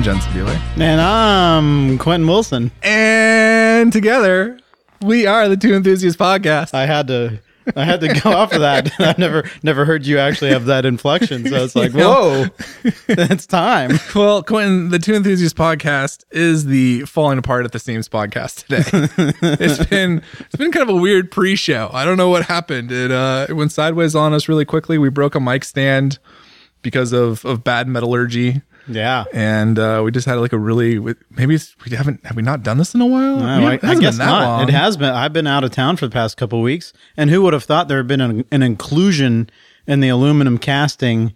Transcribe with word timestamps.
I'm 0.00 0.04
Jensen 0.04 0.32
Beeler. 0.32 0.80
And 0.80 0.98
I'm 0.98 1.98
Quentin 1.98 2.26
Wilson. 2.26 2.70
And 2.82 3.92
together, 3.92 4.58
we 5.02 5.26
are 5.26 5.46
the 5.46 5.58
Two 5.58 5.74
Enthusiasts 5.74 6.18
Podcast. 6.18 6.72
I 6.72 6.86
had 6.86 7.06
to 7.08 7.38
I 7.76 7.84
had 7.84 8.00
to 8.00 8.08
go 8.08 8.30
off 8.34 8.54
of 8.54 8.62
that. 8.62 8.90
I've 8.98 9.18
never 9.18 9.44
never 9.62 9.84
heard 9.84 10.06
you 10.06 10.16
actually 10.16 10.52
have 10.52 10.64
that 10.64 10.86
inflection. 10.86 11.46
So 11.46 11.64
it's 11.64 11.76
like, 11.76 11.92
whoa, 11.94 12.46
it's 13.08 13.44
time. 13.44 13.98
Well, 14.14 14.42
Quentin, 14.42 14.88
the 14.88 14.98
Two 14.98 15.12
Enthusiasts 15.12 15.52
Podcast 15.52 16.24
is 16.30 16.64
the 16.64 17.02
falling 17.02 17.38
apart 17.38 17.66
at 17.66 17.72
the 17.72 17.78
seams 17.78 18.08
podcast 18.08 18.64
today. 18.64 19.34
it's 19.42 19.84
been 19.84 20.22
it's 20.40 20.56
been 20.56 20.72
kind 20.72 20.88
of 20.88 20.96
a 20.96 20.98
weird 20.98 21.30
pre-show. 21.30 21.90
I 21.92 22.06
don't 22.06 22.16
know 22.16 22.30
what 22.30 22.46
happened. 22.46 22.90
It 22.90 23.10
uh 23.10 23.44
it 23.50 23.52
went 23.52 23.70
sideways 23.70 24.14
on 24.14 24.32
us 24.32 24.48
really 24.48 24.64
quickly. 24.64 24.96
We 24.96 25.10
broke 25.10 25.34
a 25.34 25.40
mic 25.40 25.62
stand 25.62 26.18
because 26.80 27.12
of 27.12 27.44
of 27.44 27.62
bad 27.62 27.86
metallurgy. 27.86 28.62
Yeah. 28.88 29.24
and 29.32 29.78
uh, 29.78 30.02
we 30.04 30.10
just 30.10 30.26
had 30.26 30.34
like 30.36 30.52
a 30.52 30.58
really 30.58 30.98
maybe 31.30 31.54
it's, 31.54 31.74
we 31.88 31.96
haven't 31.96 32.24
have 32.26 32.36
we 32.36 32.42
not 32.42 32.62
done 32.62 32.78
this 32.78 32.94
in 32.94 33.00
a 33.00 33.06
while? 33.06 33.36
No, 33.36 33.46
I, 33.46 33.72
I, 33.72 33.74
it 33.74 33.84
I 33.84 33.86
hasn't 33.88 34.00
guess 34.02 34.18
not. 34.18 34.42
long. 34.42 34.68
It 34.68 34.72
has 34.72 34.96
been. 34.96 35.10
I've 35.10 35.32
been 35.32 35.46
out 35.46 35.64
of 35.64 35.70
town 35.70 35.96
for 35.96 36.06
the 36.06 36.12
past 36.12 36.36
couple 36.36 36.58
of 36.58 36.64
weeks, 36.64 36.92
and 37.16 37.30
who 37.30 37.42
would 37.42 37.52
have 37.52 37.64
thought 37.64 37.88
there 37.88 37.98
had 37.98 38.06
been 38.06 38.20
an, 38.20 38.44
an 38.50 38.62
inclusion 38.62 39.48
in 39.86 40.00
the 40.00 40.08
aluminum 40.08 40.58
casting 40.58 41.34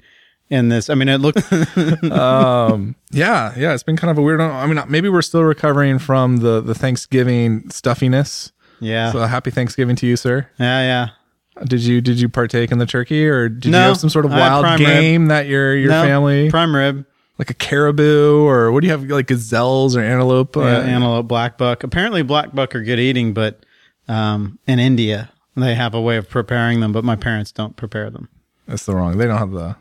in 0.51 0.69
this? 0.69 0.89
I 0.91 0.95
mean, 0.95 1.09
it 1.09 1.19
looked. 1.19 1.39
um, 2.13 2.95
yeah, 3.11 3.55
yeah, 3.57 3.73
it's 3.75 3.83
been 3.83 3.97
kind 3.97 4.11
of 4.11 4.19
a 4.19 4.23
weird. 4.23 4.41
I 4.41 4.67
mean, 4.67 4.83
maybe 4.89 5.09
we're 5.09 5.23
still 5.23 5.43
recovering 5.45 5.99
from 5.99 6.39
the 6.39 6.61
the 6.61 6.75
Thanksgiving 6.75 7.69
stuffiness. 7.71 8.53
yeah. 8.81 9.13
So 9.13 9.21
happy 9.21 9.51
Thanksgiving 9.51 9.97
to 9.97 10.07
you, 10.07 10.17
sir. 10.17 10.49
yeah. 10.59 10.81
Yeah. 10.81 11.65
Did 11.67 11.83
you 11.85 12.01
did 12.01 12.21
you 12.21 12.29
partake 12.29 12.73
in 12.73 12.79
the 12.79 12.87
turkey 12.87 13.29
or 13.29 13.49
did 13.49 13.71
No, 13.71 13.79
you 13.79 13.85
have 13.91 13.97
some 13.99 14.11
sort 14.11 14.25
of 14.25 14.33
wild 14.33 14.65
prime 14.65 14.81
rib. 14.81 14.89
game 14.89 15.27
that 15.27 15.47
your 15.47 15.77
your 15.77 15.91
No, 15.91 16.03
family 16.03 16.51
prime 16.51 16.75
rib, 16.75 17.07
like 17.39 17.51
a 17.51 17.55
caribou 17.55 18.45
or 18.45 18.71
what 18.73 18.81
do 18.81 18.87
you 18.87 18.93
have 18.93 19.05
like 19.05 19.27
gazelles 19.27 19.97
or 19.97 20.01
antelope? 20.01 20.57
yeah, 20.57 20.63
Uh, 20.79 20.83
antelope, 20.83 21.27
black 21.29 21.59
buck. 21.59 21.83
Apparently, 21.85 22.23
black 22.23 22.53
buck 22.55 22.75
are 22.75 22.83
good 22.83 22.99
eating, 23.01 23.33
but 23.35 23.65
um, 24.09 24.59
in 24.67 24.79
India 24.79 25.31
they 25.57 25.75
have 25.75 25.95
a 25.95 26.01
way 26.01 26.17
of 26.17 26.29
preparing 26.29 26.81
them, 26.81 26.93
but 26.93 27.05
my 27.05 27.17
parents 27.17 27.53
don't 27.53 27.77
prepare 27.77 28.11
them. 28.11 28.29
That's 28.67 28.87
the 28.87 28.95
wrong. 28.97 29.19
They 29.19 29.27
don't 29.27 29.39
have 29.39 29.53
the. 29.53 29.77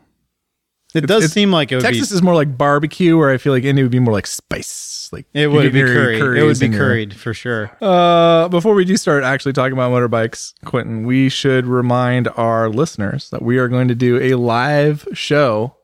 It 0.94 1.08
does 1.08 1.24
it's- 1.24 1.32
seem 1.32 1.50
like 1.50 1.72
it 1.72 1.76
would 1.76 1.84
Texas 1.84 2.10
be. 2.10 2.14
is 2.16 2.22
more 2.22 2.34
like 2.34 2.56
barbecue, 2.56 3.16
where 3.18 3.30
I 3.30 3.38
feel 3.38 3.52
like 3.52 3.64
India 3.64 3.84
would 3.84 3.90
be 3.90 3.98
more 3.98 4.14
like 4.14 4.28
spice. 4.28 5.08
Like 5.12 5.26
It 5.34 5.48
would 5.48 5.72
be 5.72 5.80
curried. 5.82 6.20
It 6.20 6.44
would 6.44 6.58
be 6.60 6.66
and 6.66 6.74
your- 6.74 6.84
curried 6.84 7.14
for 7.14 7.34
sure. 7.34 7.70
Uh, 7.80 8.48
before 8.48 8.74
we 8.74 8.84
do 8.84 8.96
start 8.96 9.24
actually 9.24 9.52
talking 9.52 9.72
about 9.72 9.90
motorbikes, 9.92 10.54
Quentin, 10.64 11.04
we 11.04 11.28
should 11.28 11.66
remind 11.66 12.28
our 12.36 12.68
listeners 12.68 13.30
that 13.30 13.42
we 13.42 13.58
are 13.58 13.66
going 13.68 13.88
to 13.88 13.94
do 13.96 14.18
a 14.20 14.34
live 14.36 15.06
show 15.12 15.74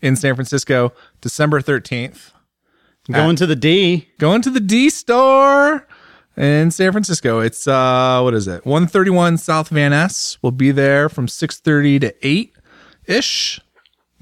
in 0.00 0.14
San 0.16 0.34
Francisco, 0.36 0.92
December 1.22 1.62
13th. 1.62 2.32
Going 3.10 3.36
to 3.36 3.46
the 3.46 3.56
D. 3.56 4.08
Going 4.18 4.42
to 4.42 4.50
the 4.50 4.60
D 4.60 4.90
store 4.90 5.88
in 6.36 6.70
San 6.70 6.92
Francisco. 6.92 7.40
It's 7.40 7.66
uh 7.66 8.20
what 8.22 8.34
is 8.34 8.46
it? 8.46 8.64
131 8.64 9.38
South 9.38 9.68
Van 9.70 9.90
Ness. 9.90 10.38
We'll 10.42 10.52
be 10.52 10.70
there 10.70 11.08
from 11.08 11.26
6:30 11.26 12.00
to 12.00 12.26
8 12.26 12.54
ish. 13.06 13.60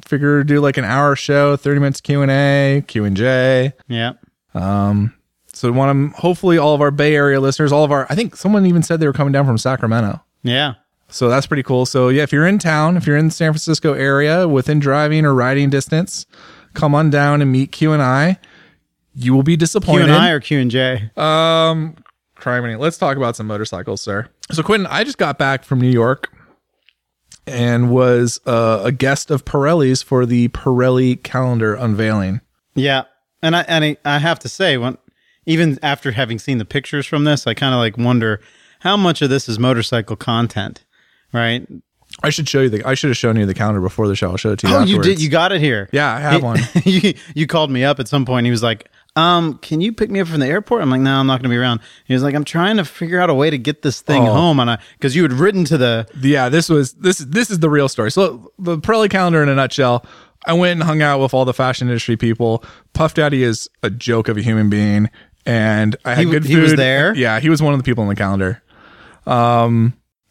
Figure 0.06 0.42
do 0.44 0.60
like 0.60 0.76
an 0.78 0.84
hour 0.84 1.14
show, 1.14 1.56
30 1.56 1.80
minutes 1.80 2.00
Q&A, 2.00 2.82
Q&J. 2.86 3.72
Yeah. 3.88 4.12
Um 4.54 5.14
so 5.52 5.70
we 5.70 5.76
want 5.76 6.14
to 6.14 6.20
hopefully 6.20 6.56
all 6.56 6.74
of 6.74 6.80
our 6.80 6.90
Bay 6.90 7.14
Area 7.14 7.38
listeners, 7.38 7.72
all 7.72 7.84
of 7.84 7.92
our 7.92 8.06
I 8.08 8.14
think 8.14 8.34
someone 8.34 8.64
even 8.66 8.82
said 8.82 9.00
they 9.00 9.06
were 9.06 9.12
coming 9.12 9.32
down 9.32 9.44
from 9.44 9.58
Sacramento. 9.58 10.22
Yeah. 10.42 10.74
So 11.08 11.28
that's 11.28 11.46
pretty 11.46 11.64
cool. 11.64 11.84
So 11.86 12.08
yeah, 12.08 12.22
if 12.22 12.32
you're 12.32 12.46
in 12.46 12.58
town, 12.58 12.96
if 12.96 13.06
you're 13.06 13.16
in 13.16 13.26
the 13.26 13.32
San 13.32 13.52
Francisco 13.52 13.92
area 13.92 14.48
within 14.48 14.78
driving 14.78 15.26
or 15.26 15.34
riding 15.34 15.68
distance, 15.68 16.24
come 16.80 16.94
on 16.94 17.10
down 17.10 17.42
and 17.42 17.52
meet 17.52 17.72
Q 17.72 17.92
and 17.92 18.02
I. 18.02 18.38
You 19.14 19.34
will 19.34 19.42
be 19.42 19.56
disappointed. 19.56 20.06
Q 20.06 20.12
and 20.14 20.22
I 20.22 20.30
or 20.30 20.40
Q 20.40 20.60
and 20.60 20.70
J. 20.70 21.10
um, 21.16 21.96
criminy. 22.36 22.78
Let's 22.78 22.96
talk 22.96 23.16
about 23.16 23.36
some 23.36 23.46
motorcycles, 23.46 24.00
sir. 24.00 24.28
So 24.50 24.62
Quentin, 24.62 24.86
I 24.86 25.04
just 25.04 25.18
got 25.18 25.38
back 25.38 25.64
from 25.64 25.80
New 25.80 25.90
York 25.90 26.32
and 27.46 27.90
was 27.90 28.40
uh, 28.46 28.82
a 28.84 28.92
guest 28.92 29.30
of 29.30 29.44
Pirelli's 29.44 30.02
for 30.02 30.24
the 30.26 30.48
Pirelli 30.48 31.22
calendar 31.22 31.74
unveiling. 31.74 32.40
Yeah. 32.74 33.04
And 33.42 33.56
I 33.56 33.62
and 33.62 33.84
I, 33.84 33.96
I 34.04 34.18
have 34.18 34.38
to 34.40 34.48
say, 34.48 34.76
when 34.76 34.98
even 35.46 35.78
after 35.82 36.12
having 36.12 36.38
seen 36.38 36.58
the 36.58 36.64
pictures 36.64 37.06
from 37.06 37.24
this, 37.24 37.46
I 37.46 37.54
kind 37.54 37.74
of 37.74 37.78
like 37.78 37.96
wonder 37.96 38.40
how 38.80 38.96
much 38.96 39.22
of 39.22 39.30
this 39.30 39.48
is 39.48 39.58
motorcycle 39.58 40.16
content, 40.16 40.84
right? 41.32 41.66
I 42.22 42.30
should 42.30 42.48
show 42.48 42.60
you 42.60 42.68
the. 42.68 42.84
I 42.86 42.94
should 42.94 43.08
have 43.10 43.16
shown 43.16 43.36
you 43.36 43.46
the 43.46 43.54
calendar 43.54 43.80
before 43.80 44.06
the 44.08 44.14
show. 44.16 44.30
I'll 44.30 44.36
show 44.36 44.52
it 44.52 44.58
to 44.60 44.68
you. 44.68 44.74
Oh, 44.74 44.82
you 44.84 45.00
did. 45.00 45.20
You 45.20 45.28
got 45.30 45.52
it 45.52 45.60
here. 45.60 45.88
Yeah, 45.92 46.14
I 46.14 46.20
have 46.20 46.42
one. 46.42 46.58
you 46.84 47.14
you 47.34 47.46
called 47.46 47.70
me 47.70 47.84
up 47.84 47.98
at 48.00 48.08
some 48.08 48.24
point. 48.26 48.44
He 48.44 48.50
was 48.50 48.62
like, 48.62 48.88
"Um, 49.16 49.58
can 49.58 49.80
you 49.80 49.92
pick 49.92 50.10
me 50.10 50.20
up 50.20 50.28
from 50.28 50.40
the 50.40 50.46
airport?" 50.46 50.82
I'm 50.82 50.90
like, 50.90 51.00
"No, 51.00 51.14
I'm 51.18 51.26
not 51.26 51.34
going 51.40 51.44
to 51.44 51.54
be 51.54 51.56
around." 51.56 51.80
He 52.04 52.12
was 52.14 52.22
like, 52.22 52.34
"I'm 52.34 52.44
trying 52.44 52.76
to 52.76 52.84
figure 52.84 53.20
out 53.20 53.30
a 53.30 53.34
way 53.34 53.48
to 53.50 53.56
get 53.58 53.82
this 53.82 54.00
thing 54.02 54.28
Oh. 54.28 54.32
home," 54.34 54.60
and 54.60 54.70
I 54.70 54.78
because 54.98 55.16
you 55.16 55.22
had 55.22 55.32
written 55.32 55.64
to 55.66 55.78
the 55.78 56.06
yeah, 56.20 56.48
this 56.50 56.68
was 56.68 56.92
this 56.94 57.18
this 57.18 57.50
is 57.50 57.60
the 57.60 57.70
real 57.70 57.88
story. 57.88 58.10
So 58.10 58.52
the 58.58 58.76
Pirelli 58.78 59.08
calendar 59.10 59.42
in 59.42 59.48
a 59.48 59.54
nutshell. 59.54 60.04
I 60.46 60.54
went 60.54 60.72
and 60.72 60.82
hung 60.82 61.02
out 61.02 61.20
with 61.20 61.34
all 61.34 61.44
the 61.44 61.52
fashion 61.52 61.88
industry 61.88 62.16
people. 62.16 62.64
Puff 62.94 63.12
Daddy 63.12 63.42
is 63.42 63.68
a 63.82 63.90
joke 63.90 64.26
of 64.28 64.38
a 64.38 64.40
human 64.42 64.70
being, 64.70 65.10
and 65.44 65.96
I 66.04 66.14
had 66.14 66.24
He- 66.24 66.30
good 66.30 66.44
food. 66.44 66.50
he 66.50 66.56
was 66.56 66.76
there? 66.76 67.14
Yeah, 67.14 67.40
he 67.40 67.50
was 67.50 67.60
one 67.62 67.74
of 67.74 67.78
the 67.78 67.84
people 67.84 68.02
on 68.02 68.08
the 68.08 68.14
calendar, 68.16 68.62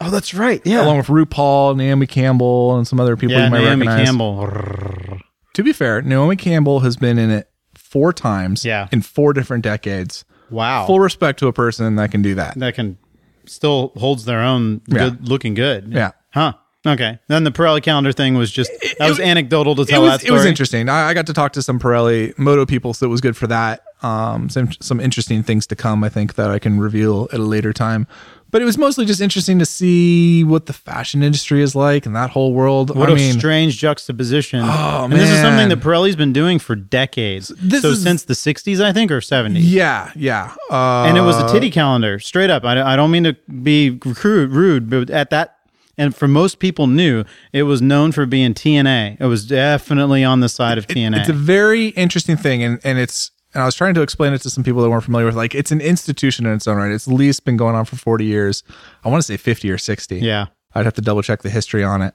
oh, 0.02 0.10
that's 0.10 0.34
right, 0.34 0.62
yeah, 0.66 0.84
along 0.84 0.98
with 0.98 1.08
RuPaul, 1.08 1.76
Naomi 1.76 2.08
Campbell, 2.08 2.78
and 2.78 2.88
some 2.88 3.00
other 3.00 3.16
people 3.18 3.36
yeah, 3.36 3.46
you 3.46 3.52
might 3.52 3.62
Naomi 3.64 3.88
recognize. 3.88 4.08
Campbell. 4.08 5.20
To 5.56 5.64
be 5.64 5.74
fair, 5.74 6.02
Naomi 6.02 6.36
Campbell 6.36 6.82
has 6.82 6.96
been 6.98 7.18
in 7.18 7.30
it 7.30 7.50
four 7.76 8.14
times. 8.14 8.64
Yeah. 8.64 8.88
in 8.92 9.02
four 9.02 9.34
different 9.34 9.64
decades. 9.64 10.26
Wow, 10.50 10.86
Full 10.88 11.00
respect 11.00 11.40
to 11.40 11.48
a 11.48 11.54
person 11.54 11.96
that 11.98 12.12
can 12.12 12.22
do 12.22 12.36
that. 12.36 12.58
that 12.60 12.74
can 12.76 12.98
still 13.46 13.92
holds 13.98 14.26
their 14.26 14.42
own 14.42 14.82
Yeah. 14.88 15.10
good 15.10 15.28
looking 15.28 15.54
good. 15.54 15.92
Yeah. 15.92 16.12
Huh. 16.34 16.54
Okay. 16.88 17.20
Then 17.28 17.44
the 17.44 17.52
Pirelli 17.52 17.84
calendar 17.84 18.12
thing 18.14 18.36
was 18.36 18.50
just 18.52 18.72
that 19.00 19.10
was 19.10 19.20
it- 19.20 19.26
anecdotal 19.26 19.76
to 19.76 19.82
it 19.82 19.88
tell 19.90 20.02
was, 20.04 20.22
that 20.22 20.28
it 20.28 20.32
was 20.32 20.46
interesting. 20.46 20.88
I, 20.88 21.10
I 21.10 21.14
got 21.14 21.28
to 21.28 21.34
talk 21.34 21.52
to 21.54 21.62
some 21.62 21.78
Pirelli 21.80 22.38
moto 22.38 22.66
people, 22.66 22.94
so 22.94 23.06
it 23.06 23.10
was 23.10 23.22
good 23.22 23.36
for 23.36 23.48
that. 23.48 23.84
Um, 24.02 24.50
some 24.50 24.72
some 24.80 25.00
interesting 25.02 25.44
things 25.44 25.68
to 25.68 25.76
come. 25.76 26.04
I 26.06 26.10
think 26.10 26.36
that 26.36 26.50
I 26.50 26.58
can 26.58 26.80
reveal 26.80 27.28
at 27.34 27.40
a 27.40 27.44
later 27.44 27.74
time. 27.74 28.08
But 28.52 28.62
it 28.64 28.66
was 28.66 28.78
mostly 28.80 29.06
just 29.06 29.22
interesting 29.22 29.60
to 29.60 29.66
see 29.66 30.44
what 30.44 30.66
the 30.66 30.74
fashion 30.74 31.22
industry 31.22 31.62
is 31.62 31.76
like 31.76 32.06
and 32.08 32.16
that 32.16 32.32
whole 32.32 32.52
world. 32.54 32.96
What 32.96 33.10
I 33.10 33.12
a 33.12 33.16
mean, 33.16 33.38
strange 33.38 33.78
juxtaposition. 33.78 34.62
Oh, 34.64 35.04
and 35.04 35.14
this 35.14 35.30
is 35.30 35.40
something 35.40 35.70
that 35.70 35.80
Pirelli's 35.82 36.16
been 36.16 36.34
doing 36.34 36.58
for 36.58 36.76
decades. 36.76 37.50
This 37.62 37.84
so 37.84 37.90
is- 37.90 38.02
since 38.02 38.24
the 38.24 38.34
60s, 38.34 38.82
I 38.82 38.92
think, 38.92 39.12
or 39.12 39.20
70s. 39.22 39.60
yeah, 39.62 40.12
yeah. 40.16 40.56
Uh, 40.72 41.04
And 41.08 41.18
it 41.18 41.22
was 41.22 41.38
a 41.38 41.48
titty 41.52 41.70
calendar, 41.70 42.18
straight 42.20 42.50
up. 42.50 42.64
I, 42.66 42.82
I 42.94 42.96
don't 42.96 43.12
mean 43.12 43.24
to 43.26 43.34
be 43.62 44.00
rude, 44.24 44.52
rude, 44.52 44.90
but 44.90 45.10
at 45.12 45.30
that, 45.30 45.58
and 45.98 46.16
for 46.16 46.28
most 46.28 46.60
people 46.60 46.88
knew, 46.88 47.26
it 47.54 47.64
was 47.64 47.82
known 47.82 48.12
for 48.14 48.26
being 48.26 48.54
TNA. 48.54 49.18
It 49.20 49.26
was 49.26 49.46
definitely 49.46 50.24
on 50.24 50.40
the 50.40 50.50
side 50.50 50.78
of 50.78 50.88
TNA. 50.88 51.20
It's 51.20 51.30
a 51.30 51.34
very 51.34 51.90
interesting 51.90 52.38
thing, 52.38 52.64
and 52.64 52.80
and 52.84 52.98
it's. 52.98 53.32
And 53.54 53.64
I 53.64 53.66
was 53.66 53.76
trying 53.76 53.94
to 53.96 54.02
explain 54.02 54.34
it 54.34 54.42
to 54.44 54.50
some 54.50 54.64
people 54.64 54.82
that 54.84 54.90
weren't 54.90 55.04
familiar 55.04 55.26
with. 55.26 55.36
Like, 55.36 55.56
it's 55.56 55.72
an 55.72 55.82
institution 55.82 56.46
in 56.46 56.54
its 56.54 56.68
own 56.68 56.78
right. 56.78 56.92
It's 56.92 57.08
at 57.08 57.14
least 57.14 57.46
been 57.46 57.58
going 57.58 57.76
on 57.76 57.86
for 57.86 57.96
forty 57.96 58.26
years. 58.26 58.64
I 59.04 59.10
want 59.10 59.20
to 59.22 59.26
say 59.26 59.38
fifty 59.38 59.72
or 59.72 59.78
sixty. 59.78 60.18
yeah. 60.20 60.48
I'd 60.76 60.86
have 60.86 60.94
to 60.96 61.02
double 61.02 61.24
check 61.24 61.42
the 61.42 61.50
history 61.50 61.84
on 61.84 62.04
it. 62.04 62.14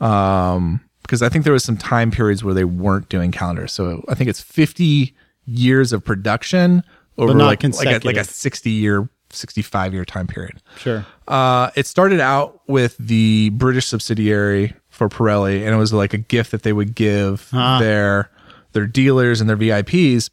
Um, 0.00 0.80
because 1.02 1.22
I 1.22 1.28
think 1.28 1.44
there 1.44 1.52
was 1.52 1.64
some 1.64 1.76
time 1.76 2.10
periods 2.10 2.42
where 2.44 2.54
they 2.54 2.64
weren't 2.64 3.08
doing 3.08 3.30
calendars. 3.32 3.72
So 3.72 4.04
I 4.08 4.14
think 4.14 4.28
it's 4.28 4.40
50 4.40 5.14
years 5.44 5.92
of 5.92 6.04
production 6.04 6.82
over 7.18 7.32
like, 7.34 7.62
like 7.62 7.86
a, 8.04 8.06
like 8.06 8.16
a 8.16 8.24
60 8.24 8.70
year, 8.70 9.08
65 9.30 9.92
year 9.94 10.04
time 10.04 10.26
period. 10.26 10.60
Sure. 10.78 11.06
Uh, 11.28 11.70
it 11.76 11.86
started 11.86 12.20
out 12.20 12.60
with 12.68 12.96
the 12.98 13.50
British 13.50 13.86
subsidiary 13.86 14.74
for 14.88 15.08
Pirelli, 15.08 15.64
and 15.64 15.74
it 15.74 15.78
was 15.78 15.92
like 15.92 16.12
a 16.14 16.18
gift 16.18 16.50
that 16.50 16.62
they 16.64 16.72
would 16.72 16.94
give 16.94 17.48
Ah. 17.52 17.78
their 17.78 18.30
their 18.72 18.86
dealers 18.86 19.40
and 19.40 19.48
their 19.48 19.56
VIPs. 19.56 20.30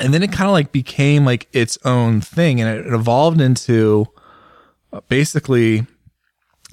And 0.00 0.14
then 0.14 0.22
it 0.22 0.32
kind 0.32 0.48
of 0.48 0.52
like 0.52 0.72
became 0.72 1.24
like 1.24 1.48
its 1.52 1.78
own 1.84 2.20
thing, 2.20 2.60
and 2.60 2.78
it 2.78 2.92
evolved 2.92 3.40
into 3.40 4.06
uh, 4.92 5.00
basically 5.08 5.86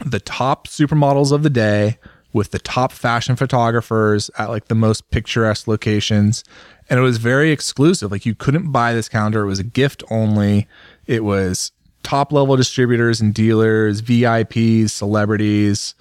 the 0.06 0.20
top 0.20 0.68
supermodels 0.68 1.32
of 1.32 1.44
the 1.44 1.50
day 1.50 1.98
with 2.34 2.52
the 2.52 2.60
top 2.60 2.92
fashion 2.92 3.36
photographers 3.36 4.30
at 4.38 4.50
like 4.50 4.68
the 4.68 4.76
most 4.76 5.10
picturesque 5.12 5.68
locations. 5.68 6.44
And 6.90 7.00
it 7.00 7.04
was 7.04 7.18
very 7.18 7.52
exclusive. 7.52 8.12
Like 8.12 8.26
you 8.26 8.36
couldn't 8.36 8.72
buy 8.72 8.94
this 8.94 9.10
calendar. 9.10 9.42
It 9.44 9.48
was 9.48 9.60
a 9.60 9.64
gift 9.64 10.04
only. 10.10 10.68
It 11.06 11.24
was 11.24 11.72
top 12.04 12.32
level 12.32 12.56
distributors 12.56 13.20
and 13.20 13.34
dealers, 13.34 14.02
VIPs, 14.02 14.92
celebrities. 14.92 15.96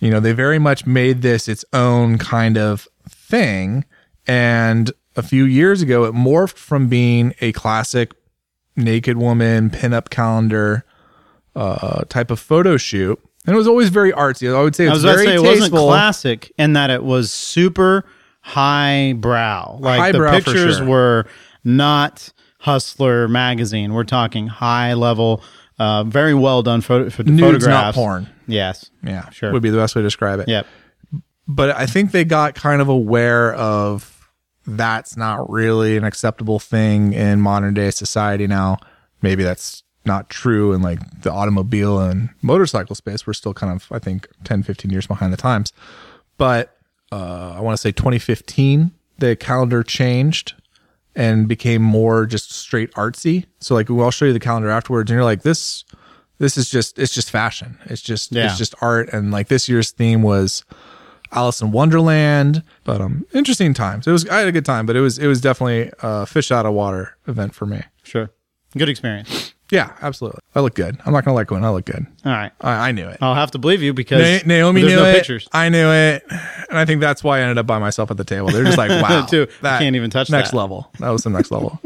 You 0.00 0.10
know, 0.10 0.20
they 0.20 0.32
very 0.32 0.58
much 0.58 0.84
made 0.84 1.22
this 1.22 1.48
its 1.48 1.64
own 1.72 2.18
kind 2.18 2.58
of 2.58 2.88
thing. 3.08 3.84
And 4.26 4.90
a 5.16 5.22
few 5.22 5.44
years 5.44 5.82
ago, 5.82 6.04
it 6.04 6.14
morphed 6.14 6.56
from 6.56 6.88
being 6.88 7.34
a 7.40 7.52
classic 7.52 8.12
naked 8.76 9.16
woman 9.16 9.70
pinup 9.70 10.08
calendar 10.10 10.84
uh, 11.54 12.02
type 12.08 12.30
of 12.30 12.40
photo 12.40 12.76
shoot. 12.76 13.20
And 13.44 13.54
it 13.54 13.56
was 13.56 13.66
always 13.66 13.88
very 13.88 14.12
artsy. 14.12 14.54
I 14.54 14.62
would 14.62 14.74
say 14.76 14.84
it's 14.84 14.90
I 14.90 14.94
was 14.94 15.02
very 15.04 15.26
say 15.26 15.34
it 15.34 15.42
wasn't 15.42 15.72
classic 15.72 16.52
in 16.58 16.74
that 16.74 16.90
it 16.90 17.02
was 17.02 17.30
super 17.32 18.04
highbrow. 18.40 19.78
Like 19.80 19.98
Highbrow 20.00 20.30
the 20.30 20.36
pictures 20.38 20.76
sure. 20.78 20.86
were 20.86 21.26
not 21.64 22.32
Hustler 22.58 23.28
magazine. 23.28 23.92
We're 23.92 24.04
talking 24.04 24.46
high 24.46 24.94
level, 24.94 25.42
uh, 25.78 26.04
very 26.04 26.34
well 26.34 26.62
done 26.62 26.80
photo, 26.80 27.10
ph- 27.10 27.26
Nudes, 27.26 27.40
photographs. 27.40 27.66
not 27.66 27.94
porn. 27.94 28.28
Yes. 28.46 28.90
Yeah, 29.02 29.28
Sure. 29.30 29.52
would 29.52 29.62
be 29.62 29.70
the 29.70 29.76
best 29.76 29.94
way 29.96 30.02
to 30.02 30.06
describe 30.06 30.38
it. 30.40 30.48
Yep. 30.48 30.66
but 31.48 31.70
I 31.76 31.86
think 31.86 32.12
they 32.12 32.24
got 32.24 32.54
kind 32.54 32.80
of 32.80 32.88
aware 32.88 33.52
of 33.54 34.21
that's 34.66 35.16
not 35.16 35.48
really 35.50 35.96
an 35.96 36.04
acceptable 36.04 36.58
thing 36.58 37.12
in 37.12 37.40
modern 37.40 37.74
day 37.74 37.90
society 37.90 38.46
now. 38.46 38.78
Maybe 39.20 39.42
that's 39.42 39.82
not 40.04 40.28
true 40.28 40.72
in 40.72 40.82
like 40.82 40.98
the 41.22 41.32
automobile 41.32 42.00
and 42.00 42.30
motorcycle 42.42 42.94
space. 42.96 43.26
We're 43.26 43.32
still 43.34 43.54
kind 43.54 43.72
of, 43.72 43.86
I 43.92 43.98
think, 43.98 44.28
10, 44.44 44.62
15 44.64 44.90
years 44.90 45.06
behind 45.06 45.32
the 45.32 45.36
times. 45.36 45.72
But 46.38 46.76
uh, 47.12 47.54
I 47.56 47.60
want 47.60 47.74
to 47.76 47.80
say 47.80 47.92
2015, 47.92 48.90
the 49.18 49.36
calendar 49.36 49.82
changed 49.82 50.54
and 51.14 51.46
became 51.46 51.82
more 51.82 52.24
just 52.26 52.50
straight 52.50 52.90
artsy. 52.94 53.44
So 53.60 53.74
like, 53.74 53.90
I'll 53.90 54.10
show 54.10 54.24
you 54.24 54.32
the 54.32 54.40
calendar 54.40 54.70
afterwards, 54.70 55.10
and 55.10 55.16
you're 55.16 55.24
like, 55.24 55.42
this, 55.42 55.84
this 56.38 56.56
is 56.56 56.70
just, 56.70 56.98
it's 56.98 57.12
just 57.12 57.30
fashion. 57.30 57.78
It's 57.84 58.00
just, 58.02 58.32
Yeah. 58.32 58.46
it's 58.46 58.58
just 58.58 58.74
art. 58.80 59.10
And 59.12 59.30
like 59.30 59.48
this 59.48 59.68
year's 59.68 59.90
theme 59.92 60.22
was 60.22 60.64
Alice 61.32 61.60
in 61.60 61.72
Wonderland. 61.72 62.62
But 62.84 63.00
um, 63.00 63.26
interesting 63.34 63.74
times. 63.74 64.06
It 64.06 64.12
was, 64.12 64.28
I 64.28 64.38
had 64.38 64.48
a 64.48 64.52
good 64.52 64.64
time, 64.64 64.86
but 64.86 64.96
it 64.96 65.00
was, 65.00 65.18
it 65.18 65.26
was 65.26 65.40
definitely 65.40 65.90
a 66.02 66.26
fish 66.26 66.50
out 66.52 66.66
of 66.66 66.72
water 66.74 67.16
event 67.26 67.54
for 67.54 67.66
me. 67.66 67.82
Sure. 68.02 68.30
Good 68.76 68.88
experience. 68.88 69.54
Yeah, 69.70 69.92
absolutely. 70.02 70.40
I 70.54 70.60
look 70.60 70.74
good. 70.74 71.00
I'm 71.06 71.12
not 71.14 71.24
gonna 71.24 71.34
let 71.36 71.46
go. 71.46 71.56
I 71.56 71.68
look 71.70 71.86
good. 71.86 72.06
All 72.26 72.32
right. 72.32 72.52
I, 72.60 72.88
I 72.88 72.92
knew 72.92 73.08
it. 73.08 73.16
I'll 73.22 73.34
have 73.34 73.50
to 73.52 73.58
believe 73.58 73.82
you 73.82 73.94
because 73.94 74.42
Na- 74.44 74.54
Naomi 74.54 74.82
knew 74.82 74.96
no 74.96 75.04
it. 75.06 75.14
pictures. 75.14 75.48
I 75.50 75.70
knew 75.70 75.90
it, 75.90 76.22
and 76.28 76.78
I 76.78 76.84
think 76.84 77.00
that's 77.00 77.24
why 77.24 77.38
I 77.38 77.40
ended 77.40 77.56
up 77.56 77.66
by 77.66 77.78
myself 77.78 78.10
at 78.10 78.18
the 78.18 78.24
table. 78.24 78.48
They're 78.48 78.64
just 78.64 78.76
like, 78.76 78.90
"Wow, 79.02 79.24
Dude, 79.26 79.50
I 79.62 79.78
can't 79.78 79.96
even 79.96 80.10
touch 80.10 80.28
next 80.28 80.50
that. 80.50 80.56
level." 80.58 80.90
That 80.98 81.08
was 81.08 81.22
the 81.24 81.30
next 81.30 81.50
level. 81.50 81.80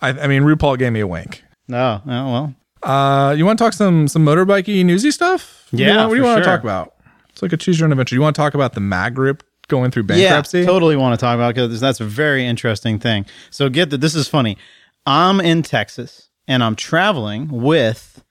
I, 0.00 0.10
I 0.10 0.26
mean, 0.28 0.42
RuPaul 0.42 0.78
gave 0.78 0.92
me 0.92 1.00
a 1.00 1.08
wink. 1.08 1.42
No. 1.66 2.00
Oh, 2.06 2.32
well. 2.32 2.54
Uh, 2.84 3.32
you 3.32 3.44
want 3.44 3.58
to 3.58 3.64
talk 3.64 3.72
some 3.72 4.06
some 4.06 4.24
motorbikey 4.24 4.84
newsy 4.84 5.10
stuff? 5.10 5.66
You 5.72 5.86
Yeah, 5.86 5.96
want- 5.96 6.08
what 6.10 6.14
do 6.14 6.16
you 6.18 6.22
for 6.22 6.28
want 6.28 6.44
to 6.44 6.48
talk 6.48 6.62
about? 6.62 6.94
It's 7.34 7.42
like 7.42 7.52
a 7.52 7.56
choose 7.56 7.80
your 7.80 7.86
own 7.86 7.92
adventure. 7.92 8.14
You 8.14 8.20
want 8.20 8.36
to 8.36 8.40
talk 8.40 8.54
about 8.54 8.74
the 8.74 8.80
Mag 8.80 9.12
Group 9.12 9.42
going 9.66 9.90
through 9.90 10.04
bankruptcy? 10.04 10.60
Yeah, 10.60 10.66
totally 10.66 10.94
want 10.94 11.18
to 11.18 11.20
talk 11.20 11.34
about 11.34 11.56
because 11.56 11.80
that's 11.80 11.98
a 11.98 12.04
very 12.04 12.46
interesting 12.46 13.00
thing. 13.00 13.26
So 13.50 13.68
get 13.68 13.90
that 13.90 14.00
this 14.00 14.14
is 14.14 14.28
funny. 14.28 14.56
I'm 15.04 15.40
in 15.40 15.64
Texas 15.64 16.30
and 16.46 16.62
I'm 16.62 16.76
traveling 16.76 17.48
with 17.48 18.22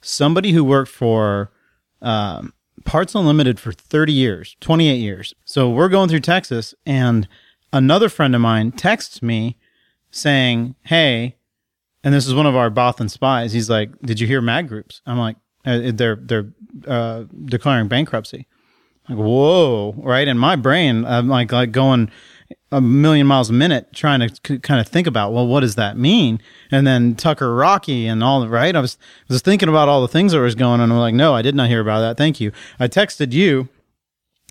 somebody 0.00 0.50
who 0.50 0.64
worked 0.64 0.90
for 0.90 1.52
um, 2.02 2.52
Parts 2.84 3.14
Unlimited 3.14 3.60
for 3.60 3.70
30 3.70 4.12
years, 4.12 4.56
28 4.60 4.96
years. 4.96 5.32
So 5.44 5.70
we're 5.70 5.88
going 5.88 6.08
through 6.08 6.20
Texas 6.20 6.74
and 6.84 7.28
another 7.72 8.08
friend 8.08 8.34
of 8.34 8.40
mine 8.40 8.72
texts 8.72 9.22
me 9.22 9.58
saying, 10.10 10.74
"Hey," 10.82 11.36
and 12.02 12.12
this 12.12 12.26
is 12.26 12.34
one 12.34 12.46
of 12.46 12.56
our 12.56 12.68
Bothan 12.68 13.10
spies. 13.10 13.52
He's 13.52 13.70
like, 13.70 13.90
"Did 14.00 14.18
you 14.18 14.26
hear 14.26 14.40
Mag 14.40 14.66
Groups?" 14.66 15.02
I'm 15.06 15.18
like, 15.18 15.36
uh, 15.64 15.92
"They're 15.94 16.16
they're 16.16 16.52
uh, 16.86 17.24
declaring 17.44 17.88
bankruptcy." 17.88 18.46
Like, 19.08 19.18
whoa, 19.18 19.94
right? 19.98 20.28
In 20.28 20.38
my 20.38 20.56
brain, 20.56 21.04
I'm 21.04 21.28
like 21.28 21.52
like 21.52 21.72
going 21.72 22.10
a 22.72 22.80
million 22.80 23.26
miles 23.26 23.50
a 23.50 23.52
minute 23.52 23.92
trying 23.92 24.20
to 24.20 24.28
c- 24.46 24.58
kind 24.58 24.80
of 24.80 24.86
think 24.86 25.06
about, 25.06 25.32
well, 25.32 25.46
what 25.46 25.60
does 25.60 25.74
that 25.74 25.96
mean? 25.96 26.40
And 26.70 26.86
then 26.86 27.16
Tucker 27.16 27.54
Rocky 27.54 28.06
and 28.06 28.22
all, 28.22 28.46
right? 28.46 28.74
I 28.74 28.80
was 28.80 28.96
I 29.28 29.32
was 29.32 29.42
thinking 29.42 29.68
about 29.68 29.88
all 29.88 30.02
the 30.02 30.08
things 30.08 30.32
that 30.32 30.40
was 30.40 30.54
going 30.54 30.80
on. 30.80 30.90
I'm 30.92 30.98
like, 30.98 31.14
no, 31.14 31.34
I 31.34 31.42
did 31.42 31.54
not 31.54 31.68
hear 31.68 31.80
about 31.80 32.00
that. 32.00 32.16
Thank 32.16 32.40
you. 32.40 32.52
I 32.78 32.86
texted 32.88 33.32
you 33.32 33.68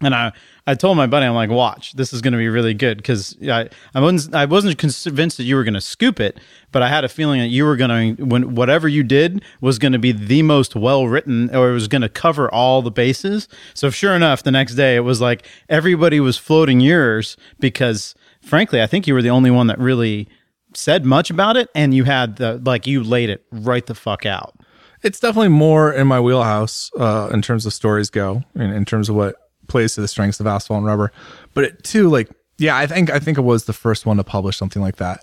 and 0.02 0.14
I, 0.16 0.32
I 0.70 0.76
told 0.76 0.98
my 0.98 1.08
buddy, 1.08 1.26
I'm 1.26 1.34
like, 1.34 1.50
watch, 1.50 1.94
this 1.94 2.14
is 2.14 2.22
going 2.22 2.34
to 2.34 2.38
be 2.38 2.48
really 2.48 2.76
good 2.76 2.98
because 2.98 3.36
I, 3.42 3.70
I 3.96 4.02
wasn't, 4.02 4.36
I 4.36 4.46
wasn't 4.46 4.78
convinced 4.78 5.38
that 5.38 5.44
you 5.44 5.56
were 5.56 5.64
going 5.64 5.74
to 5.74 5.82
scoop 5.82 6.20
it, 6.20 6.40
but 6.72 6.84
I 6.84 6.90
had 6.90 7.04
a 7.04 7.10
feeling 7.10 7.40
that 7.40 7.48
you 7.48 7.66
were 7.66 7.76
going 7.76 8.16
to, 8.16 8.24
when 8.24 8.54
whatever 8.54 8.88
you 8.88 9.02
did 9.02 9.44
was 9.62 9.80
going 9.80 9.94
to 9.94 10.00
be 10.00 10.12
the 10.12 10.44
most 10.44 10.76
well 10.76 11.08
written, 11.08 11.54
or 11.56 11.72
it 11.72 11.74
was 11.74 11.88
going 11.88 12.04
to 12.04 12.10
cover 12.10 12.54
all 12.54 12.84
the 12.84 12.92
bases. 12.92 13.48
So 13.74 13.90
sure 13.90 14.14
enough, 14.14 14.44
the 14.44 14.52
next 14.52 14.76
day 14.76 14.96
it 14.96 15.00
was 15.00 15.20
like 15.20 15.44
everybody 15.70 16.20
was 16.20 16.38
floating 16.38 16.80
yours 16.82 17.36
because, 17.60 18.14
frankly, 18.40 18.80
I 18.80 18.86
think 18.86 19.08
you 19.08 19.16
were 19.16 19.24
the 19.24 19.32
only 19.32 19.50
one 19.50 19.66
that 19.68 19.80
really 19.80 20.28
said 20.76 21.04
much 21.04 21.32
about 21.32 21.58
it, 21.58 21.70
and 21.74 21.96
you 21.96 22.04
had 22.04 22.36
the 22.36 22.62
like 22.64 22.86
you 22.86 23.04
laid 23.04 23.32
it 23.32 23.44
right 23.52 23.88
the 23.88 23.96
fuck 23.96 24.28
out. 24.28 24.54
it's 25.02 25.20
definitely 25.20 25.50
more 25.50 25.92
in 25.92 26.06
my 26.06 26.20
wheelhouse 26.20 26.92
uh, 27.00 27.30
in 27.34 27.42
terms 27.42 27.66
of 27.66 27.74
stories 27.74 28.12
go, 28.12 28.44
in, 28.54 28.72
in 28.72 28.86
terms 28.86 29.10
of 29.10 29.16
what 29.16 29.49
plays 29.70 29.96
to 29.96 30.02
the 30.02 30.08
strengths 30.08 30.40
of 30.40 30.48
asphalt 30.48 30.80
and 30.80 30.86
rubber. 30.86 31.12
But 31.54 31.64
it 31.64 31.84
too, 31.84 32.10
like, 32.10 32.30
yeah, 32.58 32.78
I 32.78 32.88
think 32.88 33.10
I 33.10 33.20
think 33.20 33.38
it 33.38 33.42
was 33.42 33.66
the 33.66 33.74
first 33.74 34.06
one 34.06 34.18
to 34.18 34.24
publish 34.24 34.58
something 34.58 34.82
like 34.82 34.98
that. 34.98 35.22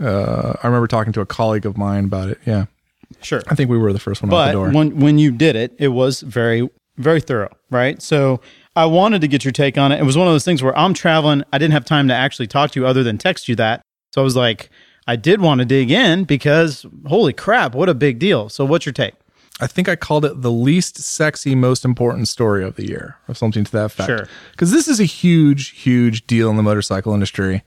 Uh, 0.00 0.54
I 0.62 0.66
remember 0.66 0.86
talking 0.88 1.12
to 1.12 1.20
a 1.20 1.26
colleague 1.26 1.66
of 1.66 1.78
mine 1.78 2.06
about 2.06 2.28
it. 2.28 2.38
Yeah, 2.44 2.66
Sure. 3.22 3.42
I 3.48 3.54
think 3.54 3.70
we 3.70 3.78
were 3.78 3.92
the 3.92 3.98
first 4.00 4.22
one 4.22 4.32
out 4.32 4.46
the 4.46 4.48
but 4.48 4.52
door. 4.52 4.70
when 4.70 4.98
when 4.98 5.18
you 5.18 5.30
did 5.30 5.56
it, 5.56 5.74
it 5.78 5.88
was 5.88 6.20
very 6.20 6.68
very 6.96 7.20
thorough, 7.20 7.54
right? 7.70 8.00
So 8.02 8.40
I 8.76 8.86
wanted 8.86 9.20
to 9.20 9.28
get 9.28 9.44
your 9.44 9.52
take 9.52 9.78
on 9.78 9.92
it. 9.92 10.00
It 10.00 10.04
was 10.04 10.16
one 10.16 10.26
of 10.26 10.32
those 10.32 10.44
things 10.44 10.62
where 10.62 10.76
I'm 10.78 10.94
traveling, 10.94 11.42
I 11.52 11.58
didn't 11.58 11.72
have 11.72 11.84
time 11.84 12.08
to 12.08 12.14
actually 12.14 12.46
talk 12.46 12.72
to 12.72 12.80
you 12.80 12.86
other 12.86 13.02
than 13.02 13.18
text 13.18 13.48
you 13.48 13.56
that. 13.56 13.82
So 14.12 14.20
I 14.20 14.24
was 14.24 14.36
like, 14.36 14.70
I 15.06 15.16
did 15.16 15.40
want 15.40 15.58
to 15.60 15.64
dig 15.64 15.90
in 15.90 16.24
because 16.24 16.86
holy 17.06 17.32
crap, 17.32 17.74
what 17.74 17.88
a 17.88 17.94
big 17.94 18.18
deal. 18.18 18.48
So 18.48 18.64
what's 18.64 18.86
your 18.86 18.92
take? 18.92 19.14
I 19.60 19.66
think 19.68 19.88
I 19.88 19.94
called 19.96 20.24
it 20.24 20.42
the 20.42 20.50
least 20.50 20.98
sexy, 20.98 21.54
most 21.54 21.84
important 21.84 22.26
story 22.28 22.64
of 22.64 22.74
the 22.76 22.86
year, 22.88 23.16
or 23.28 23.34
something 23.34 23.62
to 23.64 23.72
that 23.72 23.84
effect. 23.86 24.08
Sure. 24.08 24.28
Because 24.50 24.72
this 24.72 24.88
is 24.88 24.98
a 24.98 25.04
huge, 25.04 25.70
huge 25.80 26.26
deal 26.26 26.50
in 26.50 26.56
the 26.56 26.62
motorcycle 26.62 27.14
industry. 27.14 27.62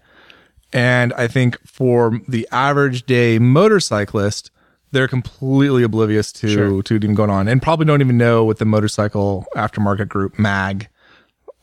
And 0.73 1.13
I 1.13 1.27
think 1.27 1.57
for 1.65 2.19
the 2.27 2.45
average 2.51 3.05
day 3.05 3.39
motorcyclist, 3.39 4.51
they're 4.91 5.07
completely 5.07 5.81
oblivious 5.83 6.31
to 6.33 6.49
Sure. 6.49 6.81
to 6.83 6.93
even 6.95 7.15
going 7.15 7.29
on, 7.29 7.47
and 7.47 7.61
probably 7.61 7.85
don't 7.85 8.01
even 8.01 8.17
know 8.17 8.43
what 8.43 8.57
the 8.57 8.65
motorcycle 8.65 9.45
aftermarket 9.55 10.09
group 10.09 10.37
MAG, 10.37 10.89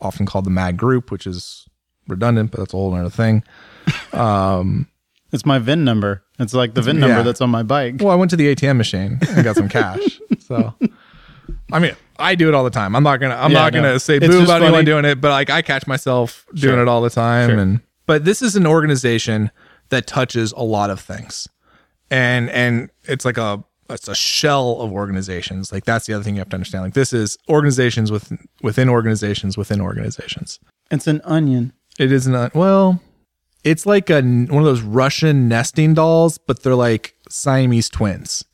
often 0.01 0.25
called 0.25 0.45
the 0.45 0.49
MAG 0.51 0.75
Group, 0.77 1.11
which 1.11 1.27
is 1.27 1.65
redundant, 2.07 2.49
but 2.51 2.59
that's 2.59 2.73
a 2.73 2.77
whole 2.77 2.93
other 2.95 3.09
thing. 3.09 3.43
Um, 4.13 4.87
It's 5.35 5.45
my 5.45 5.59
VIN 5.59 5.83
number. 5.83 6.23
It's 6.39 6.53
like 6.55 6.73
the 6.73 6.81
VIN 6.81 6.99
number 6.99 7.17
Yeah. 7.17 7.21
that's 7.23 7.41
on 7.41 7.51
my 7.51 7.61
bike. 7.61 7.95
Well, 7.99 8.09
I 8.09 8.15
went 8.15 8.31
to 8.31 8.37
the 8.37 8.47
ATM 8.55 8.77
machine 8.77 9.19
and 9.29 9.43
got 9.43 9.55
some 9.55 9.69
cash. 9.69 10.19
So, 10.39 10.73
I 11.71 11.79
mean, 11.79 11.95
I 12.19 12.35
do 12.35 12.47
it 12.47 12.53
all 12.53 12.63
the 12.63 12.69
time. 12.69 12.95
I'm 12.95 13.01
not 13.03 13.19
gonna. 13.19 13.33
I'm 13.35 13.51
Yeah, 13.51 13.59
not 13.61 13.73
no. 13.73 13.81
gonna 13.81 13.99
say 13.99 14.17
It's 14.17 14.27
boo 14.27 14.31
just 14.33 14.43
about 14.43 14.61
anyone 14.61 14.73
funny. 14.79 14.85
doing 14.85 15.05
it, 15.05 15.19
but 15.21 15.29
like 15.31 15.49
I 15.49 15.61
catch 15.63 15.87
myself 15.87 16.45
doing 16.53 16.75
Sure. 16.75 16.81
it 16.83 16.87
all 16.87 17.01
the 17.01 17.09
time. 17.09 17.49
Sure. 17.49 17.57
And 17.59 17.81
but 18.05 18.25
this 18.25 18.41
is 18.43 18.55
an 18.55 18.67
organization 18.67 19.49
that 19.89 20.05
touches 20.05 20.51
a 20.51 20.61
lot 20.63 20.91
of 20.91 20.99
things, 20.99 21.47
and 22.11 22.49
and 22.51 22.91
it's 23.05 23.25
like 23.25 23.37
a 23.39 23.63
it's 23.89 24.07
a 24.07 24.13
shell 24.13 24.81
of 24.81 24.91
organizations. 24.91 25.71
Like 25.71 25.85
that's 25.85 26.05
the 26.05 26.13
other 26.13 26.23
thing 26.23 26.35
you 26.35 26.39
have 26.41 26.49
to 26.49 26.55
understand. 26.55 26.83
Like 26.83 26.93
this 26.93 27.11
is 27.11 27.37
organizations 27.49 28.11
within 28.11 28.37
within 28.61 28.87
organizations 28.87 29.57
within 29.57 29.81
organizations. 29.81 30.59
It's 30.91 31.07
an 31.07 31.21
onion. 31.23 31.73
It 31.97 32.11
is 32.11 32.27
not 32.27 32.53
well. 32.53 33.01
It's 33.65 33.85
like 33.85 34.09
a 34.09 34.21
one 34.21 34.59
of 34.59 34.63
those 34.63 34.81
Russian 34.81 35.49
nesting 35.49 35.93
dolls, 35.95 36.37
but 36.37 36.63
they're 36.63 36.75
like 36.75 37.15
Siamese 37.29 37.89
twins. 37.89 38.45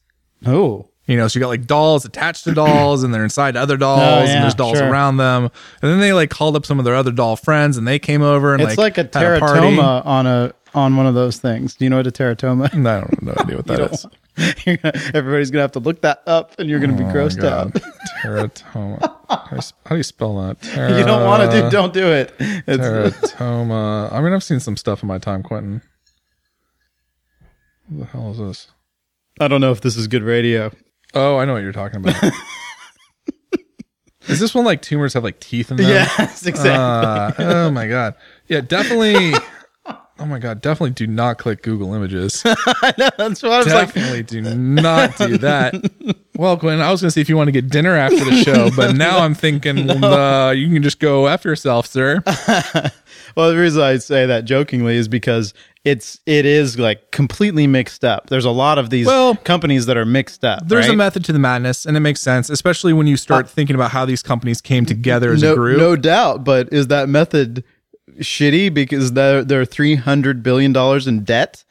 Oh. 0.45 0.87
You 1.05 1.17
know, 1.17 1.27
so 1.27 1.37
you 1.37 1.41
got 1.43 1.49
like 1.49 1.65
dolls 1.67 2.05
attached 2.05 2.45
to 2.45 2.53
dolls, 2.53 3.03
and 3.03 3.13
they're 3.13 3.23
inside 3.23 3.57
other 3.57 3.73
oh, 3.73 3.77
dolls, 3.77 3.99
Oh, 4.01 4.23
yeah, 4.23 4.35
and 4.35 4.43
there's 4.43 4.55
dolls 4.55 4.77
sure. 4.77 4.87
around 4.89 5.17
them. 5.17 5.43
And 5.81 5.91
then 5.91 5.99
they 5.99 6.13
like 6.13 6.29
called 6.29 6.55
up 6.55 6.65
some 6.65 6.79
of 6.79 6.85
their 6.85 6.95
other 6.95 7.11
doll 7.11 7.35
friends, 7.35 7.75
and 7.77 7.85
they 7.87 7.99
came 7.99 8.21
over 8.21 8.53
and 8.53 8.63
It's 8.63 8.77
like, 8.77 8.97
a 8.97 9.01
had 9.01 9.11
party. 9.11 9.39
teratoma 9.39 10.05
on 10.05 10.25
a 10.27 10.53
on 10.73 10.95
one 10.95 11.05
of 11.05 11.13
those 11.13 11.37
things. 11.37 11.75
Do 11.75 11.83
you 11.83 11.89
know 11.89 11.97
what 11.97 12.07
a 12.07 12.11
teratoma? 12.11 12.65
I 12.73 13.01
don't 13.01 13.09
have 13.09 13.21
no 13.21 13.33
idea 13.37 13.55
what 13.57 13.67
that 13.67 13.91
is. 13.91 14.05
Everybody's 15.13 15.51
gonna 15.51 15.61
have 15.61 15.73
to 15.73 15.79
look 15.79 16.01
that 16.01 16.23
up, 16.25 16.57
and 16.59 16.69
you're 16.69 16.79
gonna 16.79 16.93
be 16.93 17.03
Oh 17.03 17.07
grossed 17.07 17.43
out. 17.43 17.73
Teratoma. 18.23 19.17
How 19.29 19.47
do 19.49 19.55
you 19.55 19.61
sp- 19.61 19.81
how 19.85 19.89
do 19.89 19.97
you 19.97 20.03
spell 20.03 20.35
that? 20.41 20.63
You 20.63 21.05
don't 21.05 21.25
want 21.25 21.51
to 21.51 21.61
do. 21.61 21.69
Don't 21.69 21.93
do 21.93 22.07
it. 22.07 22.33
It's, 22.39 22.83
Teratoma. 23.27 24.11
I 24.11 24.21
mean, 24.21 24.33
I've 24.33 24.43
seen 24.43 24.59
some 24.59 24.77
stuff 24.77 25.03
in 25.03 25.07
my 25.07 25.17
time, 25.17 25.43
Quentin. 25.43 25.81
What 27.89 27.99
the 27.99 28.05
hell 28.05 28.31
is 28.31 28.37
this? 28.37 28.67
I 29.39 29.47
don't 29.47 29.61
know 29.61 29.71
if 29.71 29.81
this 29.81 29.97
is 29.97 30.07
good 30.07 30.23
radio. 30.23 30.71
Oh, 31.13 31.37
I 31.37 31.45
know 31.45 31.53
what 31.53 31.63
you're 31.63 31.73
talking 31.73 31.97
about. 31.97 32.23
is 34.27 34.39
this 34.39 34.55
one 34.55 34.63
like 34.63 34.81
tumors 34.81 35.13
have 35.13 35.23
like 35.23 35.39
teeth 35.39 35.71
in 35.71 35.77
them? 35.77 35.87
Yes, 35.87 36.45
exactly. 36.45 37.45
Uh, 37.45 37.65
oh 37.65 37.71
my 37.71 37.87
god. 37.87 38.15
Yeah, 38.47 38.61
definitely. 38.61 39.33
Oh 40.21 40.25
my 40.25 40.37
god, 40.37 40.61
definitely 40.61 40.91
do 40.91 41.07
not 41.07 41.39
click 41.39 41.63
Google 41.63 41.95
Images. 41.95 42.43
I 42.45 42.93
know 42.95 43.09
That's 43.17 43.41
what 43.41 43.51
I 43.51 43.57
was 43.57 43.67
like. 43.67 43.87
definitely 43.87 44.21
do 44.21 44.41
not 44.41 45.17
do 45.17 45.39
that. 45.39 45.73
Well, 46.35 46.55
Gwen, 46.57 46.79
I 46.79 46.91
was 46.91 47.01
going 47.01 47.07
to 47.07 47.11
see 47.11 47.21
if 47.21 47.27
you 47.29 47.35
want 47.35 47.47
to 47.47 47.51
get 47.51 47.69
dinner 47.69 47.95
after 47.95 48.23
the 48.23 48.43
show, 48.43 48.69
but 48.75 48.95
now 48.95 49.17
I'm 49.19 49.33
thinking 49.33 49.89
uh, 49.89 50.51
you 50.51 50.69
can 50.71 50.83
just 50.83 50.99
go 50.99 51.27
after 51.27 51.49
yourself, 51.49 51.87
sir. 51.87 52.23
Well, 53.35 53.49
the 53.49 53.57
reason 53.57 53.81
I 53.81 53.97
say 53.97 54.25
that 54.25 54.43
jokingly 54.43 54.97
is 54.97 55.07
because 55.07 55.53
it's 55.85 56.19
it 56.25 56.45
is 56.45 56.77
like 56.77 57.11
completely 57.11 57.65
mixed 57.65 58.03
up. 58.03 58.27
There's 58.29 58.43
a 58.45 58.51
lot 58.51 58.77
of 58.77 58.89
these 58.89 59.07
Well, 59.07 59.35
companies 59.35 59.85
that 59.85 59.95
are 59.95 60.05
mixed 60.05 60.43
up. 60.43 60.67
There's 60.67 60.87
a 60.89 60.95
method 60.95 61.23
to 61.25 61.33
the 61.33 61.39
madness, 61.39 61.85
and 61.85 61.95
it 61.95 62.01
makes 62.01 62.19
sense, 62.19 62.49
especially 62.49 62.91
when 62.93 63.07
you 63.07 63.15
start 63.17 63.49
thinking 63.49 63.75
about 63.75 63.91
how 63.91 64.05
these 64.05 64.21
companies 64.21 64.59
came 64.61 64.85
together 64.85 65.31
as 65.31 65.41
no, 65.43 65.53
a 65.53 65.55
group. 65.55 65.77
no 65.77 65.95
doubt. 65.95 66.43
But 66.43 66.73
is 66.73 66.87
that 66.87 67.07
method 67.07 67.63
shitty 68.19 68.73
because 68.73 69.13
they're 69.13 69.43
they're 69.43 69.65
three 69.65 69.95
hundred 69.95 70.43
billion 70.43 70.73
dollars 70.73 71.07
in 71.07 71.23
debt. 71.23 71.63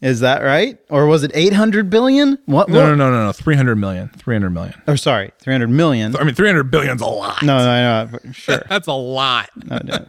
Is 0.00 0.20
that 0.20 0.42
right? 0.42 0.78
Or 0.90 1.06
was 1.06 1.22
it 1.22 1.30
eight 1.34 1.52
hundred 1.54 1.88
billion? 1.88 2.38
What? 2.46 2.68
No, 2.68 2.80
what? 2.80 2.86
no, 2.88 2.94
no, 2.94 3.10
no, 3.10 3.26
no. 3.26 3.32
300 3.32 3.76
million. 3.76 4.10
300 4.10 4.50
million. 4.50 4.74
Or 4.86 4.96
sorry, 4.96 5.32
three 5.40 5.54
hundred 5.54 5.70
million. 5.70 6.14
I 6.16 6.24
mean, 6.24 6.34
300 6.34 6.64
billion's 6.64 7.00
a 7.00 7.06
lot. 7.06 7.42
No, 7.42 7.58
no, 7.58 8.10
no. 8.12 8.32
Sure. 8.32 8.62
That's 8.68 8.86
a 8.86 8.92
lot. 8.92 9.48
No, 9.64 9.78
no. 9.82 10.06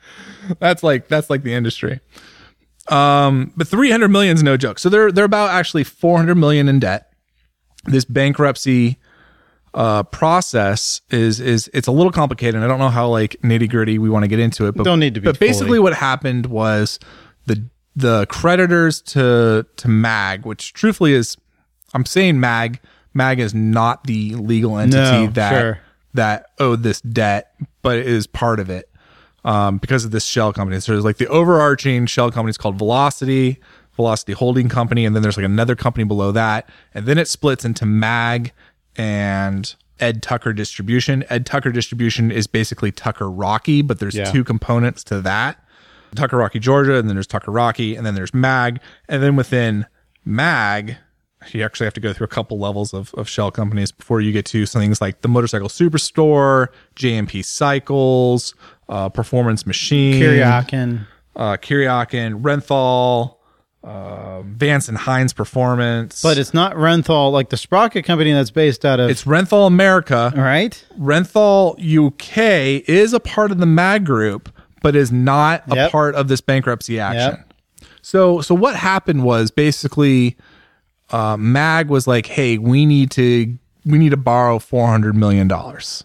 That's 0.58 0.82
like 0.82 1.08
that's 1.08 1.30
like 1.30 1.44
the 1.44 1.54
industry. 1.54 2.00
Um, 2.88 3.52
but 3.56 3.68
300 3.68 4.08
million 4.08 4.36
is 4.36 4.42
no 4.42 4.56
joke. 4.56 4.78
So 4.78 4.88
they're 4.88 5.12
they're 5.12 5.24
about 5.24 5.50
actually 5.50 5.84
400 5.84 6.34
million 6.34 6.68
in 6.68 6.80
debt. 6.80 7.12
This 7.84 8.04
bankruptcy 8.04 8.98
uh, 9.74 10.02
process 10.04 11.00
is 11.10 11.40
is 11.40 11.70
it's 11.72 11.88
a 11.88 11.92
little 11.92 12.12
complicated. 12.12 12.56
and 12.56 12.64
I 12.64 12.68
don't 12.68 12.78
know 12.78 12.88
how 12.90 13.08
like 13.08 13.36
nitty 13.42 13.70
gritty 13.70 13.98
we 13.98 14.10
want 14.10 14.24
to 14.24 14.28
get 14.28 14.38
into 14.38 14.66
it. 14.66 14.74
But 14.74 14.84
Don't 14.84 15.00
need 15.00 15.14
to 15.14 15.20
be 15.20 15.24
But 15.26 15.38
basically, 15.38 15.66
fully. 15.68 15.78
what 15.80 15.94
happened 15.94 16.46
was 16.46 16.98
the 17.46 17.64
the 17.96 18.26
creditors 18.26 19.00
to 19.02 19.66
to 19.76 19.88
Mag, 19.88 20.44
which 20.46 20.72
truthfully 20.72 21.12
is, 21.12 21.36
I'm 21.94 22.04
saying 22.06 22.38
Mag. 22.40 22.80
Mag 23.14 23.38
is 23.40 23.52
not 23.54 24.04
the 24.04 24.34
legal 24.36 24.78
entity 24.78 25.26
No, 25.26 25.26
that 25.28 25.50
sure. 25.50 25.78
that 26.14 26.46
owed 26.58 26.82
this 26.82 27.00
debt, 27.02 27.52
but 27.82 27.98
it 27.98 28.06
is 28.06 28.26
part 28.26 28.58
of 28.60 28.70
it 28.70 28.88
um, 29.44 29.76
because 29.78 30.04
of 30.06 30.10
this 30.12 30.24
shell 30.24 30.52
company. 30.52 30.80
So 30.80 30.92
there's 30.92 31.04
like 31.04 31.18
the 31.18 31.28
overarching 31.28 32.06
shell 32.06 32.30
company 32.30 32.50
is 32.50 32.56
called 32.58 32.76
Velocity, 32.78 33.58
Velocity 33.96 34.32
Holding 34.32 34.70
Company, 34.70 35.04
and 35.04 35.14
then 35.14 35.22
there's 35.22 35.36
like 35.36 35.44
another 35.44 35.76
company 35.76 36.04
below 36.04 36.32
that, 36.32 36.68
and 36.94 37.04
then 37.04 37.18
it 37.18 37.28
splits 37.28 37.64
into 37.66 37.84
Mag 37.84 38.52
and 38.96 39.74
Ed 40.00 40.22
Tucker 40.22 40.52
Distribution. 40.52 41.24
Ed 41.30 41.46
Tucker 41.46 41.70
Distribution 41.70 42.30
is 42.30 42.46
basically 42.46 42.90
Tucker 42.92 43.30
Rocky, 43.30 43.82
but 43.82 43.98
there's 44.00 44.14
Yeah. 44.14 44.30
two 44.30 44.44
components 44.44 45.04
to 45.04 45.20
that. 45.22 45.58
Tucker 46.14 46.36
Rocky 46.36 46.58
Georgia, 46.58 46.96
and 46.96 47.08
then 47.08 47.16
there's 47.16 47.26
Tucker 47.26 47.50
Rocky, 47.52 47.96
and 47.96 48.04
then 48.04 48.14
there's 48.14 48.34
Mag, 48.34 48.80
and 49.08 49.22
then 49.22 49.34
within 49.36 49.86
Mag, 50.24 50.96
you 51.52 51.62
actually 51.64 51.86
have 51.86 51.94
to 51.94 52.00
go 52.00 52.12
through 52.12 52.24
a 52.26 52.28
couple 52.28 52.58
levels 52.58 52.92
of, 52.92 53.12
of 53.14 53.28
shell 53.28 53.50
companies 53.50 53.90
before 53.90 54.20
you 54.20 54.30
get 54.30 54.44
to 54.46 54.66
things 54.66 55.00
like 55.00 55.22
the 55.22 55.28
Motorcycle 55.28 55.68
Superstore, 55.68 56.68
J&P 56.96 57.42
Cycles, 57.42 58.54
uh, 58.88 59.08
Performance 59.08 59.66
Machine, 59.66 60.22
Kuryakyn. 60.22 61.06
uh, 61.34 61.56
Kuryakyn, 61.56 62.42
Renthal, 62.42 63.36
uh, 63.84 64.42
Vance 64.42 64.88
and 64.88 64.96
Hines 64.96 65.32
Performance. 65.32 66.22
But 66.22 66.38
it's 66.38 66.54
not 66.54 66.74
Renthal, 66.74 67.32
like 67.32 67.48
the 67.50 67.56
Sprocket 67.56 68.04
company 68.04 68.32
that's 68.32 68.50
based 68.50 68.84
out 68.84 69.00
of. 69.00 69.10
it's 69.10 69.24
Renthal 69.24 69.66
America. 69.66 70.32
all 70.36 70.42
right. 70.42 70.84
Renthal 70.98 71.74
UK 71.78 72.82
is 72.88 73.12
a 73.12 73.20
part 73.20 73.50
of 73.50 73.58
the 73.58 73.66
MAG 73.66 74.04
group, 74.06 74.50
but 74.82 74.94
is 74.96 75.10
not 75.12 75.64
a 75.70 75.74
Yep. 75.76 75.90
part 75.92 76.14
of 76.14 76.28
this 76.28 76.40
bankruptcy 76.40 77.00
action. 77.00 77.42
So, 78.02 78.40
so 78.40 78.54
what 78.54 78.74
happened 78.76 79.24
was 79.24 79.50
basically, 79.50 80.36
uh, 81.10 81.36
MAG 81.36 81.88
was 81.88 82.06
like, 82.06 82.26
"Hey, 82.26 82.58
we 82.58 82.84
need 82.86 83.10
to 83.12 83.56
we 83.84 83.98
need 83.98 84.10
to 84.10 84.16
borrow 84.16 84.58
four 84.58 84.86
hundred 84.88 85.14
million 85.16 85.46
dollars." 85.48 86.04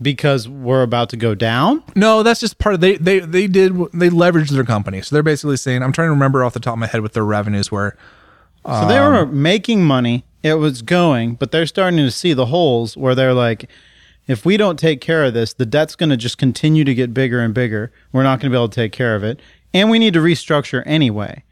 Because 0.00 0.46
we're 0.46 0.82
about 0.82 1.08
to 1.10 1.16
go 1.16 1.34
down. 1.34 1.82
No, 1.94 2.22
that's 2.22 2.40
just 2.40 2.58
part 2.58 2.74
of 2.74 2.80
they 2.82 2.96
they 2.96 3.20
they 3.20 3.46
did 3.46 3.72
they 3.94 4.10
leveraged 4.10 4.50
their 4.50 4.64
company. 4.64 5.00
So 5.00 5.16
they're 5.16 5.22
basically 5.22 5.56
saying, 5.56 5.82
I'm 5.82 5.92
trying 5.92 6.08
to 6.08 6.12
remember 6.12 6.44
off 6.44 6.52
the 6.52 6.60
top 6.60 6.74
of 6.74 6.78
my 6.78 6.86
head 6.86 7.00
what 7.00 7.14
their 7.14 7.24
revenues 7.24 7.72
were. 7.72 7.96
So 8.66 8.88
they 8.88 8.98
were 8.98 9.20
um, 9.20 9.42
making 9.42 9.84
money. 9.84 10.24
It 10.42 10.54
was 10.54 10.82
going, 10.82 11.34
but 11.34 11.50
they're 11.50 11.66
starting 11.66 11.98
to 11.98 12.10
see 12.10 12.32
the 12.32 12.46
holes 12.46 12.96
where 12.96 13.14
they're 13.14 13.32
like, 13.32 13.70
if 14.26 14.44
we 14.44 14.56
don't 14.56 14.78
take 14.78 15.00
care 15.00 15.24
of 15.24 15.34
this, 15.34 15.52
the 15.52 15.66
debt's 15.66 15.94
going 15.94 16.10
to 16.10 16.16
just 16.16 16.36
continue 16.36 16.84
to 16.84 16.94
get 16.94 17.14
bigger 17.14 17.40
and 17.40 17.54
bigger. 17.54 17.92
We're 18.12 18.24
not 18.24 18.40
going 18.40 18.50
to 18.50 18.54
be 18.54 18.58
able 18.58 18.68
to 18.68 18.74
take 18.74 18.92
care 18.92 19.14
of 19.14 19.22
it. 19.22 19.40
And 19.72 19.88
we 19.88 19.98
need 19.98 20.14
to 20.14 20.20
restructure 20.20 20.82
anyway. 20.84 21.44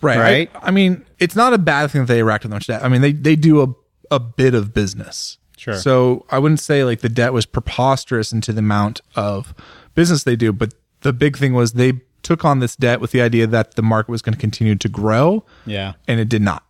Right. 0.00 0.18
Right. 0.18 0.50
I, 0.54 0.68
I 0.68 0.70
mean, 0.70 1.04
it's 1.18 1.36
not 1.36 1.52
a 1.52 1.58
bad 1.58 1.90
thing 1.90 2.02
that 2.02 2.06
they 2.06 2.22
racked 2.22 2.44
up 2.44 2.50
that 2.50 2.56
much 2.56 2.66
debt. 2.66 2.84
I 2.84 2.88
mean, 2.88 3.02
they 3.02 3.12
they 3.12 3.36
do 3.36 3.62
a 3.62 3.74
a 4.10 4.20
bit 4.20 4.54
of 4.54 4.72
business. 4.72 5.38
Sure. 5.60 5.74
So 5.74 6.24
I 6.30 6.38
wouldn't 6.38 6.60
say 6.60 6.84
like 6.84 7.00
the 7.00 7.10
debt 7.10 7.34
was 7.34 7.44
preposterous 7.44 8.32
into 8.32 8.50
the 8.50 8.60
amount 8.60 9.02
of 9.14 9.52
business 9.94 10.24
they 10.24 10.34
do, 10.36 10.54
but 10.54 10.72
the 11.02 11.12
big 11.12 11.36
thing 11.36 11.52
was 11.52 11.74
they 11.74 12.00
took 12.22 12.46
on 12.46 12.60
this 12.60 12.76
debt 12.76 12.98
with 12.98 13.10
the 13.10 13.20
idea 13.20 13.46
that 13.46 13.74
the 13.74 13.82
market 13.82 14.10
was 14.10 14.22
going 14.22 14.32
to 14.32 14.40
continue 14.40 14.74
to 14.76 14.88
grow, 14.88 15.44
Yeah. 15.66 15.92
and 16.08 16.18
it 16.18 16.30
did 16.30 16.40
not. 16.40 16.62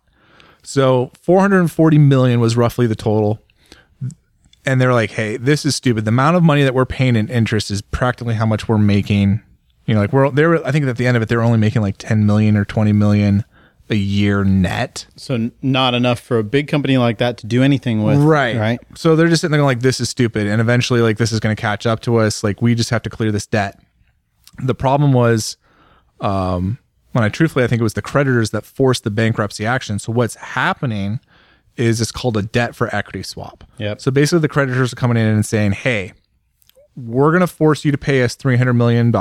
So 0.63 1.11
440 1.21 1.97
million 1.99 2.41
was 2.41 2.57
roughly 2.57 2.85
the 2.85 2.95
total. 2.95 3.39
And 4.65 4.79
they're 4.81 4.93
like, 4.93 5.11
hey, 5.11 5.37
this 5.37 5.65
is 5.65 5.75
stupid. 5.75 6.03
The 6.05 6.09
amount 6.09 6.35
of 6.35 6.43
money 6.43 6.63
that 6.63 6.73
we're 6.75 6.85
paying 6.85 7.15
in 7.15 7.29
interest 7.29 7.71
is 7.71 7.81
practically 7.81 8.35
how 8.35 8.45
much 8.45 8.67
we're 8.67 8.77
making. 8.77 9.41
You 9.85 9.95
know, 9.95 10.01
like 10.01 10.11
we're 10.13 10.29
they 10.31 10.45
were 10.45 10.65
I 10.67 10.71
think 10.73 10.85
at 10.85 10.97
the 10.97 11.07
end 11.07 11.15
of 11.17 11.23
it, 11.23 11.29
they're 11.29 11.41
only 11.41 11.57
making 11.57 11.81
like 11.81 11.95
10 11.97 12.25
million 12.25 12.55
or 12.57 12.65
20 12.65 12.91
million 12.93 13.43
a 13.91 13.95
year 13.95 14.43
net. 14.45 15.05
So 15.17 15.51
not 15.61 15.93
enough 15.93 16.19
for 16.19 16.39
a 16.39 16.43
big 16.43 16.69
company 16.69 16.97
like 16.97 17.17
that 17.17 17.37
to 17.39 17.45
do 17.45 17.61
anything 17.61 18.03
with. 18.03 18.17
Right. 18.17 18.55
Right. 18.55 18.79
So 18.95 19.15
they're 19.15 19.27
just 19.27 19.41
sitting 19.41 19.51
there 19.51 19.63
like, 19.63 19.81
this 19.81 19.99
is 19.99 20.09
stupid. 20.09 20.47
And 20.47 20.61
eventually 20.61 21.01
like 21.01 21.17
this 21.17 21.31
is 21.33 21.41
going 21.41 21.55
to 21.55 21.61
catch 21.61 21.85
up 21.85 21.99
to 22.01 22.17
us. 22.17 22.43
Like 22.43 22.61
we 22.61 22.73
just 22.73 22.89
have 22.89 23.03
to 23.03 23.09
clear 23.09 23.31
this 23.31 23.45
debt. 23.45 23.79
The 24.63 24.73
problem 24.73 25.11
was, 25.11 25.57
um, 26.21 26.79
when 27.11 27.25
I 27.25 27.29
truthfully, 27.29 27.65
I 27.65 27.67
think 27.67 27.81
it 27.81 27.83
was 27.83 27.93
the 27.93 28.01
creditors 28.01 28.51
that 28.51 28.65
forced 28.65 29.03
the 29.03 29.11
bankruptcy 29.11 29.65
action. 29.65 29.99
So 29.99 30.13
what's 30.13 30.35
happening 30.35 31.19
is 31.75 31.99
it's 31.99 32.11
called 32.11 32.37
a 32.37 32.41
debt 32.41 32.75
for 32.75 32.93
equity 32.95 33.23
swap. 33.23 33.65
Yep. 33.77 33.99
So 33.99 34.11
basically 34.11 34.39
the 34.39 34.47
creditors 34.47 34.93
are 34.93 34.95
coming 34.95 35.17
in 35.17 35.25
and 35.25 35.45
saying, 35.45 35.73
Hey, 35.73 36.13
we're 36.95 37.31
going 37.31 37.41
to 37.41 37.47
force 37.47 37.83
you 37.83 37.91
to 37.91 37.97
pay 37.97 38.23
us 38.23 38.37
$300 38.37 38.75
million. 38.75 39.11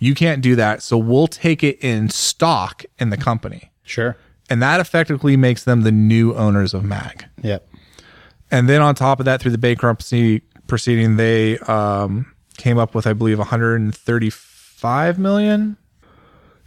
You 0.00 0.14
can't 0.14 0.42
do 0.42 0.56
that. 0.56 0.82
So 0.82 0.98
we'll 0.98 1.28
take 1.28 1.62
it 1.62 1.78
in 1.84 2.08
stock 2.08 2.84
in 2.98 3.10
the 3.10 3.16
company. 3.16 3.70
Sure. 3.84 4.16
And 4.48 4.60
that 4.60 4.80
effectively 4.80 5.36
makes 5.36 5.62
them 5.62 5.82
the 5.82 5.92
new 5.92 6.34
owners 6.34 6.74
of 6.74 6.82
MAG. 6.84 7.26
Yep. 7.42 7.68
And 8.50 8.68
then 8.68 8.82
on 8.82 8.96
top 8.96 9.20
of 9.20 9.26
that, 9.26 9.40
through 9.40 9.52
the 9.52 9.58
bankruptcy 9.58 10.40
proceeding, 10.66 11.16
they 11.16 11.58
um, 11.58 12.32
came 12.56 12.78
up 12.78 12.94
with, 12.94 13.06
I 13.06 13.12
believe, 13.12 13.38
135 13.38 15.18
million. 15.18 15.76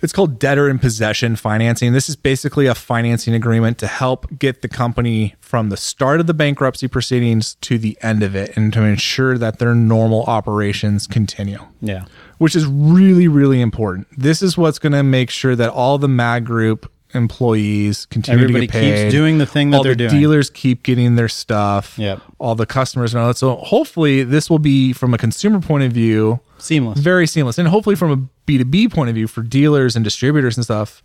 It's 0.01 0.11
called 0.11 0.37
debtor 0.37 0.69
in 0.69 0.79
possession 0.79 1.37
financing. 1.37 1.93
This 1.93 2.09
is 2.09 2.17
basically 2.17 2.67
a 2.67 2.75
financing 2.75 3.33
agreement 3.33 3.77
to 3.77 3.87
help 3.87 4.27
get 4.37 4.61
the 4.61 4.67
company 4.67 5.35
from 5.39 5.69
the 5.69 5.77
start 5.77 6.19
of 6.19 6.27
the 6.27 6.33
bankruptcy 6.33 6.89
proceedings 6.89 7.55
to 7.61 7.77
the 7.77 7.97
end 8.01 8.21
of 8.21 8.35
it 8.35 8.55
and 8.57 8.73
to 8.73 8.83
ensure 8.83 9.37
that 9.37 9.59
their 9.59 9.73
normal 9.73 10.23
operations 10.23 11.07
continue 11.07 11.59
Yeah. 11.79 12.03
Which 12.37 12.55
is 12.55 12.65
really, 12.65 13.27
really 13.27 13.61
important. 13.61 14.07
This 14.17 14.41
is 14.41 14.57
what's 14.57 14.79
going 14.79 14.93
to 14.93 15.03
make 15.03 15.29
sure 15.29 15.55
that 15.55 15.69
all 15.69 15.97
the 15.97 16.07
MAG 16.07 16.45
Group 16.45 16.91
employees 17.15 18.07
continue 18.07 18.41
Everybody 18.41 18.67
to 18.67 18.73
get 18.73 18.79
paid. 18.81 19.03
keeps 19.03 19.11
doing 19.13 19.37
the 19.37 19.45
thing 19.45 19.69
that 19.69 19.77
all 19.77 19.83
they're 19.83 19.93
the 19.93 20.07
doing. 20.09 20.19
dealers 20.19 20.49
keep 20.49 20.81
getting 20.83 21.15
their 21.15 21.29
stuff. 21.29 21.97
Yep. 21.99 22.21
All 22.39 22.55
the 22.55 22.65
customers 22.65 23.13
and 23.13 23.21
all 23.21 23.27
that. 23.27 23.37
So 23.37 23.55
hopefully, 23.57 24.23
this 24.23 24.49
will 24.49 24.59
be 24.59 24.93
from 24.93 25.13
a 25.13 25.17
consumer 25.17 25.59
point 25.61 25.83
of 25.83 25.91
view 25.91 26.39
Seamless. 26.57 26.99
very 26.99 27.27
seamless, 27.27 27.57
and 27.59 27.67
hopefully 27.67 27.95
from 27.95 28.11
a 28.11 28.15
B 28.45 28.57
two 28.57 28.65
B 28.65 28.89
point 28.89 29.09
of 29.09 29.15
view 29.15 29.27
for 29.27 29.41
dealers 29.43 29.95
and 29.95 30.03
distributors 30.03 30.57
and 30.57 30.63
stuff, 30.63 31.03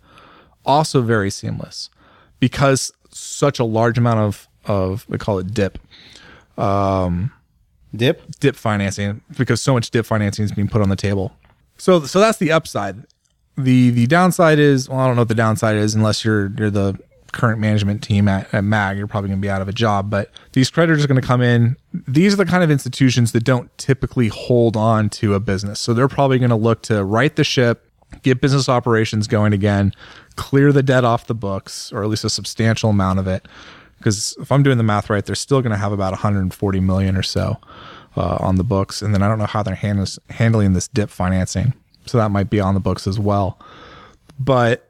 also 0.65 1.01
very 1.01 1.29
seamless, 1.29 1.89
because 2.39 2.91
such 3.11 3.59
a 3.59 3.63
large 3.63 3.97
amount 3.97 4.19
of 4.19 4.47
of 4.65 5.05
we 5.09 5.17
call 5.19 5.37
it 5.39 5.53
dip 5.53 5.77
um, 6.57 7.31
Dip. 7.95 8.21
dip 8.39 8.55
financing 8.55 9.21
because 9.37 9.61
so 9.61 9.73
much 9.73 9.89
dip 9.89 10.05
financing 10.05 10.45
is 10.45 10.51
being 10.51 10.67
put 10.67 10.81
on 10.81 10.89
the 10.89 10.95
table. 10.95 11.33
So 11.77 12.01
so 12.01 12.19
that's 12.19 12.37
the 12.37 12.51
upside. 12.51 13.03
The 13.57 13.89
the 13.89 14.05
downside 14.07 14.59
is 14.59 14.87
well, 14.87 14.99
I 14.99 15.07
don't 15.07 15.15
know 15.15 15.23
what 15.23 15.29
the 15.29 15.35
downside 15.35 15.75
is 15.75 15.95
unless 15.95 16.23
you're 16.23 16.51
you're 16.57 16.69
the 16.69 16.99
current 17.31 17.59
management 17.59 18.01
team 18.01 18.27
at, 18.27 18.51
at 18.53 18.63
MAG, 18.63 18.97
you're 18.97 19.07
probably 19.07 19.29
gonna 19.29 19.41
be 19.41 19.49
out 19.49 19.61
of 19.61 19.67
a 19.67 19.73
job. 19.73 20.09
But 20.09 20.31
these 20.53 20.69
creditors 20.69 21.03
are 21.03 21.07
gonna 21.07 21.21
come 21.21 21.41
in. 21.41 21.77
These 22.07 22.33
are 22.33 22.37
the 22.37 22.45
kind 22.45 22.63
of 22.63 22.71
institutions 22.71 23.31
that 23.31 23.43
don't 23.43 23.75
typically 23.77 24.27
hold 24.27 24.75
on 24.77 25.09
to 25.11 25.33
a 25.33 25.39
business. 25.39 25.79
So 25.79 25.93
they're 25.93 26.07
probably 26.07 26.39
gonna 26.39 26.57
look 26.57 26.83
to 26.83 27.03
right 27.03 27.35
the 27.35 27.43
ship, 27.43 27.89
get 28.21 28.41
business 28.41 28.69
operations 28.69 29.27
going 29.27 29.53
again, 29.53 29.93
clear 30.35 30.71
the 30.71 30.83
debt 30.83 31.05
off 31.05 31.27
the 31.27 31.35
books, 31.35 31.91
or 31.91 32.03
at 32.03 32.09
least 32.09 32.23
a 32.23 32.29
substantial 32.29 32.89
amount 32.91 33.19
of 33.19 33.27
it. 33.27 33.47
Because 33.99 34.35
if 34.39 34.51
I'm 34.51 34.63
doing 34.63 34.77
the 34.77 34.83
math 34.83 35.09
right, 35.09 35.23
they're 35.23 35.35
still 35.35 35.61
going 35.61 35.71
to 35.71 35.77
have 35.77 35.91
about 35.91 36.11
140 36.11 36.79
million 36.79 37.15
or 37.15 37.23
so 37.23 37.57
uh, 38.17 38.37
on 38.39 38.55
the 38.55 38.63
books, 38.63 39.01
and 39.01 39.13
then 39.13 39.21
I 39.21 39.27
don't 39.27 39.37
know 39.37 39.45
how 39.45 39.61
they're 39.61 39.75
handles, 39.75 40.17
handling 40.29 40.73
this 40.73 40.87
dip 40.87 41.09
financing, 41.09 41.73
so 42.05 42.17
that 42.17 42.31
might 42.31 42.49
be 42.49 42.59
on 42.59 42.73
the 42.73 42.79
books 42.79 43.05
as 43.05 43.19
well. 43.19 43.59
But 44.39 44.89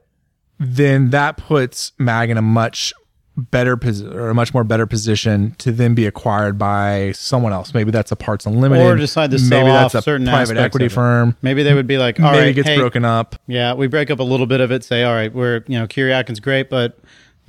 then 0.58 1.10
that 1.10 1.36
puts 1.36 1.92
Mag 1.98 2.30
in 2.30 2.36
a 2.36 2.42
much 2.42 2.92
better 3.36 3.76
position 3.76 4.12
or 4.12 4.28
a 4.28 4.34
much 4.34 4.52
more 4.52 4.64
better 4.64 4.86
position 4.86 5.54
to 5.58 5.72
then 5.72 5.94
be 5.94 6.06
acquired 6.06 6.58
by 6.58 7.12
someone 7.12 7.52
else. 7.52 7.72
Maybe 7.72 7.90
that's 7.90 8.12
a 8.12 8.16
Parts 8.16 8.46
Unlimited, 8.46 8.84
Or 8.84 8.96
decide 8.96 9.30
to 9.30 9.38
sell 9.38 9.60
maybe 9.60 9.70
off 9.70 9.92
that's 9.92 10.02
a 10.02 10.04
certain 10.04 10.26
private 10.26 10.56
equity 10.56 10.88
firm. 10.88 11.36
Maybe 11.42 11.62
they 11.62 11.74
would 11.74 11.86
be 11.86 11.98
like, 11.98 12.20
all 12.20 12.32
maybe 12.32 12.38
right, 12.38 12.48
it 12.48 12.54
gets 12.54 12.68
hey, 12.68 12.76
broken 12.76 13.04
up. 13.04 13.36
Yeah, 13.46 13.74
we 13.74 13.86
break 13.86 14.10
up 14.10 14.18
a 14.18 14.24
little 14.24 14.46
bit 14.46 14.60
of 14.60 14.70
it. 14.70 14.84
Say, 14.84 15.02
all 15.02 15.14
right, 15.14 15.32
we're 15.32 15.64
you 15.66 15.78
know 15.78 15.86
Kuryakyn's 15.86 16.40
great, 16.40 16.68
but 16.68 16.98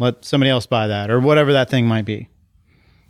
let 0.01 0.25
somebody 0.25 0.49
else 0.49 0.65
buy 0.65 0.87
that 0.87 1.09
or 1.09 1.19
whatever 1.19 1.53
that 1.53 1.69
thing 1.69 1.85
might 1.87 2.05
be. 2.05 2.27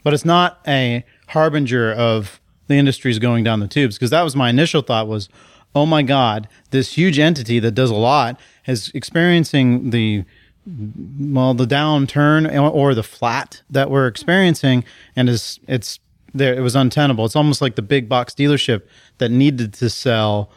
But 0.04 0.14
it's 0.14 0.26
not 0.26 0.60
a 0.68 1.04
harbinger 1.30 1.92
of 1.92 2.40
the 2.68 2.76
industry's 2.76 3.20
going 3.20 3.44
down 3.44 3.60
the 3.60 3.68
tubes 3.68 3.98
because 3.98 4.10
that 4.12 4.22
was 4.22 4.36
my 4.36 4.50
initial 4.50 4.82
thought 4.82 5.08
was, 5.08 5.30
oh 5.74 5.86
my 5.86 6.04
God, 6.04 6.48
this 6.72 6.94
huge 6.94 7.18
entity 7.20 7.60
that 7.60 7.72
does 7.72 7.90
a 7.90 7.96
lot 7.96 8.40
is 8.66 8.92
experiencing 8.94 9.90
the 9.92 10.24
well 10.68 11.56
the 11.56 11.66
downturn 11.66 12.46
or- 12.72 12.94
the 12.94 13.04
flat 13.04 13.64
that 13.70 13.90
we're 13.90 14.06
experiencing, 14.08 14.84
and 15.16 15.28
is 15.28 15.60
it's 15.68 16.00
there. 16.34 16.54
It 16.54 16.62
was 16.62 16.76
untenable. 16.76 17.26
It's 17.26 17.36
almost 17.36 17.62
like 17.62 17.76
the 17.76 17.82
big 17.82 18.08
box 18.08 18.34
dealership 18.34 18.84
that 19.18 19.30
needed 19.30 19.74
to 19.76 19.90
sell. 19.90 20.52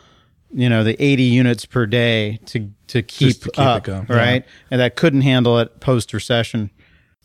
You 0.57 0.69
know 0.69 0.85
the 0.85 0.97
eighty 1.03 1.25
units 1.25 1.67
per 1.67 1.85
day 1.85 2.39
to 2.47 2.71
to 2.87 3.03
keep, 3.03 3.41
to 3.41 3.51
keep 3.51 3.55
it 3.55 3.59
up, 3.59 3.85
going, 3.85 4.07
yeah. 4.09 4.17
right? 4.17 4.45
And 4.71 4.81
that 4.81 4.95
couldn't 4.95 5.23
handle 5.23 5.59
it 5.59 5.81
post 5.81 6.13
recession. 6.13 6.71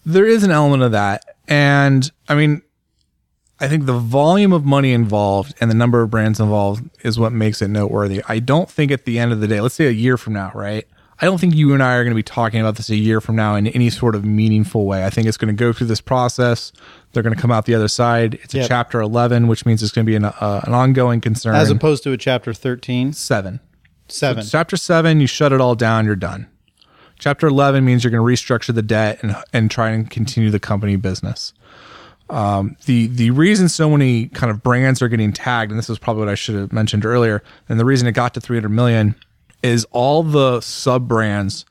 there 0.05 0.25
is 0.25 0.43
an 0.43 0.51
element 0.51 0.83
of 0.83 0.91
that. 0.93 1.23
And 1.47 2.09
I 2.27 2.35
mean, 2.35 2.61
I 3.59 3.67
think 3.67 3.85
the 3.85 3.97
volume 3.97 4.53
of 4.53 4.65
money 4.65 4.93
involved 4.93 5.53
and 5.59 5.69
the 5.69 5.75
number 5.75 6.01
of 6.01 6.09
brands 6.09 6.39
involved 6.39 6.89
is 7.03 7.19
what 7.19 7.33
makes 7.33 7.61
it 7.61 7.67
noteworthy. 7.67 8.23
I 8.27 8.39
don't 8.39 8.69
think 8.69 8.91
at 8.91 9.05
the 9.05 9.19
end 9.19 9.31
of 9.31 9.41
the 9.41 9.47
day, 9.47 9.61
let's 9.61 9.75
say 9.75 9.87
a 9.87 9.91
year 9.91 10.17
from 10.17 10.33
now, 10.33 10.51
right? 10.55 10.85
I 11.21 11.25
don't 11.25 11.37
think 11.37 11.53
you 11.53 11.73
and 11.73 11.83
I 11.83 11.95
are 11.95 12.03
going 12.03 12.13
to 12.13 12.15
be 12.15 12.23
talking 12.23 12.61
about 12.61 12.77
this 12.77 12.89
a 12.89 12.95
year 12.95 13.19
from 13.19 13.35
now 13.35 13.55
in 13.55 13.67
any 13.67 13.89
sort 13.89 14.15
of 14.15 14.23
meaningful 14.23 14.85
way. 14.85 15.05
I 15.05 15.09
think 15.09 15.27
it's 15.27 15.35
going 15.35 15.53
to 15.53 15.59
go 15.59 15.73
through 15.73 15.87
this 15.87 15.99
process. 15.99 16.71
They're 17.13 17.23
going 17.23 17.35
to 17.35 17.41
come 17.41 17.51
out 17.51 17.65
the 17.65 17.73
other 17.75 17.87
side. 17.87 18.35
It's 18.43 18.53
a 18.53 18.59
Yep. 18.59 18.67
chapter 18.67 19.01
11, 19.01 19.47
which 19.47 19.65
means 19.65 19.81
it's 19.81 19.91
going 19.91 20.05
to 20.05 20.09
be 20.09 20.15
an, 20.15 20.25
uh, 20.25 20.61
an 20.63 20.73
ongoing 20.73 21.21
concern. 21.21 21.55
As 21.55 21.69
opposed 21.71 22.03
to 22.03 22.11
a 22.11 22.17
chapter 22.17 22.53
13, 22.53 23.13
seven. 23.13 23.59
7. 24.07 24.43
Chapter 24.45 24.75
seven, 24.75 25.19
you 25.21 25.27
shut 25.27 25.53
it 25.53 25.61
all 25.61 25.75
down, 25.75 26.05
you're 26.05 26.15
done. 26.15 26.47
Chapter 27.19 27.47
11 27.47 27.83
means 27.85 28.03
you're 28.03 28.09
going 28.11 28.25
to 28.25 28.43
restructure 28.43 28.73
the 28.73 28.81
debt 28.81 29.19
and, 29.21 29.35
and 29.53 29.69
try 29.69 29.89
and 29.89 30.09
continue 30.09 30.49
the 30.49 30.59
company 30.59 30.95
business. 30.95 31.53
Um, 32.29 32.75
the, 32.85 33.07
the 33.07 33.31
reason 33.31 33.69
so 33.69 33.89
many 33.89 34.27
kind 34.27 34.51
of 34.51 34.61
brands 34.63 35.01
are 35.01 35.07
getting 35.09 35.33
tagged, 35.33 35.71
and 35.71 35.77
this 35.77 35.89
is 35.89 35.97
probably 35.99 36.21
what 36.21 36.29
I 36.29 36.35
should 36.35 36.55
have 36.55 36.71
mentioned 36.73 37.05
earlier, 37.05 37.43
and 37.67 37.79
the 37.79 37.85
reason 37.85 38.07
it 38.07 38.11
got 38.13 38.33
to 38.35 38.41
300 38.41 38.69
million 38.69 39.15
is 39.63 39.85
all 39.91 40.23
the 40.23 40.61
sub 40.61 41.07
brands 41.07 41.65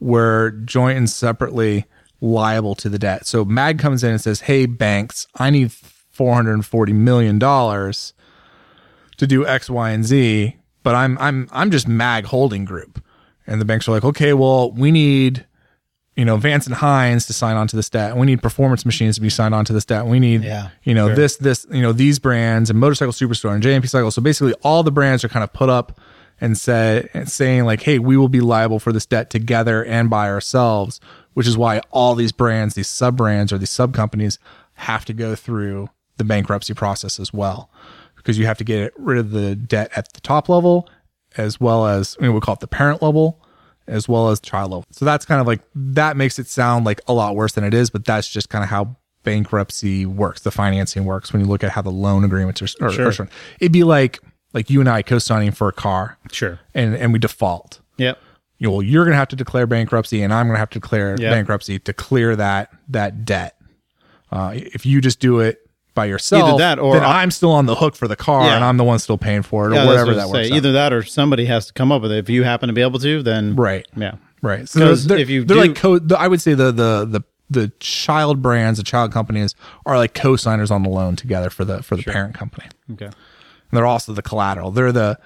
were 0.00 0.50
joint 0.64 0.98
and 0.98 1.08
separately 1.10 1.84
liable 2.22 2.74
to 2.76 2.88
the 2.88 2.98
debt. 2.98 3.26
So 3.26 3.44
MAG 3.44 3.78
comes 3.78 4.02
in 4.02 4.12
and 4.12 4.20
says, 4.20 4.42
Hey, 4.42 4.64
banks, 4.64 5.26
I 5.34 5.50
need 5.50 5.68
$440 5.68 6.94
million 6.94 7.38
to 7.38 9.26
do 9.26 9.46
X, 9.46 9.68
Y, 9.68 9.90
and 9.90 10.04
Z, 10.04 10.56
but 10.82 10.94
I'm 10.94 11.18
I'm 11.18 11.48
I'm 11.52 11.70
just 11.70 11.86
Mag 11.86 12.24
Holding 12.26 12.64
Group. 12.64 13.02
And 13.46 13.60
the 13.60 13.64
banks 13.64 13.88
are 13.88 13.92
like, 13.92 14.04
okay, 14.04 14.32
well, 14.34 14.70
we 14.70 14.92
need, 14.92 15.44
you 16.16 16.24
know, 16.24 16.36
Vance 16.36 16.66
and 16.66 16.76
Hines 16.76 17.26
to 17.26 17.32
sign 17.32 17.56
on 17.56 17.66
to 17.66 17.74
this 17.76 17.90
debt. 17.90 18.16
We 18.16 18.24
need 18.24 18.40
performance 18.40 18.86
machines 18.86 19.16
to 19.16 19.20
be 19.20 19.28
signed 19.30 19.52
on 19.52 19.64
to 19.64 19.72
this 19.72 19.84
debt. 19.84 20.06
We 20.06 20.20
need, 20.20 20.44
Yeah, 20.44 20.68
you 20.84 20.94
know, 20.94 21.08
sure. 21.08 21.16
this, 21.16 21.36
this, 21.38 21.66
you 21.70 21.82
know, 21.82 21.92
these 21.92 22.20
brands 22.20 22.70
and 22.70 22.78
Motorcycle 22.78 23.12
Superstore 23.12 23.52
and 23.52 23.60
J&P 23.62 23.88
Cycle. 23.88 24.12
So 24.12 24.22
basically 24.22 24.54
all 24.62 24.84
the 24.84 24.92
brands 24.92 25.24
are 25.24 25.28
kind 25.28 25.42
of 25.42 25.52
put 25.52 25.68
up 25.68 25.98
and 26.40 26.56
said 26.56 27.10
and 27.14 27.28
saying 27.28 27.64
like, 27.64 27.82
hey, 27.82 27.98
we 27.98 28.16
will 28.16 28.28
be 28.28 28.40
liable 28.40 28.78
for 28.78 28.92
this 28.92 29.06
debt 29.06 29.28
together 29.28 29.84
and 29.84 30.08
by 30.08 30.28
ourselves, 30.28 31.00
which 31.34 31.46
is 31.46 31.56
why 31.56 31.80
all 31.90 32.14
these 32.14 32.32
brands, 32.32 32.74
these 32.74 32.88
sub 32.88 33.16
brands 33.16 33.52
or 33.52 33.58
these 33.58 33.70
sub 33.70 33.94
companies 33.94 34.38
have 34.74 35.04
to 35.06 35.12
go 35.12 35.34
through 35.34 35.88
the 36.16 36.24
bankruptcy 36.24 36.74
process 36.74 37.18
as 37.20 37.32
well. 37.32 37.70
Because 38.16 38.38
you 38.38 38.46
have 38.46 38.58
to 38.58 38.64
get 38.64 38.92
rid 38.96 39.18
of 39.18 39.30
the 39.32 39.56
debt 39.56 39.90
at 39.96 40.12
the 40.12 40.20
top 40.20 40.48
level 40.48 40.88
as 41.36 41.58
well 41.60 41.86
as 41.86 42.16
I 42.20 42.22
mean, 42.22 42.34
we 42.34 42.40
call 42.40 42.54
it 42.54 42.60
the 42.60 42.66
parent 42.68 43.02
level 43.02 43.40
as 43.88 44.08
well 44.08 44.28
as 44.28 44.38
child 44.38 44.70
level. 44.70 44.84
So 44.92 45.04
that's 45.04 45.24
kind 45.24 45.40
of 45.40 45.46
like 45.46 45.60
that 45.74 46.16
makes 46.16 46.38
it 46.38 46.46
sound 46.46 46.84
like 46.86 47.00
a 47.08 47.12
lot 47.12 47.34
worse 47.34 47.52
than 47.54 47.64
it 47.64 47.74
is, 47.74 47.90
but 47.90 48.04
that's 48.04 48.28
just 48.28 48.48
kind 48.48 48.62
of 48.62 48.70
how 48.70 48.96
bankruptcy 49.24 50.04
works, 50.06 50.40
the 50.42 50.50
financing 50.50 51.04
works 51.04 51.32
when 51.32 51.40
you 51.42 51.48
look 51.48 51.64
at 51.64 51.70
how 51.72 51.82
the 51.82 51.90
loan 51.90 52.22
agreements 52.24 52.60
are, 52.62 52.66
are, 52.66 52.90
Sure. 52.90 53.12
structured. 53.12 53.30
It'd 53.60 53.72
be 53.72 53.84
like 53.84 54.20
like 54.52 54.68
you 54.68 54.80
and 54.80 54.88
I 54.88 55.00
co-signing 55.02 55.52
for 55.52 55.66
a 55.68 55.72
car 55.72 56.18
Sure. 56.30 56.60
and 56.74 56.94
and 56.94 57.12
we 57.12 57.18
default. 57.18 57.80
Yep. 57.96 58.18
You 58.62 58.68
know, 58.68 58.72
well, 58.74 58.82
you're 58.82 59.04
going 59.04 59.12
to 59.12 59.18
have 59.18 59.28
to 59.28 59.36
declare 59.36 59.66
bankruptcy 59.66 60.22
and 60.22 60.32
I'm 60.32 60.46
going 60.46 60.54
to 60.54 60.60
have 60.60 60.70
to 60.70 60.78
declare 60.78 61.16
Yeah. 61.18 61.30
bankruptcy 61.30 61.78
to 61.80 61.92
clear 61.92 62.36
that 62.36 62.70
that 62.88 63.24
debt. 63.24 63.56
Uh, 64.30 64.52
if 64.54 64.86
you 64.86 65.00
just 65.00 65.18
do 65.20 65.40
it 65.40 65.68
by 65.94 66.04
yourself, 66.06 66.44
Either 66.44 66.58
that 66.58 66.78
or 66.78 66.98
I'm 67.00 67.30
still 67.30 67.50
on 67.50 67.66
the 67.66 67.74
hook 67.74 67.96
for 67.96 68.06
the 68.08 68.14
car 68.16 68.46
Yeah. 68.46 68.54
and 68.54 68.64
I'm 68.64 68.76
the 68.76 68.84
one 68.84 68.98
still 69.00 69.18
paying 69.18 69.42
for 69.42 69.66
it 69.66 69.72
or 69.72 69.74
Yeah, 69.74 69.80
that's 69.80 69.88
whatever 69.88 70.14
that 70.14 70.24
was 70.28 70.32
works. 70.32 70.46
say. 70.48 70.52
out. 70.52 70.56
Either 70.56 70.72
that 70.72 70.92
or 70.92 71.02
somebody 71.02 71.44
has 71.46 71.66
to 71.66 71.72
come 71.72 71.90
up 71.92 72.02
with 72.02 72.12
it. 72.12 72.18
If 72.18 72.30
you 72.30 72.44
happen 72.44 72.68
to 72.68 72.72
be 72.72 72.80
able 72.82 72.98
to, 73.00 73.22
then 73.22 73.56
Right. 73.56 73.84
Yeah. 73.96 74.12
Right. 74.42 74.68
So 74.68 74.92
if 74.92 75.28
you 75.28 75.44
they're 75.44 75.56
do- 75.56 75.60
like 75.60 75.74
co- 75.74 75.98
the, 75.98 76.18
I 76.18 76.28
would 76.28 76.40
say 76.40 76.54
the 76.54 76.70
the 76.72 77.04
the 77.04 77.20
the 77.50 77.72
child 77.80 78.40
brands, 78.40 78.78
the 78.78 78.84
child 78.84 79.12
companies 79.12 79.54
are 79.84 79.96
like 79.98 80.14
co-signers 80.14 80.70
on 80.70 80.82
the 80.84 80.88
loan 80.88 81.16
together 81.16 81.50
for 81.50 81.64
the 81.64 81.82
for 81.82 81.96
the 81.96 82.02
parent 82.04 82.34
company. 82.34 82.66
Okay. 82.92 83.06
And 83.06 83.14
they're 83.72 83.86
also 83.86 84.12
the 84.14 84.22
collateral. 84.22 84.70
They're 84.70 84.92
the 84.92 85.18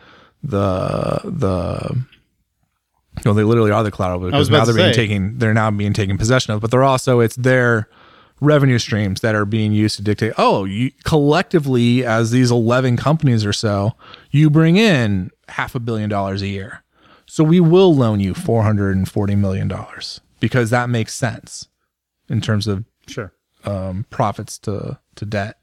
the 0.42 1.20
the 1.24 1.96
know, 3.24 3.34
they 3.34 3.44
literally 3.44 3.70
are 3.70 3.82
the 3.82 3.90
collateral 3.90 4.20
because 4.20 4.50
now 4.50 4.64
they're 4.64 4.74
being 4.74 4.92
say. 4.92 5.06
taken 5.06 5.38
they're 5.38 5.54
now 5.54 5.70
being 5.70 5.92
taken 5.92 6.18
possession 6.18 6.52
of, 6.52 6.60
but 6.60 6.70
they're 6.70 6.84
also 6.84 7.20
it's 7.20 7.36
their 7.36 7.88
revenue 8.40 8.78
streams 8.78 9.22
that 9.22 9.34
are 9.34 9.46
being 9.46 9.72
used 9.72 9.96
to 9.96 10.02
dictate, 10.02 10.32
oh, 10.36 10.64
you 10.64 10.90
collectively 11.04 12.04
as 12.04 12.30
these 12.30 12.50
11 12.50 12.96
companies 12.98 13.46
or 13.46 13.52
so, 13.52 13.92
you 14.30 14.50
bring 14.50 14.76
in 14.76 15.30
half 15.48 15.74
a 15.74 15.80
billion 15.80 16.10
dollars 16.10 16.42
a 16.42 16.46
year. 16.46 16.82
So 17.24 17.42
we 17.42 17.58
will 17.60 17.94
loan 17.94 18.20
you 18.20 18.34
440 18.34 19.34
million 19.36 19.68
dollars 19.68 20.20
because 20.38 20.70
that 20.70 20.88
makes 20.90 21.14
sense 21.14 21.68
in 22.28 22.40
terms 22.40 22.66
of 22.66 22.84
Sure. 23.08 23.32
um, 23.64 24.04
profits 24.10 24.58
to 24.60 24.98
to 25.16 25.24
debt. 25.24 25.56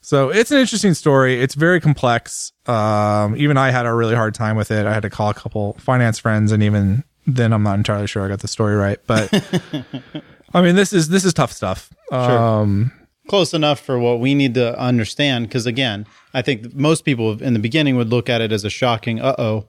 So 0.00 0.30
it's 0.30 0.50
an 0.50 0.58
interesting 0.58 0.94
story. 0.94 1.40
It's 1.40 1.54
very 1.54 1.80
complex. 1.80 2.52
Um, 2.66 3.36
even 3.36 3.56
I 3.56 3.70
had 3.70 3.84
a 3.84 3.92
really 3.92 4.14
hard 4.14 4.34
time 4.34 4.56
with 4.56 4.70
it. 4.70 4.86
I 4.86 4.92
had 4.94 5.02
to 5.02 5.10
call 5.10 5.28
a 5.30 5.34
couple 5.34 5.74
finance 5.74 6.18
friends, 6.18 6.52
and 6.52 6.62
even 6.62 7.04
then, 7.26 7.52
I'm 7.52 7.62
not 7.62 7.74
entirely 7.78 8.06
sure 8.06 8.24
I 8.24 8.28
got 8.28 8.40
the 8.40 8.48
story 8.48 8.74
right. 8.74 8.98
But 9.06 9.32
I 10.54 10.62
mean, 10.62 10.76
this 10.76 10.92
is 10.92 11.08
this 11.08 11.24
is 11.24 11.34
tough 11.34 11.52
stuff. 11.52 11.92
Um, 12.10 12.92
Close 13.28 13.52
enough 13.52 13.80
for 13.80 13.98
what 13.98 14.20
we 14.20 14.34
need 14.34 14.54
to 14.54 14.78
understand. 14.78 15.48
Because 15.48 15.66
again, 15.66 16.06
I 16.32 16.40
think 16.40 16.74
most 16.74 17.04
people 17.04 17.42
in 17.42 17.52
the 17.52 17.58
beginning 17.58 17.96
would 17.96 18.08
look 18.08 18.30
at 18.30 18.40
it 18.40 18.52
as 18.52 18.64
a 18.64 18.70
shocking, 18.70 19.20
uh 19.20 19.34
oh, 19.38 19.66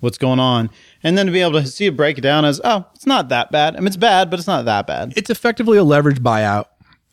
what's 0.00 0.16
going 0.18 0.40
on? 0.40 0.70
And 1.02 1.18
then 1.18 1.26
to 1.26 1.32
be 1.32 1.40
able 1.42 1.60
to 1.60 1.66
see 1.66 1.86
it 1.86 1.96
break 1.96 2.16
it 2.18 2.22
down 2.22 2.44
as, 2.46 2.60
oh, 2.64 2.86
it's 2.94 3.06
not 3.06 3.28
that 3.28 3.52
bad. 3.52 3.76
I 3.76 3.80
mean, 3.80 3.86
it's 3.88 3.96
bad, 3.96 4.30
but 4.30 4.38
it's 4.38 4.48
not 4.48 4.64
that 4.64 4.86
bad. 4.86 5.12
it's 5.16 5.28
effectively 5.30 5.76
a 5.76 5.84
leverage 5.84 6.20
buyout, 6.22 6.66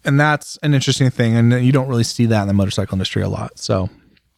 and 0.06 0.20
that's 0.20 0.58
an 0.64 0.74
interesting 0.74 1.10
thing. 1.10 1.36
And 1.36 1.64
you 1.66 1.72
don't 1.72 1.88
really 1.88 2.04
see 2.04 2.26
that 2.28 2.42
in 2.44 2.48
the 2.48 2.54
motorcycle 2.54 2.96
industry 2.96 3.22
a 3.22 3.30
lot. 3.30 3.58
So 3.60 3.90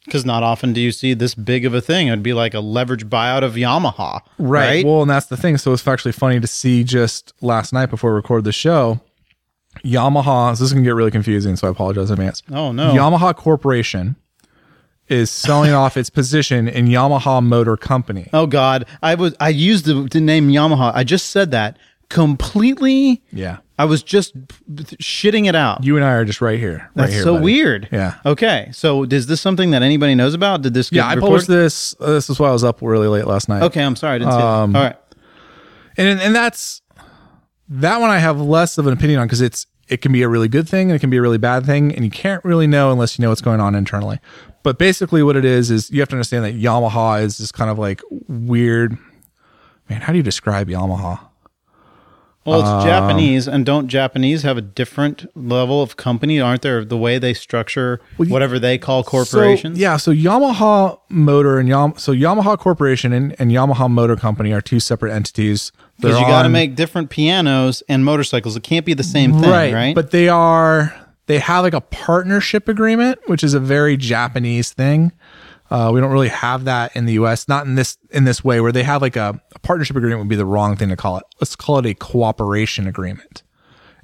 Because 0.06 0.26
not 0.26 0.43
often 0.43 0.74
do 0.74 0.82
you 0.82 0.91
see 0.91 1.13
this 1.13 1.36
big 1.36 1.65
of 1.65 1.74
a 1.74 1.82
thing. 1.82 2.08
It'd 2.08 2.24
be 2.24 2.34
like 2.34 2.54
a 2.54 2.60
leverage 2.60 3.08
buyout 3.08 3.43
of 3.43 3.54
Yamaha. 3.54 4.21
Right. 4.39 4.86
Well, 4.86 5.02
and 5.02 5.10
that's 5.10 5.28
the 5.28 5.38
thing. 5.38 5.58
So 5.58 5.74
it's 5.74 5.88
actually 5.88 6.13
funny 6.13 6.39
to 6.39 6.47
see 6.47 6.84
just 6.84 7.34
last 7.41 7.71
night 7.74 7.89
before 7.89 8.12
we 8.12 8.15
record 8.15 8.43
the 8.43 8.52
show, 8.52 9.00
Yamaha. 9.84 10.56
So 10.58 10.63
this 10.63 10.74
can 10.74 10.84
get 10.84 10.95
really 10.95 11.12
confusing. 11.12 11.56
So 11.56 11.67
I 11.67 11.71
apologize 11.71 12.10
in 12.10 12.13
advance. 12.13 12.41
Oh, 12.52 12.71
no. 12.71 12.93
Yamaha 12.93 13.36
Corporation 13.36 14.15
is 15.08 15.30
selling 15.30 15.74
off 15.74 15.97
its 15.97 16.10
position 16.10 16.67
in 16.67 16.88
Yamaha 16.88 17.43
Motor 17.43 17.76
Company. 17.76 18.30
Oh 18.32 18.47
God, 18.47 18.86
I 19.04 19.15
was 19.15 19.36
I 19.41 19.50
used 19.50 19.86
the, 19.86 20.08
the 20.10 20.21
name 20.21 20.47
Yamaha. 20.50 20.93
I 20.95 21.04
just 21.04 21.32
said 21.32 21.52
that 21.52 21.78
completely. 22.12 23.21
Yeah. 23.32 23.58
I 23.80 23.86
was 23.86 24.04
just 24.04 24.38
shitting 25.00 25.47
it 25.47 25.56
out. 25.56 25.84
You 25.84 25.95
and 25.95 26.06
I 26.06 26.12
are 26.12 26.24
just 26.26 26.39
right 26.41 26.60
here. 26.60 26.78
right 26.78 26.89
That's 26.95 27.13
here, 27.13 27.24
so 27.24 27.34
buddy. 27.34 27.45
weird. 27.45 27.89
Yeah. 27.91 28.15
Okay, 28.26 28.69
so 28.74 29.04
is 29.04 29.26
this 29.26 29.41
something 29.41 29.71
that 29.71 29.82
anybody 29.82 30.13
knows 30.13 30.36
about? 30.36 30.62
Did 30.62 30.76
this? 30.76 30.91
Get 30.91 30.97
Yeah, 30.97 31.08
I 31.08 31.13
reported? 31.15 31.34
posted 31.38 31.56
this. 31.56 31.95
Uh, 32.00 32.12
this 32.13 32.30
is 32.30 32.39
why 32.39 32.50
I 32.50 32.52
was 32.52 32.63
up 32.63 32.80
really 32.84 33.08
late 33.08 33.26
last 33.26 33.50
night. 33.50 33.63
Okay, 33.63 33.82
I'm 33.84 33.95
sorry, 33.95 34.15
I 34.15 34.17
didn't 34.19 34.34
see 34.34 34.39
Um, 34.39 34.76
it. 34.76 34.78
All 34.80 34.84
right. 34.86 34.95
and 35.97 36.21
and 36.21 36.36
that's 36.36 36.84
that 37.69 38.00
one 38.00 38.12
I 38.12 38.19
have 38.19 38.39
less 38.39 38.78
of 38.78 38.86
an 38.86 38.93
opinion 38.93 39.19
on 39.19 39.26
because 39.28 39.41
it's 39.41 39.65
it 39.88 40.02
can 40.02 40.12
be 40.12 40.21
a 40.21 40.30
really 40.30 40.47
good 40.47 40.69
thing 40.69 40.89
and 40.91 40.95
it 40.95 41.00
can 41.00 41.10
be 41.10 41.17
a 41.17 41.21
really 41.21 41.39
bad 41.39 41.65
thing, 41.65 41.93
and 41.95 42.06
you 42.06 42.12
can't 42.12 42.45
really 42.45 42.67
know 42.67 42.91
unless 42.91 43.17
you 43.17 43.24
know 43.24 43.30
what's 43.30 43.41
going 43.41 43.60
on 43.60 43.74
internally. 43.74 44.19
But 44.62 44.78
basically, 44.78 45.24
what 45.24 45.36
it 45.36 45.43
is 45.45 45.71
is 45.71 45.89
you 45.89 46.02
have 46.02 46.10
to 46.10 46.15
understand 46.15 46.45
that 46.45 46.54
Yamaha 46.56 47.24
is 47.24 47.39
this 47.39 47.52
kind 47.52 47.71
of 47.71 47.80
like 47.80 48.04
weird. 48.28 48.95
Man, 49.89 50.02
how 50.02 50.13
do 50.13 50.17
you 50.17 50.24
describe 50.24 50.67
Yamaha? 50.69 51.19
Well, 52.44 52.60
it's 52.62 52.68
um, 52.70 52.84
Japanese, 52.84 53.48
and 53.48 53.64
don't 53.66 53.88
Japanese 53.88 54.42
have 54.42 54.58
a 54.58 54.62
different 54.62 55.30
level 55.36 55.84
of 55.84 55.96
company? 55.96 56.40
Aren't 56.40 56.64
there 56.64 56.84
the 56.84 56.98
way 56.98 57.20
they 57.20 57.36
structure 57.36 58.02
whatever 58.18 58.58
they 58.58 58.80
call 58.80 59.04
corporations? 59.04 59.78
So, 59.78 59.82
yeah, 59.82 59.98
so 59.98 60.12
Yamaha 60.12 61.00
Motor 61.10 61.60
and 61.60 61.70
Yam- 61.70 61.94
so 61.98 62.12
Yamaha 62.14 62.58
Corporation 62.58 63.14
and, 63.14 63.36
and 63.38 63.52
Yamaha 63.52 63.90
Motor 63.92 64.16
Company 64.16 64.54
are 64.54 64.62
two 64.62 64.80
separate 64.80 65.14
entities. 65.14 65.72
because 65.98 66.20
you 66.20 66.26
got 66.26 66.44
to 66.44 66.50
make 66.50 66.76
different 66.76 67.12
pianos 67.12 67.84
and 67.88 68.04
motorcycles. 68.04 68.56
It 68.56 68.64
can't 68.64 68.88
be 68.88 68.96
the 68.96 69.04
same 69.04 69.34
thing, 69.40 69.50
right? 69.74 69.94
But 69.94 70.10
they 70.10 70.28
are 70.28 70.96
they 71.28 71.38
have 71.38 71.64
like 71.64 71.76
a 71.76 71.82
partnership 71.82 72.68
agreement, 72.68 73.20
which 73.28 73.44
is 73.44 73.54
a 73.54 73.60
very 73.60 73.98
Japanese 73.98 74.74
thing. 74.74 75.12
Uh, 75.72 75.90
we 75.94 76.02
don't 76.02 76.12
really 76.12 76.28
have 76.28 76.66
that 76.66 76.94
in 76.96 77.06
the 77.06 77.14
U.S. 77.14 77.48
Not 77.48 77.66
in 77.66 77.76
this 77.76 77.98
in 78.12 78.26
this 78.26 78.44
way, 78.44 78.60
where 78.60 78.72
they 78.74 78.84
have 78.84 79.02
like 79.02 79.16
a, 79.16 79.42
a 79.56 79.60
partnership 79.60 79.96
agreement 79.96 80.20
would 80.20 80.28
be 80.30 80.36
the 80.36 80.46
wrong 80.46 80.76
thing 80.76 80.90
to 80.90 80.98
call 80.98 81.18
it. 81.18 81.24
Let's 81.40 81.56
call 81.56 81.80
it 81.80 81.86
a 81.86 81.94
cooperation 81.94 82.88
agreement. 82.88 83.44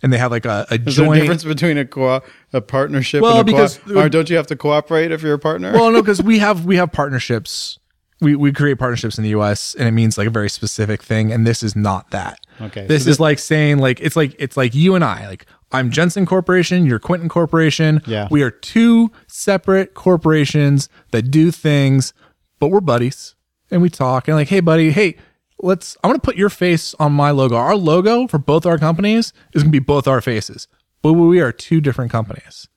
and 0.01 0.13
they 0.13 0.17
have 0.17 0.31
like 0.31 0.45
a, 0.45 0.65
a 0.71 0.77
there 0.77 1.11
a 1.11 1.19
difference 1.19 1.43
between 1.43 1.77
a 1.77 1.83
co- 1.85 2.21
a 2.53 2.61
partnership 2.61 3.21
Well, 3.21 3.39
and 3.39 3.49
a 3.49 3.51
because- 3.51 3.79
co- 3.79 3.99
or 3.99 4.09
don't 4.09 4.29
you 4.29 4.37
have 4.37 4.47
to 4.47 4.55
cooperate 4.55 5.11
if 5.11 5.21
you're 5.21 5.33
a 5.33 5.39
partner? 5.39 5.73
well, 5.73 5.91
no, 5.91 6.01
because 6.01 6.21
we 6.23 6.39
have 6.39 6.65
we 6.65 6.77
have 6.77 6.91
partnerships. 6.91 7.79
We 8.21 8.35
we 8.35 8.51
create 8.53 8.79
partnerships 8.79 9.17
in 9.17 9.23
the 9.23 9.31
U.S. 9.31 9.75
and 9.77 9.87
it 9.87 9.91
means 9.91 10.17
like 10.17 10.27
a 10.27 10.31
very 10.31 10.49
specific 10.49 11.03
thing, 11.03 11.31
and 11.31 11.45
this 11.45 11.61
is 11.63 11.75
not 11.75 12.09
that. 12.11 12.39
Okay, 12.61 12.87
This 12.87 13.03
so 13.03 13.09
is 13.11 13.19
like 13.19 13.37
saying 13.39 13.77
like 13.79 13.99
it's 14.01 14.15
like 14.15 14.35
it's 14.39 14.55
like 14.57 14.73
you 14.73 14.95
and 14.95 15.03
I 15.03 15.27
like 15.27 15.45
I'm 15.71 15.91
Jensen 15.91 16.25
Corporation, 16.25 16.85
you're 16.85 16.99
Quentin 16.99 17.29
Corporation. 17.29 18.01
Yeah. 18.05 18.27
we 18.31 18.41
are 18.41 18.51
two 18.51 19.11
separate 19.27 19.93
corporations 19.93 20.87
that 21.11 21.23
do 21.29 21.51
things, 21.51 22.13
but 22.59 22.69
we're 22.69 22.79
buddies 22.81 23.35
and 23.69 23.81
we 23.81 23.89
talk 23.89 24.27
and 24.27 24.37
like, 24.37 24.47
hey, 24.47 24.61
buddy, 24.61 24.91
hey, 24.91 25.17
let's. 25.59 25.97
I'm 26.03 26.09
gonna 26.09 26.19
put 26.19 26.37
your 26.37 26.49
face 26.49 26.95
on 26.99 27.11
my 27.11 27.31
logo. 27.31 27.55
Our 27.55 27.75
logo 27.75 28.27
for 28.27 28.37
both 28.37 28.65
our 28.65 28.77
companies 28.77 29.33
is 29.53 29.63
gonna 29.63 29.71
be 29.71 29.79
both 29.79 30.07
our 30.07 30.21
faces, 30.21 30.67
but 31.01 31.13
we 31.13 31.41
are 31.41 31.51
two 31.51 31.81
different 31.81 32.11
companies. 32.11 32.67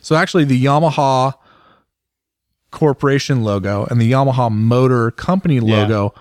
So 0.00 0.14
actually, 0.14 0.44
the 0.44 0.62
Yamaha 0.62 1.34
corporation 2.70 3.42
logo 3.42 3.86
and 3.90 4.00
the 4.00 4.10
Yamaha 4.10 4.50
Motor 4.52 5.10
Company 5.12 5.60
logo 5.60 6.12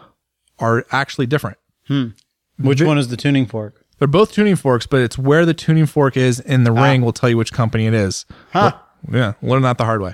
are 0.60 0.86
actually 0.92 1.26
different. 1.26 1.58
Hmm. 1.88 2.10
which 2.58 2.82
one 2.82 2.98
is 2.98 3.10
the 3.10 3.18
tuning 3.18 3.46
fork? 3.46 3.83
They're 4.04 4.08
both 4.10 4.34
tuning 4.34 4.58
forks, 4.58 4.86
but 4.86 5.00
it's 5.00 5.18
where 5.18 5.46
the 5.46 5.54
tuning 5.54 5.86
fork 5.86 6.18
is 6.18 6.42
in 6.42 6.66
the 6.66 6.74
ring 6.74 7.04
will 7.04 7.14
tell 7.14 7.30
you 7.30 7.38
which 7.38 7.54
company 7.54 7.86
it 7.86 7.94
is. 7.94 8.26
Huh. 8.52 8.74
Yeah, 9.10 9.36
learn 9.42 9.62
that 9.62 9.78
the 9.78 9.86
hard 9.86 10.02
way. 10.02 10.14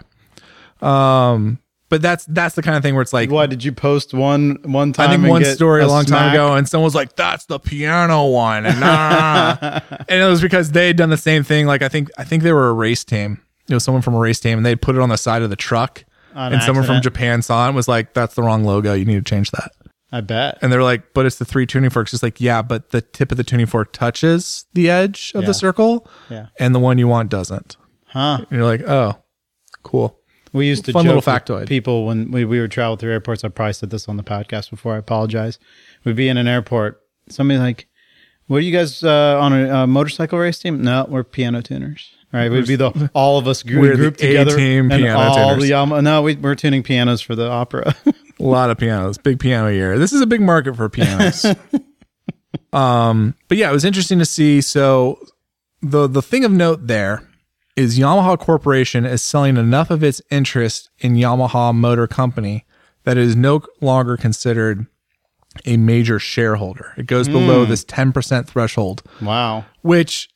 Um, 0.79 1.57
but 1.89 1.99
that's 1.99 2.23
that's 2.25 2.53
the 2.53 2.61
kind 2.61 2.77
of 2.77 2.83
thing 2.83 2.93
where 2.93 3.01
it's 3.01 3.13
like 3.13 3.31
Why 3.31 3.47
did 3.47 3.63
you 3.63 3.71
post 3.71 4.13
one 4.13 4.59
one 4.61 4.93
time? 4.93 5.09
I 5.09 5.17
think 5.17 5.27
one 5.27 5.43
story 5.43 5.81
a 5.81 5.87
long 5.87 6.05
time 6.05 6.31
ago, 6.31 6.53
and 6.53 6.69
someone 6.69 6.83
was 6.83 6.93
like, 6.93 7.15
"That's 7.15 7.45
the 7.45 7.57
piano 7.57 8.27
one," 8.27 8.67
and 8.67 8.79
nah. 8.79 9.57
and 10.07 10.21
it 10.21 10.29
was 10.29 10.39
because 10.39 10.69
they 10.69 10.85
had 10.85 10.95
done 10.95 11.09
the 11.09 11.17
same 11.17 11.41
thing. 11.41 11.65
Like 11.65 11.81
I 11.81 11.89
think 11.89 12.11
I 12.15 12.25
think 12.25 12.43
they 12.43 12.53
were 12.53 12.69
a 12.69 12.73
race 12.73 13.03
team. 13.03 13.41
It 13.69 13.73
was 13.73 13.83
someone 13.83 14.03
from 14.03 14.13
a 14.13 14.19
race 14.19 14.39
team, 14.39 14.59
and 14.59 14.65
they 14.67 14.75
put 14.75 14.97
it 14.97 15.01
on 15.01 15.09
the 15.09 15.17
side 15.17 15.41
of 15.41 15.49
the 15.49 15.55
truck. 15.55 16.05
And 16.35 16.61
someone 16.61 16.85
from. 16.85 17.01
Japan 17.01 17.41
saw 17.41 17.65
it 17.65 17.69
and 17.69 17.75
was 17.75 17.87
like, 17.87 18.13
"That's 18.13 18.35
the 18.35 18.43
wrong 18.43 18.63
logo. 18.65 18.93
You 18.93 19.05
need 19.05 19.25
to 19.25 19.27
change 19.27 19.49
that." 19.49 19.71
I 20.11 20.21
bet. 20.21 20.57
And 20.61 20.71
they're 20.71 20.81
like, 20.83 21.13
"But 21.13 21.25
it's 21.25 21.37
the 21.37 21.45
three 21.45 21.65
tuning 21.67 21.89
forks." 21.91 22.13
It's 22.13 22.23
like, 22.23 22.41
yeah, 22.41 22.61
but 22.61 22.89
the 22.89 23.01
tip 23.01 23.31
of 23.31 23.37
the 23.37 23.43
tuning 23.43 23.65
fork 23.67 23.93
touches 23.93 24.65
the 24.73 24.89
edge 24.89 25.31
of 25.35 25.43
Yeah. 25.43 25.47
the 25.47 25.53
circle, 25.53 26.07
Yeah. 26.29 26.47
and 26.59 26.73
the 26.73 26.79
one 26.79 26.97
you 26.97 27.07
want 27.07 27.29
doesn't. 27.29 27.77
Huh. 28.07 28.37
And 28.39 28.47
you're 28.51 28.65
like, 28.65 28.81
"Oh, 28.87 29.17
cool." 29.83 30.17
We 30.51 30.65
used 30.67 30.85
to 30.85 30.93
Fun 30.93 31.05
joke 31.05 31.15
little 31.23 31.33
factoid. 31.33 31.67
people 31.67 32.07
when 32.07 32.31
we, 32.31 32.43
we 32.43 32.59
would 32.59 32.71
travel 32.71 32.95
through 32.95 33.11
airports. 33.11 33.43
I 33.43 33.49
probably 33.49 33.73
said 33.73 33.91
this 33.91 34.09
on 34.09 34.17
the 34.17 34.23
podcast 34.23 34.71
before. 34.71 34.95
I 34.95 34.97
apologize. 34.97 35.59
We'd 36.03 36.15
be 36.15 36.27
in 36.27 36.37
an 36.37 36.47
airport. 36.47 36.99
Somebody 37.29 37.59
like, 37.59 37.87
"What 38.47 38.57
are 38.57 38.61
you 38.61 38.71
guys 38.71 39.03
uh, 39.03 39.37
on 39.39 39.53
a, 39.53 39.69
uh 39.69 39.85
motorcycle 39.87 40.39
race 40.39 40.57
team?" 40.57 40.81
No, 40.81 41.05
we're 41.07 41.23
piano 41.23 41.61
tuners. 41.61 42.09
Right, 42.33 42.51
we'd 42.51 42.67
be 42.67 42.75
the 42.75 43.09
all 43.13 43.37
of 43.39 43.47
us 43.47 43.61
gr- 43.63 43.79
We're 43.79 43.91
the 43.91 43.95
grouped 43.97 44.19
together 44.19 44.57
and 44.59 44.89
piano 44.91 45.17
all 45.19 45.35
tuners. 45.49 45.63
the 45.63 45.69
Yama- 45.69 46.01
No, 46.01 46.21
we, 46.23 46.35
we're 46.35 46.53
tuning 46.55 46.81
pianos 46.83 47.21
for 47.21 47.35
the 47.35 47.47
opera. 47.49 47.95
A 48.39 48.43
lot 48.43 48.69
of 48.69 48.77
pianos, 48.77 49.17
big 49.17 49.39
piano 49.39 49.69
year. 49.69 49.99
This 49.99 50.13
is 50.13 50.21
a 50.21 50.27
big 50.27 50.41
market 50.41 50.75
for 50.75 50.87
pianos. 50.89 51.45
um, 52.73 53.35
but 53.47 53.57
yeah, 53.57 53.69
it 53.69 53.73
was 53.73 53.85
interesting 53.85 54.19
to 54.19 54.25
see. 54.25 54.61
So 54.61 55.19
the 55.81 56.07
the 56.07 56.21
thing 56.21 56.45
of 56.45 56.51
note 56.51 56.87
there 56.87 57.27
is 57.75 57.97
Yamaha 57.97 58.37
Corporation 58.37 59.05
is 59.05 59.21
selling 59.21 59.57
enough 59.57 59.89
of 59.89 60.03
its 60.03 60.21
interest 60.29 60.89
in 60.99 61.15
Yamaha 61.15 61.73
Motor 61.73 62.07
Company 62.07 62.65
that 63.03 63.17
it 63.17 63.23
is 63.23 63.35
no 63.35 63.61
longer 63.81 64.17
considered 64.17 64.85
a 65.65 65.77
major 65.77 66.19
shareholder. 66.19 66.93
It 66.97 67.07
goes 67.07 67.27
below 67.27 67.65
this 67.65 67.83
10% 67.85 68.47
threshold 68.47 69.01
wow. 69.21 69.65
which 69.81 70.29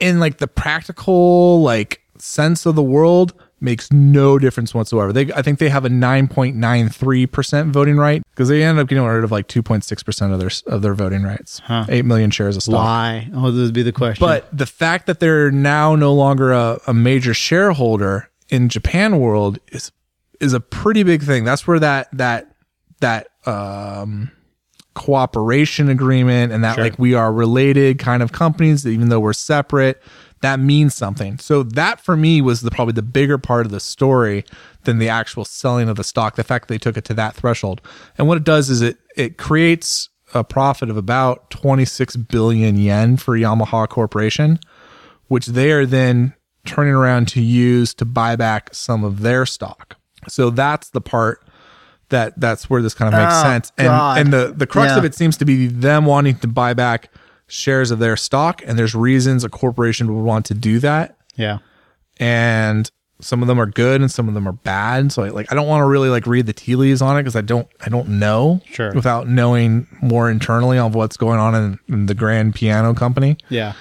in 0.00 0.20
like 0.20 0.38
the 0.38 0.48
practical 0.48 1.62
like 1.62 2.00
sense 2.18 2.66
of 2.66 2.74
the 2.74 2.82
world 2.82 3.34
makes 3.60 3.90
no 3.90 4.38
difference 4.38 4.74
whatsoever. 4.74 5.12
They 5.12 5.32
I 5.32 5.42
think 5.42 5.58
they 5.58 5.68
have 5.70 5.84
a 5.84 5.88
9.93% 5.88 7.70
voting 7.70 7.96
right 7.96 8.22
because 8.30 8.48
they 8.48 8.62
end 8.62 8.78
up 8.78 8.88
getting 8.88 9.04
rid 9.04 9.24
of 9.24 9.30
like 9.32 9.48
2.6% 9.48 10.32
of 10.32 10.38
their 10.40 10.50
of 10.74 10.82
their 10.82 10.94
voting 10.94 11.22
rights. 11.22 11.60
8 11.70 12.04
million 12.04 12.30
shares 12.30 12.56
of 12.56 12.62
stock. 12.62 12.74
Why? 12.74 13.30
Oh, 13.34 13.50
this 13.50 13.64
would 13.66 13.74
be 13.74 13.82
the 13.82 13.92
question. 13.92 14.24
But 14.24 14.48
the 14.56 14.66
fact 14.66 15.06
that 15.06 15.20
they're 15.20 15.50
now 15.50 15.94
no 15.96 16.12
longer 16.12 16.52
a, 16.52 16.78
a 16.86 16.94
major 16.94 17.34
shareholder 17.34 18.28
in 18.48 18.68
Japan 18.68 19.18
world 19.20 19.58
is 19.72 19.92
is 20.40 20.52
a 20.52 20.60
pretty 20.60 21.02
big 21.02 21.22
thing. 21.22 21.44
That's 21.44 21.66
where 21.66 21.78
that 21.80 22.08
that 22.12 22.52
that 23.00 23.28
um 23.46 24.30
cooperation 24.94 25.90
agreement 25.90 26.52
and 26.52 26.64
that 26.64 26.76
Sure. 26.76 26.84
like 26.84 26.98
we 26.98 27.12
are 27.14 27.30
related 27.30 27.98
kind 27.98 28.22
of 28.22 28.32
companies 28.32 28.86
even 28.86 29.10
though 29.10 29.20
we're 29.20 29.34
separate 29.34 30.02
that 30.42 30.60
means 30.60 30.94
something. 30.94 31.38
So 31.38 31.62
that 31.62 32.00
for 32.00 32.16
me 32.16 32.40
was 32.42 32.60
the 32.60 32.70
probably 32.70 32.92
the 32.92 33.02
bigger 33.02 33.38
part 33.38 33.66
of 33.66 33.72
the 33.72 33.80
story 33.80 34.44
than 34.84 34.98
the 34.98 35.08
actual 35.08 35.44
selling 35.44 35.88
of 35.88 35.96
the 35.96 36.04
stock. 36.04 36.36
The 36.36 36.44
fact 36.44 36.68
that 36.68 36.74
they 36.74 36.78
took 36.78 36.96
it 36.96 37.04
to 37.06 37.14
that 37.14 37.34
threshold. 37.34 37.80
And 38.18 38.28
what 38.28 38.36
it 38.36 38.44
does 38.44 38.68
is 38.70 38.82
it 38.82 38.98
it 39.16 39.38
creates 39.38 40.08
a 40.34 40.44
profit 40.44 40.90
of 40.90 40.96
about 40.96 41.50
26 41.50 42.16
billion 42.16 42.76
yen 42.76 43.16
for 43.16 43.36
Yamaha 43.38 43.88
Corporation, 43.88 44.58
which 45.28 45.46
they 45.46 45.70
are 45.72 45.86
then 45.86 46.34
turning 46.64 46.92
around 46.94 47.28
to 47.28 47.40
use 47.40 47.94
to 47.94 48.04
buy 48.04 48.36
back 48.36 48.74
some 48.74 49.04
of 49.04 49.20
their 49.20 49.46
stock. 49.46 49.96
So 50.28 50.50
that's 50.50 50.90
the 50.90 51.00
part 51.00 51.42
that 52.08 52.38
that's 52.40 52.68
where 52.68 52.82
this 52.82 52.92
kind 52.94 53.12
of 53.14 53.18
makes 53.20 53.34
Oh, 53.36 53.42
sense. 53.42 53.72
And 53.78 53.86
God. 53.88 54.18
and 54.18 54.32
the 54.32 54.54
the 54.56 54.66
crux 54.66 54.90
Yeah. 54.90 54.98
of 54.98 55.04
it 55.04 55.14
seems 55.14 55.36
to 55.38 55.44
be 55.44 55.66
them 55.68 56.04
wanting 56.04 56.36
to 56.38 56.48
buy 56.48 56.74
back 56.74 57.08
shares 57.48 57.90
of 57.90 57.98
their 57.98 58.16
stock 58.16 58.62
and 58.66 58.78
there's 58.78 58.94
reasons 58.94 59.44
a 59.44 59.48
corporation 59.48 60.14
would 60.14 60.22
want 60.24 60.44
to 60.46 60.54
do 60.54 60.78
that 60.80 61.16
yeah. 61.36 61.58
and 62.18 62.90
some 63.20 63.40
of 63.40 63.48
them 63.48 63.58
are 63.60 63.66
good 63.66 64.00
and 64.00 64.10
some 64.10 64.28
of 64.28 64.34
them 64.34 64.46
are 64.48 64.52
bad 64.52 65.10
so 65.12 65.22
I, 65.22 65.28
like 65.30 65.50
i 65.52 65.54
don't 65.54 65.66
want 65.68 65.82
to 65.82 65.86
really 65.86 66.08
like 66.10 66.26
read 66.26 66.46
the 66.46 66.52
tea 66.52 66.76
leaves 66.76 67.00
on 67.00 67.16
it 67.16 67.20
because 67.20 67.36
i 67.36 67.40
don't 67.40 67.68
i 67.84 67.88
don't 67.88 68.08
know 68.08 68.60
Sure. 68.66 68.92
without 68.92 69.28
knowing 69.28 69.86
more 70.02 70.30
internally 70.30 70.78
of 70.78 70.94
what's 70.94 71.16
going 71.16 71.38
on 71.38 71.54
in, 71.54 71.78
in 71.88 72.06
the 72.06 72.14
grand 72.14 72.54
piano 72.54 72.94
company 72.94 73.36
Yeah. 73.48 73.74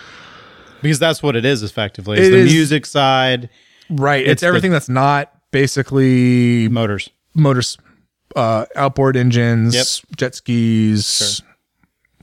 Because 0.81 0.99
that's 0.99 1.23
what 1.23 1.35
it 1.35 1.45
is 1.45 1.63
effectively. 1.63 2.19
It's 2.19 2.27
It 2.27 2.31
the 2.31 2.37
is- 2.37 2.53
music 2.53 2.85
side, 2.85 3.49
right 3.89 4.21
it's, 4.21 4.33
It's 4.33 4.41
the- 4.41 4.47
everything 4.47 4.69
that's 4.69 4.89
not 4.89 5.31
basically 5.51 6.67
motors. 6.69 7.09
motors 7.33 7.77
uh 8.35 8.65
outboard 8.75 9.15
engines 9.17 9.73
Yep. 9.73 10.17
jet 10.17 10.35
skis 10.35 11.41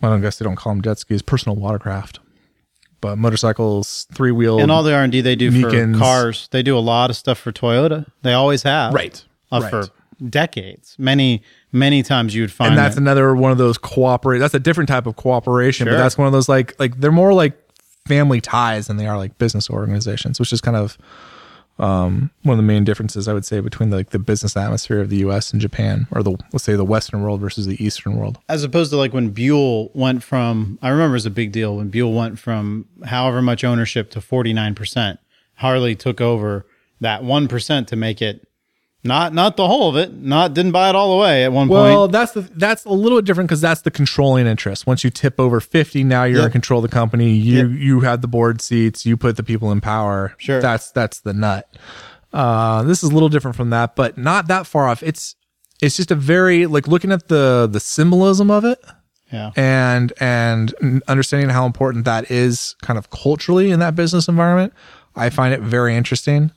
well 0.02 0.12
i 0.12 0.18
guess 0.18 0.38
they 0.38 0.44
don't 0.44 0.56
call 0.56 0.72
them 0.74 0.82
jet 0.82 0.98
skis 0.98 1.22
personal 1.22 1.56
watercraft 1.56 2.18
but 3.00 3.16
motorcycles 3.18 4.06
three 4.12 4.30
wheel 4.30 4.60
And 4.60 4.70
all 4.70 4.82
the 4.84 4.94
R 4.94 5.02
and 5.02 5.10
D 5.10 5.20
they 5.22 5.34
do 5.34 5.50
Meekins. 5.50 5.94
for 5.94 5.98
cars, 5.98 6.48
they 6.52 6.62
do 6.62 6.76
a 6.78 6.80
lot 6.80 7.10
of 7.10 7.16
stuff 7.16 7.36
for 7.36 7.50
Toyota. 7.50 8.06
They 8.22 8.32
always 8.32 8.62
have, 8.62 8.94
right 8.94 9.24
uh, 9.50 9.58
right. 9.60 9.70
for 9.70 9.88
decades. 10.30 10.94
Many, 11.00 11.42
many 11.72 12.04
times 12.04 12.32
you 12.32 12.42
would 12.44 12.52
find 12.52 12.68
and 12.70 12.78
that's 12.78 12.94
that- 12.94 13.00
another 13.00 13.34
one 13.34 13.50
of 13.50 13.58
those 13.58 13.76
cooperate 13.76 14.38
that's 14.38 14.54
a 14.54 14.60
different 14.60 14.86
type 14.88 15.06
of 15.06 15.16
cooperation 15.16 15.86
but 15.88 15.96
that's 15.96 16.16
one 16.16 16.26
of 16.28 16.32
those 16.32 16.48
like 16.48 16.78
like 16.78 17.00
they're 17.00 17.10
more 17.10 17.32
like 17.34 17.58
family 18.06 18.40
ties 18.40 18.86
than 18.86 18.98
they 18.98 19.06
are 19.08 19.16
like 19.16 19.36
business 19.38 19.68
organizations 19.70 20.38
which 20.38 20.52
is 20.52 20.60
kind 20.60 20.76
of 20.76 20.96
um 21.82 22.30
one 22.44 22.54
of 22.54 22.56
the 22.56 22.66
main 22.66 22.84
differences 22.84 23.28
i 23.28 23.32
would 23.34 23.44
say 23.44 23.60
between 23.60 23.90
like 23.90 24.10
the 24.10 24.18
business 24.18 24.56
atmosphere 24.56 25.00
of 25.00 25.10
the 25.10 25.18
us 25.18 25.52
and 25.52 25.60
japan 25.60 26.06
or 26.12 26.22
the 26.22 26.30
let's 26.52 26.64
say 26.64 26.74
the 26.74 26.84
western 26.84 27.22
world 27.22 27.40
versus 27.40 27.66
the 27.66 27.84
eastern 27.84 28.16
world 28.16 28.38
as 28.48 28.62
opposed 28.64 28.90
to 28.90 28.96
like 28.96 29.12
when 29.12 29.30
Buell 29.30 29.90
went 29.94 30.22
from. 30.22 30.78
I 30.82 30.90
remember 30.90 31.14
it 31.14 31.16
was 31.16 31.26
a 31.26 31.30
big 31.30 31.52
deal 31.52 31.76
when 31.76 31.88
Buell 31.88 32.12
went 32.12 32.38
from 32.38 32.86
however 33.04 33.42
much 33.42 33.64
ownership 33.64 34.10
to 34.10 34.20
forty 34.20 34.52
nine 34.52 34.74
percent. 34.74 35.18
Harley 35.56 35.94
took 35.94 36.20
over 36.20 36.66
that 37.00 37.24
one 37.24 37.48
percent 37.48 37.88
to 37.88 37.96
make 37.96 38.22
it 38.22 38.46
not 39.04 39.34
not 39.34 39.56
the 39.56 39.66
whole 39.66 39.88
of 39.88 39.96
it. 39.96 40.12
Not 40.14 40.54
didn't 40.54 40.72
buy 40.72 40.88
it 40.88 40.94
all 40.94 41.16
the 41.16 41.22
way 41.22 41.44
at 41.44 41.52
one 41.52 41.66
well 41.68 41.82
point. 41.84 41.94
Well, 41.94 42.08
that's 42.08 42.32
the 42.32 42.42
that's 42.54 42.84
a 42.84 42.90
little 42.92 43.18
bit 43.18 43.24
different 43.24 43.48
because 43.48 43.60
that's 43.60 43.80
the 43.82 43.90
controlling 43.90 44.46
interest 44.46 44.86
once 44.86 45.02
you 45.04 45.10
tip 45.10 45.40
over 45.40 45.58
50 45.60 46.04
now 46.04 46.24
you're 46.24 46.38
Yep. 46.38 46.46
in 46.46 46.52
control 46.52 46.84
of 46.84 46.88
the 46.90 46.94
company 46.94 47.30
you 47.32 47.66
you 47.68 48.00
have 48.00 48.20
the 48.22 48.28
board 48.28 48.60
seats 48.60 49.04
you 49.04 49.16
put 49.16 49.36
the 49.36 49.42
people 49.42 49.72
in 49.72 49.80
power 49.80 50.34
Sure. 50.38 50.60
that's 50.60 50.90
that's 50.92 51.20
the 51.20 51.32
nut 51.32 51.68
uh 52.32 52.82
this 52.84 53.02
is 53.02 53.10
a 53.10 53.12
little 53.12 53.28
different 53.28 53.56
from 53.56 53.70
that 53.70 53.96
but 53.96 54.16
not 54.16 54.46
that 54.48 54.66
far 54.66 54.86
off 54.88 55.02
it's 55.02 55.34
it's 55.82 55.96
just 55.96 56.10
a 56.10 56.14
very 56.14 56.66
like 56.66 56.86
looking 56.86 57.10
at 57.12 57.28
the 57.28 57.68
the 57.70 57.80
symbolism 57.80 58.50
of 58.50 58.64
it 58.64 58.78
Yeah. 59.32 59.50
and 59.56 60.12
and 60.20 61.02
understanding 61.08 61.50
how 61.50 61.66
important 61.66 62.04
that 62.04 62.30
is 62.30 62.76
kind 62.82 62.98
of 62.98 63.10
culturally 63.10 63.70
in 63.72 63.80
that 63.80 63.94
business 63.96 64.28
environment 64.28 64.72
i 65.16 65.28
find 65.28 65.52
it 65.52 65.60
very 65.60 65.96
interesting 65.96 66.52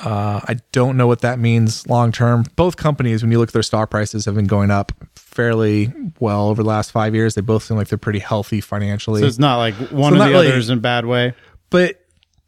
uh, 0.00 0.40
I 0.44 0.56
don't 0.72 0.96
know 0.96 1.06
what 1.06 1.20
that 1.22 1.38
means 1.38 1.86
long 1.88 2.12
term. 2.12 2.44
Both 2.56 2.76
companies, 2.76 3.22
when 3.22 3.32
you 3.32 3.38
look 3.38 3.48
at 3.50 3.52
their 3.52 3.62
stock 3.62 3.90
prices, 3.90 4.24
have 4.26 4.34
been 4.34 4.46
going 4.46 4.70
up 4.70 4.92
fairly 5.14 5.92
well 6.20 6.48
over 6.48 6.62
the 6.62 6.68
last 6.68 6.90
five 6.92 7.14
years. 7.14 7.34
They 7.34 7.40
both 7.40 7.62
seem 7.64 7.76
like 7.76 7.88
they're 7.88 7.98
pretty 7.98 8.18
healthy 8.18 8.60
financially. 8.60 9.20
So 9.20 9.26
it's 9.26 9.38
not 9.38 9.56
like 9.58 9.74
one 9.90 10.12
So 10.14 10.20
of 10.20 10.26
the 10.26 10.32
really- 10.32 10.48
others 10.48 10.70
in 10.70 10.78
a 10.78 10.80
bad 10.80 11.06
way. 11.06 11.34
but 11.70 12.00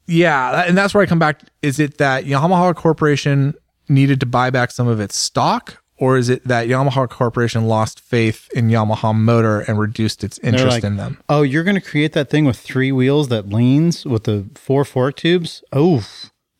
yeah, 0.06 0.64
and 0.66 0.76
that's 0.76 0.94
where 0.94 1.02
I 1.02 1.06
come 1.06 1.18
back. 1.18 1.42
Is 1.60 1.78
it 1.78 1.98
that 1.98 2.24
Yamaha 2.24 2.74
Corporation 2.74 3.54
needed 3.90 4.20
to 4.20 4.26
buy 4.26 4.48
back 4.50 4.70
some 4.70 4.88
of 4.88 5.00
its 5.00 5.16
stock, 5.18 5.82
or 5.98 6.16
is 6.16 6.30
it 6.30 6.46
that 6.48 6.66
Yamaha 6.66 7.08
Corporation 7.10 7.66
lost 7.66 8.00
faith 8.00 8.48
in 8.54 8.68
Yamaha 8.68 9.14
Motor 9.14 9.60
and 9.60 9.78
reduced 9.78 10.24
its 10.24 10.38
interest 10.38 10.76
like, 10.76 10.84
in 10.84 10.96
them? 10.96 11.18
Oh, 11.28 11.42
you're 11.42 11.64
going 11.64 11.74
to 11.74 11.80
create 11.82 12.14
that 12.14 12.30
thing 12.30 12.46
with 12.46 12.58
three 12.58 12.90
wheels 12.90 13.28
that 13.28 13.48
leans 13.50 14.06
with 14.06 14.24
the 14.24 14.46
four 14.54 14.84
fork 14.86 15.16
tubes? 15.16 15.62
Oh, 15.72 16.06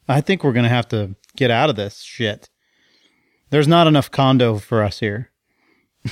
I 0.08 0.20
think 0.20 0.42
we're 0.42 0.52
going 0.52 0.64
to 0.64 0.70
have 0.70 0.88
to 0.88 1.14
get 1.36 1.50
out 1.50 1.70
of 1.70 1.76
this 1.76 2.00
shit. 2.00 2.48
There's 3.50 3.68
not 3.68 3.86
enough 3.86 4.10
condo 4.10 4.58
for 4.58 4.82
us 4.82 5.00
here. 5.00 5.30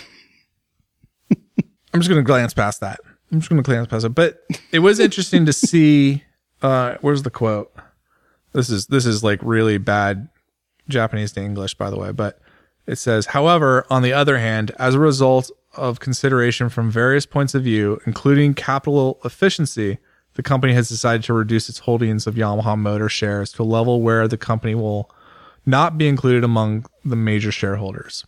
I'm 1.92 2.00
just 2.00 2.08
going 2.08 2.22
to 2.22 2.26
glance 2.26 2.54
past 2.54 2.80
that. 2.80 3.00
I'm 3.32 3.40
just 3.40 3.50
going 3.50 3.62
to 3.62 3.66
glance 3.66 3.88
past 3.88 4.04
it. 4.04 4.10
But 4.10 4.40
it 4.72 4.80
was 4.80 5.00
interesting 5.00 5.46
to 5.46 5.52
see. 5.52 6.22
Uh, 6.62 6.96
where's 7.00 7.22
the 7.22 7.30
quote? 7.30 7.74
This 8.52 8.70
is 8.70 8.86
this 8.86 9.04
is 9.04 9.22
like 9.22 9.40
really 9.42 9.78
bad 9.78 10.28
Japanese 10.88 11.32
to 11.32 11.42
English, 11.42 11.74
by 11.74 11.90
the 11.90 11.98
way. 11.98 12.12
But 12.12 12.38
it 12.86 12.96
says, 12.96 13.26
however, 13.26 13.84
on 13.90 14.02
the 14.02 14.12
other 14.12 14.38
hand, 14.38 14.72
as 14.78 14.94
a 14.94 15.00
result 15.00 15.50
of 15.74 16.00
consideration 16.00 16.68
from 16.68 16.90
various 16.90 17.26
points 17.26 17.54
of 17.54 17.62
view, 17.62 18.00
including 18.06 18.54
capital 18.54 19.20
efficiency, 19.24 19.98
the 20.36 20.42
company 20.42 20.74
has 20.74 20.88
decided 20.88 21.24
to 21.24 21.32
reduce 21.32 21.68
its 21.68 21.80
holdings 21.80 22.26
of 22.26 22.34
Yamaha 22.34 22.78
Motor 22.78 23.08
shares 23.08 23.50
to 23.52 23.62
a 23.62 23.64
level 23.64 24.02
where 24.02 24.28
the 24.28 24.36
company 24.36 24.74
will 24.74 25.10
not 25.64 25.96
be 25.96 26.06
included 26.06 26.44
among 26.44 26.84
the 27.04 27.16
major 27.16 27.50
shareholders. 27.50 28.24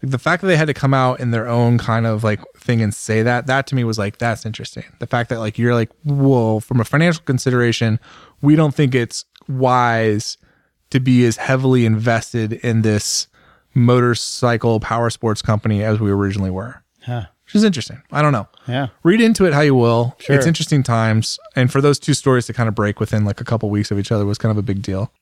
Like 0.00 0.12
the 0.12 0.18
fact 0.18 0.42
that 0.42 0.48
they 0.48 0.56
had 0.56 0.68
to 0.68 0.74
come 0.74 0.94
out 0.94 1.18
in 1.18 1.32
their 1.32 1.48
own 1.48 1.76
kind 1.76 2.06
of 2.06 2.22
like 2.22 2.40
thing 2.56 2.80
and 2.80 2.94
say 2.94 3.22
that 3.22 3.48
that 3.48 3.66
to 3.68 3.74
me 3.74 3.82
was 3.82 3.98
like 3.98 4.18
that's 4.18 4.46
interesting. 4.46 4.84
The 5.00 5.06
fact 5.08 5.28
that 5.30 5.40
like 5.40 5.58
you're 5.58 5.74
like 5.74 5.90
whoa 6.04 6.60
from 6.60 6.80
a 6.80 6.84
financial 6.84 7.22
consideration 7.24 7.98
we 8.40 8.54
don't 8.54 8.74
think 8.74 8.94
it's 8.94 9.24
wise 9.48 10.38
to 10.90 11.00
be 11.00 11.24
as 11.24 11.36
heavily 11.36 11.84
invested 11.84 12.52
in 12.52 12.82
this 12.82 13.26
motorcycle 13.74 14.78
power 14.78 15.10
sports 15.10 15.42
company 15.42 15.82
as 15.82 15.98
we 15.98 16.10
originally 16.10 16.50
were. 16.50 16.84
Huh. 17.02 17.26
Which 17.46 17.54
is 17.56 17.64
interesting 17.64 18.02
i 18.12 18.22
don't 18.22 18.32
know 18.32 18.48
Yeah. 18.66 18.88
read 19.02 19.20
into 19.20 19.44
it 19.46 19.52
how 19.52 19.60
you 19.60 19.74
will 19.74 20.16
Sure. 20.18 20.34
it's 20.36 20.46
interesting 20.46 20.82
times 20.82 21.38
and 21.54 21.70
for 21.70 21.80
those 21.80 21.98
two 21.98 22.14
stories 22.14 22.46
to 22.46 22.52
kind 22.52 22.68
of 22.68 22.74
break 22.74 23.00
within 23.00 23.24
like 23.24 23.40
a 23.40 23.44
couple 23.44 23.68
weeks 23.70 23.90
of 23.90 23.98
each 23.98 24.10
other 24.12 24.24
was 24.24 24.38
kind 24.38 24.50
of 24.50 24.56
a 24.58 24.62
big 24.62 24.82
deal 24.82 25.12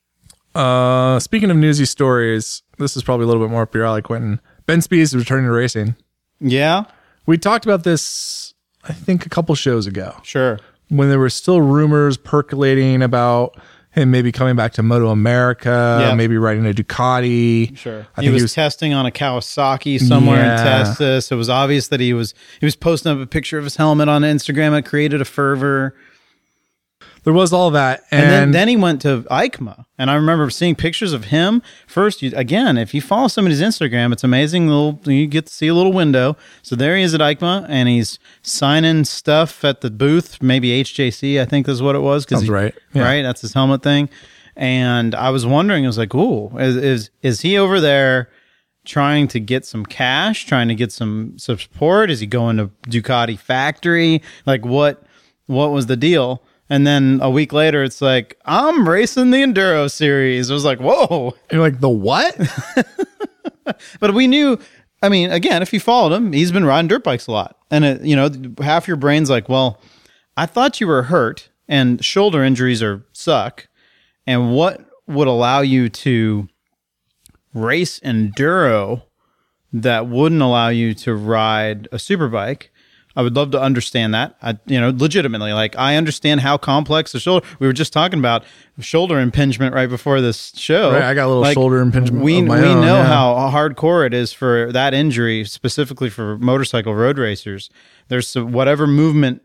uh 0.55 1.19
speaking 1.19 1.49
of 1.49 1.57
newsy 1.57 1.85
stories 1.85 2.61
this 2.77 2.95
is 2.95 3.03
probably 3.03 3.23
a 3.23 3.27
little 3.27 3.43
bit 3.43 3.51
more 3.51 3.63
up 3.63 3.73
your 3.75 3.85
alley 3.85 4.01
quentin 4.01 4.39
ben 4.65 4.81
spies 4.81 5.13
is 5.13 5.15
returning 5.15 5.45
to 5.45 5.51
racing 5.51 5.95
Yeah. 6.39 6.85
we 7.25 7.37
talked 7.37 7.65
about 7.65 7.83
this 7.83 8.53
i 8.83 8.93
think 8.93 9.25
a 9.25 9.29
couple 9.29 9.55
shows 9.55 9.87
ago 9.87 10.15
Sure. 10.23 10.59
when 10.89 11.09
there 11.09 11.19
were 11.19 11.29
still 11.29 11.61
rumors 11.61 12.17
percolating 12.17 13.01
about 13.01 13.57
him 13.93 14.11
maybe 14.11 14.31
coming 14.31 14.55
back 14.55 14.73
to 14.73 14.83
moto 14.83 15.09
america 15.09 15.99
Yeah. 16.01 16.15
maybe 16.15 16.37
riding 16.37 16.65
a 16.65 16.73
ducati 16.73 17.77
Sure. 17.77 18.05
i 18.17 18.21
he 18.21 18.27
think 18.27 18.33
was, 18.33 18.41
he 18.41 18.43
was 18.43 18.53
testing 18.53 18.93
on 18.93 19.05
a 19.05 19.11
Kawasaki 19.11 19.99
somewhere 19.99 20.37
Yeah. 20.43 20.57
in 20.59 20.85
Texas. 20.85 21.31
It 21.31 21.35
was 21.35 21.49
obvious 21.49 21.87
that 21.89 21.99
he 21.99 22.13
was 22.13 22.33
he 22.59 22.65
was 22.65 22.75
posting 22.75 23.11
up 23.11 23.19
a 23.19 23.25
picture 23.25 23.57
of 23.57 23.63
his 23.63 23.75
helmet 23.75 24.09
on 24.09 24.21
Instagram. 24.23 24.77
It 24.77 24.85
created 24.85 25.21
a 25.21 25.25
fervor. 25.25 25.95
There 27.23 27.33
was 27.33 27.53
all 27.53 27.71
that 27.71 28.03
and, 28.11 28.21
And, 28.23 28.31
then, 28.31 28.51
then 28.51 28.67
he 28.67 28.75
went 28.75 29.01
to 29.03 29.21
EICMA. 29.31 29.85
And 29.97 30.11
I 30.11 30.15
remember 30.15 30.49
seeing 30.49 30.75
pictures 30.75 31.13
of 31.13 31.25
him. 31.25 31.61
First, 31.87 32.21
you, 32.21 32.31
again, 32.35 32.77
if 32.77 32.93
you 32.93 33.01
follow 33.01 33.27
somebody's 33.27 33.61
Instagram, 33.61 34.11
it's 34.11 34.23
amazing. 34.23 34.67
Little 34.67 34.99
You 35.05 35.25
get 35.27 35.45
to 35.47 35.53
see 35.53 35.67
a 35.67 35.73
little 35.73 35.93
window. 35.93 36.35
So 36.61 36.75
there 36.75 36.97
he 36.97 37.03
is 37.03 37.13
at 37.13 37.21
EICMA, 37.21 37.65
and 37.69 37.87
he's 37.87 38.19
signing 38.41 39.05
stuff 39.05 39.63
at 39.63 39.81
the 39.81 39.89
booth, 39.91 40.41
maybe 40.41 40.69
HJC, 40.83 41.39
I 41.41 41.45
think 41.45 41.67
is 41.69 41.81
what 41.81 41.95
it 41.95 41.99
was. 42.01 42.25
'cause 42.25 42.39
Sounds 42.39 42.47
he- 42.47 42.53
right. 42.53 42.75
Yeah. 42.93 43.03
Right? 43.03 43.21
That's 43.21 43.41
his 43.41 43.53
helmet 43.53 43.81
thing. 43.83 44.09
And 44.55 45.15
I 45.15 45.29
was 45.31 45.45
wondering, 45.45 45.83
I 45.85 45.87
was 45.87 45.97
like, 45.97 46.13
ooh, 46.13 46.55
is, 46.57 46.75
is, 46.75 47.09
is 47.21 47.41
he 47.41 47.57
over 47.57 47.79
there 47.81 48.29
trying 48.85 49.27
to 49.29 49.39
get 49.39 49.65
some 49.65 49.85
cash, 49.85 50.45
trying 50.45 50.67
to 50.67 50.75
get 50.75 50.91
some 50.91 51.33
support? 51.37 52.11
Is 52.11 52.19
he 52.19 52.27
going 52.27 52.57
to 52.57 52.69
Ducati 52.87 53.39
factory? 53.39 54.21
Like 54.45 54.65
what 54.65 55.03
what 55.47 55.71
was 55.71 55.87
the 55.87 55.97
deal? 55.97 56.43
And 56.69 56.87
then 56.87 57.19
a 57.21 57.29
week 57.29 57.53
later 57.53 57.83
it's 57.83 58.01
like, 58.01 58.37
I'm 58.45 58.87
racing 58.87 59.31
the 59.31 59.37
Enduro 59.37 59.91
series. 59.91 60.49
I 60.49 60.53
was 60.53 60.65
like, 60.65 60.79
whoa. 60.79 61.35
you're 61.51 61.61
like 61.61 61.79
the 61.79 61.89
what 61.89 62.35
But 63.99 64.13
we 64.13 64.27
knew 64.27 64.59
I 65.03 65.09
mean, 65.09 65.31
again, 65.31 65.61
if 65.61 65.73
you 65.73 65.81
followed 65.81 66.13
him, 66.13 66.31
he's 66.31 66.53
been 66.53 66.63
riding 66.63 66.87
dirt 66.87 67.03
bikes 67.03 67.27
a 67.27 67.31
lot. 67.31 67.57
And 67.69 67.83
it, 67.83 68.01
you 68.03 68.15
know, 68.15 68.31
half 68.61 68.87
your 68.87 68.95
brain's 68.95 69.29
like, 69.29 69.49
well, 69.49 69.81
I 70.37 70.45
thought 70.45 70.79
you 70.79 70.87
were 70.87 71.03
hurt 71.03 71.49
and 71.67 72.03
shoulder 72.03 72.41
injuries 72.41 72.81
are 72.81 73.05
suck. 73.11 73.67
And 74.25 74.53
what 74.55 74.79
would 75.05 75.27
allow 75.27 75.59
you 75.59 75.89
to 75.89 76.47
race 77.53 77.99
enduro 77.99 79.03
that 79.73 80.07
wouldn't 80.07 80.41
allow 80.41 80.69
you 80.69 80.93
to 80.93 81.13
ride 81.13 81.89
a 81.91 81.97
superbike? 81.97 82.69
I 83.15 83.21
would 83.21 83.35
love 83.35 83.51
to 83.51 83.61
understand 83.61 84.13
that. 84.13 84.35
I, 84.41 84.57
you 84.65 84.81
know, 84.81 84.91
legitimately, 84.95 85.53
like 85.53 85.77
I 85.77 85.97
understand 85.97 86.41
how 86.41 86.57
complex 86.57 87.11
the 87.11 87.19
shoulder. 87.19 87.45
We 87.59 87.67
were 87.67 87.73
just 87.73 87.93
talking 87.93 88.17
about 88.19 88.43
shoulder 88.79 89.19
impingement 89.19 89.75
right 89.75 89.89
before 89.89 90.19
this 90.19 90.51
show. 90.55 90.91
Right, 90.91 91.03
I 91.03 91.13
got 91.13 91.27
a 91.27 91.31
little 91.33 91.45
shoulder 91.53 91.79
impingement 91.79 92.23
We 92.23 92.41
we 92.41 92.49
own, 92.49 92.81
know 92.81 92.97
yeah. 92.97 93.05
how 93.05 93.51
hardcore 93.51 94.05
it 94.05 94.13
is 94.13 94.33
for 94.33 94.71
that 94.71 94.93
injury, 94.93 95.45
specifically 95.45 96.09
for 96.09 96.37
motorcycle 96.39 96.95
road 96.95 97.19
racers. 97.19 97.69
There's 98.07 98.33
whatever 98.35 98.87
movement 98.87 99.41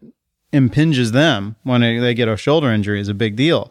impinges 0.53 1.13
them 1.13 1.57
when 1.63 1.83
they 1.83 1.99
they 1.99 2.15
get 2.15 2.29
a 2.29 2.37
shoulder 2.37 2.73
injury 2.73 3.01
is 3.01 3.09
a 3.09 3.15
big 3.15 3.37
deal. 3.37 3.71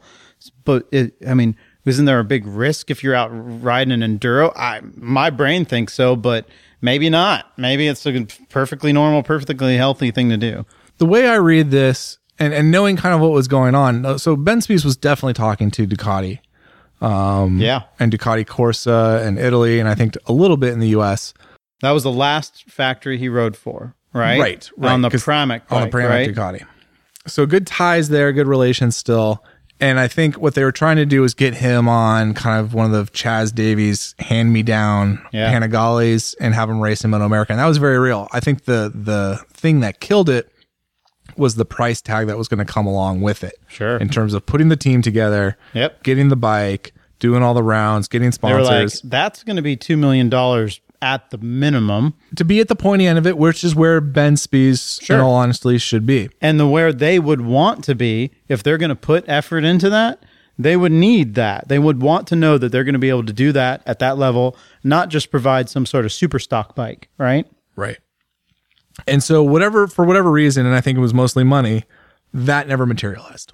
But 0.63 0.87
it, 0.91 1.15
I 1.27 1.33
mean, 1.33 1.55
isn't 1.85 2.05
there 2.05 2.19
a 2.19 2.23
big 2.23 2.45
risk 2.45 2.91
if 2.91 3.03
you're 3.03 3.15
out 3.15 3.29
riding 3.31 3.91
an 3.91 4.19
enduro? 4.19 4.53
I 4.55 4.81
my 4.95 5.31
brain 5.31 5.65
thinks 5.65 5.93
so, 5.93 6.15
but 6.15 6.47
maybe 6.81 7.09
not. 7.09 7.51
Maybe 7.57 7.87
it's 7.87 8.05
a 8.05 8.25
perfectly 8.49 8.93
normal, 8.93 9.23
perfectly 9.23 9.77
healthy 9.77 10.11
thing 10.11 10.29
to 10.29 10.37
do. 10.37 10.65
the 10.97 11.05
way 11.05 11.27
I 11.27 11.35
read 11.35 11.71
this 11.71 12.17
and, 12.39 12.53
and 12.53 12.71
knowing 12.71 12.97
kind 12.97 13.13
of 13.15 13.21
what 13.21 13.31
was 13.31 13.47
going 13.47 13.75
on, 13.75 14.05
uh, 14.05 14.17
so 14.17 14.35
Ben 14.35 14.61
Spies 14.61 14.85
was 14.85 14.97
definitely 14.97 15.33
talking 15.33 15.71
to 15.71 15.87
Ducati 15.87 16.39
um, 17.01 17.59
Yeah, 17.59 17.83
and 17.99 18.11
Ducati 18.11 18.45
Corsa 18.45 19.25
and 19.25 19.37
Italy, 19.39 19.79
and 19.79 19.87
I 19.89 19.95
think 19.95 20.15
a 20.25 20.33
little 20.33 20.57
bit 20.57 20.73
in 20.73 20.79
the 20.79 20.89
US. 20.89 21.33
that 21.81 21.91
was 21.91 22.03
the 22.03 22.11
last 22.11 22.69
factory 22.69 23.17
he 23.17 23.29
rode 23.29 23.55
for, 23.55 23.95
right? 24.13 24.39
Right, 24.39 24.69
right, 24.77 24.91
on 24.91 25.01
the 25.01 25.09
Pramac, 25.09 25.61
on 25.69 25.83
the 25.83 25.89
Pramac 25.89 26.09
right? 26.09 26.29
Ducati. 26.29 26.65
So 27.27 27.45
good 27.45 27.67
ties 27.67 28.09
there, 28.09 28.31
good 28.31 28.47
relations 28.47 28.95
still. 28.95 29.43
And 29.79 29.99
I 29.99 30.07
think 30.07 30.35
what 30.37 30.55
they 30.55 30.63
were 30.63 30.71
trying 30.71 30.95
to 30.97 31.05
do 31.05 31.21
was 31.21 31.33
get 31.35 31.53
him 31.53 31.87
on 31.87 32.33
kind 32.33 32.59
of 32.59 32.73
one 32.73 32.85
of 32.85 32.91
the 32.91 33.11
Chaz 33.11 33.53
Davies 33.53 34.15
hand 34.19 34.51
me 34.51 34.63
down 34.63 35.21
Yeah. 35.31 35.53
Panigales 35.53 36.35
and 36.39 36.55
have 36.55 36.69
him 36.69 36.79
race 36.81 37.03
in 37.03 37.11
Moto 37.11 37.25
America. 37.25 37.51
And 37.53 37.59
that 37.59 37.67
was 37.67 37.77
very 37.77 37.99
real. 37.99 38.27
I 38.31 38.39
think 38.39 38.65
the 38.65 38.91
the 38.93 39.39
thing 39.53 39.81
that 39.81 39.99
killed 39.99 40.29
it 40.29 40.51
was 41.35 41.55
the 41.55 41.65
price 41.65 42.01
tag 42.01 42.25
that 42.27 42.37
was 42.37 42.47
going 42.47 42.57
to 42.57 42.65
come 42.65 42.87
along 42.87 43.21
with 43.21 43.43
it. 43.43 43.53
Sure. 43.67 43.97
In 43.97 44.09
terms 44.09 44.33
of 44.33 44.45
putting 44.47 44.69
the 44.69 44.75
team 44.77 45.03
together, 45.03 45.57
Yep. 45.73 46.01
getting 46.01 46.29
the 46.29 46.35
bike, 46.35 46.93
doing 47.19 47.43
all 47.43 47.53
the 47.53 47.61
rounds, 47.61 48.07
getting 48.07 48.31
were 48.41 48.61
like, 48.63 48.89
sponsors. 48.89 49.01
that's 49.01 49.43
going 49.43 49.57
to 49.57 49.61
be 49.61 49.75
two 49.75 49.97
million 49.97 50.29
dollars 50.29 50.81
at 51.01 51.29
the 51.29 51.37
minimum. 51.37 52.13
to 52.35 52.43
be 52.45 52.59
at 52.59 52.67
the 52.67 52.75
pointy 52.75 53.05
end 53.07 53.17
of 53.17 53.27
it, 53.27 53.37
which 53.37 53.63
is 53.63 53.75
where 53.75 54.01
Ben 54.01 54.35
Spies, 54.37 54.99
Sure. 55.01 55.17
in 55.17 55.21
all 55.21 55.35
honesty, 55.35 55.77
should 55.77 56.05
be. 56.05 56.29
and 56.41 56.59
the 56.59 56.67
where 56.67 56.91
they 56.93 57.19
would 57.19 57.41
want 57.41 57.83
to 57.85 57.95
be 57.95 58.31
if 58.47 58.63
they're 58.63 58.77
going 58.77 58.89
to 58.89 58.95
put 58.95 59.23
effort 59.27 59.63
into 59.63 59.89
that 59.89 60.23
they 60.59 60.75
would 60.75 60.91
need 60.91 61.35
that 61.35 61.67
they 61.67 61.77
would 61.77 62.01
want 62.01 62.25
to 62.27 62.35
know 62.35 62.57
that 62.57 62.71
they're 62.71 62.83
going 62.83 62.93
to 62.93 62.99
be 62.99 63.09
able 63.09 63.23
to 63.23 63.31
do 63.33 63.51
that 63.51 63.83
at 63.85 63.99
that 63.99 64.17
level 64.17 64.57
not 64.83 65.07
just 65.09 65.29
provide 65.29 65.69
some 65.69 65.85
sort 65.85 66.03
of 66.03 66.11
super 66.11 66.39
stock 66.39 66.73
bike 66.75 67.09
right 67.19 67.45
Right. 67.75 67.99
And 69.05 69.21
so 69.21 69.43
whatever 69.43 69.85
for 69.85 70.03
whatever 70.03 70.31
reason, 70.31 70.65
and 70.65 70.73
I 70.73 70.81
think 70.81 70.97
it 70.97 71.01
was 71.01 71.13
mostly 71.13 71.43
money, 71.43 71.83
that 72.33 72.67
never 72.67 72.87
materialized. 72.87 73.53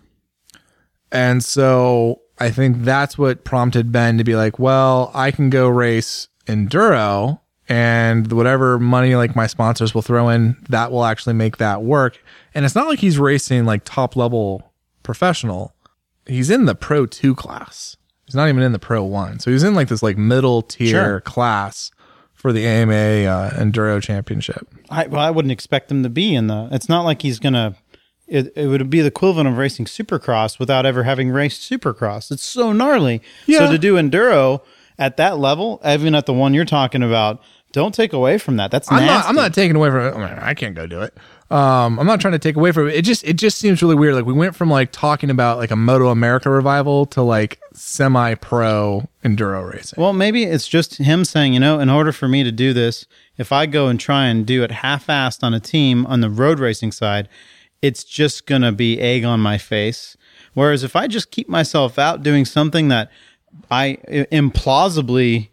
And 1.12 1.44
so 1.44 2.22
I 2.40 2.50
think 2.50 2.84
that's 2.84 3.18
what 3.18 3.44
prompted 3.44 3.92
Ben 3.92 4.18
to 4.18 4.24
be 4.24 4.36
like, 4.36 4.58
well, 4.58 5.12
I 5.14 5.32
can 5.32 5.50
go 5.50 5.68
race 5.68 6.30
enduro 6.48 7.40
and 7.70 8.32
whatever 8.32 8.78
money 8.78 9.16
like 9.16 9.36
my 9.36 9.48
sponsors 9.48 9.94
will 9.96 10.02
throw 10.02 10.30
in, 10.30 10.58
that 10.70 10.92
will 10.92 11.06
actually 11.06 11.34
make 11.34 11.58
that 11.58 11.82
work. 11.82 12.22
And 12.54 12.66
it's 12.66 12.76
not 12.76 12.88
like 12.88 13.00
he's 13.00 13.18
racing 13.18 13.66
like 13.66 13.84
top 13.86 14.16
level 14.16 14.74
professional. 15.02 15.74
He's 16.26 16.50
in 16.50 16.66
the 16.66 16.76
pro 16.76 17.06
2 17.06 17.36
class. 17.36 17.96
He's 18.26 18.36
not 18.36 18.50
even 18.50 18.64
in 18.64 18.72
the 18.72 18.80
pro 18.80 19.04
1. 19.04 19.40
So 19.40 19.52
he's 19.52 19.64
in 19.64 19.76
like 19.76 19.88
this 19.88 20.04
like 20.04 20.18
middle 20.18 20.62
tier 20.62 20.88
Sure. 20.90 21.22
class 21.22 21.92
for 22.34 22.52
the 22.52 22.66
AMA 22.66 22.94
uh, 22.94 23.52
enduro 23.52 24.02
championship. 24.02 24.68
I, 24.90 25.08
well, 25.08 25.22
I 25.22 25.30
wouldn't 25.30 25.52
expect 25.52 25.90
him 25.90 26.04
to 26.04 26.10
be 26.10 26.36
in 26.36 26.48
the 26.48 26.68
it's 26.72 26.90
not 26.90 27.04
like 27.04 27.22
he's 27.22 27.40
going 27.40 27.54
to 27.54 27.76
it, 28.28 28.54
it 28.56 28.68
would 28.68 28.90
be 28.90 29.02
the 29.02 29.08
equivalent 29.08 29.50
of 29.50 29.58
racing 29.58 29.86
supercross 29.86 30.58
without 30.58 30.86
ever 30.86 31.04
having 31.04 31.30
raced 31.30 31.70
supercross 31.70 32.32
it's 32.32 32.44
so 32.44 32.72
gnarly 32.72 33.22
Yeah. 33.46 33.60
so 33.60 33.72
to 33.72 33.78
do 33.78 33.96
enduro 33.96 34.62
at 34.98 35.18
that 35.18 35.38
level 35.38 35.82
even 35.86 36.16
at 36.16 36.26
the 36.26 36.34
one 36.34 36.54
you're 36.54 36.66
talking 36.66 37.04
about 37.04 37.42
Don't 37.74 37.94
take 37.94 38.14
away 38.14 38.38
from 38.38 38.58
that. 38.58 38.70
That's 38.70 38.92
I'm 38.92 39.04
not. 39.06 39.26
I'm 39.26 39.36
not 39.36 39.52
taking 39.54 39.76
away 39.76 39.90
from 39.90 40.02
it. 40.06 40.14
I, 40.14 40.18
mean, 40.18 40.40
I 40.40 40.54
can't 40.54 40.76
go 40.76 40.86
do 40.86 41.02
it. 41.02 41.18
Um, 41.50 42.00
I'm 42.00 42.06
not 42.06 42.22
trying 42.22 42.34
to 42.34 42.40
take 42.40 42.56
away 42.56 42.72
from 42.72 42.88
it. 42.88 42.96
It 42.96 43.02
just 43.04 43.24
it 43.24 43.34
just 43.34 43.58
seems 43.58 43.82
really 43.82 43.96
weird. 43.96 44.14
Like 44.14 44.26
we 44.26 44.34
went 44.34 44.56
from 44.56 44.70
like 44.70 44.92
talking 44.92 45.32
about 45.32 45.58
like 45.58 45.72
a 45.72 45.76
Moto 45.76 46.10
America 46.10 46.52
revival 46.52 47.08
to 47.08 47.24
like 47.24 47.60
semi 47.74 48.36
pro 48.36 49.10
enduro 49.26 49.74
racing. 49.74 50.00
Well, 50.00 50.14
maybe 50.14 50.44
it's 50.44 50.68
just 50.68 50.98
him 50.98 51.26
saying, 51.26 51.56
you 51.56 51.60
know, 51.60 51.80
in 51.80 51.90
order 51.90 52.12
for 52.12 52.28
me 52.28 52.44
to 52.44 52.52
do 52.52 52.74
this, 52.74 53.08
if 53.38 53.52
I 53.52 53.66
go 53.66 53.88
and 53.88 54.00
try 54.00 54.28
and 54.28 54.46
do 54.46 54.62
it 54.64 54.70
half-assed 54.70 55.44
on 55.44 55.56
a 55.56 55.60
team 55.60 56.06
on 56.06 56.22
the 56.22 56.30
road 56.30 56.60
racing 56.60 56.92
side, 56.92 57.28
it's 57.82 58.04
just 58.04 58.46
gonna 58.46 58.72
be 58.72 59.00
egg 59.02 59.24
on 59.26 59.40
my 59.40 59.58
face. 59.58 60.16
Whereas 60.54 60.84
if 60.84 60.96
I 60.96 61.08
just 61.08 61.32
keep 61.32 61.50
myself 61.50 61.98
out 61.98 62.22
doing 62.22 62.46
something 62.46 62.90
that 62.90 63.10
I 63.72 63.98
implausibly 64.08 65.50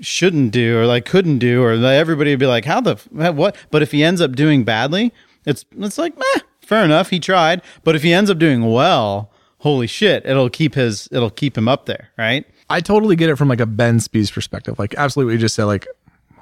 shouldn't 0.00 0.52
do 0.52 0.78
or 0.78 0.86
like 0.86 1.04
couldn't 1.04 1.38
do 1.38 1.62
or 1.62 1.72
everybody 1.72 2.30
would 2.30 2.38
be 2.38 2.46
like 2.46 2.64
how 2.64 2.80
the 2.80 2.92
f- 2.92 3.34
what 3.34 3.56
but 3.70 3.82
if 3.82 3.90
he 3.90 4.04
ends 4.04 4.20
up 4.20 4.36
doing 4.36 4.62
badly 4.62 5.12
it's 5.44 5.64
it's 5.76 5.98
like 5.98 6.16
meh, 6.16 6.40
fair 6.60 6.84
enough 6.84 7.10
he 7.10 7.18
tried 7.18 7.62
but 7.82 7.96
if 7.96 8.04
he 8.04 8.12
ends 8.12 8.30
up 8.30 8.38
doing 8.38 8.70
well 8.70 9.32
holy 9.58 9.88
shit 9.88 10.24
it'll 10.24 10.48
keep 10.48 10.76
his 10.76 11.08
it'll 11.10 11.30
keep 11.30 11.58
him 11.58 11.66
up 11.66 11.86
there 11.86 12.10
right 12.16 12.46
I 12.70 12.80
totally 12.80 13.16
get 13.16 13.30
it 13.30 13.36
from 13.36 13.48
like 13.48 13.60
a 13.60 13.66
Ben 13.66 14.00
Spies 14.00 14.30
perspective. 14.30 14.78
Like 14.78 14.94
absolutely, 14.94 15.32
what 15.32 15.34
you 15.34 15.40
just 15.40 15.54
said 15.54 15.64
like, 15.64 15.86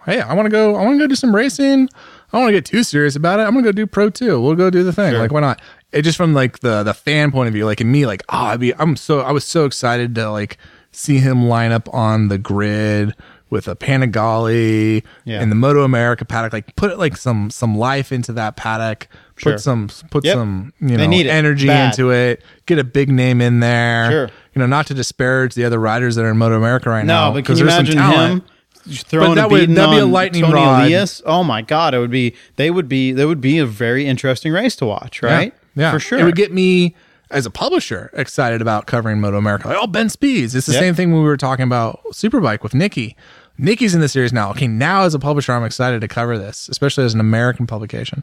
hey, 0.04 0.20
I 0.20 0.34
want 0.34 0.46
to 0.46 0.50
go. 0.50 0.74
I 0.74 0.84
want 0.84 0.94
to 0.94 1.04
go 1.04 1.06
do 1.06 1.14
some 1.14 1.34
racing. 1.34 1.88
I 2.32 2.38
don't 2.38 2.42
want 2.42 2.48
to 2.48 2.56
get 2.56 2.64
too 2.64 2.82
serious 2.82 3.14
about 3.14 3.38
it. 3.38 3.42
I'm 3.42 3.52
gonna 3.54 3.62
go 3.62 3.72
do 3.72 3.86
pro 3.86 4.10
too. 4.10 4.40
We'll 4.40 4.56
go 4.56 4.70
do 4.70 4.82
the 4.82 4.92
thing. 4.92 5.14
Like 5.14 5.32
why 5.32 5.40
not? 5.40 5.60
It 5.92 6.02
just 6.02 6.16
from 6.16 6.34
like 6.34 6.60
the 6.60 6.82
the 6.82 6.94
fan 6.94 7.30
point 7.30 7.48
of 7.48 7.54
view. 7.54 7.64
Like 7.64 7.80
in 7.80 7.90
me, 7.90 8.06
like 8.06 8.22
oh, 8.28 8.46
I'd 8.46 8.60
be. 8.60 8.74
I'm 8.74 8.96
so 8.96 9.20
I 9.20 9.30
was 9.30 9.44
so 9.44 9.64
excited 9.66 10.14
to 10.16 10.30
like 10.30 10.58
see 10.96 11.18
him 11.18 11.46
line 11.46 11.72
up 11.72 11.92
on 11.94 12.28
the 12.28 12.38
grid 12.38 13.14
with 13.50 13.68
a 13.68 13.76
Panigale 13.76 15.02
Yeah. 15.24 15.40
and 15.40 15.50
the 15.52 15.56
Moto 15.56 15.82
America 15.84 16.24
paddock. 16.24 16.52
Like 16.52 16.74
put 16.76 16.98
like 16.98 17.16
some 17.16 17.50
some 17.50 17.76
life 17.76 18.10
into 18.12 18.32
that 18.32 18.56
paddock. 18.56 19.06
Sure. 19.36 19.52
Put 19.52 19.60
some 19.60 19.88
put 20.10 20.24
Yep. 20.24 20.34
some 20.34 20.72
you 20.80 20.96
know 20.96 21.04
energy 21.04 21.66
Bad. 21.66 21.90
into 21.92 22.10
it. 22.10 22.42
Get 22.66 22.78
a 22.78 22.84
big 22.84 23.10
name 23.10 23.40
in 23.40 23.60
there. 23.60 24.10
Sure. 24.10 24.30
You 24.54 24.60
know, 24.60 24.66
not 24.66 24.86
to 24.86 24.94
disparage 24.94 25.54
the 25.54 25.64
other 25.64 25.78
riders 25.78 26.16
that 26.16 26.24
are 26.24 26.30
in 26.30 26.38
Moto 26.38 26.56
America 26.56 26.88
right 26.88 27.04
No, 27.04 27.26
now. 27.28 27.32
but 27.34 27.44
can 27.44 27.56
you 27.56 27.64
imagine 27.64 27.98
him 27.98 28.42
throwing 28.88 29.34
that 29.34 29.44
a 29.44 29.48
would- 29.48 29.74
that'd 29.74 29.90
be 29.90 29.98
a 29.98 30.06
lightning 30.06 30.42
Tony 30.42 30.54
rod. 30.54 30.80
Elias? 30.86 31.20
Oh 31.26 31.44
my 31.44 31.60
god, 31.62 31.92
it 31.94 31.98
would 31.98 32.10
be. 32.10 32.34
They 32.56 32.70
would 32.70 32.88
be. 32.88 33.12
That 33.12 33.26
would 33.28 33.40
be 33.40 33.58
a 33.58 33.66
very 33.66 34.06
interesting 34.06 34.52
race 34.52 34.74
to 34.76 34.86
watch, 34.86 35.22
right? 35.22 35.52
Yeah, 35.74 35.82
yeah. 35.82 35.92
for 35.92 35.98
sure. 36.00 36.18
It 36.18 36.24
would 36.24 36.36
get 36.36 36.52
me 36.52 36.94
as 37.30 37.46
a 37.46 37.50
publisher 37.50 38.10
excited 38.12 38.62
about 38.62 38.86
covering 38.86 39.20
Moto 39.20 39.36
America. 39.36 39.68
Like, 39.68 39.78
oh, 39.80 39.86
Ben 39.86 40.08
Spies. 40.08 40.54
It's 40.54 40.66
the 40.66 40.72
Yep. 40.74 40.80
same 40.80 40.94
thing 40.94 41.12
when 41.12 41.22
we 41.22 41.28
were 41.28 41.36
talking 41.36 41.64
about 41.64 42.00
Superbike 42.12 42.62
with 42.62 42.74
Nicky. 42.74 43.16
Nicky's 43.58 43.94
in 43.94 44.00
the 44.00 44.08
series 44.08 44.32
now. 44.32 44.50
Okay, 44.50 44.68
now 44.68 45.02
as 45.02 45.14
a 45.14 45.18
publisher, 45.18 45.52
I'm 45.52 45.64
excited 45.64 46.00
to 46.02 46.08
cover 46.08 46.38
this, 46.38 46.68
especially 46.68 47.04
as 47.04 47.14
an 47.14 47.20
American 47.20 47.66
publication. 47.66 48.22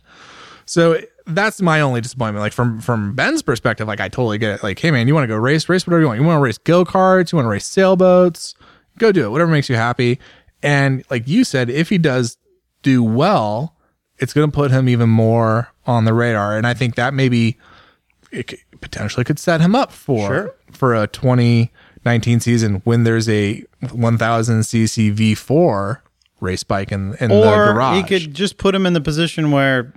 So 0.66 1.02
that's 1.26 1.62
my 1.62 1.82
only 1.82 2.02
disappointment. 2.02 2.42
Like 2.42 2.54
from 2.54 2.80
from 2.80 3.16
Ben's 3.16 3.42
perspective, 3.42 3.88
like 3.88 4.00
I 4.00 4.08
totally 4.10 4.38
get 4.38 4.56
it. 4.56 4.64
Like, 4.64 4.80
hey 4.80 4.92
man, 4.92 5.08
you 5.08 5.14
want 5.14 5.24
to 5.24 5.28
go 5.28 5.36
race, 5.36 5.68
race 5.68 5.86
whatever 5.88 6.02
you 6.02 6.08
want. 6.08 6.20
You 6.22 6.26
want 6.26 6.38
to 6.38 6.44
race 6.44 6.58
go 6.58 6.86
karts, 6.86 7.32
you 7.32 7.36
want 7.38 7.48
to 7.48 7.50
race 7.50 7.66
sailboats, 7.66 8.56
go 9.00 9.12
do 9.12 9.26
it. 9.26 9.30
Whatever 9.30 9.52
makes 9.52 9.70
you 9.70 9.76
happy. 9.76 10.20
And 10.62 11.04
like 11.10 11.28
you 11.28 11.44
said, 11.44 11.70
if 11.70 11.90
he 11.90 11.98
does 11.98 12.38
do 12.84 13.04
well, 13.04 13.76
it's 14.20 14.32
going 14.34 14.50
to 14.50 14.56
put 14.56 14.72
him 14.72 14.88
even 14.88 15.10
more 15.10 15.70
on 15.86 16.06
the 16.06 16.14
radar. 16.14 16.56
And 16.58 16.66
I 16.66 16.74
think 16.74 16.96
that 16.96 17.14
maybe 17.14 17.58
it 18.32 18.54
potentially 18.84 19.24
could 19.24 19.40
set 19.40 19.62
him 19.62 19.74
up 19.76 19.92
for 19.92 20.28
Sure. 20.28 20.56
for 20.72 20.94
a 20.94 21.08
2019 21.08 22.40
season 22.40 22.82
when 22.84 23.04
there's 23.04 23.28
a 23.30 23.64
1000 23.92 24.62
cc 24.62 25.14
V4 25.16 26.00
race 26.42 26.64
bike 26.64 26.92
in 26.92 27.16
in 27.22 27.30
the 27.30 27.50
or 27.50 27.74
garage. 27.74 27.98
he 27.98 28.04
could 28.04 28.34
just 28.34 28.58
put 28.58 28.76
him 28.76 28.86
in 28.86 28.94
the 28.94 29.02
position 29.02 29.52
where 29.52 29.94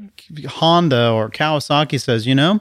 Honda 0.48 1.10
or 1.10 1.28
Kawasaki 1.28 2.00
says, 2.00 2.26
you 2.26 2.34
know, 2.34 2.60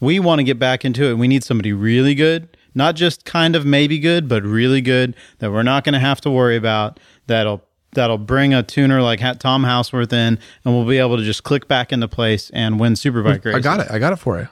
we 0.00 0.18
want 0.18 0.40
to 0.40 0.44
get 0.44 0.58
back 0.58 0.84
into 0.84 1.04
it. 1.06 1.14
We 1.14 1.28
need 1.28 1.42
somebody 1.42 1.72
really 1.72 2.14
good, 2.14 2.54
not 2.74 2.94
just 2.94 3.24
kind 3.24 3.56
of 3.56 3.64
maybe 3.64 3.98
good, 3.98 4.28
but 4.28 4.42
really 4.42 4.82
good 4.82 5.14
that 5.38 5.50
we're 5.50 5.62
not 5.62 5.84
going 5.84 5.94
to 5.94 5.98
have 5.98 6.20
to 6.22 6.30
worry 6.30 6.56
about. 6.56 7.00
That'll 7.26 7.64
that'll 7.92 8.18
bring 8.18 8.52
a 8.52 8.62
tuner 8.62 9.00
like 9.00 9.20
Tom 9.38 9.64
Houseworth 9.64 10.12
in, 10.12 10.38
and 10.64 10.74
we'll 10.74 10.84
be 10.86 10.98
able 10.98 11.16
to 11.16 11.22
just 11.22 11.44
click 11.44 11.68
back 11.68 11.92
into 11.92 12.08
place 12.08 12.50
and 12.50 12.78
win 12.78 12.94
Superbike 12.94 13.44
races. 13.44 13.54
I 13.54 13.60
got 13.60 13.80
it. 13.80 13.86
I 13.90 13.98
got 13.98 14.12
it 14.12 14.16
for 14.16 14.38
you. 14.38 14.48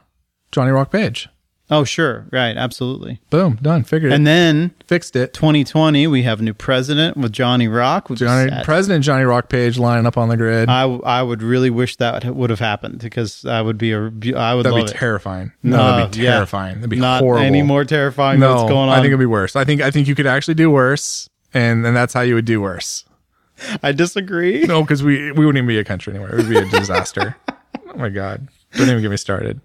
Johnny 0.53 0.71
Rock 0.71 0.91
Page. 0.93 1.29
Oh, 1.71 1.85
sure, 1.85 2.27
right, 2.31 2.55
absolutely. 2.55 3.19
Boom, 3.31 3.59
done. 3.63 3.83
Figured 3.83 4.13
it. 4.13 4.17
And 4.17 4.25
it. 4.25 4.31
then 4.31 4.75
Fixed 4.87 5.17
it. 5.17 5.33
2020, 5.33 6.07
we 6.07 6.23
have 6.23 6.41
a 6.41 6.43
new 6.43 6.53
president 6.53 7.17
with 7.17 7.33
Johnny 7.33 7.67
Rock. 7.67 8.11
which 8.11 8.21
is 8.21 8.27
Johnny 8.29 8.51
sad. 8.51 8.65
President 8.67 9.03
Johnny 9.03 9.25
Rock 9.25 9.49
Page 9.49 9.79
lining 9.79 10.05
up 10.05 10.19
on 10.19 10.29
the 10.29 10.37
grid. 10.37 10.69
I, 10.69 10.83
I 10.83 11.23
would 11.23 11.43
really 11.43 11.71
wish 11.71 11.97
that 11.97 12.27
would 12.27 12.51
have 12.51 12.59
happened 12.59 12.99
because 12.99 13.41
that 13.43 13.63
would 13.65 13.79
be 13.79 13.93
a 13.93 14.11
be- 14.11 14.35
I 14.35 14.53
would 14.55 14.67
That'd 14.67 14.79
love 14.81 14.87
be 14.87 14.93
it. 14.93 14.99
terrifying. 14.99 15.53
No, 15.63 15.79
that'd 15.79 16.13
be 16.13 16.25
yeah. 16.25 16.33
terrifying. 16.33 16.75
That'd 16.75 16.91
be 16.91 16.97
Not 16.97 17.23
horrible. 17.23 17.47
any 17.47 17.63
more 17.63 17.87
terrifying 17.87 18.39
no, 18.41 18.49
than 18.49 18.57
what's 18.59 18.69
going 18.71 18.91
on. 18.91 18.91
I 18.91 18.97
think 18.97 19.07
it'd 19.07 19.19
be 19.21 19.25
worse. 19.25 19.57
I 19.57 19.65
think 19.65 19.81
I 19.81 19.91
think 19.91 20.09
you 20.09 20.15
could 20.15 20.27
actually 20.27 20.55
do 20.55 20.71
worse, 20.71 21.27
and 21.55 21.87
and 21.87 21.97
that's 21.97 22.13
how 22.13 22.21
you 22.21 22.35
would 22.35 22.45
do 22.45 22.61
worse. 22.61 23.07
I 23.83 23.93
disagree. 23.93 24.65
No, 24.65 24.83
because 24.83 25.03
we 25.03 25.33
we 25.33 25.47
wouldn't 25.47 25.57
even 25.57 25.69
be 25.69 25.79
a 25.79 25.85
country 25.85 26.13
anymore. 26.13 26.33
It 26.33 26.37
would 26.37 26.51
be 26.51 26.59
a 26.59 26.67
disaster. 26.67 27.35
oh 27.49 27.97
my 27.97 28.11
god! 28.11 28.47
Don't 28.75 28.91
even 28.91 29.01
get 29.01 29.11
me 29.11 29.17
started. 29.17 29.59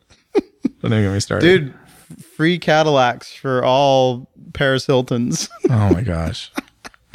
Don't 0.90 1.00
even 1.00 1.10
get 1.10 1.14
me 1.14 1.20
started, 1.20 1.74
Dude, 2.10 2.24
free 2.36 2.58
Cadillacs 2.60 3.34
for 3.34 3.64
all 3.64 4.30
Paris 4.54 4.86
Hiltons. 4.86 5.50
Oh 5.70 5.94
my 5.94 6.02
gosh. 6.02 6.52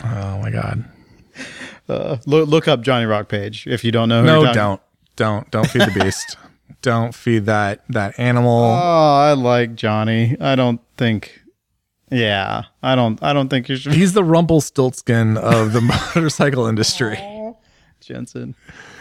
Oh 0.04 0.38
my 0.38 0.50
god. 0.50 0.84
Uh, 1.88 2.16
look, 2.26 2.48
look 2.48 2.68
up 2.68 2.82
Johnny 2.82 3.06
Rock 3.06 3.28
page 3.28 3.66
if 3.66 3.82
you 3.84 3.90
don't 3.92 4.08
know. 4.08 4.20
Who 4.20 4.26
No, 4.26 4.52
don't, 4.52 4.80
don't, 5.16 5.50
don't 5.50 5.66
feed 5.68 5.82
the 5.82 6.00
beast. 6.04 6.36
don't 6.82 7.14
feed 7.14 7.46
that 7.46 7.82
that 7.88 8.18
animal. 8.18 8.60
Oh, 8.60 9.16
I 9.20 9.32
like 9.32 9.74
Johnny. 9.74 10.36
I 10.40 10.54
don't 10.54 10.80
think. 10.96 11.40
Yeah, 12.10 12.64
I 12.82 12.94
don't. 12.94 13.22
I 13.22 13.32
don't 13.32 13.48
think 13.48 13.68
you 13.70 13.76
should. 13.76 13.94
He's 13.94 14.12
the 14.12 14.22
Rumpelstiltskin 14.24 15.38
of 15.38 15.72
the 15.72 15.80
motorcycle 16.14 16.66
industry. 16.66 17.16
Jensen. 18.06 18.54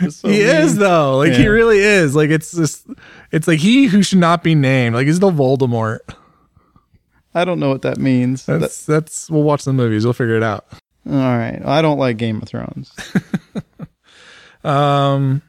So 0.09 0.27
He 0.29 0.39
mean. 0.39 0.47
is 0.47 0.77
though. 0.77 1.17
Like 1.17 1.33
he 1.33 1.47
really 1.47 1.79
is. 1.79 2.15
Like 2.15 2.29
it's 2.29 2.51
just 2.51 2.85
it's 3.31 3.47
like 3.47 3.59
he 3.59 3.85
who 3.87 4.01
should 4.03 4.19
not 4.19 4.43
be 4.43 4.55
named. 4.55 4.95
Like 4.95 5.07
he's 5.07 5.19
the 5.19 5.29
Voldemort. 5.31 5.99
I 7.33 7.45
don't 7.45 7.59
know 7.59 7.69
what 7.69 7.81
that 7.83 7.97
means. 7.97 8.45
That's 8.45 8.85
that's 8.85 9.29
we'll 9.29 9.43
watch 9.43 9.63
the 9.63 9.73
movies. 9.73 10.03
We'll 10.05 10.13
figure 10.13 10.35
it 10.35 10.43
out. 10.43 10.65
All 11.07 11.13
right. 11.13 11.61
I 11.65 11.81
don't 11.81 11.97
like 11.97 12.17
Game 12.17 12.41
of 12.41 12.47
Thrones. 12.47 12.91
Um 14.63 15.41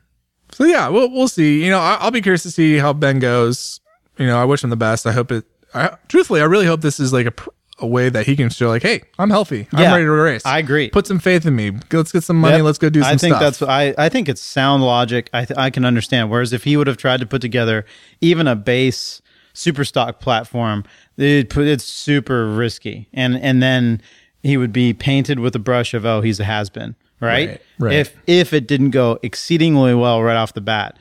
so 0.53 0.65
yeah, 0.65 0.89
we'll 0.89 1.11
we'll 1.11 1.29
see. 1.29 1.63
You 1.65 1.71
know, 1.71 1.79
I, 1.79 1.99
I'll 2.01 2.11
be 2.11 2.21
curious 2.23 2.43
to 2.45 2.51
see 2.51 2.77
how 2.79 2.93
Ben 2.93 3.19
goes. 3.19 3.81
You 4.19 4.27
know, 4.27 4.39
I 4.41 4.45
wish 4.45 4.65
him 4.65 4.71
the 4.71 4.77
best. 4.77 5.07
I 5.07 5.13
hope 5.13 5.31
it 5.33 5.45
I 5.75 5.97
truthfully 6.09 6.41
I 6.41 6.45
really 6.45 6.67
hope 6.67 6.81
this 6.81 6.99
is 7.01 7.13
like 7.13 7.27
a 7.27 7.31
pr- 7.31 7.51
a 7.83 7.87
way 7.87 8.09
that 8.09 8.27
he 8.27 8.37
can 8.37 8.49
show 8.49 8.69
like, 8.69 8.83
hey, 8.83 9.03
I'm 9.19 9.31
healthy. 9.31 9.69
I'm 9.73 9.83
Yeah, 9.83 9.93
ready 9.93 10.05
to 10.05 10.11
race. 10.11 10.47
I 10.47 10.59
agree. 10.59 10.89
Put 10.91 11.07
some 11.07 11.19
faith 11.19 11.45
in 11.45 11.55
me. 11.57 11.73
Let's 11.93 12.13
get 12.13 12.25
some 12.25 12.37
money. 12.41 12.57
Yep. 12.57 12.65
Let's 12.65 12.79
go 12.79 12.89
do 12.89 13.03
some 13.03 13.13
I 13.13 13.17
think 13.17 13.37
stuff. 13.37 13.59
that's 13.59 13.63
I, 13.63 13.95
I 13.99 14.09
think 14.09 14.29
it's 14.29 14.41
sound 14.41 14.83
logic. 14.85 15.29
I 15.33 15.45
th- 15.45 15.59
I 15.59 15.71
can 15.71 15.85
understand. 15.85 16.31
Whereas 16.31 16.53
if 16.53 16.65
he 16.65 16.77
would 16.77 16.87
have 16.87 16.97
tried 16.97 17.21
to 17.21 17.27
put 17.27 17.43
together 17.43 17.85
even 18.21 18.47
a 18.47 18.57
base 18.57 19.21
super 19.53 19.85
stock 19.85 20.21
platform, 20.21 20.85
it 21.17 21.51
put 21.51 21.67
it's 21.67 21.85
super 21.85 22.47
risky, 22.47 23.09
and 23.13 23.37
and 23.37 23.63
then 23.63 24.01
he 24.43 24.57
would 24.57 24.73
be 24.73 24.93
painted 24.95 25.39
with 25.39 25.55
a 25.55 25.59
brush 25.61 25.93
of 25.95 26.07
oh 26.07 26.21
he's 26.21 26.41
a 26.41 26.45
has 26.45 26.71
been 26.71 26.95
right? 27.21 27.49
Right, 27.49 27.61
right. 27.79 27.95
If 27.95 28.17
if 28.27 28.53
it 28.53 28.67
didn't 28.67 28.91
go 28.91 29.19
exceedingly 29.23 29.95
well 29.95 30.23
right 30.23 30.37
off 30.37 30.53
the 30.55 30.61
bat. 30.61 30.99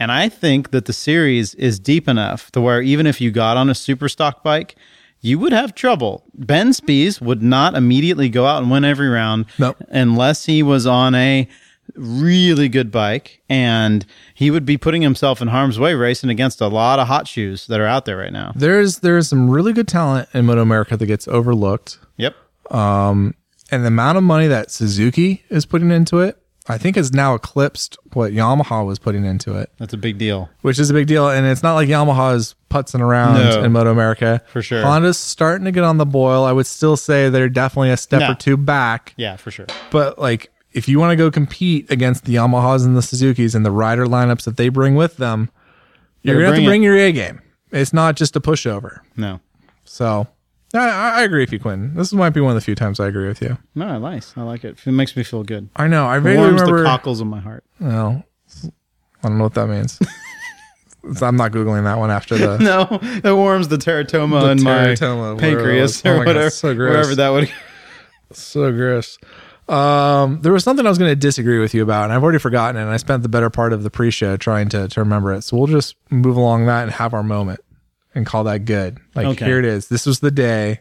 And 0.00 0.10
I 0.10 0.28
think 0.28 0.72
that 0.72 0.86
the 0.86 0.92
series 0.92 1.54
is 1.54 1.78
deep 1.78 2.08
enough 2.08 2.50
to 2.50 2.60
where 2.60 2.82
even 2.82 3.06
if 3.06 3.20
you 3.20 3.30
got 3.30 3.56
on 3.56 3.70
a 3.70 3.74
super 3.76 4.08
stock 4.08 4.42
bike, 4.42 4.74
you 5.24 5.38
would 5.38 5.52
have 5.52 5.74
trouble. 5.74 6.22
Ben 6.34 6.72
Spies 6.72 7.20
would 7.20 7.42
not 7.42 7.74
immediately 7.74 8.28
go 8.28 8.46
out 8.46 8.62
and 8.62 8.70
win 8.70 8.84
every 8.84 9.08
round 9.08 9.46
Nope. 9.58 9.76
unless 9.88 10.44
he 10.44 10.62
was 10.62 10.86
on 10.86 11.14
a 11.14 11.48
really 11.96 12.68
good 12.68 12.90
bike 12.90 13.42
and 13.48 14.04
he 14.34 14.50
would 14.50 14.64
be 14.64 14.76
putting 14.76 15.02
himself 15.02 15.40
in 15.42 15.48
harm's 15.48 15.78
way 15.78 15.94
racing 15.94 16.30
against 16.30 16.60
a 16.60 16.66
lot 16.68 16.98
of 16.98 17.06
hot 17.08 17.28
shoes 17.28 17.66
that 17.68 17.80
are 17.80 17.86
out 17.86 18.04
there 18.04 18.16
right 18.16 18.32
now. 18.32 18.52
There's 18.56 18.98
there's 19.00 19.28
some 19.28 19.50
really 19.50 19.72
good 19.72 19.88
talent 19.88 20.28
in 20.34 20.46
Moto 20.46 20.62
America 20.62 20.96
that 20.96 21.06
gets 21.06 21.28
overlooked. 21.28 21.98
Yep. 22.16 22.34
Um, 22.70 23.34
and 23.70 23.82
the 23.84 23.88
amount 23.88 24.18
of 24.18 24.24
money 24.24 24.46
that 24.46 24.70
Suzuki 24.70 25.44
is 25.50 25.66
putting 25.66 25.90
into 25.90 26.18
it, 26.20 26.38
I 26.68 26.78
think 26.78 26.96
has 26.96 27.12
now 27.12 27.34
eclipsed 27.34 27.98
what 28.12 28.32
Yamaha 28.32 28.86
was 28.86 28.98
putting 28.98 29.24
into 29.24 29.54
it, 29.58 29.70
That's 29.78 29.92
a 29.92 29.98
big 29.98 30.16
deal. 30.18 30.48
which 30.62 30.78
is 30.78 30.88
a 30.90 30.94
big 30.94 31.06
deal. 31.06 31.28
And 31.28 31.46
it's 31.46 31.62
not 31.62 31.74
like 31.74 31.88
Yamaha 31.88 32.34
is 32.36 32.54
putzing 32.74 33.00
around 33.00 33.34
No. 33.34 33.62
in 33.62 33.72
Moto 33.72 33.90
America. 33.90 34.42
For 34.48 34.60
sure. 34.62 34.82
Honda's 34.82 35.18
starting 35.18 35.64
to 35.66 35.72
get 35.72 35.84
on 35.84 35.98
the 35.98 36.06
boil. 36.06 36.44
I 36.44 36.52
would 36.52 36.66
still 36.66 36.96
say 36.96 37.28
they're 37.28 37.48
definitely 37.48 37.90
a 37.90 37.96
step 37.96 38.20
No. 38.20 38.32
or 38.32 38.34
two 38.34 38.56
back. 38.56 39.14
Yeah, 39.16 39.36
for 39.36 39.50
sure. 39.50 39.66
But 39.90 40.18
like, 40.18 40.50
if 40.72 40.88
you 40.88 40.98
want 40.98 41.12
to 41.12 41.16
go 41.16 41.30
compete 41.30 41.90
against 41.90 42.24
the 42.24 42.34
Yamahas 42.34 42.84
and 42.84 42.96
the 42.96 43.00
Suzukis 43.00 43.54
and 43.54 43.64
the 43.64 43.70
rider 43.70 44.06
lineups 44.06 44.44
that 44.44 44.56
they 44.56 44.68
bring 44.68 44.96
with 44.96 45.16
them, 45.18 45.50
you're 46.22 46.34
Better 46.34 46.46
gonna 46.46 46.54
have 46.56 46.62
to 46.64 46.68
bring 46.68 46.82
your 46.82 46.96
A 46.96 47.12
game. 47.12 47.40
It's 47.70 47.92
not 47.92 48.16
just 48.16 48.34
a 48.34 48.40
pushover. 48.40 49.00
No. 49.16 49.40
So 49.84 50.26
I, 50.74 51.20
I 51.20 51.22
agree 51.22 51.40
with 51.42 51.52
you, 51.52 51.60
Quentin. 51.60 51.94
This 51.94 52.12
might 52.12 52.30
be 52.30 52.40
one 52.40 52.50
of 52.50 52.54
the 52.56 52.60
few 52.64 52.74
times 52.74 52.98
I 52.98 53.06
agree 53.06 53.28
with 53.28 53.40
you. 53.40 53.56
No, 53.76 53.98
nice. 54.00 54.32
I 54.36 54.42
like 54.42 54.64
it. 54.64 54.78
It 54.84 54.90
makes 54.92 55.16
me 55.16 55.22
feel 55.22 55.44
good. 55.44 55.68
I 55.76 55.86
know. 55.86 56.06
I 56.06 56.16
It 56.16 56.20
vaguely 56.22 56.38
warms 56.42 56.60
remember. 56.62 56.78
the 56.82 56.84
cockles 56.88 57.20
of 57.20 57.26
my 57.28 57.38
heart. 57.40 57.62
well, 57.80 58.24
I 59.22 59.28
don't 59.28 59.38
know 59.38 59.44
what 59.44 59.54
that 59.54 59.68
means. 59.68 59.98
I'm 61.22 61.36
not 61.36 61.52
googling 61.52 61.84
that 61.84 61.98
one 61.98 62.10
after 62.10 62.36
the 62.38 62.58
No, 62.60 62.98
it 63.00 63.34
warms 63.34 63.68
the 63.68 63.76
teratoma 63.76 64.40
The 64.42 64.50
in 64.50 64.58
teratoma, 64.58 65.34
my 65.34 65.40
pancreas 65.40 66.02
oh 66.04 66.10
or 66.10 66.12
my 66.18 66.24
God, 66.24 66.26
whatever, 66.28 66.50
so 66.50 66.74
gross. 66.74 66.90
wherever 66.90 67.14
that 67.16 67.28
would. 67.30 67.50
so 68.32 68.72
gross. 68.72 69.18
Um, 69.68 70.40
there 70.42 70.52
was 70.52 70.62
something 70.64 70.84
I 70.84 70.88
was 70.90 70.98
going 70.98 71.10
to 71.10 71.16
disagree 71.16 71.58
with 71.58 71.72
you 71.74 71.82
about, 71.82 72.04
and 72.04 72.12
I've 72.12 72.22
already 72.22 72.38
forgotten 72.38 72.76
it. 72.76 72.82
And 72.82 72.90
I 72.90 72.98
spent 72.98 73.22
the 73.22 73.28
better 73.30 73.48
part 73.48 73.72
of 73.72 73.82
the 73.82 73.90
pre-show 73.90 74.36
trying 74.36 74.68
to 74.70 74.88
to 74.88 75.00
remember 75.00 75.32
it. 75.32 75.42
So 75.42 75.56
we'll 75.56 75.66
just 75.68 75.96
move 76.10 76.36
along 76.36 76.66
that 76.66 76.82
and 76.82 76.92
have 76.92 77.14
our 77.14 77.22
moment 77.22 77.60
and 78.14 78.26
call 78.26 78.44
that 78.44 78.64
good. 78.66 78.98
Like 79.14 79.26
Okay. 79.26 79.44
here 79.46 79.58
it 79.58 79.64
is. 79.64 79.88
This 79.88 80.04
was 80.06 80.20
the 80.20 80.30
day. 80.30 80.80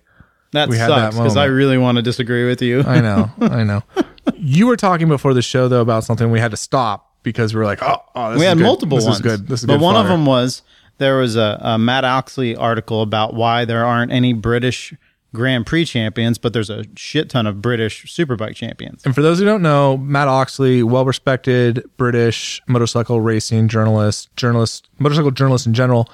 That 0.51 0.69
We 0.69 0.75
sucks 0.77 1.15
because 1.15 1.37
I 1.37 1.45
really 1.45 1.77
want 1.79 1.95
to 1.95 2.01
disagree 2.01 2.45
with 2.47 2.61
you. 2.61 2.81
I 2.83 2.99
know. 3.01 3.31
I 3.41 3.63
know. 3.63 3.83
You 4.35 4.67
were 4.67 4.77
talking 4.77 5.09
before 5.09 5.33
the 5.33 5.41
show 5.41 5.67
though 5.67 5.81
about 5.81 6.05
something 6.05 6.31
we 6.31 6.39
had 6.39 6.51
to 6.51 6.57
stop 6.57 7.12
because 7.23 7.53
we 7.53 7.59
were 7.59 7.65
like, 7.65 7.81
oh, 7.81 8.03
oh 8.15 8.31
this 8.31 8.39
we 8.39 8.45
is 8.45 8.49
had 8.49 8.57
good. 8.57 8.63
multiple 8.63 8.97
this 8.97 9.05
ones. 9.05 9.17
Is 9.17 9.21
good. 9.21 9.47
This 9.47 9.61
is 9.61 9.65
but 9.65 9.79
one 9.79 9.95
of 9.95 10.07
them 10.07 10.25
was 10.25 10.61
there 10.97 11.17
was 11.17 11.35
a, 11.35 11.57
a 11.61 11.77
Matt 11.77 12.05
Oxley 12.05 12.55
article 12.55 13.01
about 13.01 13.33
why 13.33 13.65
there 13.65 13.85
aren't 13.85 14.11
any 14.11 14.33
British 14.33 14.93
Grand 15.33 15.65
Prix 15.65 15.85
champions, 15.85 16.37
but 16.37 16.53
there's 16.53 16.69
a 16.69 16.85
shit 16.95 17.29
ton 17.29 17.47
of 17.47 17.61
British 17.61 18.05
Superbike 18.05 18.55
champions. 18.55 19.03
And 19.03 19.15
for 19.15 19.21
those 19.21 19.39
who 19.39 19.45
don't 19.45 19.63
know, 19.63 19.97
Matt 19.97 20.27
Oxley, 20.27 20.83
well 20.83 21.05
respected 21.05 21.83
British 21.97 22.61
motorcycle 22.67 23.19
racing 23.19 23.67
journalist, 23.67 24.35
journalist, 24.35 24.89
motorcycle 24.99 25.31
journalist 25.31 25.65
in 25.65 25.73
general, 25.73 26.07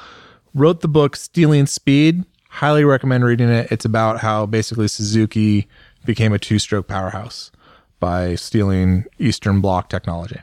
wrote 0.54 0.82
the 0.82 0.88
book 0.88 1.16
Stealing 1.16 1.66
Speed. 1.66 2.24
Highly 2.48 2.84
recommend 2.84 3.26
reading 3.26 3.50
it. 3.50 3.72
It's 3.72 3.86
about 3.86 4.22
how 4.22 4.46
basically 4.46 4.88
Suzuki 4.88 5.68
became 6.06 6.34
a 6.34 6.40
two 6.40 6.58
stroke 6.58 6.88
powerhouse 6.88 7.52
by 8.00 8.36
stealing 8.36 9.06
Eastern 9.20 9.60
Bloc 9.60 9.90
technology. 9.90 10.40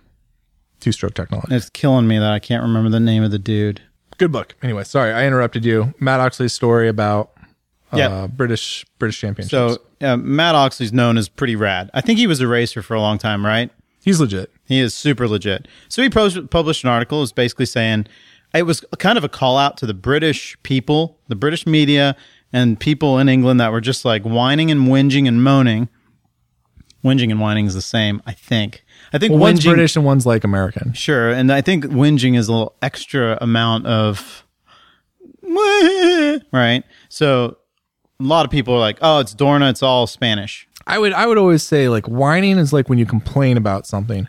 Two 0.87 0.93
stroke 0.93 1.14
technology. 1.14 1.53
It's 1.53 1.68
killing 1.68 2.07
me 2.07 2.16
that 2.20 2.30
I 2.30 2.39
can't 2.39 2.62
remember 2.62 2.89
the 2.89 3.01
name 3.01 3.24
of 3.24 3.32
the 3.32 3.41
dude. 3.41 3.82
Good 4.18 4.30
book. 4.30 4.55
Anyway, 4.62 4.84
sorry, 4.84 5.12
I 5.12 5.26
interrupted 5.26 5.64
you. 5.64 5.93
Matt 5.99 6.20
Oxley's 6.20 6.53
story 6.53 6.89
about 6.89 7.32
uh, 7.93 7.97
Yeah. 7.97 8.26
British 8.28 8.87
British 9.01 9.18
championships. 9.18 9.51
So 9.51 9.78
uh, 10.01 10.16
Matt 10.16 10.55
Oxley's 10.55 10.93
known 10.93 11.18
as 11.18 11.28
pretty 11.28 11.57
rad. 11.57 11.91
I 11.93 12.03
think 12.03 12.20
he 12.20 12.28
was 12.28 12.41
a 12.41 12.47
racer 12.47 12.82
for 12.82 12.95
a 12.95 13.01
long 13.01 13.18
time, 13.18 13.45
right? 13.45 13.68
he's 14.05 14.20
legit. 14.20 14.53
He 14.64 14.78
is 14.78 14.95
super 14.95 15.26
legit. 15.26 15.66
So 15.89 16.05
he 16.05 16.09
pos- 16.09 16.39
published 16.53 16.84
an 16.84 16.91
article. 16.91 17.20
It's 17.24 17.32
basically 17.32 17.66
saying 17.66 18.07
it 18.55 18.62
was 18.62 18.84
kind 19.01 19.18
of 19.18 19.24
a 19.24 19.28
call 19.28 19.59
out 19.59 19.76
to 19.78 19.87
the 19.87 19.95
British 19.95 20.57
people, 20.62 21.18
the 21.26 21.34
British 21.34 21.66
media, 21.66 22.14
and 22.53 22.78
people 22.78 23.18
in 23.18 23.28
England 23.28 23.59
that 23.59 23.72
were 23.72 23.80
just 23.80 24.05
like 24.05 24.22
whining 24.22 24.70
and 24.70 24.82
whinging 24.82 25.26
and 25.26 25.43
moaning. 25.43 25.89
Whinging 27.05 27.32
and 27.32 27.41
whining 27.41 27.66
is 27.66 27.74
the 27.74 27.82
same, 27.82 28.22
I 28.24 28.30
think. 28.34 28.84
I 29.13 29.19
think 29.19 29.31
Well, 29.33 29.41
one's 29.41 29.61
whinging, 29.61 29.75
British 29.75 29.97
and 29.97 30.05
one's 30.05 30.27
like 30.27 30.45
American. 30.45 30.93
sure, 30.93 31.31
and 31.31 31.53
I 31.53 31.61
think 31.61 31.85
whinging 31.85 32.37
is 32.37 32.49
a 32.49 32.53
little 32.53 32.75
extra 32.83 33.39
amount 33.41 33.87
of 33.87 34.45
right. 36.53 36.83
So 37.09 37.57
a 38.21 38.23
lot 38.23 38.45
of 38.45 38.51
people 38.51 38.75
are 38.75 38.81
like, 38.81 38.99
"Oh, 39.03 39.19
it's 39.21 39.35
Dorna. 39.35 39.71
It's 39.71 39.83
all 39.83 40.07
Spanish." 40.07 40.69
I 40.87 40.99
would 40.99 41.13
I 41.13 41.27
would 41.27 41.39
always 41.39 41.63
say 41.63 41.89
like 41.89 42.07
whining 42.07 42.59
is 42.59 42.73
like 42.73 42.89
when 42.89 42.99
you 42.99 43.07
complain 43.07 43.57
about 43.57 43.87
something. 43.87 44.29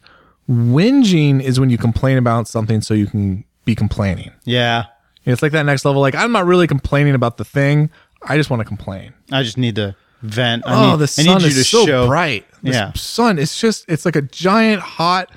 Whinging 0.50 1.42
is 1.42 1.60
when 1.60 1.70
you 1.70 1.78
complain 1.78 2.18
about 2.18 2.48
something 2.48 2.82
so 2.82 2.94
you 2.94 3.06
can 3.08 3.44
be 3.66 3.76
complaining. 3.76 4.32
Yeah, 4.46 4.86
It's 5.26 5.42
like 5.42 5.52
that 5.52 5.64
next 5.64 5.84
level. 5.84 6.02
Like 6.02 6.16
I'm 6.16 6.32
not 6.32 6.46
really 6.46 6.68
complaining 6.68 7.16
about 7.16 7.36
the 7.38 7.44
thing. 7.44 7.90
I 8.24 8.38
just 8.38 8.50
want 8.50 8.62
to 8.62 8.66
complain. 8.66 9.14
I 9.32 9.44
just 9.44 9.58
need 9.58 9.76
to 9.76 9.96
vent. 10.22 10.64
I 10.66 10.88
oh, 10.88 10.92
need, 10.92 11.00
the 11.00 11.08
sun 11.08 11.44
is 11.44 11.70
so 11.70 11.86
show 11.86 12.08
bright. 12.08 12.46
The 12.64 12.72
Yeah. 12.72 12.92
sun. 12.94 13.40
It's 13.40 13.60
just 13.60 13.86
it's 13.88 14.06
like 14.06 14.16
a 14.16 14.22
giant 14.22 14.82
hot 14.82 15.32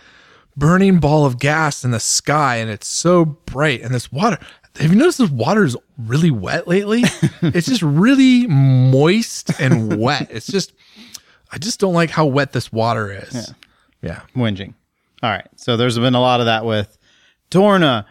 burning 0.57 0.99
ball 0.99 1.27
of 1.27 1.39
gas 1.39 1.85
in 1.85 1.91
the 1.91 2.01
sky, 2.01 2.57
and 2.57 2.71
it's 2.71 2.87
so 2.87 3.25
bright. 3.25 3.83
And 3.83 3.95
this 3.95 4.11
water. 4.13 4.39
Have 4.79 4.91
you 4.93 4.97
noticed 4.99 5.19
this 5.19 5.31
water 5.31 5.65
is 5.65 5.77
really 5.99 6.31
wet 6.31 6.69
lately? 6.69 7.03
it's 7.43 7.67
just 7.67 7.83
really 7.83 8.47
moist 8.47 9.51
and 9.61 9.99
wet. 9.99 10.29
It's 10.31 10.47
just 10.47 10.73
I 11.53 11.59
just 11.59 11.81
don't 11.81 11.95
like 11.95 12.11
how 12.11 12.27
wet 12.27 12.53
this 12.53 12.73
water 12.73 13.11
is. 13.13 13.53
yeah. 14.03 14.21
whinging. 14.37 14.75
All 15.23 15.31
right. 15.31 15.47
So 15.57 15.77
there's 15.77 15.99
been 15.99 16.15
a 16.15 16.21
lot 16.21 16.41
of 16.41 16.47
that 16.47 16.65
with 16.65 16.97
Dorna 17.51 18.05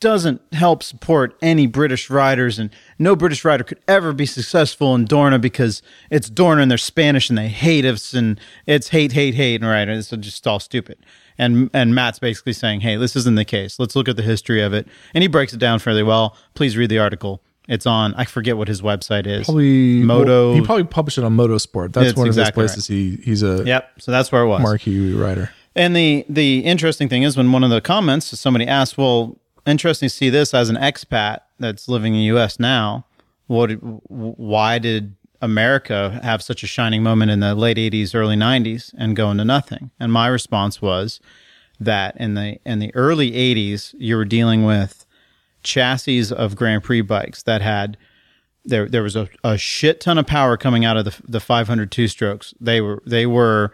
doesn't 0.00 0.40
help 0.52 0.82
support 0.82 1.36
any 1.42 1.66
British 1.66 2.08
riders, 2.10 2.58
and 2.58 2.70
no 2.98 3.16
British 3.16 3.44
rider 3.44 3.64
could 3.64 3.80
ever 3.88 4.12
be 4.12 4.26
successful 4.26 4.94
in 4.94 5.06
Dorna 5.06 5.40
because 5.40 5.82
it's 6.10 6.30
Dorna 6.30 6.62
and 6.62 6.70
they're 6.70 6.78
Spanish 6.78 7.28
and 7.28 7.38
they 7.38 7.48
hate 7.48 7.84
us, 7.84 8.14
and 8.14 8.40
it's 8.66 8.88
hate, 8.88 9.12
hate, 9.12 9.34
hate, 9.34 9.60
and 9.60 9.68
right, 9.70 9.88
it's 9.88 10.10
just 10.10 10.46
all 10.46 10.60
stupid. 10.60 10.98
And 11.36 11.70
and 11.72 11.94
Matt's 11.94 12.18
basically 12.18 12.52
saying, 12.52 12.80
hey, 12.80 12.96
this 12.96 13.14
isn't 13.16 13.36
the 13.36 13.44
case. 13.44 13.78
Let's 13.78 13.94
look 13.94 14.08
at 14.08 14.16
the 14.16 14.22
history 14.22 14.62
of 14.62 14.72
it, 14.72 14.86
and 15.14 15.22
he 15.22 15.28
breaks 15.28 15.52
it 15.52 15.58
down 15.58 15.78
fairly 15.78 16.02
well. 16.02 16.36
Please 16.54 16.76
read 16.76 16.90
the 16.90 16.98
article. 16.98 17.42
It's 17.68 17.84
on. 17.86 18.14
I 18.14 18.24
forget 18.24 18.56
what 18.56 18.66
his 18.66 18.80
website 18.80 19.26
is. 19.26 19.44
probably 19.44 20.02
Moto- 20.02 20.48
well, 20.48 20.54
he 20.54 20.64
probably 20.64 20.84
published 20.84 21.18
it 21.18 21.24
on 21.24 21.36
Motorsport. 21.36 21.92
That's 21.92 22.16
one 22.16 22.26
exactly 22.26 22.64
of 22.64 22.68
those 22.70 22.74
places. 22.74 22.86
He 22.86 23.16
he's 23.22 23.42
a 23.42 23.62
Yep. 23.64 24.00
So 24.00 24.10
that's 24.10 24.32
where 24.32 24.42
it 24.42 24.48
was. 24.48 24.62
marquee 24.62 25.12
writer. 25.12 25.50
And 25.76 25.94
the 25.94 26.24
the 26.28 26.60
interesting 26.60 27.08
thing 27.08 27.24
is 27.24 27.36
when 27.36 27.52
one 27.52 27.62
of 27.62 27.70
the 27.70 27.80
comments 27.82 28.26
somebody 28.40 28.66
asked, 28.66 28.96
"Well, 28.96 29.38
interesting 29.68 30.08
to 30.08 30.14
see 30.14 30.30
this 30.30 30.54
as 30.54 30.70
an 30.70 30.76
expat 30.76 31.40
that's 31.58 31.88
living 31.88 32.14
in 32.14 32.20
the 32.20 32.26
U.S. 32.26 32.58
now. 32.58 33.06
What? 33.46 33.70
Why 34.08 34.78
did 34.78 35.14
America 35.40 36.20
have 36.22 36.42
such 36.42 36.62
a 36.62 36.66
shining 36.66 37.02
moment 37.02 37.30
in 37.30 37.40
the 37.40 37.54
late 37.54 37.76
'80s, 37.76 38.14
early 38.14 38.36
'90s, 38.36 38.92
and 38.96 39.16
go 39.16 39.30
into 39.30 39.44
nothing?" 39.44 39.90
And 40.00 40.12
my 40.12 40.26
response 40.26 40.82
was 40.82 41.20
that 41.80 42.16
in 42.16 42.34
the 42.34 42.58
in 42.64 42.78
the 42.78 42.94
early 42.94 43.32
'80s, 43.32 43.94
you 43.98 44.16
were 44.16 44.24
dealing 44.24 44.64
with 44.64 45.06
chassis 45.62 46.32
of 46.32 46.56
Grand 46.56 46.82
Prix 46.82 47.02
bikes 47.02 47.42
that 47.42 47.62
had 47.62 47.96
there 48.64 48.88
there 48.88 49.02
was 49.02 49.16
a, 49.16 49.28
a 49.42 49.58
shit 49.58 50.00
ton 50.00 50.18
of 50.18 50.26
power 50.26 50.56
coming 50.56 50.84
out 50.84 50.96
of 50.96 51.04
the 51.04 51.14
the 51.26 51.40
500 51.40 51.90
two 51.90 52.08
strokes. 52.08 52.54
They 52.60 52.80
were 52.80 53.02
they 53.06 53.26
were 53.26 53.72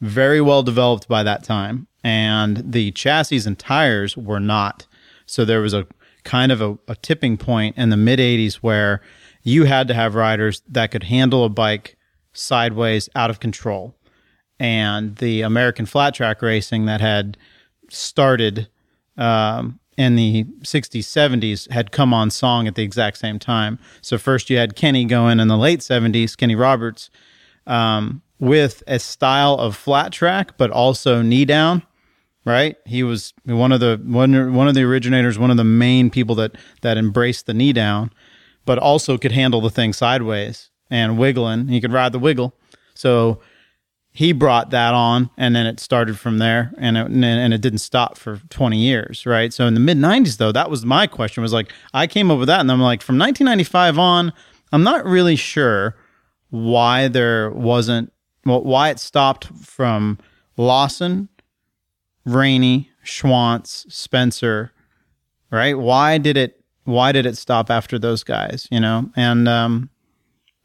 very 0.00 0.40
well 0.40 0.62
developed 0.62 1.08
by 1.08 1.22
that 1.22 1.44
time, 1.44 1.86
and 2.02 2.72
the 2.72 2.90
chassis 2.92 3.42
and 3.46 3.58
tires 3.58 4.16
were 4.16 4.40
not. 4.40 4.86
So 5.32 5.46
there 5.46 5.62
was 5.62 5.72
a 5.72 5.86
kind 6.24 6.52
of 6.52 6.60
a, 6.60 6.78
a 6.88 6.94
tipping 6.94 7.38
point 7.38 7.78
in 7.78 7.88
the 7.88 7.96
mid 7.96 8.18
80s 8.18 8.56
where 8.56 9.00
you 9.42 9.64
had 9.64 9.88
to 9.88 9.94
have 9.94 10.14
riders 10.14 10.62
that 10.68 10.90
could 10.90 11.04
handle 11.04 11.42
a 11.42 11.48
bike 11.48 11.96
sideways 12.34 13.08
out 13.16 13.30
of 13.30 13.40
control. 13.40 13.96
And 14.60 15.16
the 15.16 15.40
American 15.40 15.86
flat 15.86 16.12
track 16.14 16.42
racing 16.42 16.84
that 16.84 17.00
had 17.00 17.38
started 17.88 18.68
um, 19.16 19.80
in 19.96 20.16
the 20.16 20.44
60s, 20.60 21.00
70s 21.00 21.70
had 21.70 21.92
come 21.92 22.12
on 22.12 22.30
song 22.30 22.68
at 22.68 22.74
the 22.74 22.82
exact 22.82 23.16
same 23.16 23.38
time. 23.38 23.78
So 24.02 24.18
first 24.18 24.50
you 24.50 24.58
had 24.58 24.76
Kenny 24.76 25.06
going 25.06 25.40
in 25.40 25.48
the 25.48 25.56
late 25.56 25.80
70s, 25.80 26.36
Kenny 26.36 26.56
Roberts, 26.56 27.08
um, 27.66 28.20
with 28.38 28.82
a 28.86 28.98
style 28.98 29.54
of 29.54 29.76
flat 29.76 30.12
track, 30.12 30.58
but 30.58 30.70
also 30.70 31.22
knee 31.22 31.46
down. 31.46 31.84
Right, 32.44 32.76
he 32.84 33.04
was 33.04 33.32
one 33.44 33.70
of 33.70 33.78
the 33.78 34.00
one 34.02 34.52
one 34.52 34.66
of 34.66 34.74
the 34.74 34.82
originators, 34.82 35.38
one 35.38 35.52
of 35.52 35.56
the 35.56 35.64
main 35.64 36.10
people 36.10 36.34
that 36.36 36.56
that 36.80 36.98
embraced 36.98 37.46
the 37.46 37.54
knee 37.54 37.72
down, 37.72 38.10
but 38.64 38.78
also 38.78 39.16
could 39.16 39.30
handle 39.30 39.60
the 39.60 39.70
thing 39.70 39.92
sideways 39.92 40.70
and 40.90 41.18
wiggling. 41.18 41.68
He 41.68 41.80
could 41.80 41.92
ride 41.92 42.10
the 42.10 42.18
wiggle. 42.18 42.52
So 42.94 43.40
he 44.12 44.32
brought 44.32 44.70
that 44.70 44.92
on 44.92 45.30
and 45.36 45.56
then 45.56 45.66
it 45.66 45.80
started 45.80 46.18
from 46.18 46.38
there 46.38 46.72
and 46.76 46.96
it, 46.96 47.06
and 47.10 47.54
it 47.54 47.60
didn't 47.60 47.78
stop 47.78 48.18
for 48.18 48.36
20 48.50 48.76
years 48.76 49.24
right 49.24 49.52
so 49.52 49.66
in 49.66 49.74
the 49.74 49.80
mid 49.80 49.96
90s 49.96 50.36
though 50.36 50.52
that 50.52 50.70
was 50.70 50.84
my 50.84 51.06
question 51.06 51.42
was 51.42 51.52
like 51.52 51.72
i 51.94 52.06
came 52.06 52.30
up 52.30 52.38
with 52.38 52.48
that 52.48 52.60
and 52.60 52.70
i'm 52.70 52.80
like 52.80 53.02
from 53.02 53.18
1995 53.18 53.98
on 53.98 54.32
i'm 54.70 54.82
not 54.82 55.04
really 55.04 55.36
sure 55.36 55.96
why 56.50 57.08
there 57.08 57.50
wasn't 57.50 58.12
well, 58.44 58.62
why 58.62 58.90
it 58.90 59.00
stopped 59.00 59.46
from 59.56 60.18
lawson 60.56 61.28
rainey 62.24 62.90
schwantz 63.04 63.90
spencer 63.90 64.72
right 65.50 65.78
why 65.78 66.18
did 66.18 66.36
it 66.36 66.62
why 66.84 67.12
did 67.12 67.26
it 67.26 67.36
stop 67.36 67.70
after 67.70 67.98
those 67.98 68.22
guys 68.24 68.68
you 68.70 68.80
know 68.80 69.10
and 69.16 69.48
um 69.48 69.90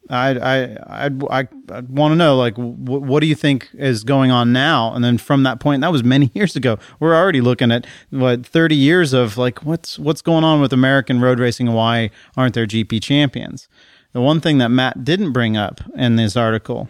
I 0.09 0.29
I 0.29 1.05
I'd, 1.05 1.23
I 1.23 1.47
I'd 1.71 1.89
want 1.89 2.11
to 2.11 2.15
know 2.15 2.35
like 2.35 2.55
wh- 2.55 3.01
what 3.01 3.19
do 3.19 3.27
you 3.27 3.35
think 3.35 3.69
is 3.73 4.03
going 4.03 4.31
on 4.31 4.53
now? 4.53 4.93
And 4.93 5.03
then 5.03 5.17
from 5.17 5.43
that 5.43 5.59
point, 5.59 5.81
that 5.81 5.91
was 5.91 6.03
many 6.03 6.31
years 6.33 6.55
ago. 6.55 6.77
We're 6.99 7.15
already 7.15 7.41
looking 7.41 7.71
at 7.71 7.85
what 8.09 8.45
thirty 8.45 8.75
years 8.75 9.13
of 9.13 9.37
like 9.37 9.63
what's 9.63 9.99
what's 9.99 10.21
going 10.21 10.43
on 10.43 10.61
with 10.61 10.73
American 10.73 11.19
road 11.19 11.39
racing 11.39 11.71
why 11.73 12.09
aren't 12.35 12.53
there 12.53 12.67
GP 12.67 13.01
champions? 13.01 13.67
The 14.13 14.21
one 14.21 14.41
thing 14.41 14.57
that 14.59 14.69
Matt 14.69 15.03
didn't 15.03 15.33
bring 15.33 15.57
up 15.57 15.81
in 15.95 16.15
this 16.15 16.35
article, 16.37 16.89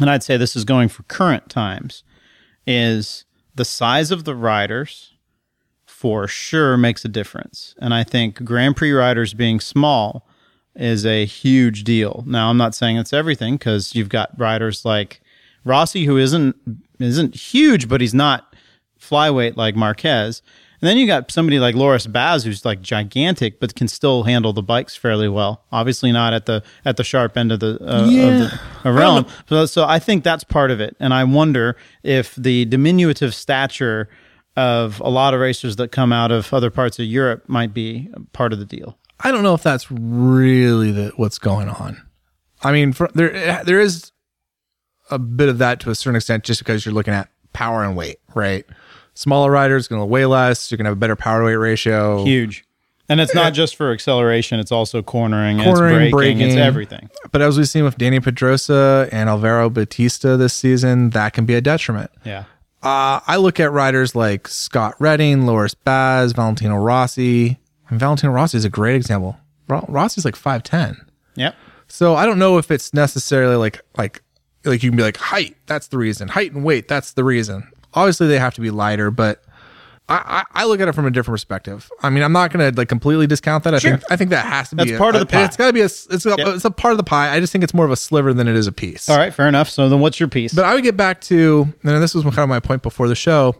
and 0.00 0.10
I'd 0.10 0.22
say 0.22 0.36
this 0.36 0.56
is 0.56 0.64
going 0.64 0.88
for 0.88 1.04
current 1.04 1.48
times, 1.48 2.02
is 2.66 3.24
the 3.54 3.64
size 3.64 4.10
of 4.10 4.24
the 4.24 4.34
riders 4.34 5.14
for 5.86 6.26
sure 6.26 6.76
makes 6.76 7.04
a 7.04 7.08
difference. 7.08 7.74
And 7.78 7.94
I 7.94 8.04
think 8.04 8.44
Grand 8.44 8.76
Prix 8.76 8.92
riders 8.92 9.32
being 9.32 9.60
small 9.60 10.26
is 10.74 11.06
a 11.06 11.24
huge 11.24 11.84
deal. 11.84 12.24
Now, 12.26 12.50
I'm 12.50 12.56
not 12.56 12.74
saying 12.74 12.96
it's 12.96 13.12
everything 13.12 13.54
because 13.54 13.94
you've 13.94 14.08
got 14.08 14.38
riders 14.38 14.84
like 14.84 15.20
Rossi, 15.64 16.04
who 16.04 16.18
isn't 16.18 16.56
isn't 16.98 17.34
huge, 17.34 17.88
but 17.88 18.00
he's 18.00 18.14
not 18.14 18.54
flyweight 19.00 19.56
like 19.56 19.76
Marquez. 19.76 20.42
And 20.84 20.90
then 20.90 20.98
you 20.98 21.06
got 21.06 21.30
somebody 21.30 21.58
like 21.58 21.74
Loris 21.74 22.06
Baz, 22.06 22.44
who's 22.44 22.62
like 22.62 22.82
gigantic, 22.82 23.58
but 23.58 23.74
can 23.74 23.88
still 23.88 24.24
handle 24.24 24.52
the 24.52 24.62
bikes 24.62 24.94
fairly 24.94 25.30
well. 25.30 25.64
Obviously, 25.72 26.12
not 26.12 26.34
at 26.34 26.44
the 26.44 26.62
at 26.84 26.98
the 26.98 27.04
sharp 27.04 27.38
end 27.38 27.52
of 27.52 27.60
the, 27.60 27.78
uh, 27.82 28.06
Yeah. 28.10 28.26
of 28.26 28.50
the 28.82 28.92
realm. 28.92 29.24
So, 29.48 29.64
so 29.64 29.86
I 29.86 29.98
think 29.98 30.24
that's 30.24 30.44
part 30.44 30.70
of 30.70 30.82
it. 30.82 30.94
And 31.00 31.14
I 31.14 31.24
wonder 31.24 31.78
if 32.02 32.34
the 32.34 32.66
diminutive 32.66 33.34
stature 33.34 34.10
of 34.58 35.00
a 35.00 35.08
lot 35.08 35.32
of 35.32 35.40
racers 35.40 35.76
that 35.76 35.90
come 35.90 36.12
out 36.12 36.30
of 36.30 36.52
other 36.52 36.68
parts 36.70 36.98
of 36.98 37.06
Europe 37.06 37.44
might 37.48 37.72
be 37.72 38.10
part 38.34 38.52
of 38.52 38.58
the 38.58 38.66
deal. 38.66 38.98
I 39.20 39.30
don't 39.30 39.42
know 39.42 39.54
if 39.54 39.62
that's 39.62 39.90
really 39.90 40.92
the, 40.92 41.12
what's 41.16 41.38
going 41.38 41.70
on. 41.70 41.96
I 42.62 42.72
mean, 42.72 42.92
for, 42.92 43.08
there 43.14 43.64
there 43.64 43.80
is 43.80 44.12
a 45.10 45.18
bit 45.18 45.48
of 45.48 45.56
that 45.56 45.80
to 45.80 45.88
a 45.90 45.94
certain 45.94 46.16
extent, 46.16 46.44
just 46.44 46.60
because 46.60 46.84
you're 46.84 46.94
looking 46.94 47.14
at 47.14 47.30
power 47.54 47.82
and 47.82 47.96
weight, 47.96 48.18
right? 48.34 48.66
Smaller 49.14 49.50
riders 49.50 49.88
going 49.88 50.00
to 50.00 50.06
weigh 50.06 50.26
less. 50.26 50.70
You're 50.70 50.76
going 50.76 50.84
to 50.84 50.90
have 50.90 50.96
a 50.96 51.00
better 51.00 51.16
power 51.16 51.40
to 51.40 51.46
weight 51.46 51.54
ratio. 51.54 52.24
Huge. 52.24 52.64
And 53.08 53.20
it's 53.20 53.34
not 53.34 53.52
just 53.52 53.76
for 53.76 53.92
acceleration; 53.92 54.58
it's 54.60 54.72
also 54.72 55.02
cornering, 55.02 55.62
Cornering, 55.62 56.04
it's 56.06 56.10
braking, 56.10 56.40
it's 56.40 56.56
everything. 56.56 57.10
But 57.32 57.42
as 57.42 57.58
we've 57.58 57.68
seen 57.68 57.84
with 57.84 57.98
Dani 57.98 58.22
Pedrosa 58.22 59.08
and 59.12 59.28
Alvaro 59.28 59.68
Bautista 59.68 60.38
this 60.38 60.54
season, 60.54 61.10
that 61.10 61.34
can 61.34 61.44
be 61.44 61.54
a 61.54 61.60
detriment. 61.60 62.10
Yeah. 62.24 62.44
Uh, 62.82 63.20
I 63.26 63.36
look 63.36 63.60
at 63.60 63.72
riders 63.72 64.14
like 64.14 64.48
Scott 64.48 64.94
Redding, 64.98 65.44
Loris 65.46 65.74
Baz, 65.74 66.32
Valentino 66.32 66.76
Rossi. 66.76 67.58
And 67.90 68.00
Valentino 68.00 68.32
Rossi 68.32 68.56
is 68.56 68.64
a 68.64 68.70
great 68.70 68.96
example. 68.96 69.38
Ro- 69.68 69.84
Rossi's 69.88 70.24
like 70.24 70.34
5'10. 70.34 70.96
Yep. 71.36 71.54
So 71.88 72.14
I 72.14 72.26
don't 72.26 72.38
know 72.38 72.58
if 72.58 72.70
it's 72.70 72.92
necessarily 72.94 73.56
like 73.56 73.80
like 73.96 74.22
like 74.64 74.82
you 74.82 74.90
can 74.90 74.96
be 74.96 75.02
like 75.02 75.16
height, 75.18 75.56
that's 75.66 75.88
the 75.88 75.98
reason. 75.98 76.28
Height 76.28 76.52
and 76.52 76.64
weight, 76.64 76.88
that's 76.88 77.12
the 77.12 77.24
reason. 77.24 77.70
Obviously 77.94 78.26
they 78.26 78.38
have 78.38 78.54
to 78.54 78.60
be 78.60 78.70
lighter, 78.70 79.10
but 79.10 79.42
I, 80.08 80.44
I, 80.54 80.62
I 80.62 80.64
look 80.66 80.80
at 80.80 80.88
it 80.88 80.94
from 80.94 81.06
a 81.06 81.10
different 81.10 81.34
perspective. 81.34 81.88
I 82.02 82.10
mean, 82.10 82.22
I'm 82.22 82.32
not 82.32 82.52
going 82.52 82.70
to 82.72 82.76
like 82.78 82.88
completely 82.88 83.26
discount 83.26 83.64
that. 83.64 83.74
I 83.74 83.78
Sure. 83.78 83.92
think 83.92 84.02
I 84.10 84.16
think 84.16 84.30
that 84.30 84.44
has 84.44 84.68
to 84.70 84.76
be 84.76 84.84
That's 84.84 84.96
a- 84.96 84.98
part 84.98 85.14
of 85.14 85.20
the 85.20 85.26
a- 85.26 85.30
pie. 85.30 85.44
It's 85.44 85.56
got 85.56 85.68
to 85.68 85.72
be 85.72 85.80
a 85.80 85.84
it's 85.86 86.26
a, 86.26 86.34
it's 86.38 86.64
a 86.66 86.70
part 86.70 86.92
of 86.92 86.98
the 86.98 87.04
pie. 87.04 87.34
I 87.34 87.40
just 87.40 87.52
think 87.52 87.64
it's 87.64 87.72
more 87.72 87.86
of 87.86 87.90
a 87.90 87.96
sliver 87.96 88.34
than 88.34 88.46
it 88.46 88.54
is 88.56 88.66
a 88.66 88.72
piece. 88.72 89.08
All 89.08 89.16
right. 89.16 89.32
Fair 89.32 89.48
enough. 89.48 89.70
So 89.70 89.88
then, 89.88 90.00
what's 90.00 90.20
your 90.20 90.28
piece? 90.28 90.52
But 90.52 90.64
I 90.66 90.74
would 90.74 90.82
get 90.82 90.96
back 90.96 91.20
to, 91.22 91.72
and 91.82 92.02
this 92.02 92.14
was 92.14 92.22
kind 92.24 92.38
of 92.40 92.48
my 92.50 92.60
point 92.60 92.82
before 92.82 93.08
the 93.08 93.14
show. 93.14 93.56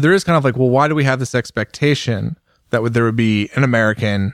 There 0.00 0.12
is 0.12 0.24
kind 0.24 0.36
of 0.36 0.42
like, 0.44 0.56
well, 0.56 0.70
why 0.70 0.88
do 0.88 0.94
we 0.94 1.04
have 1.04 1.18
this 1.20 1.34
expectation 1.34 2.36
that 2.70 2.82
would 2.82 2.94
there 2.94 3.04
would 3.04 3.14
be 3.16 3.50
an 3.54 3.62
American, 3.62 4.32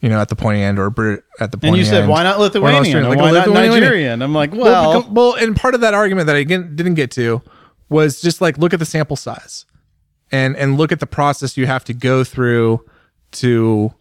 you 0.00 0.08
know, 0.08 0.20
at 0.20 0.28
the 0.28 0.36
pointy 0.36 0.62
end 0.62 0.78
or 0.78 0.88
Brit 0.90 1.24
at 1.40 1.50
the 1.50 1.58
pointy 1.58 1.68
and 1.68 1.76
you 1.78 1.84
said, 1.84 2.02
end, 2.02 2.08
why 2.10 2.22
not 2.22 2.36
or 2.36 2.42
Lithuanian? 2.44 2.80
Australian, 2.82 3.06
Or 3.06 3.08
like 3.10 3.18
a 3.18 3.22
why 3.22 3.30
not 3.32 3.46
Lithuanian? 3.48 3.80
Nigerian? 3.80 4.22
I'm 4.22 4.32
like, 4.32 4.52
Well, 4.52 4.62
well, 4.62 5.00
because- 5.02 5.12
well, 5.12 5.34
and 5.34 5.54
part 5.56 5.74
of 5.74 5.80
that 5.82 5.92
argument 5.92 6.28
that 6.28 6.36
I 6.36 6.44
didn't 6.44 6.94
get 6.94 7.10
to 7.12 7.42
was 7.92 8.20
just 8.20 8.40
like 8.40 8.58
look 8.58 8.72
at 8.72 8.78
the 8.78 8.86
sample 8.86 9.16
size, 9.16 9.66
and 10.32 10.56
and 10.56 10.76
look 10.76 10.90
at 10.90 11.00
the 11.00 11.06
process 11.06 11.56
you 11.56 11.66
have 11.66 11.84
to 11.84 11.94
go 11.94 12.24
through 12.24 12.84
to 13.32 13.94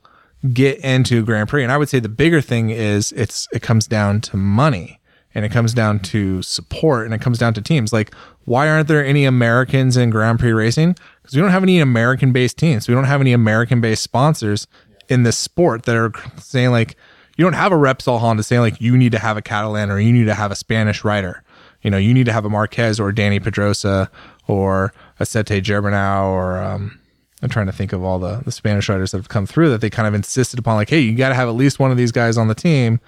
get 0.53 0.79
into 0.79 1.23
Grand 1.23 1.49
Prix. 1.49 1.63
And 1.63 1.71
I 1.71 1.77
would 1.77 1.89
say 1.89 1.99
the 1.99 2.09
bigger 2.09 2.41
thing 2.41 2.71
is 2.71 3.11
it's 3.11 3.47
it 3.53 3.61
comes 3.61 3.87
down 3.87 4.21
to 4.21 4.37
money 4.37 4.99
and 5.33 5.45
it 5.45 5.49
comes 5.49 5.73
down 5.73 5.99
to 5.99 6.41
support 6.41 7.05
and 7.05 7.13
it 7.13 7.21
comes 7.21 7.37
down 7.37 7.53
to 7.53 7.61
teams. 7.61 7.93
Like 7.93 8.13
why 8.45 8.67
aren't 8.67 8.87
there 8.87 9.05
any 9.05 9.25
Americans 9.25 9.97
in 9.97 10.09
Grand 10.09 10.39
Prix 10.39 10.51
racing? 10.51 10.95
Because 11.21 11.35
we 11.35 11.41
don't 11.41 11.51
have 11.51 11.63
any 11.63 11.79
American 11.79 12.31
based 12.31 12.57
teams. 12.57 12.87
We 12.87 12.95
don't 12.95 13.03
have 13.03 13.21
any 13.21 13.33
American 13.33 13.81
based 13.81 14.03
sponsors 14.03 14.67
in 15.09 15.23
this 15.23 15.37
sport 15.37 15.83
that 15.83 15.95
are 15.95 16.11
saying 16.37 16.71
like 16.71 16.95
you 17.37 17.45
don't 17.45 17.53
have 17.53 17.71
a 17.71 17.75
Repsol 17.75 18.19
Honda 18.19 18.43
saying 18.43 18.61
like 18.61 18.81
you 18.81 18.97
need 18.97 19.11
to 19.11 19.19
have 19.19 19.37
a 19.37 19.41
Catalan 19.41 19.91
or 19.91 19.99
you 19.99 20.11
need 20.11 20.25
to 20.25 20.33
have 20.33 20.51
a 20.51 20.55
Spanish 20.55 21.03
rider. 21.03 21.43
You 21.81 21.91
know, 21.91 21.97
you 21.97 22.13
need 22.13 22.25
to 22.25 22.33
have 22.33 22.45
a 22.45 22.49
Marquez 22.49 22.99
or 22.99 23.11
Dani 23.11 23.41
Pedrosa 23.41 24.09
or 24.47 24.93
a 25.19 25.25
Sete 25.25 25.63
Gibernau 25.63 26.25
or 26.25 26.57
um, 26.59 26.99
I'm 27.41 27.49
trying 27.49 27.65
to 27.65 27.71
think 27.71 27.91
of 27.93 28.03
all 28.03 28.19
the, 28.19 28.41
the 28.45 28.51
Spanish 28.51 28.87
riders 28.87 29.11
that 29.11 29.17
have 29.17 29.29
come 29.29 29.45
through 29.47 29.69
that 29.69 29.81
they 29.81 29.89
kind 29.89 30.07
of 30.07 30.13
insisted 30.13 30.59
upon 30.59 30.75
like, 30.75 30.89
hey, 30.89 30.99
you 30.99 31.15
got 31.15 31.29
to 31.29 31.35
have 31.35 31.47
at 31.49 31.55
least 31.55 31.79
one 31.79 31.91
of 31.91 31.97
these 31.97 32.11
guys 32.11 32.37
on 32.37 32.47
the 32.47 32.55
team 32.55 32.99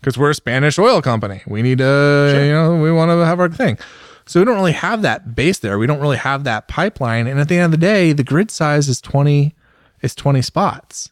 because 0.00 0.18
we're 0.18 0.30
a 0.30 0.34
Spanish 0.34 0.78
oil 0.78 1.00
company. 1.00 1.42
We 1.46 1.62
need 1.62 1.78
to, 1.78 2.42
you 2.46 2.52
know, 2.52 2.76
we 2.80 2.92
want 2.92 3.10
to 3.10 3.24
have 3.24 3.40
our 3.40 3.48
thing. 3.48 3.78
So 4.26 4.40
we 4.40 4.44
don't 4.44 4.56
really 4.56 4.72
have 4.72 5.02
that 5.02 5.34
base 5.34 5.60
there. 5.60 5.78
We 5.78 5.86
don't 5.86 6.00
really 6.00 6.18
have 6.18 6.44
that 6.44 6.68
pipeline. 6.68 7.26
And 7.26 7.40
at 7.40 7.48
the 7.48 7.56
end 7.56 7.64
of 7.66 7.70
the 7.70 7.86
day, 7.86 8.12
the 8.12 8.24
grid 8.24 8.50
size 8.50 8.88
is 8.88 9.00
20, 9.00 9.54
is 10.02 10.14
20 10.14 10.42
spots, 10.42 11.10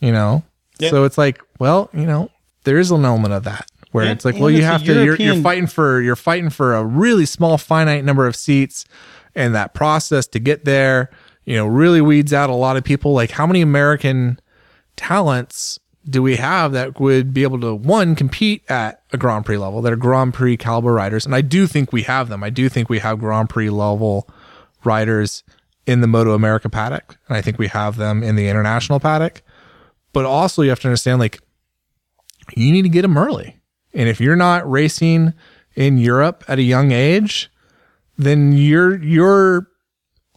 you 0.00 0.12
know? 0.12 0.42
Yeah. 0.78 0.88
So 0.88 1.04
it's 1.04 1.18
like, 1.18 1.42
well, 1.58 1.90
you 1.92 2.06
know, 2.06 2.30
there 2.64 2.78
is 2.78 2.90
an 2.90 3.04
element 3.04 3.34
of 3.34 3.44
that 3.44 3.70
where 3.92 4.04
Yeah, 4.04 4.12
it's 4.12 4.24
like, 4.24 4.36
well, 4.36 4.50
you 4.50 4.62
have 4.62 4.84
to, 4.84 5.04
you're, 5.04 5.16
you're 5.16 5.42
fighting 5.42 5.66
for, 5.66 6.00
you're 6.00 6.16
fighting 6.16 6.50
for 6.50 6.74
a 6.74 6.84
really 6.84 7.26
small, 7.26 7.56
finite 7.58 8.04
number 8.04 8.26
of 8.26 8.34
seats 8.34 8.84
and 9.34 9.54
that 9.54 9.74
process 9.74 10.26
to 10.28 10.38
get 10.38 10.64
there, 10.64 11.10
you 11.44 11.56
know, 11.56 11.66
really 11.66 12.00
weeds 12.00 12.32
out 12.32 12.50
a 12.50 12.54
lot 12.54 12.76
of 12.76 12.84
people. 12.84 13.12
Like 13.12 13.30
how 13.30 13.46
many 13.46 13.60
American 13.60 14.40
talents 14.96 15.78
do 16.08 16.22
we 16.22 16.36
have 16.36 16.72
that 16.72 16.98
would 17.00 17.32
be 17.32 17.42
able 17.42 17.60
to 17.60 17.74
one 17.74 18.14
compete 18.14 18.62
at 18.68 19.02
a 19.12 19.16
Grand 19.16 19.46
Prix 19.46 19.56
level 19.58 19.80
that 19.82 19.92
are 19.92 19.96
Grand 19.96 20.34
Prix 20.34 20.56
caliber 20.56 20.92
riders? 20.92 21.24
And 21.24 21.34
I 21.34 21.40
do 21.40 21.66
think 21.66 21.92
we 21.92 22.02
have 22.02 22.28
them. 22.28 22.42
I 22.42 22.50
do 22.50 22.68
think 22.68 22.88
we 22.88 22.98
have 22.98 23.20
Grand 23.20 23.48
Prix 23.48 23.70
level 23.70 24.28
riders 24.84 25.44
in 25.86 26.00
the 26.00 26.06
Moto 26.06 26.34
America 26.34 26.68
paddock, 26.68 27.18
and 27.28 27.36
I 27.36 27.42
think 27.42 27.58
we 27.58 27.68
have 27.68 27.96
them 27.96 28.22
in 28.22 28.36
the 28.36 28.48
international 28.48 29.00
paddock. 29.00 29.42
But 30.12 30.24
also, 30.24 30.62
you 30.62 30.68
have 30.70 30.80
to 30.80 30.88
understand 30.88 31.20
like 31.20 31.40
you 32.56 32.72
need 32.72 32.82
to 32.82 32.88
get 32.88 33.02
them 33.02 33.16
early, 33.16 33.60
and 33.94 34.08
if 34.08 34.20
you're 34.20 34.36
not 34.36 34.68
racing 34.70 35.34
in 35.74 35.98
Europe 35.98 36.44
at 36.48 36.58
a 36.58 36.62
young 36.62 36.92
age, 36.92 37.50
then 38.16 38.52
your 38.52 39.02
your 39.02 39.68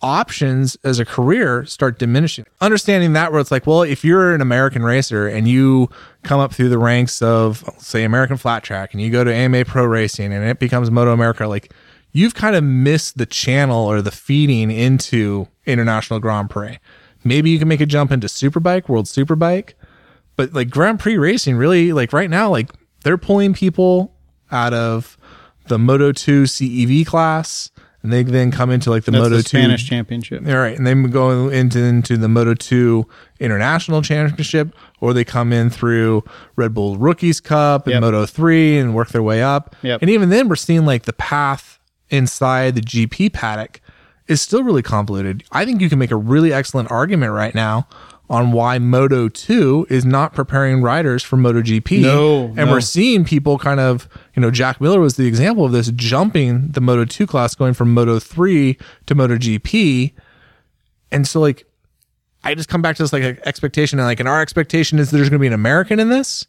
options 0.01 0.77
as 0.83 0.99
a 0.99 1.05
career 1.05 1.65
start 1.65 1.97
diminishing. 1.97 2.45
Understanding 2.61 3.13
that 3.13 3.31
where 3.31 3.41
it's 3.41 3.49
like, 3.51 3.65
well, 3.65 3.81
if 3.81 4.05
you're 4.05 4.35
an 4.35 4.41
American 4.41 4.83
racer 4.83 5.27
and 5.27 5.47
you 5.47 5.89
come 6.23 6.39
up 6.39 6.53
through 6.53 6.69
the 6.69 6.77
ranks 6.77 7.21
of 7.21 7.63
say 7.79 8.03
American 8.03 8.37
flat 8.37 8.63
track 8.63 8.93
and 8.93 9.01
you 9.01 9.09
go 9.09 9.23
to 9.23 9.33
AMA 9.33 9.65
Pro 9.65 9.83
Racing 9.83 10.31
and 10.31 10.45
it 10.45 10.59
becomes 10.59 10.91
Moto 10.91 11.11
America, 11.11 11.47
like 11.47 11.73
you've 12.11 12.35
kind 12.35 12.55
of 12.55 12.63
missed 12.63 13.17
the 13.17 13.25
channel 13.25 13.85
or 13.85 14.01
the 14.01 14.11
feeding 14.11 14.69
into 14.69 15.47
International 15.65 16.19
Grand 16.19 16.49
Prix. 16.49 16.77
Maybe 17.23 17.49
you 17.49 17.57
can 17.57 17.67
make 17.67 17.81
a 17.81 17.87
jump 17.87 18.11
into 18.11 18.27
Superbike, 18.27 18.87
World 18.87 19.05
Superbike, 19.05 19.73
but 20.35 20.53
like 20.53 20.69
Grand 20.69 20.99
Prix 20.99 21.17
racing 21.17 21.55
really 21.55 21.93
like 21.93 22.13
right 22.13 22.29
now 22.29 22.51
like 22.51 22.69
they're 23.05 23.17
pulling 23.17 23.53
people 23.53 24.13
out 24.51 24.73
of 24.73 25.17
the 25.67 25.77
Moto 25.79 26.11
2 26.11 26.43
CEV 26.43 27.05
class 27.05 27.69
and 28.01 28.11
they 28.11 28.21
then 28.23 28.51
come 28.51 28.69
into 28.69 28.89
like 28.89 29.03
the 29.03 29.11
that's 29.11 29.23
Moto 29.23 29.37
the 29.37 29.43
2 29.43 29.47
Spanish 29.47 29.87
championship. 29.87 30.45
all 30.47 30.57
right, 30.57 30.77
and 30.77 30.85
then 30.85 31.03
go 31.09 31.49
into 31.49 31.79
into 31.83 32.17
the 32.17 32.27
Moto 32.27 32.53
Two 32.53 33.07
International 33.39 34.01
Championship, 34.03 34.75
or 35.01 35.11
they 35.11 35.23
come 35.23 35.51
in 35.51 35.71
through 35.71 36.23
Red 36.55 36.73
Bull 36.75 36.97
Rookies 36.97 37.39
Cup 37.39 37.87
and 37.87 37.93
Yep. 37.93 38.01
Moto 38.01 38.25
Three 38.27 38.77
and 38.77 38.93
work 38.93 39.09
their 39.09 39.23
way 39.23 39.41
up. 39.41 39.75
Yep. 39.81 40.01
And 40.01 40.11
even 40.11 40.29
then, 40.29 40.47
we're 40.49 40.55
seeing 40.55 40.85
like 40.85 41.03
the 41.03 41.13
path 41.13 41.79
inside 42.11 42.75
the 42.75 42.81
GP 42.81 43.33
paddock 43.33 43.81
is 44.27 44.39
still 44.39 44.61
really 44.63 44.83
convoluted. 44.83 45.43
I 45.51 45.65
think 45.65 45.81
you 45.81 45.89
can 45.89 45.97
make 45.97 46.11
a 46.11 46.15
really 46.15 46.53
excellent 46.53 46.91
argument 46.91 47.31
right 47.31 47.55
now 47.55 47.87
on 48.29 48.51
why 48.51 48.79
Moto 48.79 49.29
2 49.29 49.87
is 49.89 50.05
not 50.05 50.33
preparing 50.33 50.81
riders 50.81 51.23
for 51.23 51.37
Moto 51.37 51.61
GP. 51.61 52.01
No, 52.01 52.45
and 52.45 52.55
no. 52.55 52.71
we're 52.71 52.81
seeing 52.81 53.23
people 53.23 53.57
kind 53.57 53.79
of, 53.79 54.09
you 54.35 54.41
know, 54.41 54.49
Jack 54.49 54.81
Miller 54.81 54.99
was 54.99 55.15
the 55.15 55.27
example 55.27 55.65
of 55.65 55.71
this, 55.71 55.91
jumping 55.91 56.71
the 56.71 56.81
Moto 56.81 57.05
2 57.05 57.27
class, 57.27 57.53
going 57.53 57.73
from 57.73 57.93
Moto 57.93 58.19
3 58.19 58.77
to 59.05 59.15
Moto 59.15 59.35
GP. 59.35 60.13
And 61.11 61.27
so, 61.27 61.39
like, 61.39 61.67
I 62.43 62.55
just 62.55 62.69
come 62.69 62.81
back 62.81 62.95
to 62.97 63.03
this 63.03 63.13
like 63.13 63.23
expectation, 63.45 63.99
and 63.99 64.07
like, 64.07 64.19
and 64.19 64.29
our 64.29 64.41
expectation 64.41 64.99
is 64.99 65.11
there's 65.11 65.29
going 65.29 65.39
to 65.39 65.43
be 65.43 65.47
an 65.47 65.53
American 65.53 65.99
in 65.99 66.09
this. 66.09 66.47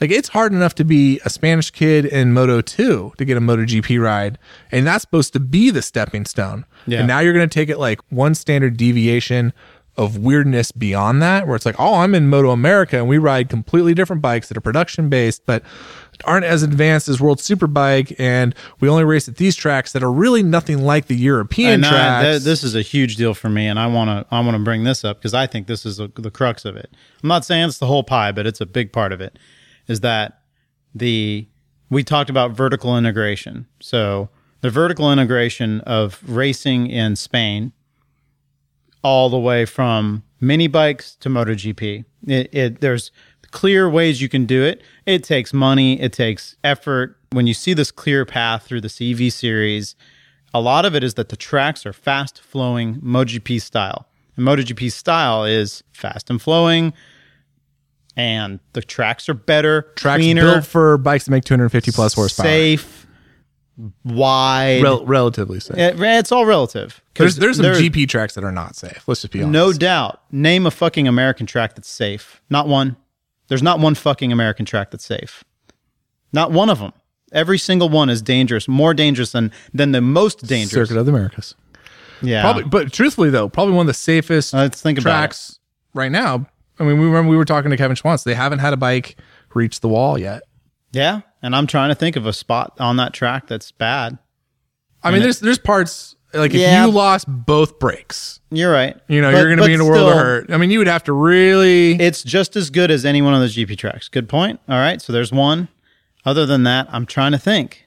Like, 0.00 0.10
it's 0.10 0.28
hard 0.28 0.52
enough 0.52 0.74
to 0.74 0.84
be 0.84 1.20
a 1.24 1.30
Spanish 1.30 1.70
kid 1.70 2.04
in 2.04 2.34
Moto 2.34 2.60
2 2.60 3.14
to 3.16 3.24
get 3.24 3.36
a 3.36 3.40
Moto 3.40 3.62
GP 3.62 4.00
ride, 4.00 4.38
and 4.70 4.86
that's 4.86 5.02
supposed 5.02 5.32
to 5.32 5.40
be 5.40 5.70
the 5.70 5.82
stepping 5.82 6.26
stone. 6.26 6.66
Yeah. 6.86 6.98
And 6.98 7.08
now 7.08 7.20
you're 7.20 7.32
going 7.32 7.48
to 7.48 7.52
take 7.52 7.70
it 7.70 7.78
like 7.78 8.00
one 8.10 8.34
standard 8.34 8.76
deviation 8.76 9.52
of 9.96 10.18
weirdness 10.18 10.72
beyond 10.72 11.22
that, 11.22 11.46
where 11.46 11.56
it's 11.56 11.66
like, 11.66 11.76
oh, 11.78 11.96
I'm 11.96 12.14
in 12.14 12.28
Moto 12.28 12.50
America 12.50 12.96
and 12.98 13.08
we 13.08 13.18
ride 13.18 13.48
completely 13.48 13.94
different 13.94 14.22
bikes 14.22 14.48
that 14.48 14.56
are 14.56 14.60
production 14.60 15.08
based, 15.08 15.46
but 15.46 15.62
aren't 16.24 16.44
as 16.46 16.62
advanced 16.62 17.08
as 17.08 17.20
World 17.20 17.38
Superbike, 17.38 18.14
and 18.18 18.54
we 18.80 18.88
only 18.88 19.04
race 19.04 19.28
at 19.28 19.36
these 19.36 19.54
tracks 19.54 19.92
that 19.92 20.02
are 20.02 20.10
really 20.12 20.42
nothing 20.42 20.82
like 20.82 21.06
the 21.06 21.16
European 21.16 21.72
And 21.74 21.86
I, 21.86 21.90
tracks. 21.90 22.24
th- 22.26 22.42
this 22.42 22.64
is 22.64 22.74
a 22.74 22.82
huge 22.82 23.16
deal 23.16 23.34
for 23.34 23.48
me, 23.50 23.66
and 23.66 23.78
I 23.78 23.86
want 23.86 24.08
to 24.08 24.34
I 24.34 24.40
want 24.40 24.56
to 24.56 24.62
bring 24.62 24.84
this 24.84 25.04
up 25.04 25.18
because 25.18 25.34
I 25.34 25.46
think 25.46 25.66
this 25.66 25.84
is 25.84 25.98
the 25.98 26.10
the 26.16 26.30
crux 26.30 26.64
of 26.64 26.76
it. 26.76 26.90
I'm 27.22 27.28
not 27.28 27.44
saying 27.44 27.68
it's 27.68 27.78
the 27.78 27.86
whole 27.86 28.02
pie, 28.02 28.32
but 28.32 28.46
it's 28.46 28.60
a 28.60 28.66
big 28.66 28.92
part 28.92 29.12
of 29.12 29.20
it. 29.20 29.38
Is 29.88 30.00
that 30.00 30.40
the 30.94 31.46
we 31.90 32.02
talked 32.02 32.30
about 32.30 32.50
vertical 32.52 32.96
integration. 32.96 33.66
So 33.80 34.28
the 34.62 34.70
vertical 34.70 35.12
integration 35.12 35.80
of 35.82 36.20
racing 36.26 36.88
in 36.88 37.14
Spain, 37.14 37.72
all 39.06 39.30
the 39.30 39.38
way 39.38 39.64
from 39.64 40.24
mini 40.40 40.66
bikes 40.66 41.14
to 41.14 41.28
MotoGP. 41.28 42.04
It, 42.26 42.52
it 42.52 42.80
there's 42.80 43.12
clear 43.52 43.88
ways 43.88 44.20
you 44.20 44.28
can 44.28 44.46
do 44.46 44.64
it. 44.64 44.82
It 45.06 45.22
takes 45.22 45.52
money, 45.52 46.00
it 46.00 46.12
takes 46.12 46.56
effort. 46.64 47.16
When 47.30 47.46
you 47.46 47.54
see 47.54 47.72
this 47.72 47.92
clear 47.92 48.24
path 48.24 48.64
through 48.64 48.80
the 48.80 48.88
CEV 48.88 49.30
series, 49.30 49.94
a 50.52 50.60
lot 50.60 50.84
of 50.84 50.96
it 50.96 51.04
is 51.04 51.14
that 51.14 51.28
the 51.28 51.36
tracks 51.36 51.86
are 51.86 51.92
fast 51.92 52.40
flowing 52.40 52.96
MotoGP 52.96 53.62
style. 53.62 54.08
And 54.36 54.44
MotoGP 54.44 54.90
style 54.90 55.44
is 55.44 55.84
fast 55.92 56.28
and 56.28 56.42
flowing, 56.42 56.92
and 58.16 58.58
the 58.72 58.82
tracks 58.82 59.28
are 59.28 59.34
better, 59.34 59.82
Tracks 59.94 60.18
cleaner, 60.18 60.54
built 60.54 60.66
for 60.66 60.98
bikes 60.98 61.26
to 61.26 61.30
make 61.30 61.44
250 61.44 61.92
plus 61.92 62.14
horsepower. 62.14 62.44
safe, 62.44 63.05
wide. 64.04 64.82
Rel- 64.82 65.04
relatively 65.06 65.60
safe. 65.60 65.76
It- 65.76 66.00
it's 66.00 66.32
all 66.32 66.46
relative. 66.46 67.02
There's 67.14 67.36
there's 67.36 67.56
some 67.56 67.64
there- 67.64 67.74
GP 67.74 68.08
tracks 68.08 68.34
that 68.34 68.44
are 68.44 68.52
not 68.52 68.76
safe. 68.76 69.06
Let's 69.06 69.22
just 69.22 69.32
be 69.32 69.40
honest. 69.42 69.52
No 69.52 69.72
doubt. 69.72 70.20
Name 70.30 70.66
a 70.66 70.70
fucking 70.70 71.06
American 71.08 71.46
track 71.46 71.74
that's 71.74 71.88
safe. 71.88 72.40
Not 72.50 72.68
one. 72.68 72.96
There's 73.48 73.62
not 73.62 73.78
one 73.78 73.94
fucking 73.94 74.32
American 74.32 74.66
track 74.66 74.90
that's 74.90 75.04
safe. 75.04 75.44
Not 76.32 76.50
one 76.52 76.68
of 76.70 76.78
them. 76.78 76.92
Every 77.32 77.58
single 77.58 77.88
one 77.88 78.08
is 78.08 78.22
dangerous, 78.22 78.68
more 78.68 78.94
dangerous 78.94 79.32
than 79.32 79.52
than 79.74 79.92
the 79.92 80.00
most 80.00 80.46
dangerous. 80.46 80.88
Circuit 80.88 80.98
of 81.00 81.06
the 81.06 81.12
Americas. 81.12 81.54
Yeah. 82.22 82.42
Probably, 82.42 82.64
but 82.64 82.92
truthfully 82.92 83.30
though, 83.30 83.48
probably 83.48 83.74
one 83.74 83.82
of 83.82 83.88
the 83.88 83.94
safest 83.94 84.54
uh, 84.54 84.58
Let's 84.58 84.80
think 84.80 85.00
tracks 85.00 85.58
right 85.92 86.10
now. 86.10 86.46
I 86.78 86.84
mean, 86.84 86.98
we 86.98 87.06
remember 87.06 87.30
we 87.30 87.36
were 87.36 87.44
talking 87.44 87.70
to 87.70 87.76
Kevin 87.76 87.96
Schwantz. 87.96 88.24
They 88.24 88.34
haven't 88.34 88.58
had 88.60 88.72
a 88.72 88.76
bike 88.76 89.16
reach 89.54 89.80
the 89.80 89.88
wall 89.88 90.18
yet. 90.18 90.42
Yeah, 90.92 91.20
and 91.46 91.54
I'm 91.54 91.66
trying 91.68 91.90
to 91.90 91.94
think 91.94 92.16
of 92.16 92.26
a 92.26 92.32
spot 92.32 92.74
on 92.80 92.96
that 92.96 93.12
track 93.14 93.46
that's 93.46 93.70
bad. 93.70 94.18
I 95.02 95.12
mean, 95.12 95.22
there's 95.22 95.38
there's 95.40 95.58
parts 95.58 96.16
like 96.34 96.52
if 96.52 96.60
you 96.60 96.92
lost 96.92 97.26
both 97.28 97.78
brakes, 97.78 98.40
You're 98.50 98.72
right. 98.72 98.96
you 99.08 99.20
know, 99.20 99.30
But- 99.30 99.38
you're 99.38 99.46
going 99.46 99.58
to 99.58 99.66
be 99.66 99.72
in 99.74 99.80
a 99.80 99.84
world 99.84 100.08
of 100.08 100.14
hurt. 100.16 100.50
I 100.50 100.56
mean, 100.56 100.70
you 100.72 100.78
would 100.80 100.88
have 100.88 101.04
to 101.04 101.12
really. 101.12 101.92
It's 101.92 102.22
just 102.24 102.56
as 102.56 102.68
good 102.70 102.90
as 102.90 103.04
any 103.06 103.22
one 103.22 103.32
of 103.32 103.40
those 103.40 103.54
GP 103.56 103.78
tracks. 103.78 104.08
Good 104.08 104.28
point. 104.28 104.58
All 104.68 104.76
right, 104.76 105.00
so 105.00 105.12
there's 105.12 105.30
one. 105.32 105.68
Other 106.24 106.44
than 106.44 106.64
that, 106.64 106.88
I'm 106.90 107.06
trying 107.06 107.30
to 107.32 107.38
think 107.38 107.86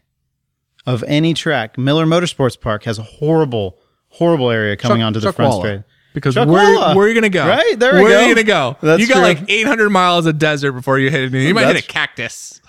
of 0.86 1.04
any 1.08 1.34
track. 1.34 1.78
Miller 1.78 2.06
Motorsports 2.06 2.60
Park 2.60 2.86
has 2.86 2.98
a 2.98 3.04
horrible, 3.04 3.78
horrible 4.08 4.50
area 4.50 4.78
coming 4.78 5.00
Chuck- 5.00 5.06
onto 5.08 5.20
the 5.20 5.28
Chuck 5.28 5.36
front 5.36 5.50
Walla. 5.52 5.62
straight. 5.62 5.82
Because 6.14 6.36
Chuck 6.36 6.48
where, 6.48 6.74
Walla. 6.76 6.96
where 6.96 7.06
are 7.06 7.10
you 7.10 7.14
going 7.14 7.24
to 7.24 7.30
go? 7.30 7.46
Right, 7.46 7.76
there 7.78 7.96
we 7.96 8.04
where 8.04 8.18
are 8.20 8.22
you 8.22 8.34
going 8.34 8.38
to 8.38 8.44
go? 8.50 8.78
That's 8.82 9.02
you 9.02 9.08
got 9.08 9.16
true. 9.16 9.24
like 9.24 9.50
800 9.50 9.90
miles 9.90 10.26
of 10.26 10.40
desert 10.40 10.72
before 10.72 10.98
you 10.98 11.12
hit 11.12 11.34
it. 11.34 11.38
You 11.38 11.54
might 11.54 11.68
hit 11.68 11.84
a 11.84 11.86
cactus. 11.86 12.62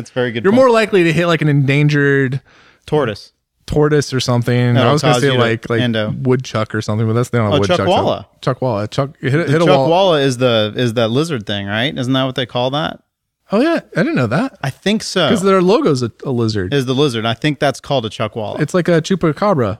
That's 0.00 0.10
very 0.10 0.32
good. 0.32 0.44
You're 0.44 0.52
point. 0.52 0.62
more 0.62 0.70
likely 0.70 1.04
to 1.04 1.12
hit 1.12 1.26
like 1.26 1.42
an 1.42 1.48
endangered 1.48 2.40
tortoise. 2.86 3.32
tortoise 3.66 4.12
or 4.12 4.20
something. 4.20 4.74
That'll 4.74 4.90
I 4.90 4.92
was 4.92 5.02
going 5.02 5.14
to 5.14 5.14
cause 5.16 5.22
say 5.22 5.26
you 5.28 5.34
to 5.34 5.38
like 5.38 5.70
like 5.70 5.80
endo. 5.80 6.10
woodchuck 6.10 6.74
or 6.74 6.82
something, 6.82 7.06
but 7.06 7.12
that's 7.12 7.32
not 7.32 7.52
a 7.52 7.56
Oh, 7.56 7.58
woodchuck. 7.60 7.76
Chuck 7.78 7.86
so- 7.86 7.90
Walla. 7.90 8.28
Chuck 8.40 8.62
Walla. 8.62 8.88
Chuck 8.88 9.16
hit, 9.20 9.32
hit 9.32 9.48
a 9.50 9.58
Chuck 9.58 9.68
wall. 9.68 9.88
Walla 9.90 10.20
is 10.20 10.38
the 10.38 10.72
is 10.76 10.94
that 10.94 11.08
lizard 11.08 11.46
thing, 11.46 11.66
right? 11.66 11.96
Isn't 11.96 12.12
that 12.12 12.24
what 12.24 12.34
they 12.34 12.46
call 12.46 12.70
that? 12.70 13.02
Oh 13.52 13.60
yeah, 13.60 13.80
I 13.96 14.02
didn't 14.02 14.14
know 14.14 14.28
that 14.28 14.58
I 14.62 14.70
think 14.70 15.02
so. 15.02 15.26
because 15.28 15.42
their 15.42 15.60
logo's 15.60 16.02
a, 16.02 16.12
a 16.24 16.30
lizard. 16.30 16.72
Is 16.72 16.86
the 16.86 16.94
lizard? 16.94 17.26
I 17.26 17.34
think 17.34 17.58
that's 17.58 17.80
called 17.80 18.06
a 18.06 18.10
Chuck 18.10 18.36
Walla. 18.36 18.60
It's 18.60 18.74
like 18.74 18.86
a 18.88 19.00
chupacabra. 19.02 19.78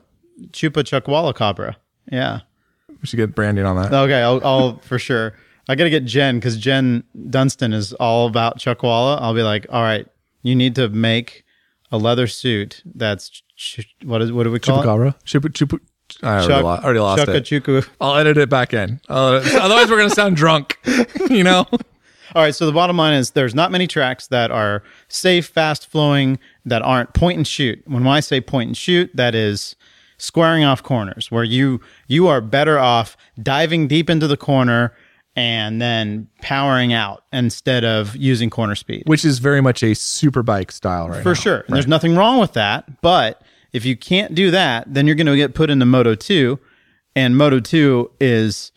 Chupa 0.51 0.85
Chuck 0.85 1.07
Walla 1.09 1.33
Cabra. 1.35 1.77
Yeah. 2.11 2.41
We 2.89 3.07
should 3.07 3.17
get 3.17 3.35
branding 3.35 3.65
on 3.65 3.77
that. 3.77 3.93
Okay, 3.93 4.21
I'll, 4.21 4.41
I'll 4.45 4.79
for 4.79 4.99
sure. 4.99 5.35
I 5.69 5.77
got 5.77 5.85
to 5.85 5.91
get 5.91 6.05
Jen 6.05 6.39
because 6.39 6.57
Jen 6.57 7.05
Dunstan 7.31 7.73
is 7.73 7.93
all 7.95 8.27
about 8.27 8.59
Chuck 8.59 8.83
Walla. 8.83 9.17
I'll 9.19 9.35
be 9.35 9.43
like, 9.43 9.67
all 9.71 9.83
right, 9.83 10.07
you 10.43 10.55
need 10.55 10.75
to 10.77 10.89
make 10.89 11.45
a 11.93 11.99
leather 11.99 12.27
suit 12.27 12.83
that's 12.95 13.43
ch- 13.57 13.95
what 14.05 14.23
is 14.23 14.33
what 14.33 14.45
do 14.45 14.51
we 14.51 14.59
call 14.61 14.81
it? 14.81 14.85
Chupacabra. 14.87 15.15
Chupa, 15.25 15.49
chupa, 15.49 15.79
I 16.23 16.27
already, 16.29 16.47
Chuck- 16.49 16.65
lo- 16.65 16.71
already 16.85 16.99
lost 17.01 17.29
it. 17.29 17.45
Chuku. 17.45 17.89
I'll 18.01 18.17
edit 18.17 18.37
it 18.39 18.49
back 18.49 18.73
in. 18.75 19.01
Uh, 19.09 19.41
otherwise, 19.61 19.91
we're 19.91 19.97
gonna 19.99 20.11
sound 20.11 20.37
drunk. 20.37 20.79
You 21.31 21.45
know. 21.45 21.67
All 22.33 22.43
right, 22.43 22.55
so 22.55 22.65
the 22.67 22.73
bottom 22.73 22.97
line 22.97 23.15
is 23.15 23.33
there's 23.33 23.55
not 23.57 23.71
many 23.73 23.87
tracks 23.89 24.27
that 24.29 24.51
are 24.53 24.83
safe, 25.09 25.47
fast 25.47 25.89
flowing, 25.91 26.39
that 26.65 26.81
aren't 26.83 27.13
point 27.13 27.37
and 27.39 27.47
shoot. 27.47 27.83
When 27.87 28.07
I 28.07 28.21
say 28.21 28.41
point 28.41 28.69
and 28.69 28.77
shoot, 28.77 29.11
that 29.15 29.35
is 29.35 29.75
squaring 30.19 30.63
off 30.65 30.83
corners 30.83 31.31
where 31.31 31.45
you 31.45 31.81
you 32.09 32.27
are 32.29 32.41
better 32.41 32.79
off 32.79 33.17
diving 33.43 33.89
deep 33.89 34.09
into 34.11 34.27
the 34.29 34.37
corner 34.37 34.93
and 35.37 35.81
then 35.81 36.29
powering 36.43 36.93
out 36.93 37.25
instead 37.33 37.85
of 37.85 38.17
using 38.17 38.51
corner 38.51 38.75
speed. 38.75 39.05
Which 39.07 39.25
is 39.25 39.39
very 39.39 39.61
much 39.61 39.83
a 39.83 39.95
super 39.95 40.43
bike 40.43 40.73
style, 40.73 41.09
right? 41.09 41.23
For 41.23 41.31
now. 41.31 41.35
sure. 41.35 41.61
And 41.67 41.77
there's 41.77 41.87
nothing 41.87 42.17
wrong 42.17 42.41
with 42.41 42.55
that, 42.55 43.01
but 43.01 43.43
if 43.73 43.85
you 43.85 43.97
can't 43.97 44.35
do 44.35 44.51
that, 44.51 44.93
then 44.93 45.07
you're 45.07 45.17
going 45.17 45.27
to 45.27 45.37
get 45.37 45.55
put 45.55 45.71
into 45.71 45.87
Moto 45.87 46.15
2 46.15 46.59
and 47.17 47.37
Moto 47.37 47.61
2 47.61 48.11
is 48.21 48.73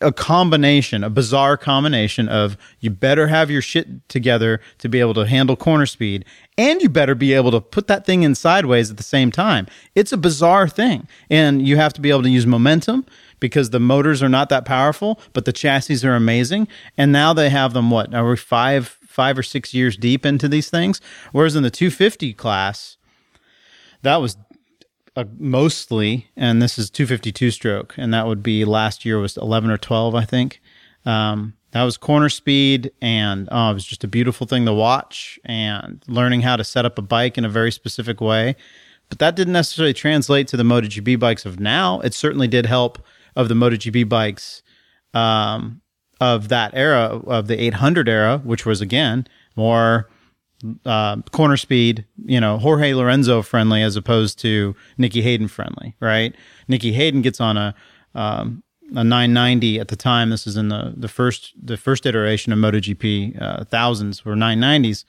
a 0.00 0.12
combination, 0.12 1.04
a 1.04 1.10
bizarre 1.10 1.56
combination 1.56 2.28
of 2.28 2.56
you 2.80 2.90
better 2.90 3.26
have 3.26 3.50
your 3.50 3.60
shit 3.60 4.08
together 4.08 4.60
to 4.78 4.88
be 4.88 4.98
able 4.98 5.14
to 5.14 5.26
handle 5.26 5.56
corner 5.56 5.86
speed, 5.86 6.24
and 6.56 6.80
you 6.80 6.88
better 6.88 7.14
be 7.14 7.34
able 7.34 7.50
to 7.50 7.60
put 7.60 7.86
that 7.86 8.06
thing 8.06 8.22
in 8.22 8.34
sideways 8.34 8.90
at 8.90 8.96
the 8.96 9.02
same 9.02 9.30
time. 9.30 9.66
It's 9.94 10.12
a 10.12 10.16
bizarre 10.16 10.68
thing. 10.68 11.06
And 11.28 11.66
you 11.66 11.76
have 11.76 11.92
to 11.94 12.00
be 12.00 12.10
able 12.10 12.22
to 12.22 12.30
use 12.30 12.46
momentum 12.46 13.04
because 13.44 13.68
the 13.68 13.78
motors 13.78 14.22
are 14.22 14.28
not 14.30 14.48
that 14.48 14.64
powerful, 14.64 15.20
but 15.34 15.44
the 15.44 15.52
chassis 15.52 16.06
are 16.08 16.14
amazing. 16.14 16.66
And 16.96 17.12
now 17.12 17.34
they 17.34 17.50
have 17.50 17.74
them 17.74 17.90
what? 17.90 18.14
Are 18.14 18.26
we 18.26 18.38
five 18.38 18.98
five 19.06 19.36
or 19.36 19.42
six 19.42 19.74
years 19.74 19.98
deep 19.98 20.24
into 20.24 20.48
these 20.48 20.70
things? 20.70 20.98
Whereas 21.30 21.54
in 21.54 21.62
the 21.62 21.70
250 21.70 22.32
class, 22.32 22.96
that 24.00 24.16
was 24.16 24.38
uh, 25.14 25.24
mostly, 25.36 26.30
and 26.38 26.62
this 26.62 26.78
is 26.78 26.88
252 26.88 27.50
stroke, 27.50 27.94
and 27.98 28.14
that 28.14 28.26
would 28.26 28.42
be 28.42 28.64
last 28.64 29.04
year 29.04 29.18
was 29.18 29.36
11 29.36 29.70
or 29.70 29.76
12, 29.76 30.14
I 30.14 30.24
think. 30.24 30.62
Um, 31.04 31.52
that 31.72 31.82
was 31.82 31.98
corner 31.98 32.30
speed, 32.30 32.92
and 33.02 33.46
oh, 33.52 33.72
it 33.72 33.74
was 33.74 33.84
just 33.84 34.04
a 34.04 34.08
beautiful 34.08 34.46
thing 34.46 34.64
to 34.64 34.72
watch, 34.72 35.38
and 35.44 36.02
learning 36.08 36.40
how 36.40 36.56
to 36.56 36.64
set 36.64 36.86
up 36.86 36.98
a 36.98 37.02
bike 37.02 37.36
in 37.36 37.44
a 37.44 37.50
very 37.50 37.70
specific 37.70 38.22
way. 38.22 38.56
But 39.10 39.18
that 39.18 39.36
didn't 39.36 39.52
necessarily 39.52 39.92
translate 39.92 40.48
to 40.48 40.56
the 40.56 40.62
MotoGP 40.62 41.18
bikes 41.18 41.44
of 41.44 41.60
now. 41.60 42.00
It 42.00 42.14
certainly 42.14 42.48
did 42.48 42.64
help 42.64 43.04
of 43.36 43.48
the 43.48 43.54
MotoGP 43.54 44.08
bikes 44.08 44.62
um, 45.12 45.80
of 46.20 46.48
that 46.48 46.72
era, 46.74 47.20
of 47.26 47.46
the 47.46 47.60
800 47.60 48.08
era, 48.08 48.38
which 48.44 48.64
was 48.64 48.80
again 48.80 49.26
more 49.56 50.08
uh, 50.86 51.16
corner 51.32 51.56
speed, 51.56 52.06
you 52.24 52.40
know, 52.40 52.58
Jorge 52.58 52.94
Lorenzo 52.94 53.42
friendly 53.42 53.82
as 53.82 53.96
opposed 53.96 54.38
to 54.40 54.74
Nicky 54.96 55.22
Hayden 55.22 55.48
friendly, 55.48 55.94
right? 56.00 56.34
Nicky 56.68 56.92
Hayden 56.92 57.22
gets 57.22 57.40
on 57.40 57.56
a 57.56 57.74
um, 58.14 58.62
a 58.90 59.02
990 59.02 59.80
at 59.80 59.88
the 59.88 59.96
time. 59.96 60.30
This 60.30 60.46
is 60.46 60.56
in 60.56 60.68
the 60.68 60.94
the 60.96 61.08
first 61.08 61.52
the 61.60 61.76
first 61.76 62.06
iteration 62.06 62.52
of 62.52 62.58
MotoGP 62.58 63.40
uh, 63.40 63.64
thousands 63.64 64.24
were 64.24 64.34
990s, 64.34 65.04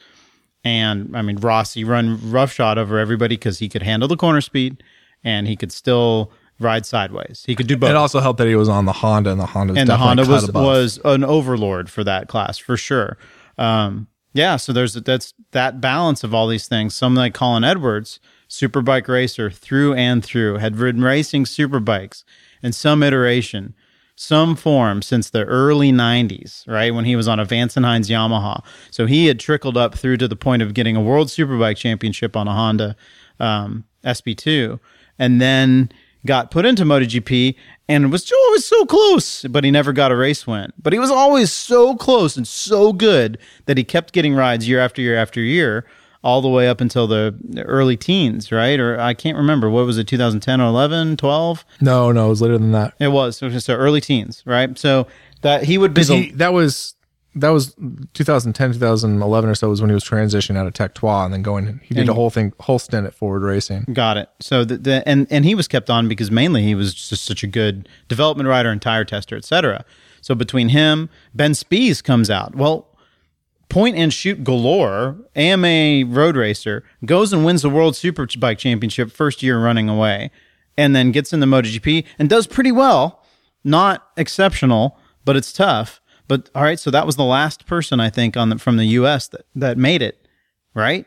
and 0.64 1.16
I 1.16 1.22
mean 1.22 1.38
Rossi 1.38 1.84
run 1.84 2.32
roughshod 2.32 2.78
over 2.78 2.98
everybody 2.98 3.36
because 3.36 3.60
he 3.60 3.70
could 3.70 3.84
handle 3.84 4.08
the 4.08 4.18
corner 4.18 4.42
speed 4.42 4.84
and 5.24 5.48
he 5.48 5.56
could 5.56 5.72
still 5.72 6.32
ride 6.60 6.86
sideways. 6.86 7.44
He 7.46 7.56
could 7.56 7.68
do 7.68 7.78
both 7.78 7.90
It 7.90 7.96
also 7.96 8.20
helped 8.20 8.38
that 8.38 8.48
he 8.48 8.56
was 8.56 8.70
on 8.70 8.86
the 8.86 8.94
Honda, 8.94 9.32
and 9.32 9.40
the 9.40 9.46
Honda 9.46 9.74
and 9.76 9.90
the 9.90 9.98
Honda 9.98 10.26
was 10.26 10.52
was 10.52 11.00
an 11.04 11.24
overlord 11.24 11.90
for 11.90 12.04
that 12.04 12.28
class 12.28 12.58
for 12.58 12.78
sure. 12.78 13.18
Um, 13.58 14.08
yeah, 14.34 14.58
so 14.58 14.74
there's 14.74 14.94
that's 14.94 15.34
that 15.52 15.80
balance 15.80 16.24
of 16.24 16.34
all 16.34 16.48
these 16.48 16.68
things. 16.68 16.94
Someone 16.94 17.24
like 17.24 17.34
Colin 17.34 17.64
Edwards, 17.64 18.20
superbike 18.50 19.08
racer 19.08 19.50
through 19.50 19.94
and 19.94 20.24
through, 20.24 20.58
had 20.58 20.78
ridden 20.78 21.04
racing 21.04 21.46
superbikes 21.46 22.24
in 22.62 22.74
some 22.74 23.02
iteration, 23.02 23.74
some 24.16 24.56
form 24.56 25.02
since 25.02 25.30
the 25.30 25.46
early 25.46 25.92
'90s, 25.92 26.68
right 26.68 26.94
when 26.94 27.06
he 27.06 27.16
was 27.16 27.28
on 27.28 27.40
a 27.40 27.46
Vance 27.46 27.78
and 27.78 27.86
Hines 27.86 28.10
Yamaha. 28.10 28.64
So 28.92 29.06
he 29.06 29.28
had 29.28 29.40
trickled 29.40 29.78
up 29.78 29.96
through 29.96 30.18
to 30.18 30.28
the 30.28 30.36
point 30.36 30.62
of 30.62 30.74
getting 30.74 30.96
a 30.98 31.02
World 31.02 31.28
Superbike 31.28 31.78
Championship 31.78 32.36
on 32.36 32.48
a 32.48 32.54
Honda 32.54 32.96
um, 33.40 33.86
SB2, 34.04 34.80
and 35.18 35.40
then 35.40 35.92
got 36.26 36.52
put 36.52 36.66
into 36.66 36.84
MotoGP 36.84 37.56
and 37.88 38.12
was 38.12 38.32
always 38.32 38.66
so 38.66 38.86
close, 38.86 39.44
but 39.44 39.64
he 39.64 39.72
never 39.72 39.94
got 39.94 40.12
a 40.12 40.16
race 40.16 40.48
win. 40.48 40.74
But 40.82 40.94
he 40.94 41.00
was 41.00 41.12
always 41.12 41.52
so 41.52 41.96
close 41.96 42.36
and 42.36 42.48
so 42.48 42.94
good 42.94 43.38
that 43.66 43.78
he 43.78 43.84
kept 43.84 44.14
getting 44.14 44.34
rides 44.34 44.68
year 44.68 44.80
after 44.80 45.02
year 45.02 45.16
after 45.16 45.40
year, 45.40 45.86
all 46.24 46.42
the 46.42 46.50
way 46.50 46.68
up 46.68 46.82
until 46.82 47.06
the 47.06 47.36
early 47.60 47.96
teens, 47.96 48.52
right? 48.52 48.80
Or 48.80 49.00
I 49.00 49.14
can't 49.14 49.38
remember. 49.38 49.70
What 49.70 49.86
was 49.86 50.00
it, 50.00 50.08
2010 50.08 50.60
or 50.60 50.66
11, 50.66 51.18
12? 51.18 51.66
No, 51.82 52.12
no, 52.12 52.26
it 52.26 52.30
was 52.30 52.42
later 52.42 52.58
than 52.58 52.72
that. 52.72 52.96
It 53.00 53.10
was. 53.10 53.38
So, 53.38 53.50
so 53.60 53.76
early 53.76 54.02
teens, 54.02 54.42
right? 54.46 54.76
So 54.78 55.06
that 55.42 55.64
he 55.66 55.78
would 55.78 55.94
be 55.94 56.04
he 56.04 56.32
that 56.32 56.54
was 56.54 56.95
that 57.36 57.50
was 57.50 57.76
2010, 58.14 58.74
2011 58.74 59.50
or 59.50 59.56
so 59.56 59.70
was 59.70 59.82
when 59.82 59.90
he 59.90 59.94
was 59.94 60.04
transitioning 60.04 60.58
out 60.58 60.68
of 60.68 60.74
Tech 60.74 60.94
Trois 60.96 61.26
and 61.26 61.34
then 61.34 61.42
going. 61.42 61.80
He 61.84 61.94
did 61.94 62.02
And- 62.02 62.10
a 62.10 62.14
whole 62.14 62.30
thing, 62.30 62.54
whole 62.60 62.80
stint 62.80 63.06
at 63.06 63.14
Forward 63.14 63.42
Racing. 63.44 63.86
Got 63.94 64.18
it. 64.18 64.30
So 64.40 64.64
the, 64.64 64.78
the 64.78 65.08
and 65.08 65.28
and 65.30 65.44
he 65.46 65.54
was 65.56 65.68
kept 65.68 65.90
on 65.90 66.08
because 66.08 66.32
mainly 66.32 66.64
he 66.64 66.76
was 66.76 66.94
just 66.94 67.24
such 67.26 67.44
a 67.44 67.48
good 67.48 67.90
development 68.08 68.48
rider 68.50 68.70
and 68.70 68.82
tire 68.82 69.04
tester, 69.06 69.36
etc. 69.36 69.84
So 70.22 70.34
between 70.34 70.70
him, 70.70 71.10
Ben 71.34 71.54
Spies 71.54 72.02
comes 72.02 72.30
out. 72.30 72.56
Well, 72.56 72.88
point 73.70 73.96
and 73.98 74.14
shoot 74.14 74.44
galore, 74.44 75.18
AMA 75.36 76.06
road 76.08 76.36
racer 76.38 76.84
goes 77.04 77.34
and 77.34 77.44
wins 77.46 77.62
the 77.62 77.70
World 77.70 77.94
Superbike 77.96 78.58
Championship 78.58 79.12
first 79.12 79.44
year 79.44 79.60
running 79.60 79.90
away, 79.90 80.32
and 80.78 80.96
then 80.96 81.12
gets 81.12 81.34
in 81.34 81.42
the 81.42 81.46
MotoGP 81.46 82.06
and 82.18 82.30
does 82.30 82.48
pretty 82.48 82.72
well. 82.72 83.24
Not 83.64 84.08
exceptional, 84.18 84.98
but 85.26 85.36
it's 85.36 85.52
tough. 85.52 86.00
But 86.28 86.50
all 86.56 86.64
right, 86.64 86.80
so 86.80 86.92
that 86.92 87.06
was 87.06 87.16
the 87.16 87.24
last 87.24 87.66
person 87.66 88.00
I 88.00 88.10
think 88.10 88.36
on 88.36 88.50
the, 88.50 88.58
from 88.58 88.78
the 88.78 88.86
U.S. 88.86 89.28
that 89.28 89.46
that 89.56 89.78
made 89.78 90.02
it, 90.02 90.28
right? 90.74 91.06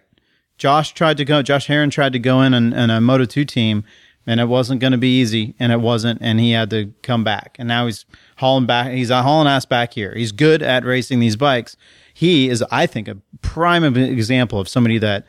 Josh 0.56 0.92
tried 0.92 1.16
to 1.18 1.24
go. 1.24 1.42
Josh 1.42 1.66
Herrin 1.66 1.90
tried 1.90 2.12
to 2.12 2.18
go 2.18 2.42
in 2.42 2.54
and, 2.54 2.74
and 2.74 2.90
a 2.90 3.00
Moto 3.00 3.24
two 3.24 3.44
team, 3.44 3.84
and 4.26 4.40
it 4.40 4.46
wasn't 4.46 4.80
going 4.80 4.92
to 4.92 4.98
be 4.98 5.20
easy, 5.20 5.54
and 5.58 5.72
it 5.72 5.80
wasn't, 5.80 6.20
and 6.20 6.38
he 6.38 6.52
had 6.52 6.70
to 6.70 6.92
come 7.02 7.24
back, 7.24 7.56
and 7.58 7.68
now 7.68 7.86
he's 7.86 8.04
hauling 8.36 8.66
back. 8.66 8.92
He's 8.92 9.10
hauling 9.10 9.48
ass 9.48 9.64
back 9.64 9.92
here. 9.92 10.14
He's 10.14 10.32
good 10.32 10.62
at 10.62 10.84
racing 10.84 11.20
these 11.20 11.36
bikes. 11.36 11.76
He 12.12 12.48
is, 12.48 12.64
I 12.70 12.86
think, 12.86 13.08
a 13.08 13.16
prime 13.42 13.84
example 13.96 14.58
of 14.58 14.68
somebody 14.68 14.98
that 14.98 15.26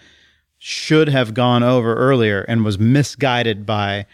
should 0.58 1.08
have 1.08 1.34
gone 1.34 1.64
over 1.64 1.96
earlier 1.96 2.42
and 2.42 2.66
was 2.66 2.78
misguided 2.78 3.66
by 3.66 4.06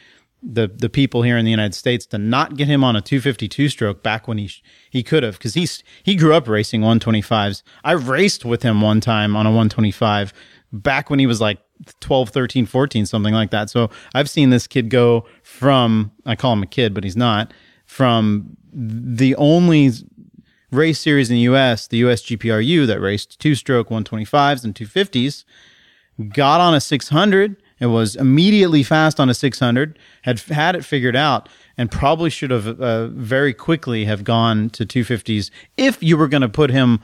the 0.46 0.68
the 0.68 0.90
people 0.90 1.24
here 1.24 1.38
in 1.38 1.46
the 1.46 1.52
United 1.52 1.74
States 1.74 2.06
to 2.08 2.18
not 2.18 2.56
get 2.56 2.68
him 2.68 2.84
on 2.84 2.96
a 2.96 3.02
252 3.02 3.70
stroke 3.70 4.04
back 4.04 4.28
when 4.28 4.38
he 4.38 4.48
sh- 4.48 4.64
he 4.92 5.02
could 5.02 5.24
have 5.24 5.38
because 5.38 5.56
he's 5.56 5.84
he 6.04 6.16
grew 6.16 6.34
up 6.34 6.48
racing 6.48 6.82
125s. 6.82 7.64
I 7.84 7.94
raced 7.94 8.46
with 8.46 8.62
him 8.62 8.82
one 8.82 9.02
time 9.02 9.36
on 9.36 9.46
a 9.46 9.50
125 9.50 10.34
back 10.72 11.10
when 11.10 11.20
he 11.20 11.26
was 11.26 11.42
like 11.42 11.60
12, 12.00 12.30
13, 12.30 12.66
14, 12.66 13.06
something 13.06 13.34
like 13.34 13.52
that. 13.52 13.70
So 13.70 13.90
I've 14.14 14.30
seen 14.30 14.52
this 14.52 14.68
kid 14.68 14.90
go 14.90 15.26
from 15.44 16.12
I 16.26 16.36
call 16.36 16.54
him 16.54 16.64
a 16.64 16.68
kid, 16.68 16.94
but 16.94 17.04
he's 17.04 17.18
not 17.18 17.52
from 17.86 18.56
the 18.72 19.36
only 19.36 19.92
race 20.72 21.00
series 21.00 21.30
in 21.30 21.36
the 21.36 21.42
US, 21.42 21.88
the 21.88 21.98
US 21.98 22.22
GPRU 22.22 22.86
that 22.86 23.00
raced 23.00 23.40
two 23.40 23.56
stroke 23.56 23.90
125s 23.90 24.64
and 24.64 24.76
250s, 24.76 25.44
got 26.34 26.62
on 26.62 26.76
a 26.76 26.82
600 26.82 27.58
and 27.80 27.94
was 27.94 28.16
immediately 28.16 28.84
fast 28.84 29.20
on 29.20 29.30
a 29.30 29.34
600, 29.34 30.00
had 30.24 30.40
had 30.42 30.76
it 30.76 30.86
figured 30.86 31.16
out, 31.16 31.50
and 31.78 31.92
probably 31.92 32.30
should 32.30 32.52
have 32.52 32.68
uh, 32.80 33.08
very 33.08 33.54
quickly 33.54 34.06
have 34.06 34.24
gone 34.24 34.70
to 34.72 34.86
250s 34.86 35.50
if 35.78 36.02
you 36.02 36.18
were 36.18 36.28
going 36.28 36.42
to 36.42 36.50
put 36.50 36.70
him 36.70 37.02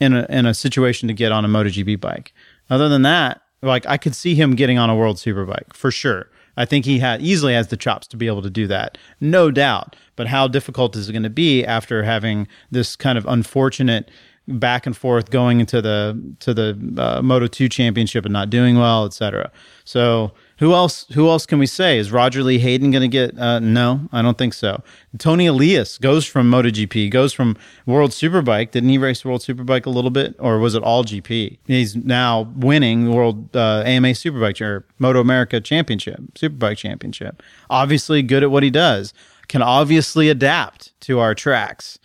in 0.00 0.14
a 0.14 0.26
in 0.28 0.46
a 0.46 0.54
situation 0.54 1.08
to 1.08 1.14
get 1.14 1.32
on 1.32 1.44
a 1.44 1.48
MotoGP 1.48 2.00
bike. 2.00 2.32
Other 2.70 2.88
than 2.88 3.02
that, 3.02 3.42
like 3.62 3.86
I 3.86 3.96
could 3.96 4.14
see 4.14 4.34
him 4.34 4.54
getting 4.54 4.78
on 4.78 4.90
a 4.90 4.96
World 4.96 5.16
Superbike 5.16 5.72
for 5.72 5.90
sure. 5.90 6.30
I 6.56 6.64
think 6.64 6.84
he 6.84 7.00
had 7.00 7.20
easily 7.20 7.54
has 7.54 7.68
the 7.68 7.76
chops 7.76 8.06
to 8.08 8.16
be 8.16 8.28
able 8.28 8.42
to 8.42 8.50
do 8.50 8.68
that, 8.68 8.96
no 9.20 9.50
doubt. 9.50 9.96
But 10.14 10.28
how 10.28 10.46
difficult 10.46 10.94
is 10.94 11.08
it 11.08 11.12
going 11.12 11.24
to 11.24 11.30
be 11.30 11.64
after 11.64 12.04
having 12.04 12.46
this 12.70 12.94
kind 12.94 13.18
of 13.18 13.26
unfortunate 13.26 14.08
back 14.46 14.86
and 14.86 14.96
forth 14.96 15.30
going 15.30 15.60
into 15.60 15.80
the 15.80 16.20
to 16.40 16.52
the 16.52 16.78
uh, 16.98 17.22
Moto 17.22 17.46
2 17.46 17.68
championship 17.68 18.24
and 18.24 18.32
not 18.32 18.50
doing 18.50 18.78
well, 18.78 19.06
etc. 19.06 19.50
So 19.84 20.32
who 20.58 20.74
else 20.74 21.06
who 21.14 21.28
else 21.28 21.46
can 21.46 21.58
we 21.58 21.66
say? 21.66 21.98
Is 21.98 22.12
Roger 22.12 22.42
Lee 22.42 22.58
Hayden 22.58 22.90
going 22.90 23.02
to 23.02 23.08
get 23.08 23.38
uh, 23.38 23.58
no, 23.58 24.08
I 24.12 24.20
don't 24.20 24.36
think 24.36 24.52
so. 24.52 24.82
Toni 25.18 25.46
Elias 25.46 25.98
goes 25.98 26.26
from 26.26 26.50
MotoGP, 26.50 27.10
goes 27.10 27.32
from 27.32 27.56
World 27.86 28.10
Superbike. 28.10 28.70
Didn't 28.70 28.90
he 28.90 28.98
race 28.98 29.24
World 29.24 29.40
Superbike 29.40 29.86
a 29.86 29.90
little 29.90 30.10
bit 30.10 30.34
or 30.38 30.58
was 30.58 30.74
it 30.74 30.82
all 30.82 31.04
GP? 31.04 31.58
He's 31.66 31.96
now 31.96 32.52
winning 32.54 33.04
the 33.06 33.12
World 33.12 33.56
uh, 33.56 33.82
AMA 33.86 34.08
Superbike 34.08 34.60
or 34.60 34.86
Moto 34.98 35.20
America 35.20 35.60
Championship, 35.60 36.20
Superbike 36.34 36.76
Championship. 36.76 37.42
Obviously 37.70 38.22
good 38.22 38.42
at 38.42 38.50
what 38.50 38.62
he 38.62 38.70
does. 38.70 39.14
Can 39.48 39.62
obviously 39.62 40.28
adapt 40.28 40.98
to 41.02 41.18
our 41.18 41.34
tracks 41.34 41.98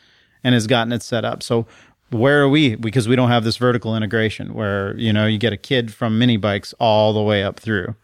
and 0.44 0.54
has 0.54 0.68
gotten 0.68 0.92
it 0.92 1.04
set 1.04 1.26
up. 1.26 1.44
So 1.44 1.68
where 2.12 2.42
are 2.42 2.50
we 2.50 2.76
because 2.76 3.08
we 3.08 3.16
don't 3.16 3.30
have 3.30 3.44
this 3.44 3.58
vertical 3.58 3.96
integration 3.96 4.54
where 4.54 4.98
you 4.98 5.14
know 5.14 5.26
you 5.26 5.38
get 5.38 5.54
a 5.54 5.58
kid 5.58 5.94
from 5.94 6.18
mini 6.18 6.38
bikes 6.38 6.74
all 6.80 7.14
the 7.14 7.22
way 7.22 7.44
up 7.44 7.60
through 7.60 7.96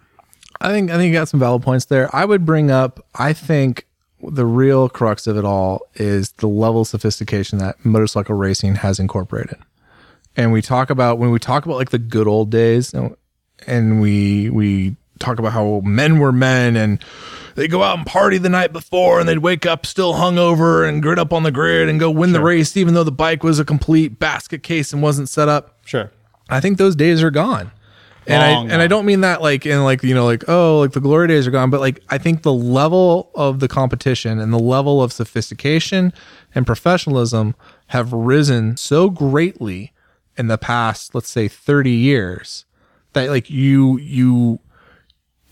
I 0.62 0.72
think 0.72 0.90
I 0.90 0.98
think 0.98 1.12
you 1.12 1.14
got 1.14 1.28
some 1.28 1.40
valid 1.40 1.64
points 1.64 1.86
there. 1.86 2.14
I 2.16 2.26
would 2.26 2.46
bring 2.46 2.72
up 2.72 3.06
I 3.16 3.34
think 3.34 3.86
the 4.22 4.46
real 4.46 4.90
crux 4.90 5.28
of 5.28 5.38
it 5.38 5.46
all 5.46 5.82
is 5.96 6.32
the 6.34 6.48
level 6.48 6.82
of 6.82 6.88
sophistication 6.88 7.60
that 7.60 7.84
motorcycle 7.86 8.36
racing 8.36 8.76
has 8.76 9.00
incorporated. 9.00 9.58
And 10.36 10.52
we 10.52 10.62
talk 10.62 10.90
about 10.90 11.18
when 11.18 11.32
we 11.32 11.40
talk 11.40 11.66
about 11.66 11.76
like 11.76 11.92
the 11.92 12.00
good 12.00 12.28
old 12.28 12.50
days 12.50 12.94
and 13.68 14.02
we 14.02 14.50
we 14.50 14.96
talk 15.20 15.40
about 15.40 15.54
how 15.54 15.82
men 15.84 16.20
were 16.20 16.32
men 16.32 16.76
and 16.76 17.00
they 17.56 17.68
go 17.68 17.82
out 17.82 17.98
and 17.98 18.06
party 18.06 18.38
the 18.38 18.50
night 18.50 18.72
before 18.72 19.20
and 19.20 19.28
they'd 19.28 19.40
wake 19.40 19.66
up 19.66 19.86
still 19.86 20.14
hungover 20.14 20.88
and 20.88 21.02
grit 21.02 21.18
up 21.18 21.34
on 21.34 21.44
the 21.44 21.52
grid 21.52 21.90
and 21.90 22.00
go 22.00 22.12
win 22.12 22.30
sure. 22.30 22.40
the 22.40 22.44
race 22.44 22.78
even 22.78 22.94
though 22.94 23.04
the 23.04 23.12
bike 23.12 23.44
was 23.44 23.60
a 23.60 23.66
complete 23.66 24.20
basket 24.20 24.62
case 24.62 24.94
and 24.94 25.02
wasn't 25.02 25.28
set 25.28 25.50
up. 25.50 25.80
Sure. 25.86 26.12
I 26.50 26.60
think 26.60 26.78
those 26.78 26.96
days 26.96 27.24
are 27.24 27.32
gone. 27.32 27.72
And 28.28 28.42
I 28.42 28.50
and 28.74 28.82
I 28.82 28.88
don't 28.88 29.06
mean 29.06 29.22
that 29.22 29.42
like 29.42 29.66
in 29.68 29.84
like 29.84 30.02
you 30.04 30.16
know 30.16 30.26
like 30.26 30.44
oh 30.48 30.80
like 30.80 30.94
the 30.94 31.00
glory 31.00 31.28
days 31.28 31.46
are 31.46 31.52
gone, 31.52 31.70
but 31.70 31.80
like 31.80 32.02
I 32.10 32.18
think 32.18 32.42
the 32.42 32.54
level 32.54 33.30
of 33.36 33.60
the 33.60 33.68
competition 33.68 34.40
and 34.40 34.52
the 34.52 34.60
level 34.60 35.02
of 35.04 35.14
sophistication 35.14 36.12
and 36.56 36.66
professionalism 36.66 37.56
have 37.88 38.12
risen 38.12 38.78
so 38.78 39.12
greatly 39.12 39.94
in 40.38 40.48
the 40.48 40.58
past 40.58 41.14
let's 41.14 41.30
say 41.30 41.48
30 41.48 41.92
years 41.92 42.66
that 43.14 43.30
like 43.30 43.50
you 43.50 44.00
you 44.00 44.60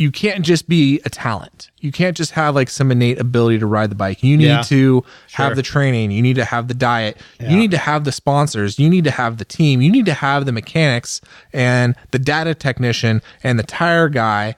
you 0.04 0.12
can't 0.12 0.44
just 0.44 0.68
be 0.68 1.00
a 1.06 1.10
talent. 1.10 1.72
You 1.80 1.94
can't 1.94 2.18
just 2.18 2.32
have 2.32 2.56
like 2.56 2.70
some 2.70 2.92
innate 2.92 3.22
ability 3.22 3.60
to 3.60 3.66
ride 3.66 3.90
the 3.90 3.96
bike. 3.96 4.22
You 4.22 4.36
need 4.36 4.48
yeah, 4.48 4.62
to 4.64 5.02
sure. 5.02 5.04
have 5.30 5.56
the 5.56 5.64
training. 5.64 6.12
You 6.12 6.22
need 6.22 6.36
to 6.36 6.44
have 6.44 6.68
the 6.68 6.74
diet. 6.74 7.16
Yeah. 7.40 7.52
You 7.52 7.58
need 7.58 7.72
to 7.72 7.78
have 7.78 8.04
the 8.04 8.12
sponsors. 8.12 8.78
You 8.78 8.90
need 8.90 9.06
to 9.06 9.12
have 9.12 9.38
the 9.38 9.46
team. 9.46 9.82
You 9.82 9.90
need 9.90 10.06
to 10.08 10.14
have 10.14 10.46
the 10.46 10.52
mechanics 10.52 11.22
and 11.54 11.96
the 12.12 12.20
data 12.20 12.54
technician 12.54 13.22
and 13.44 13.58
the 13.58 13.64
tire 13.64 14.10
guy 14.10 14.56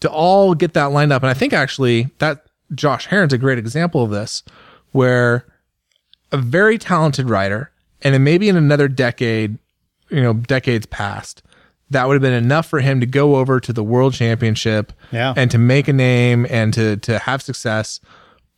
to 0.00 0.10
all 0.10 0.54
get 0.54 0.72
that 0.72 0.86
lined 0.86 1.12
up. 1.12 1.22
And 1.22 1.28
I 1.28 1.34
think 1.34 1.52
actually 1.52 2.08
that 2.16 2.46
Josh 2.74 3.08
Herrin's 3.08 3.34
a 3.34 3.38
great 3.38 3.58
example 3.58 4.02
of 4.02 4.10
this, 4.10 4.42
where 4.92 5.44
a 6.32 6.38
very 6.38 6.78
talented 6.78 7.28
rider, 7.28 7.70
and 8.00 8.24
maybe 8.24 8.48
in 8.48 8.56
another 8.56 8.88
decade, 8.88 9.58
you 10.08 10.22
know, 10.22 10.32
decades 10.32 10.86
past, 10.86 11.42
that 11.90 12.06
would 12.06 12.14
have 12.14 12.22
been 12.22 12.32
enough 12.32 12.66
for 12.66 12.80
him 12.80 13.00
to 13.00 13.06
go 13.06 13.36
over 13.36 13.60
to 13.60 13.72
the 13.72 13.82
world 13.82 14.14
championship 14.14 14.92
yeah. 15.10 15.32
and 15.36 15.50
to 15.50 15.58
make 15.58 15.88
a 15.88 15.92
name 15.92 16.46
and 16.50 16.74
to 16.74 16.96
to 16.98 17.18
have 17.18 17.42
success. 17.42 18.00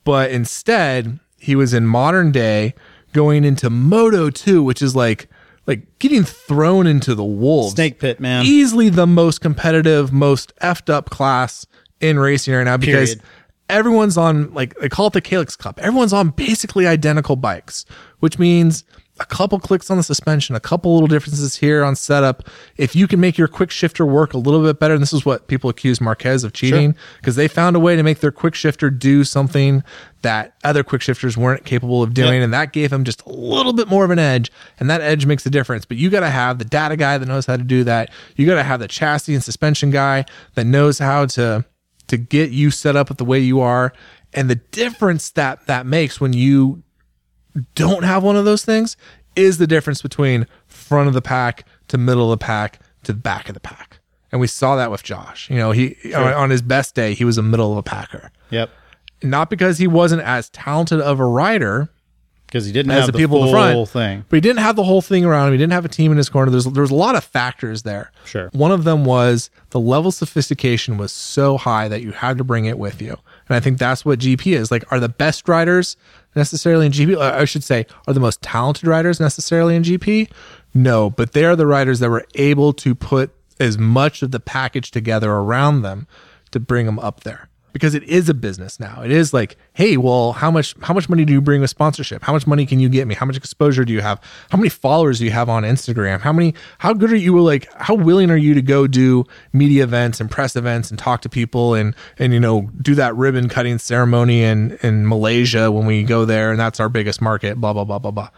But 0.05 0.31
instead, 0.31 1.21
he 1.39 1.55
was 1.55 1.75
in 1.75 1.87
modern 1.87 2.33
day 2.33 2.75
going 3.13 3.45
into 3.45 3.71
Moto 3.71 4.31
2, 4.31 4.63
which 4.63 4.83
is 4.83 4.97
like 4.97 5.29
like 5.67 5.99
getting 5.99 6.25
thrown 6.25 6.87
into 6.87 7.15
the 7.15 7.25
wolves. 7.25 7.75
Snake 7.75 8.01
pit, 8.01 8.19
man. 8.19 8.45
Easily 8.45 8.89
the 8.89 9.07
most 9.07 9.41
competitive, 9.41 10.13
most 10.13 10.53
effed 10.61 10.91
up 10.91 11.11
class 11.11 11.67
in 12.01 12.19
racing 12.19 12.55
right 12.55 12.65
now 12.65 12.77
because 12.77 13.15
Period. 13.15 13.23
Everyone's 13.71 14.17
on 14.17 14.53
like 14.53 14.75
they 14.79 14.89
call 14.89 15.09
it 15.09 15.13
the 15.13 15.23
Kalex 15.23 15.57
Cup. 15.57 15.79
Everyone's 15.79 16.13
on 16.13 16.31
basically 16.31 16.87
identical 16.87 17.37
bikes, 17.37 17.85
which 18.19 18.39
means 18.39 18.85
a 19.21 19.27
couple 19.27 19.61
clicks 19.61 19.91
on 19.91 19.99
the 19.99 20.03
suspension, 20.03 20.57
a 20.57 20.61
couple 20.61 20.95
little 20.95 21.07
differences 21.07 21.57
here 21.57 21.85
on 21.85 21.95
setup. 21.95 22.49
If 22.79 22.97
you 22.97 23.07
can 23.07 23.21
make 23.21 23.37
your 23.37 23.49
quick 23.49 23.71
shifter 23.71 24.07
work 24.07 24.33
a 24.33 24.39
little 24.39 24.63
bit 24.63 24.81
better, 24.81 24.95
and 24.95 25.03
this 25.03 25.13
is 25.13 25.27
what 25.27 25.47
people 25.47 25.69
accuse 25.69 26.01
Marquez 26.01 26.43
of 26.43 26.55
cheating 26.55 26.97
because 27.19 27.35
sure. 27.35 27.43
they 27.43 27.49
found 27.49 27.77
a 27.77 27.81
way 27.81 27.97
to 27.97 28.03
make 28.03 28.21
their 28.21 28.33
quick 28.33 28.55
shifter 28.55 28.89
do 28.89 29.23
something 29.23 29.85
that 30.23 30.55
other 30.65 30.83
quick 30.83 31.03
shifters 31.03 31.37
weren't 31.37 31.67
capable 31.67 32.03
of 32.03 32.15
doing. 32.15 32.37
Yep. 32.37 32.45
And 32.45 32.55
that 32.55 32.73
gave 32.73 32.91
him 32.91 33.05
just 33.05 33.23
a 33.27 33.29
little 33.29 33.75
bit 33.75 33.89
more 33.89 34.05
of 34.07 34.11
an 34.11 34.19
edge. 34.19 34.51
And 34.79 34.89
that 34.89 35.03
edge 35.03 35.27
makes 35.27 35.45
a 35.45 35.51
difference. 35.51 35.85
But 35.85 35.99
you 35.99 36.09
got 36.09 36.21
to 36.21 36.31
have 36.31 36.59
the 36.59 36.65
data 36.65 36.97
guy 36.97 37.19
that 37.19 37.27
knows 37.27 37.45
how 37.45 37.59
to 37.59 37.63
do 37.63 37.85
that. 37.85 38.11
You 38.37 38.47
got 38.47 38.55
to 38.55 38.63
have 38.63 38.81
the 38.81 38.89
chassis 38.89 39.35
and 39.35 39.45
suspension 39.45 39.91
guy 39.91 40.25
that 40.55 40.65
knows 40.65 40.99
how 40.99 41.27
to, 41.27 41.65
to 42.11 42.17
get 42.17 42.51
you 42.51 42.73
set 42.73 42.97
up 42.97 43.09
with 43.09 43.19
the 43.19 43.25
way 43.25 43.39
you 43.39 43.61
are. 43.61 43.93
And 44.33 44.51
the 44.51 44.57
difference 44.57 45.31
that 45.31 45.67
that 45.67 45.87
makes 45.87 46.21
when 46.21 46.33
you 46.33 46.83
don't 47.77 48.03
have 48.03 48.25
one 48.25 48.37
of 48.37 48.45
those 48.45 48.65
things 48.65 48.97
is 49.37 49.59
the 49.59 49.67
difference 49.67 50.03
between 50.03 50.47
front 50.67 51.07
of 51.07 51.15
the 51.15 51.23
pack 51.23 51.65
to 51.89 51.97
middle 51.97 52.33
of 52.33 52.39
the 52.39 52.45
pack 52.45 52.81
to 53.05 53.13
the 53.13 53.19
back 53.19 53.49
of 53.49 53.55
the 53.55 53.61
pack. 53.61 54.01
And 54.33 54.41
we 54.41 54.49
saw 54.49 54.75
that 54.77 54.91
with 54.91 55.05
Josh. 55.05 55.49
You 55.51 55.57
know, 55.57 55.71
he 55.71 55.97
sure. 56.03 56.35
on 56.35 56.51
his 56.51 56.63
best 56.63 56.97
day, 56.97 57.15
he 57.15 57.25
was 57.25 57.39
a 57.39 57.43
middle 57.43 57.71
of 57.71 57.79
a 57.79 57.83
packer. 57.83 58.33
Yep. 58.51 58.71
Not 59.23 59.51
because 59.51 59.79
he 59.79 59.87
wasn't 59.87 60.23
as 60.23 60.49
talented 60.51 61.01
of 61.01 61.21
a 61.21 61.25
rider, 61.25 61.91
because 62.51 62.67
he 62.67 62.73
didn't 62.73 62.91
have 62.91 63.07
the, 63.07 63.13
the 63.13 63.19
people 63.19 63.39
in 63.45 63.47
the 63.47 63.53
front 63.53 63.89
thing, 63.89 64.25
but 64.29 64.37
he 64.37 64.41
didn't 64.41 64.59
have 64.59 64.75
the 64.75 64.83
whole 64.83 65.01
thing 65.01 65.25
around 65.25 65.47
him. 65.47 65.53
He 65.53 65.59
didn't 65.59 65.73
have 65.73 65.85
a 65.85 65.89
team 65.89 66.11
in 66.11 66.19
his 66.19 66.29
corner. 66.29 66.51
There's 66.51 66.65
there 66.65 66.83
was 66.83 66.91
a 66.91 66.97
lot 66.97 67.15
of 67.15 67.23
factors 67.23 67.85
there. 67.85 68.11
Sure. 68.25 68.51
One 68.53 68.73
of 68.73 68.83
them 68.83 69.05
was 69.05 69.51
the 69.71 69.79
level 69.79 70.09
of 70.09 70.15
sophistication 70.15 70.99
was 70.99 71.13
so 71.13 71.57
high 71.57 71.87
that 71.87 72.03
you 72.03 72.11
had 72.11 72.39
to 72.39 72.45
bring 72.45 72.65
it 72.65 72.77
with 72.77 73.01
you, 73.01 73.17
and 73.49 73.57
I 73.57 73.61
think 73.61 73.79
that's 73.79 74.05
what 74.05 74.19
GP 74.19 74.57
is. 74.57 74.71
Like, 74.71 74.91
are 74.91 74.99
the 74.99 75.09
best 75.09 75.49
riders 75.49 75.97
necessarily 76.35 76.87
in 76.87 76.93
GP? 76.93 77.17
Uh, 77.17 77.39
I 77.41 77.45
should 77.45 77.65
say, 77.65 77.87
are 78.09 78.15
the 78.15 78.21
most 78.21 78.43
talented 78.43 78.89
riders 78.89 79.21
necessarily 79.21 79.77
in 79.77 79.85
GP? 79.85 80.31
No, 80.75 81.11
but 81.11 81.33
they 81.33 81.45
are 81.45 81.55
the 81.55 81.67
riders 81.67 82.01
that 82.01 82.11
were 82.11 82.27
able 82.35 82.73
to 82.73 82.95
put 82.95 83.33
as 83.61 83.79
much 83.79 84.23
of 84.23 84.33
the 84.33 84.41
package 84.41 84.91
together 84.91 85.31
around 85.31 85.83
them 85.83 86.09
to 86.51 86.59
bring 86.59 86.87
them 86.87 86.99
up 86.99 87.21
there 87.21 87.50
because 87.73 87.95
it 87.95 88.03
is 88.05 88.29
a 88.29 88.35
business 88.35 88.81
now. 88.81 89.03
It 89.03 89.11
is 89.11 89.33
like, 89.33 89.57
hey, 89.73 89.97
well, 89.97 90.33
how 90.33 90.51
much 90.51 90.75
how 90.83 90.95
much 90.95 91.09
money 91.09 91.25
do 91.25 91.33
you 91.33 91.41
bring 91.41 91.61
with 91.61 91.71
sponsorship? 91.71 92.23
How 92.23 92.33
much 92.33 92.47
money 92.47 92.67
can 92.67 92.81
you 92.81 92.89
get 92.89 93.07
me? 93.07 93.15
How 93.15 93.27
much 93.27 93.37
exposure 93.37 93.85
do 93.85 93.93
you 93.93 94.01
have? 94.01 94.21
How 94.51 94.59
many 94.59 94.69
followers 94.69 95.19
do 95.19 95.25
you 95.25 95.31
have 95.31 95.49
on 95.49 95.63
Instagram? 95.63 96.21
How 96.21 96.33
many 96.33 96.55
how 96.79 96.93
good 96.93 97.13
are 97.13 97.17
you 97.17 97.39
like 97.41 97.73
how 97.75 97.95
willing 97.95 98.31
are 98.31 98.37
you 98.37 98.55
to 98.55 98.63
go 98.63 98.87
do 98.87 99.25
media 99.53 99.85
events 99.85 100.21
and 100.21 100.31
press 100.31 100.57
events 100.57 100.91
and 100.91 100.99
talk 100.99 101.23
to 101.23 101.29
people 101.29 101.75
and 101.75 101.95
and 102.19 102.33
you 102.33 102.41
know, 102.41 102.71
do 102.81 102.95
that 102.95 103.15
ribbon 103.17 103.49
cutting 103.49 103.79
ceremony 103.79 104.43
in 104.43 104.79
in 104.83 105.09
Malaysia 105.09 105.71
when 105.71 105.87
we 105.87 106.03
go 106.03 106.25
there 106.25 106.51
and 106.51 106.61
that's 106.61 106.81
our 106.81 106.89
biggest 106.89 107.21
market, 107.21 107.61
blah 107.61 107.73
blah 107.73 107.85
blah 107.85 107.99
blah 107.99 108.11
blah. 108.11 108.29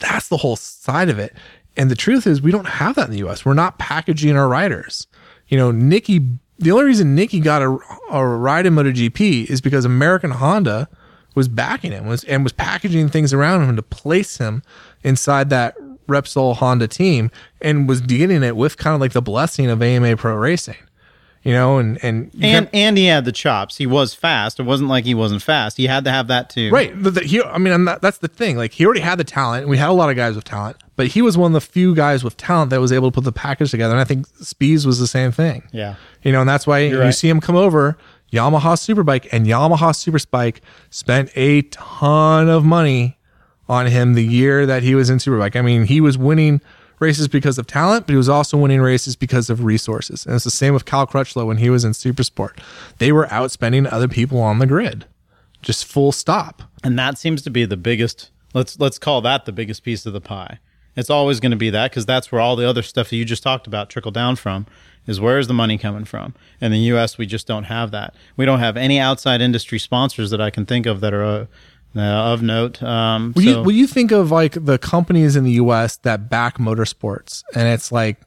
that's 0.00 0.28
the 0.28 0.36
whole 0.36 0.56
side 0.56 1.08
of 1.08 1.18
it. 1.18 1.34
And 1.76 1.90
the 1.90 1.96
truth 1.96 2.26
is, 2.26 2.40
we 2.40 2.52
don't 2.52 2.66
have 2.66 2.94
that 2.96 3.06
in 3.06 3.10
the 3.10 3.28
US. 3.28 3.44
We're 3.44 3.54
not 3.54 3.78
packaging 3.78 4.36
our 4.36 4.48
riders. 4.48 5.06
You 5.48 5.58
know, 5.58 5.70
Nicky, 5.70 6.20
the 6.58 6.70
only 6.70 6.84
reason 6.84 7.14
Nicky 7.14 7.40
got 7.40 7.62
a, 7.62 7.78
a 8.10 8.26
ride 8.26 8.66
in 8.66 8.74
MotoGP 8.74 9.46
is 9.46 9.60
because 9.60 9.84
American 9.84 10.30
Honda 10.30 10.88
was 11.34 11.48
backing 11.48 11.92
him 11.92 12.06
was 12.06 12.24
and 12.24 12.44
was 12.44 12.52
packaging 12.52 13.08
things 13.08 13.32
around 13.32 13.68
him 13.68 13.76
to 13.76 13.82
place 13.82 14.38
him 14.38 14.62
inside 15.02 15.50
that 15.50 15.76
Repsol 16.06 16.56
Honda 16.56 16.86
team 16.86 17.30
and 17.60 17.88
was 17.88 18.00
getting 18.00 18.42
it 18.42 18.56
with 18.56 18.76
kind 18.76 18.94
of 18.94 19.00
like 19.00 19.12
the 19.12 19.22
blessing 19.22 19.66
of 19.68 19.82
AMA 19.82 20.16
Pro 20.16 20.34
Racing. 20.34 20.76
You 21.44 21.52
know, 21.52 21.76
and 21.76 22.02
and 22.02 22.30
And 22.40 22.42
can- 22.42 22.68
and 22.72 22.96
he 22.96 23.04
had 23.04 23.26
the 23.26 23.32
chops. 23.32 23.76
He 23.76 23.86
was 23.86 24.14
fast. 24.14 24.58
It 24.58 24.62
wasn't 24.62 24.88
like 24.88 25.04
he 25.04 25.14
wasn't 25.14 25.42
fast. 25.42 25.76
He 25.76 25.86
had 25.86 26.04
to 26.04 26.10
have 26.10 26.28
that 26.28 26.48
too. 26.48 26.70
Right. 26.70 27.00
But 27.00 27.16
the, 27.16 27.20
he, 27.20 27.42
I 27.42 27.58
mean, 27.58 27.84
not, 27.84 28.00
that's 28.00 28.16
the 28.18 28.28
thing. 28.28 28.56
Like, 28.56 28.72
he 28.72 28.86
already 28.86 29.02
had 29.02 29.18
the 29.18 29.24
talent. 29.24 29.68
We 29.68 29.76
had 29.76 29.90
a 29.90 29.92
lot 29.92 30.08
of 30.08 30.16
guys 30.16 30.36
with 30.36 30.44
talent, 30.44 30.78
but 30.96 31.08
he 31.08 31.20
was 31.20 31.36
one 31.36 31.50
of 31.50 31.52
the 31.52 31.60
few 31.60 31.94
guys 31.94 32.24
with 32.24 32.38
talent 32.38 32.70
that 32.70 32.80
was 32.80 32.92
able 32.92 33.10
to 33.10 33.14
put 33.14 33.24
the 33.24 33.32
package 33.32 33.70
together. 33.70 33.92
And 33.92 34.00
I 34.00 34.04
think 34.04 34.26
Spies 34.40 34.86
was 34.86 34.98
the 34.98 35.06
same 35.06 35.32
thing. 35.32 35.64
Yeah. 35.70 35.96
You 36.22 36.32
know, 36.32 36.40
and 36.40 36.48
that's 36.48 36.66
why 36.66 36.78
you 36.78 36.98
right. 36.98 37.14
see 37.14 37.28
him 37.28 37.42
come 37.42 37.56
over, 37.56 37.98
Yamaha 38.32 38.74
Superbike, 38.78 39.28
and 39.30 39.44
Yamaha 39.46 39.92
Superbike 39.92 40.60
spent 40.88 41.30
a 41.36 41.60
ton 41.62 42.48
of 42.48 42.64
money 42.64 43.18
on 43.68 43.86
him 43.86 44.14
the 44.14 44.24
year 44.24 44.64
that 44.64 44.82
he 44.82 44.94
was 44.94 45.10
in 45.10 45.18
Superbike. 45.18 45.56
I 45.56 45.60
mean, 45.62 45.84
he 45.84 46.00
was 46.00 46.16
winning 46.16 46.62
races 46.98 47.28
because 47.28 47.58
of 47.58 47.66
talent, 47.66 48.06
but 48.06 48.12
he 48.12 48.16
was 48.16 48.28
also 48.28 48.56
winning 48.56 48.80
races 48.80 49.16
because 49.16 49.50
of 49.50 49.64
resources. 49.64 50.26
And 50.26 50.34
it's 50.34 50.44
the 50.44 50.50
same 50.50 50.74
with 50.74 50.84
Cal 50.84 51.06
Crutchlow 51.06 51.46
when 51.46 51.58
he 51.58 51.70
was 51.70 51.84
in 51.84 51.92
Supersport. 51.92 52.58
They 52.98 53.12
were 53.12 53.26
outspending 53.26 53.90
other 53.90 54.08
people 54.08 54.40
on 54.40 54.58
the 54.58 54.66
grid. 54.66 55.06
Just 55.62 55.84
full 55.84 56.12
stop. 56.12 56.62
And 56.82 56.98
that 56.98 57.18
seems 57.18 57.42
to 57.42 57.50
be 57.50 57.64
the 57.64 57.76
biggest. 57.76 58.30
Let's 58.52 58.78
let's 58.78 58.98
call 58.98 59.20
that 59.22 59.46
the 59.46 59.52
biggest 59.52 59.82
piece 59.82 60.06
of 60.06 60.12
the 60.12 60.20
pie. 60.20 60.58
It's 60.96 61.10
always 61.10 61.40
going 61.40 61.50
to 61.50 61.56
be 61.56 61.70
that 61.70 61.90
because 61.90 62.06
that's 62.06 62.30
where 62.30 62.40
all 62.40 62.54
the 62.54 62.68
other 62.68 62.82
stuff 62.82 63.10
that 63.10 63.16
you 63.16 63.24
just 63.24 63.42
talked 63.42 63.66
about 63.66 63.90
trickle 63.90 64.12
down 64.12 64.36
from. 64.36 64.66
Is 65.06 65.20
where 65.20 65.38
is 65.38 65.48
the 65.48 65.54
money 65.54 65.76
coming 65.76 66.06
from? 66.06 66.34
In 66.62 66.72
the 66.72 66.78
U.S., 66.78 67.18
we 67.18 67.26
just 67.26 67.46
don't 67.46 67.64
have 67.64 67.90
that. 67.90 68.14
We 68.36 68.46
don't 68.46 68.60
have 68.60 68.76
any 68.76 68.98
outside 68.98 69.42
industry 69.42 69.78
sponsors 69.78 70.30
that 70.30 70.40
I 70.40 70.48
can 70.48 70.64
think 70.64 70.86
of 70.86 71.00
that 71.00 71.12
are 71.12 71.24
uh, 71.24 71.46
uh, 71.96 72.00
of 72.00 72.42
note. 72.42 72.82
Um, 72.82 73.32
Will, 73.36 73.42
so, 73.42 73.50
you, 73.50 73.62
will 73.62 73.72
you 73.72 73.86
think 73.86 74.12
of 74.12 74.30
like 74.30 74.64
the 74.64 74.78
companies 74.78 75.36
in 75.36 75.44
the 75.44 75.52
US 75.52 75.96
that 75.98 76.28
back 76.28 76.58
motorsports 76.58 77.42
and 77.54 77.68
it's 77.68 77.92
like, 77.92 78.20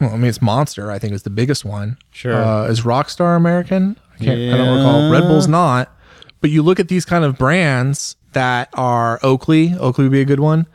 well, 0.00 0.10
I 0.10 0.16
mean, 0.16 0.24
it's 0.24 0.42
Monster, 0.42 0.90
I 0.90 0.98
think 0.98 1.12
is 1.12 1.22
the 1.22 1.30
biggest 1.30 1.64
one. 1.64 1.98
Sure. 2.10 2.34
Uh, 2.34 2.64
is 2.64 2.82
Rockstar 2.82 3.36
American? 3.36 3.98
I 4.14 4.24
can't, 4.24 4.52
I 4.52 4.56
don't 4.56 4.76
recall. 4.76 5.10
Red 5.10 5.22
Bull's 5.22 5.48
not. 5.48 5.90
But 6.40 6.50
you 6.50 6.62
look 6.62 6.78
at 6.78 6.88
these 6.88 7.04
kind 7.04 7.24
of 7.24 7.38
brands 7.38 8.16
that 8.32 8.68
are 8.74 9.18
Oakley, 9.22 9.74
Oakley 9.74 10.04
would 10.04 10.12
be 10.12 10.20
a 10.20 10.26
good 10.26 10.40
one. 10.40 10.66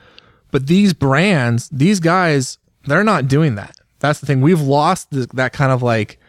But 0.52 0.68
these 0.68 0.94
brands, 0.94 1.70
these 1.70 2.00
guys, 2.00 2.58
they're 2.86 3.04
not 3.04 3.28
doing 3.28 3.56
that. 3.56 3.76
That's 4.00 4.20
the 4.20 4.26
thing. 4.26 4.42
We've 4.42 4.62
lost 4.62 5.12
the, 5.12 5.28
that 5.34 5.54
kind 5.54 5.72
of 5.72 5.84
like 5.84 6.20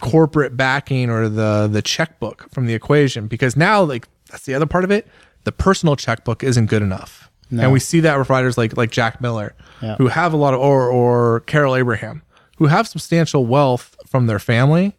corporate 0.00 0.56
backing 0.56 1.10
or 1.10 1.28
the 1.28 1.68
the 1.70 1.82
checkbook 1.82 2.50
from 2.50 2.66
the 2.66 2.74
equation 2.74 3.26
because 3.26 3.54
now 3.54 3.82
like 3.82 4.08
that's 4.30 4.44
the 4.44 4.54
other 4.54 4.66
part 4.66 4.84
of 4.84 4.90
it. 4.90 5.06
The 5.44 5.52
personal 5.52 5.96
checkbook 5.96 6.42
isn't 6.44 6.66
good 6.66 6.82
enough, 6.82 7.30
and 7.50 7.72
we 7.72 7.80
see 7.80 8.00
that 8.00 8.18
with 8.18 8.28
writers 8.30 8.58
like 8.58 8.76
like 8.76 8.90
Jack 8.90 9.20
Miller, 9.20 9.54
Yeah. 9.80 9.96
who 9.96 10.08
have 10.08 10.32
a 10.32 10.36
lot 10.36 10.54
of 10.54 10.60
or 10.60 10.90
or 10.90 11.40
Karel 11.40 11.74
Abraham, 11.76 12.22
who 12.58 12.66
have 12.66 12.86
substantial 12.88 13.46
wealth 13.46 13.96
from 14.06 14.26
their 14.26 14.38
family, 14.38 14.96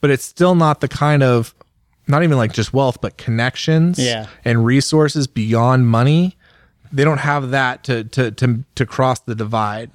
but 0.00 0.10
it's 0.10 0.24
still 0.24 0.54
not 0.54 0.80
the 0.80 0.88
kind 0.88 1.22
of 1.22 1.54
not 2.08 2.22
even 2.24 2.36
like 2.36 2.52
just 2.52 2.72
wealth, 2.74 3.00
but 3.00 3.16
connections 3.16 3.98
Yeah. 3.98 4.26
and 4.44 4.64
resources 4.64 5.26
beyond 5.28 5.86
money. 5.86 6.36
They 6.92 7.04
don't 7.04 7.18
have 7.18 7.50
that 7.50 7.84
to 7.84 8.04
to 8.04 8.30
to 8.32 8.64
to 8.74 8.86
cross 8.86 9.20
the 9.20 9.34
divide. 9.34 9.90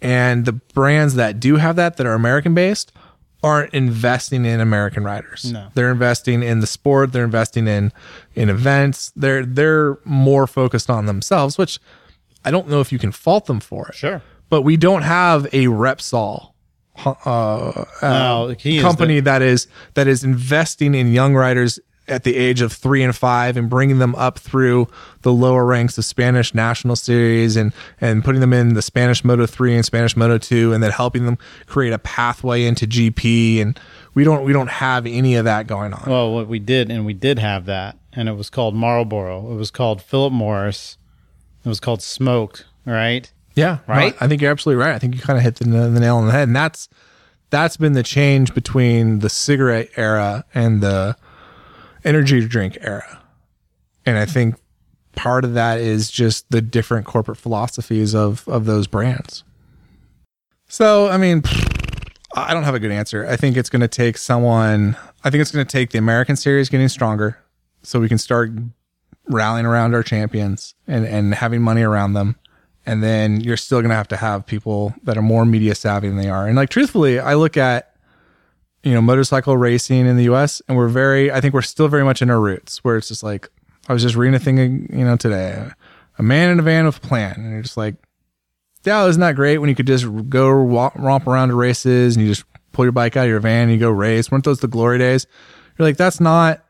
And 0.00 0.46
the 0.46 0.52
brands 0.52 1.14
that 1.14 1.38
do 1.38 1.56
have 1.56 1.76
that 1.76 1.96
that 1.98 2.06
are 2.06 2.14
American 2.14 2.54
based 2.54 2.90
aren't 3.42 3.74
investing 3.74 4.44
in 4.44 4.60
American 4.60 5.04
riders. 5.04 5.52
No. 5.52 5.68
They're 5.74 5.90
investing 5.90 6.42
in 6.42 6.60
the 6.60 6.66
sport, 6.66 7.12
they're 7.12 7.24
investing 7.24 7.66
in 7.66 7.92
in 8.34 8.48
events. 8.48 9.12
They're 9.16 9.44
they're 9.44 9.98
more 10.04 10.46
focused 10.46 10.88
on 10.88 11.06
themselves, 11.06 11.58
which 11.58 11.78
I 12.44 12.50
don't 12.50 12.68
know 12.68 12.80
if 12.80 12.92
you 12.92 12.98
can 12.98 13.12
fault 13.12 13.46
them 13.46 13.60
for 13.60 13.88
it. 13.88 13.94
Sure. 13.94 14.22
But 14.48 14.62
we 14.62 14.76
don't 14.76 15.02
have 15.02 15.46
a 15.46 15.66
Repsol 15.66 16.52
uh, 17.04 17.84
No, 18.02 18.54
he 18.58 18.78
is 18.78 18.82
company 18.82 19.20
that 19.20 19.42
is 19.42 19.66
that 19.94 20.06
is 20.06 20.24
investing 20.24 20.94
in 20.94 21.12
young 21.12 21.34
riders 21.34 21.78
at 22.12 22.24
the 22.24 22.36
age 22.36 22.60
of 22.60 22.72
three 22.72 23.02
and 23.02 23.14
five 23.16 23.56
and 23.56 23.68
bringing 23.68 23.98
them 23.98 24.14
up 24.14 24.38
through 24.38 24.88
the 25.22 25.32
lower 25.32 25.64
ranks 25.64 25.96
of 25.98 26.04
Spanish 26.04 26.54
National 26.54 26.94
Series 26.94 27.56
and 27.56 27.72
and 28.00 28.22
putting 28.24 28.40
them 28.40 28.52
in 28.52 28.74
the 28.74 28.82
Spanish 28.82 29.24
Moto 29.24 29.46
three 29.46 29.74
and 29.74 29.84
Spanish 29.84 30.16
Moto 30.16 30.38
two 30.38 30.72
and 30.72 30.82
then 30.82 30.90
helping 30.90 31.24
them 31.24 31.38
create 31.66 31.92
a 31.92 31.98
pathway 31.98 32.64
into 32.64 32.86
GP 32.86 33.60
and 33.60 33.78
we 34.14 34.24
don't 34.24 34.44
we 34.44 34.52
don't 34.52 34.70
have 34.70 35.06
any 35.06 35.36
of 35.36 35.44
that 35.46 35.66
going 35.66 35.92
on. 35.92 36.04
Well, 36.08 36.34
what 36.34 36.48
we 36.48 36.58
did, 36.58 36.90
and 36.90 37.06
we 37.06 37.14
did 37.14 37.38
have 37.38 37.64
that, 37.66 37.96
and 38.12 38.28
it 38.28 38.36
was 38.36 38.50
called 38.50 38.74
Marlboro. 38.74 39.50
It 39.52 39.56
was 39.56 39.70
called 39.70 40.02
Philip 40.02 40.32
Morris. 40.32 40.98
It 41.64 41.68
was 41.68 41.80
called 41.80 42.02
Smoked. 42.02 42.66
Right. 42.84 43.32
Yeah, 43.54 43.78
no, 43.86 43.94
Right? 43.94 44.14
I 44.20 44.28
think 44.28 44.40
you're 44.42 44.50
absolutely 44.50 44.82
right. 44.84 44.94
I 44.94 44.98
think 44.98 45.14
you 45.14 45.20
kind 45.20 45.36
of 45.38 45.42
hit 45.44 45.56
the, 45.56 45.64
the 45.64 46.00
nail 46.00 46.16
on 46.16 46.26
the 46.26 46.32
head, 46.32 46.48
and 46.48 46.56
that's 46.56 46.88
that's 47.50 47.76
been 47.76 47.92
the 47.92 48.02
change 48.02 48.54
between 48.54 49.20
the 49.20 49.28
cigarette 49.28 49.90
era 49.96 50.44
and 50.54 50.80
the 50.80 51.16
energy 52.04 52.46
drink 52.46 52.78
era. 52.80 53.20
And 54.04 54.18
I 54.18 54.26
think 54.26 54.56
part 55.14 55.44
of 55.44 55.54
that 55.54 55.80
is 55.80 56.10
just 56.10 56.50
the 56.50 56.60
different 56.60 57.06
corporate 57.06 57.38
philosophies 57.38 58.14
of 58.14 58.46
of 58.48 58.64
those 58.64 58.86
brands. 58.86 59.44
So, 60.68 61.08
I 61.08 61.18
mean, 61.18 61.42
I 62.34 62.54
don't 62.54 62.64
have 62.64 62.74
a 62.74 62.80
good 62.80 62.92
answer. 62.92 63.26
I 63.26 63.36
think 63.36 63.56
it's 63.56 63.68
going 63.68 63.80
to 63.80 63.88
take 63.88 64.16
someone. 64.16 64.96
I 65.22 65.30
think 65.30 65.42
it's 65.42 65.50
going 65.50 65.66
to 65.66 65.70
take 65.70 65.90
the 65.90 65.98
American 65.98 66.34
series 66.36 66.68
getting 66.68 66.88
stronger, 66.88 67.38
so 67.82 68.00
we 68.00 68.08
can 68.08 68.18
start 68.18 68.52
rallying 69.28 69.66
around 69.66 69.94
our 69.94 70.02
champions 70.02 70.74
and 70.86 71.06
and 71.06 71.34
having 71.34 71.62
money 71.62 71.82
around 71.82 72.14
them. 72.14 72.36
And 72.84 73.00
then 73.02 73.40
you're 73.40 73.56
still 73.56 73.78
going 73.78 73.90
to 73.90 73.96
have 73.96 74.08
to 74.08 74.16
have 74.16 74.44
people 74.44 74.92
that 75.04 75.16
are 75.16 75.22
more 75.22 75.44
media 75.44 75.76
savvy 75.76 76.08
than 76.08 76.16
they 76.16 76.28
are. 76.28 76.48
And 76.48 76.56
like 76.56 76.68
truthfully, 76.68 77.20
I 77.20 77.34
look 77.34 77.56
at 77.56 77.91
you 78.82 78.92
know 78.92 79.00
motorcycle 79.00 79.56
racing 79.56 80.06
in 80.06 80.16
the 80.16 80.24
U.S. 80.24 80.62
and 80.68 80.76
we're 80.76 80.88
very. 80.88 81.30
I 81.30 81.40
think 81.40 81.54
we're 81.54 81.62
still 81.62 81.88
very 81.88 82.04
much 82.04 82.22
in 82.22 82.30
our 82.30 82.40
roots, 82.40 82.82
where 82.84 82.96
it's 82.96 83.08
just 83.08 83.22
like 83.22 83.48
I 83.88 83.92
was 83.92 84.02
just 84.02 84.14
reading 84.16 84.34
a 84.34 84.38
thing 84.38 84.88
you 84.92 85.04
know 85.04 85.16
today, 85.16 85.70
a 86.18 86.22
man 86.22 86.50
in 86.50 86.58
a 86.58 86.62
van 86.62 86.86
with 86.86 86.98
a 86.98 87.00
plan, 87.00 87.34
and 87.36 87.52
you're 87.52 87.62
just 87.62 87.76
like 87.76 87.96
yeah, 88.84 89.06
isn't 89.06 89.20
that 89.20 89.36
great 89.36 89.58
when 89.58 89.68
you 89.68 89.76
could 89.76 89.86
just 89.86 90.06
go 90.28 90.60
walk, 90.60 90.94
romp 90.96 91.26
around 91.26 91.48
to 91.48 91.54
races 91.54 92.16
and 92.16 92.26
you 92.26 92.32
just 92.32 92.44
pull 92.72 92.84
your 92.84 92.92
bike 92.92 93.16
out 93.16 93.24
of 93.24 93.28
your 93.30 93.40
van 93.40 93.64
and 93.64 93.72
you 93.72 93.78
go 93.78 93.90
race? 93.90 94.30
Weren't 94.30 94.44
those 94.44 94.60
the 94.60 94.68
glory 94.68 94.98
days? 94.98 95.26
You're 95.78 95.86
like, 95.86 95.96
that's 95.96 96.20
not 96.20 96.64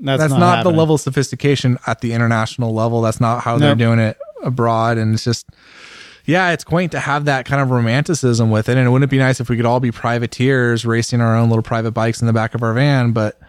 That's, 0.00 0.20
that's 0.20 0.32
not, 0.32 0.64
the 0.64 0.70
level 0.70 0.96
of 0.96 1.00
sophistication 1.00 1.78
at 1.86 2.00
the 2.00 2.12
international 2.12 2.74
level. 2.74 3.00
That's 3.00 3.20
not 3.20 3.42
how 3.42 3.58
they're 3.58 3.74
doing 3.76 4.00
it 4.00 4.18
abroad. 4.42 4.98
And 4.98 5.14
it's 5.14 5.24
just, 5.24 5.46
yeah, 6.24 6.52
it's 6.52 6.64
quaint 6.64 6.92
to 6.92 7.00
have 7.00 7.24
that 7.24 7.46
kind 7.46 7.60
of 7.60 7.70
romanticism 7.70 8.50
with 8.50 8.68
it. 8.68 8.76
And 8.76 8.86
it 8.86 8.90
wouldn't 8.90 9.10
be 9.10 9.18
nice 9.18 9.40
if 9.40 9.48
we 9.48 9.56
could 9.56 9.66
all 9.66 9.80
be 9.80 9.90
privateers 9.90 10.86
racing 10.86 11.20
our 11.20 11.36
own 11.36 11.48
little 11.48 11.62
private 11.62 11.92
bikes 11.92 12.20
in 12.20 12.26
the 12.26 12.32
back 12.32 12.54
of 12.54 12.62
our 12.62 12.72
van? 12.74 13.12
But, 13.12 13.40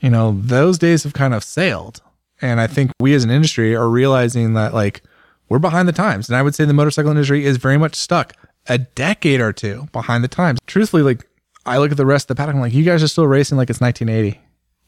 you 0.00 0.10
know, 0.10 0.38
those 0.40 0.78
days 0.78 1.04
have 1.04 1.12
kind 1.12 1.34
of 1.34 1.44
sailed. 1.44 2.00
And 2.42 2.60
I 2.60 2.66
think 2.66 2.92
we 3.00 3.14
as 3.14 3.24
an 3.24 3.30
industry 3.30 3.74
are 3.76 3.88
realizing 3.88 4.54
that, 4.54 4.74
like, 4.74 5.02
we're 5.48 5.58
behind 5.58 5.88
the 5.88 5.92
times. 5.92 6.28
And 6.28 6.36
I 6.36 6.42
would 6.42 6.54
say 6.54 6.64
the 6.64 6.72
motorcycle 6.72 7.10
industry 7.10 7.44
is 7.44 7.58
very 7.58 7.76
much 7.76 7.94
stuck 7.94 8.34
a 8.68 8.78
decade 8.78 9.40
or 9.40 9.52
two 9.52 9.88
behind 9.92 10.24
the 10.24 10.28
times. 10.28 10.58
Truthfully, 10.66 11.02
like, 11.02 11.26
I 11.66 11.78
look 11.78 11.90
at 11.90 11.96
the 11.96 12.06
rest 12.06 12.24
of 12.24 12.28
the 12.28 12.34
paddock, 12.36 12.54
I'm 12.54 12.60
like, 12.60 12.72
you 12.72 12.84
guys 12.84 13.02
are 13.02 13.08
still 13.08 13.26
racing 13.26 13.58
like 13.58 13.68
it's 13.68 13.80
1980, 13.80 14.40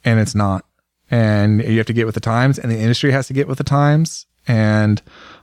and 0.05 0.19
it's 0.19 0.35
not. 0.35 0.65
And 1.11 1.63
you 1.63 1.77
have 1.79 1.87
to 1.87 1.93
get 1.93 2.07
with 2.07 2.15
the 2.15 2.21
times, 2.21 2.59
and 2.59 2.73
the 2.73 2.79
industry 2.79 3.11
has 3.11 3.27
to 3.27 3.35
get 3.35 3.49
with 3.49 3.59
the 3.59 3.65
times. 3.65 4.27
And 4.49 5.03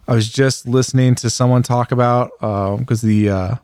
I 0.10 0.16
was 0.16 0.28
just 0.28 0.68
listening 0.68 1.14
to 1.16 1.30
someone 1.30 1.62
talk 1.62 1.92
about 1.92 2.32
because 2.80 3.02
the 3.02 3.30
uh, 3.30 3.56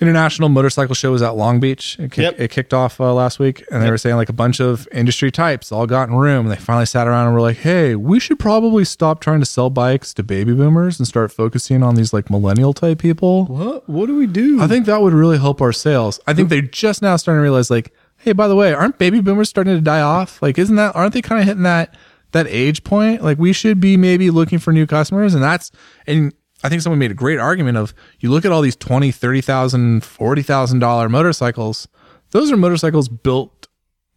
International 0.00 0.48
Motorcycle 0.48 0.94
Show 0.96 1.12
was 1.12 1.22
at 1.22 1.36
Long 1.36 1.60
Beach. 1.60 1.96
It, 1.98 2.10
kick, 2.10 2.22
Yep. 2.22 2.40
it 2.40 2.50
kicked 2.50 2.74
off 2.74 3.00
uh, 3.00 3.14
last 3.14 3.38
week, 3.38 3.64
and 3.70 3.82
they 3.82 3.90
were 3.90 3.98
saying 3.98 4.16
like 4.16 4.28
a 4.28 4.32
bunch 4.32 4.58
of 4.60 4.88
industry 4.90 5.30
types 5.30 5.70
all 5.70 5.86
got 5.86 6.08
in 6.08 6.14
room, 6.16 6.46
and 6.46 6.50
they 6.50 6.56
finally 6.60 6.86
sat 6.86 7.06
around 7.06 7.26
and 7.26 7.34
were 7.34 7.40
like, 7.40 7.58
"Hey, 7.58 7.94
we 7.94 8.18
should 8.18 8.38
probably 8.40 8.84
stop 8.84 9.20
trying 9.20 9.38
to 9.40 9.46
sell 9.46 9.70
bikes 9.70 10.12
to 10.14 10.22
baby 10.24 10.54
boomers 10.54 10.98
and 10.98 11.06
start 11.06 11.30
focusing 11.30 11.82
on 11.84 11.94
these 11.94 12.12
like 12.12 12.30
millennial 12.30 12.72
type 12.72 12.98
people." 12.98 13.44
What? 13.46 13.88
What 13.88 14.06
do 14.06 14.16
we 14.16 14.26
do? 14.26 14.60
I 14.60 14.66
think 14.66 14.86
that 14.86 15.02
would 15.02 15.12
really 15.12 15.38
help 15.38 15.60
our 15.60 15.72
sales. 15.72 16.18
I 16.26 16.34
think 16.34 16.48
they're 16.48 16.62
just 16.62 17.00
now 17.02 17.14
starting 17.16 17.38
to 17.38 17.42
realize, 17.42 17.70
like, 17.70 17.92
hey, 18.16 18.32
by 18.32 18.48
the 18.48 18.56
way, 18.56 18.72
aren't 18.72 18.98
baby 18.98 19.20
boomers 19.20 19.48
starting 19.48 19.74
to 19.74 19.80
die 19.80 20.00
off? 20.02 20.42
Like, 20.42 20.58
isn't 20.58 20.76
that 20.76 20.96
aren't 20.96 21.14
they 21.14 21.22
kind 21.22 21.40
of 21.40 21.46
hitting 21.46 21.62
that 21.64 21.94
that 22.32 22.46
age 22.48 22.84
point? 22.84 23.22
Like, 23.22 23.38
we 23.38 23.52
should 23.52 23.80
be 23.80 23.96
maybe 23.96 24.30
looking 24.30 24.58
for 24.58 24.72
new 24.72 24.86
customers, 24.86 25.34
and 25.34 25.42
that's 25.42 25.70
and 26.06 26.32
I 26.64 26.68
think 26.68 26.82
someone 26.82 26.98
made 26.98 27.10
a 27.10 27.14
great 27.14 27.38
argument 27.38 27.76
of 27.78 27.94
you 28.20 28.30
look 28.30 28.44
at 28.44 28.52
all 28.52 28.60
these 28.62 28.76
twenty, 28.76 29.10
thirty 29.10 29.40
thousand, 29.40 30.04
forty 30.04 30.42
thousand 30.42 30.78
dollar 30.80 31.08
motorcycles. 31.08 31.88
Those 32.30 32.50
are 32.50 32.56
motorcycles 32.56 33.08
built 33.08 33.68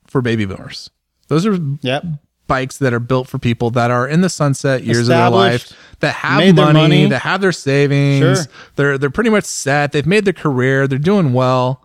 for 0.07 0.21
baby 0.21 0.45
boomers. 0.45 0.89
Those 1.27 1.45
are 1.45 1.57
Yep. 1.81 2.05
bikes 2.47 2.77
that 2.77 2.93
are 2.93 2.99
built 2.99 3.27
for 3.27 3.39
people 3.39 3.71
that 3.71 3.89
are 3.91 4.07
in 4.07 4.21
the 4.21 4.29
sunset 4.29 4.83
years 4.83 4.99
of 4.99 5.07
their 5.07 5.29
life 5.31 5.73
that 6.01 6.13
have 6.13 6.55
money, 6.55 6.73
money. 6.73 7.05
that 7.07 7.23
have 7.23 7.41
their 7.41 7.51
savings. 7.51 8.43
Sure. 8.43 8.53
They're 8.75 8.97
they're 8.99 9.09
pretty 9.09 9.31
much 9.31 9.45
set. 9.45 9.91
They've 9.91 10.05
made 10.05 10.23
their 10.25 10.33
career. 10.33 10.87
They're 10.87 10.99
doing 10.99 11.33
well. 11.33 11.83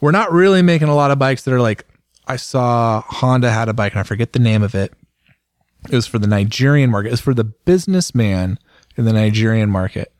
We're 0.00 0.10
not 0.10 0.32
really 0.32 0.62
making 0.62 0.88
a 0.88 0.94
lot 0.96 1.12
of 1.12 1.18
bikes 1.20 1.44
that 1.44 1.54
are 1.54 1.60
like 1.60 1.86
I 2.26 2.36
saw 2.36 3.02
Honda 3.02 3.50
had 3.50 3.68
a 3.68 3.72
bike 3.72 3.92
and 3.92 4.00
I 4.00 4.02
forget 4.02 4.32
the 4.32 4.40
name 4.40 4.62
of 4.64 4.74
it. 4.74 4.92
It 5.90 5.94
was 5.96 6.06
for 6.06 6.18
the 6.18 6.26
Nigerian 6.26 6.90
market. 6.90 7.08
It 7.08 7.12
was 7.12 7.20
for 7.20 7.34
the 7.34 7.44
businessman 7.44 8.58
in 8.96 9.04
the 9.04 9.12
Nigerian 9.12 9.68
market. 9.70 10.12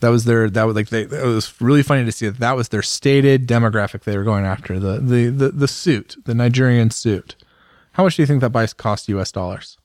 That 0.00 0.08
was 0.10 0.24
their 0.24 0.50
that 0.50 0.64
was 0.64 0.74
like 0.74 0.88
they 0.88 1.02
it 1.02 1.24
was 1.24 1.60
really 1.60 1.82
funny 1.84 2.04
to 2.04 2.10
see 2.12 2.26
that 2.26 2.40
that 2.40 2.56
was 2.56 2.68
their 2.70 2.82
stated 2.82 3.46
demographic 3.46 4.02
they 4.02 4.16
were 4.18 4.24
going 4.24 4.44
after 4.44 4.80
the 4.80 4.98
the 4.98 5.28
the, 5.30 5.48
the 5.50 5.68
suit 5.68 6.16
the 6.24 6.34
Nigerian 6.34 6.90
suit. 6.90 7.36
How 7.92 8.02
much 8.02 8.16
do 8.16 8.22
you 8.22 8.26
think 8.26 8.40
that 8.40 8.50
bike 8.50 8.76
cost 8.76 9.08
U.S. 9.10 9.30
dollars? 9.30 9.78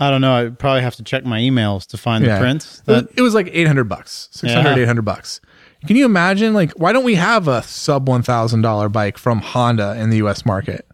I 0.00 0.10
don't 0.10 0.20
know. 0.20 0.34
I 0.46 0.48
probably 0.50 0.82
have 0.82 0.96
to 0.96 1.02
check 1.04 1.24
my 1.24 1.38
emails 1.40 1.86
to 1.88 1.96
find 1.96 2.24
Yeah. 2.24 2.34
the 2.36 2.40
prints. 2.40 2.82
It 2.86 2.90
was, 2.90 3.02
That, 3.02 3.18
it 3.18 3.22
was 3.22 3.34
like 3.34 3.48
800 3.52 3.84
bucks, 3.84 4.28
600, 4.32 4.76
Yeah. 4.76 4.82
800 4.82 5.02
bucks. 5.02 5.40
Can 5.86 5.96
you 5.96 6.04
imagine 6.04 6.52
like 6.54 6.72
why 6.72 6.92
don't 6.92 7.04
we 7.04 7.14
have 7.16 7.46
a 7.46 7.62
sub 7.62 8.06
$1,000 8.08 8.92
bike 8.92 9.18
from 9.18 9.40
Honda 9.40 9.94
in 9.98 10.10
the 10.10 10.16
US 10.18 10.44
market? 10.44 10.87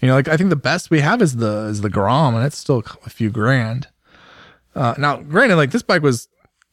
You 0.00 0.08
know, 0.08 0.14
like 0.14 0.28
I 0.28 0.36
think 0.36 0.50
the 0.50 0.56
best 0.56 0.90
we 0.90 1.00
have 1.00 1.20
is 1.22 1.36
the 1.36 1.66
is 1.66 1.80
the 1.82 1.90
Grom 1.90 2.34
and 2.34 2.44
it's 2.44 2.56
still 2.56 2.82
a 3.04 3.10
few 3.10 3.30
grand. 3.30 3.88
Uh, 4.74 4.94
now, 4.98 5.16
granted 5.18 5.56
like 5.56 5.70
this 5.72 5.82
bike 5.82 6.02
was 6.02 6.28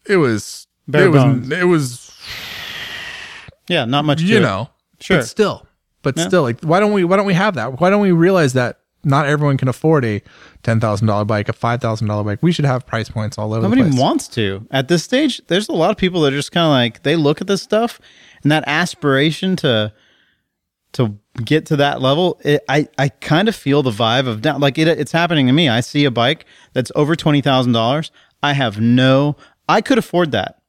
it 0.07 0.17
was 0.17 0.67
Bare 0.88 1.05
it 1.05 1.09
was 1.09 1.51
it 1.51 1.65
was 1.65 2.11
yeah, 3.67 3.86
not 3.86 4.05
much. 4.05 4.21
You 4.21 4.38
it. 4.38 4.41
know, 4.41 4.69
Sure. 4.99 5.17
but 5.17 5.28
still, 5.28 5.67
but 6.01 6.15
Yeah. 6.17 6.28
still 6.28 6.41
like 6.43 6.61
why 6.61 6.80
don't 6.80 6.93
we 6.93 7.03
why 7.03 7.17
don't 7.17 7.25
we 7.25 7.34
have 7.34 7.55
that? 7.55 7.80
Why 7.80 7.89
don't 7.89 8.01
we 8.01 8.11
realize 8.11 8.53
that 8.53 8.80
not 9.03 9.25
everyone 9.28 9.57
can 9.57 9.67
afford 9.69 10.03
a 10.03 10.21
$10,000 10.63 11.28
bike, 11.28 11.47
a 11.47 11.53
$5,000 11.53 12.25
bike. 12.25 12.39
We 12.41 12.51
should 12.51 12.65
have 12.65 12.86
price 12.86 13.07
points 13.07 13.38
all 13.38 13.53
over 13.53 13.61
Nobody 13.61 13.84
the 13.84 13.89
place. 13.91 14.01
wants 14.01 14.28
to. 14.30 14.67
At 14.71 14.89
this 14.89 15.03
stage, 15.03 15.39
there's 15.47 15.69
a 15.69 15.73
lot 15.73 15.91
of 15.91 15.97
people 15.97 16.21
that 16.21 16.34
are 16.34 16.36
just 16.36 16.51
kind 16.51 16.65
of 16.65 16.71
like 16.71 17.03
they 17.03 17.15
look 17.15 17.39
at 17.39 17.47
this 17.47 17.61
stuff 17.61 18.01
and 18.43 18.51
that 18.51 18.63
aspiration 18.67 19.55
to 19.57 19.93
to 20.93 21.15
get 21.43 21.65
to 21.67 21.75
that 21.77 22.01
level. 22.01 22.39
It, 22.43 22.63
I 22.67 22.88
I 22.97 23.09
kind 23.09 23.47
of 23.47 23.55
feel 23.55 23.83
the 23.83 23.91
vibe 23.91 24.27
of 24.27 24.41
down. 24.41 24.59
Like 24.59 24.77
it, 24.77 24.88
it's 24.88 25.11
happening 25.11 25.47
to 25.47 25.53
me. 25.53 25.69
I 25.69 25.79
see 25.79 26.05
a 26.05 26.11
bike 26.11 26.45
that's 26.73 26.91
over 26.95 27.15
twenty 27.15 27.41
thousand 27.41 27.73
dollars. 27.73 28.11
I 28.43 28.53
have 28.53 28.79
no. 28.79 29.35
I 29.69 29.81
could 29.81 29.97
afford 29.97 30.31
that. 30.31 30.61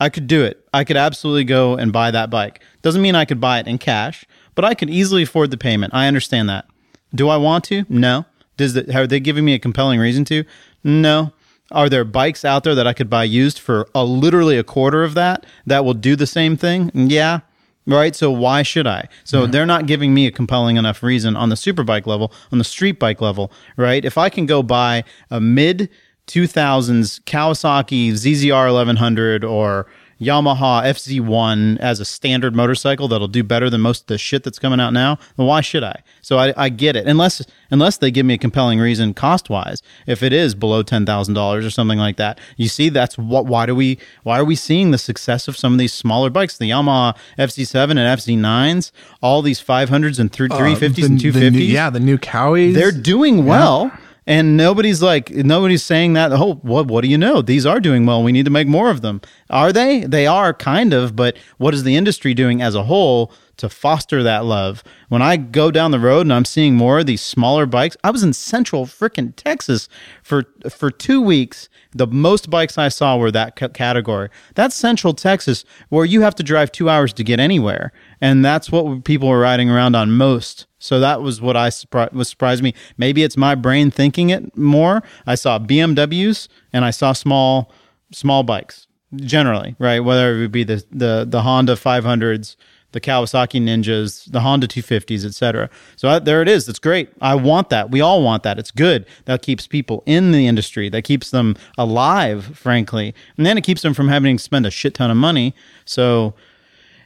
I 0.00 0.08
could 0.08 0.26
do 0.26 0.42
it. 0.42 0.66
I 0.72 0.84
could 0.84 0.96
absolutely 0.96 1.44
go 1.44 1.76
and 1.76 1.92
buy 1.92 2.10
that 2.10 2.30
bike. 2.30 2.60
Doesn't 2.82 3.02
mean 3.02 3.14
I 3.14 3.24
could 3.24 3.40
buy 3.40 3.60
it 3.60 3.68
in 3.68 3.78
cash, 3.78 4.24
but 4.54 4.64
I 4.64 4.74
could 4.74 4.90
easily 4.90 5.22
afford 5.22 5.50
the 5.50 5.56
payment. 5.56 5.94
I 5.94 6.08
understand 6.08 6.48
that. 6.48 6.66
Do 7.14 7.28
I 7.28 7.36
want 7.36 7.64
to? 7.64 7.84
No. 7.88 8.26
Does 8.56 8.74
the, 8.74 8.92
are 8.94 9.06
they 9.06 9.20
giving 9.20 9.44
me 9.44 9.54
a 9.54 9.58
compelling 9.58 10.00
reason 10.00 10.24
to? 10.26 10.44
No. 10.82 11.32
Are 11.70 11.88
there 11.88 12.04
bikes 12.04 12.44
out 12.44 12.64
there 12.64 12.74
that 12.74 12.86
I 12.86 12.92
could 12.92 13.08
buy 13.08 13.24
used 13.24 13.58
for 13.58 13.88
a 13.94 14.04
literally 14.04 14.58
a 14.58 14.64
quarter 14.64 15.02
of 15.02 15.14
that 15.14 15.46
that 15.66 15.84
will 15.84 15.94
do 15.94 16.16
the 16.16 16.26
same 16.26 16.56
thing? 16.56 16.90
Yeah. 16.94 17.40
Right. 17.86 18.16
So 18.16 18.30
why 18.30 18.62
should 18.62 18.86
I? 18.86 19.08
So 19.24 19.42
mm-hmm. 19.42 19.50
they're 19.52 19.66
not 19.66 19.86
giving 19.86 20.14
me 20.14 20.26
a 20.26 20.30
compelling 20.30 20.76
enough 20.76 21.02
reason 21.02 21.36
on 21.36 21.50
the 21.50 21.54
superbike 21.54 22.06
level, 22.06 22.32
on 22.50 22.58
the 22.58 22.64
street 22.64 22.98
bike 22.98 23.20
level, 23.20 23.52
right? 23.76 24.04
If 24.04 24.16
I 24.16 24.30
can 24.30 24.46
go 24.46 24.62
buy 24.62 25.04
a 25.30 25.38
mid 25.40 25.90
2000s 26.26 27.20
Kawasaki 27.24 28.12
ZZR 28.12 28.72
1100 28.72 29.44
or 29.44 29.86
Yamaha 30.24 30.82
FZ1 30.84 31.78
as 31.78 32.00
a 32.00 32.04
standard 32.04 32.54
motorcycle 32.54 33.08
that'll 33.08 33.28
do 33.28 33.42
better 33.42 33.68
than 33.70 33.80
most 33.80 34.02
of 34.02 34.06
the 34.08 34.18
shit 34.18 34.42
that's 34.44 34.58
coming 34.58 34.80
out 34.80 34.92
now, 34.92 35.18
then 35.36 35.46
why 35.46 35.60
should 35.60 35.84
I? 35.84 36.02
So 36.22 36.38
I, 36.38 36.54
I 36.56 36.68
get 36.68 36.96
it. 36.96 37.06
Unless 37.06 37.44
unless 37.70 37.98
they 37.98 38.10
give 38.10 38.24
me 38.26 38.34
a 38.34 38.38
compelling 38.38 38.78
reason 38.80 39.14
cost 39.14 39.50
wise, 39.50 39.82
if 40.06 40.22
it 40.22 40.32
is 40.32 40.54
below 40.54 40.82
ten 40.82 41.04
thousand 41.06 41.34
dollars 41.34 41.64
or 41.64 41.70
something 41.70 41.98
like 41.98 42.16
that. 42.16 42.38
You 42.56 42.68
see, 42.68 42.88
that's 42.88 43.16
what 43.18 43.46
why 43.46 43.66
do 43.66 43.74
we 43.74 43.98
why 44.22 44.38
are 44.38 44.44
we 44.44 44.56
seeing 44.56 44.90
the 44.90 44.98
success 44.98 45.48
of 45.48 45.56
some 45.56 45.72
of 45.72 45.78
these 45.78 45.92
smaller 45.92 46.30
bikes? 46.30 46.56
The 46.58 46.70
Yamaha 46.70 47.16
FZ7 47.38 47.90
and 47.90 47.98
FZ9s, 48.20 48.90
all 49.22 49.42
these 49.42 49.62
500s 49.62 50.18
and 50.18 50.32
three- 50.32 50.48
350s 50.48 51.04
and 51.04 51.18
Uh, 51.18 51.22
The- 51.22 51.40
250s. 51.50 51.68
yeah, 51.70 51.90
the 51.90 52.00
new 52.00 52.18
Cowies. 52.18 52.74
They're 52.74 52.92
doing 52.92 53.44
well. 53.44 53.92
And 54.26 54.56
nobody's 54.56 55.02
like 55.02 55.30
nobody's 55.30 55.82
saying 55.82 56.14
that. 56.14 56.32
Oh, 56.32 56.54
what 56.62 56.86
what 56.86 57.02
do 57.02 57.08
you 57.08 57.18
know? 57.18 57.42
These 57.42 57.66
are 57.66 57.78
doing 57.78 58.06
well. 58.06 58.22
We 58.22 58.32
need 58.32 58.46
to 58.46 58.50
make 58.50 58.66
more 58.66 58.90
of 58.90 59.02
them. 59.02 59.20
Are 59.50 59.72
they? 59.72 60.04
They 60.04 60.26
are 60.26 60.54
kind 60.54 60.94
of. 60.94 61.14
But 61.14 61.36
what 61.58 61.74
is 61.74 61.84
the 61.84 61.96
industry 61.96 62.32
doing 62.32 62.62
as 62.62 62.74
a 62.74 62.84
whole 62.84 63.32
to 63.58 63.68
foster 63.68 64.22
that 64.22 64.46
love? 64.46 64.82
When 65.10 65.20
I 65.20 65.36
go 65.36 65.70
down 65.70 65.90
the 65.90 66.00
road 66.00 66.22
and 66.22 66.32
I'm 66.32 66.46
seeing 66.46 66.74
more 66.74 67.00
of 67.00 67.06
these 67.06 67.20
smaller 67.20 67.66
bikes, 67.66 67.98
I 68.02 68.10
was 68.10 68.22
in 68.22 68.32
Central 68.32 68.86
freaking 68.86 69.34
Texas 69.36 69.90
for 70.22 70.44
for 70.70 70.90
two 70.90 71.20
weeks. 71.20 71.68
The 71.92 72.06
most 72.06 72.48
bikes 72.48 72.78
I 72.78 72.88
saw 72.88 73.18
were 73.18 73.30
that 73.30 73.58
c- 73.58 73.68
category. 73.68 74.30
That's 74.54 74.74
Central 74.74 75.12
Texas, 75.12 75.66
where 75.90 76.06
you 76.06 76.22
have 76.22 76.34
to 76.36 76.42
drive 76.42 76.72
two 76.72 76.88
hours 76.88 77.12
to 77.12 77.24
get 77.24 77.40
anywhere, 77.40 77.92
and 78.22 78.42
that's 78.42 78.72
what 78.72 79.04
people 79.04 79.28
were 79.28 79.38
riding 79.40 79.68
around 79.68 79.94
on 79.94 80.12
most. 80.12 80.66
So 80.84 81.00
that 81.00 81.22
was 81.22 81.40
what 81.40 81.56
I 81.56 81.68
surpri- 81.70 82.12
was 82.12 82.28
surprised 82.28 82.62
me. 82.62 82.74
Maybe 82.98 83.22
it's 83.22 83.38
my 83.38 83.54
brain 83.54 83.90
thinking 83.90 84.28
it 84.28 84.54
more. 84.54 85.02
I 85.26 85.34
saw 85.34 85.58
BMWs 85.58 86.46
and 86.74 86.84
I 86.84 86.90
saw 86.90 87.14
small 87.14 87.72
small 88.12 88.42
bikes 88.42 88.86
generally, 89.16 89.76
right? 89.78 90.00
Whether 90.00 90.36
it 90.36 90.40
would 90.40 90.52
be 90.52 90.62
the 90.62 90.84
the 90.90 91.26
the 91.26 91.40
Honda 91.40 91.76
500s, 91.76 92.56
the 92.92 93.00
Kawasaki 93.00 93.62
Ninjas, 93.62 94.30
the 94.30 94.40
Honda 94.40 94.68
250s, 94.68 95.24
etc. 95.24 95.70
So 95.96 96.10
I, 96.10 96.18
there 96.18 96.42
it 96.42 96.48
is. 96.48 96.68
It's 96.68 96.78
great. 96.78 97.08
I 97.22 97.34
want 97.34 97.70
that. 97.70 97.90
We 97.90 98.02
all 98.02 98.22
want 98.22 98.42
that. 98.42 98.58
It's 98.58 98.70
good. 98.70 99.06
That 99.24 99.40
keeps 99.40 99.66
people 99.66 100.02
in 100.04 100.32
the 100.32 100.46
industry. 100.46 100.90
That 100.90 101.02
keeps 101.02 101.30
them 101.30 101.56
alive, 101.78 102.58
frankly, 102.58 103.14
and 103.38 103.46
then 103.46 103.56
it 103.56 103.64
keeps 103.64 103.80
them 103.80 103.94
from 103.94 104.08
having 104.08 104.36
to 104.36 104.42
spend 104.42 104.66
a 104.66 104.70
shit 104.70 104.92
ton 104.94 105.10
of 105.10 105.16
money. 105.16 105.54
So. 105.86 106.34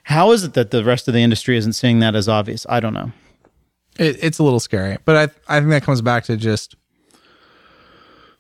How 0.04 0.32
is 0.32 0.42
it 0.42 0.54
that 0.54 0.70
the 0.70 0.82
rest 0.82 1.06
of 1.06 1.12
the 1.12 1.20
industry 1.20 1.58
isn't 1.58 1.74
seeing 1.74 1.98
that 1.98 2.16
as 2.16 2.30
obvious? 2.30 2.64
I 2.70 2.80
don't 2.80 2.94
know. 2.94 3.12
It, 3.98 4.18
it's 4.22 4.38
a 4.38 4.42
little 4.42 4.60
scary, 4.60 4.96
but 5.04 5.16
I 5.48 5.56
I 5.56 5.60
think 5.60 5.70
that 5.70 5.82
comes 5.82 6.00
back 6.02 6.24
to 6.24 6.36
just 6.36 6.74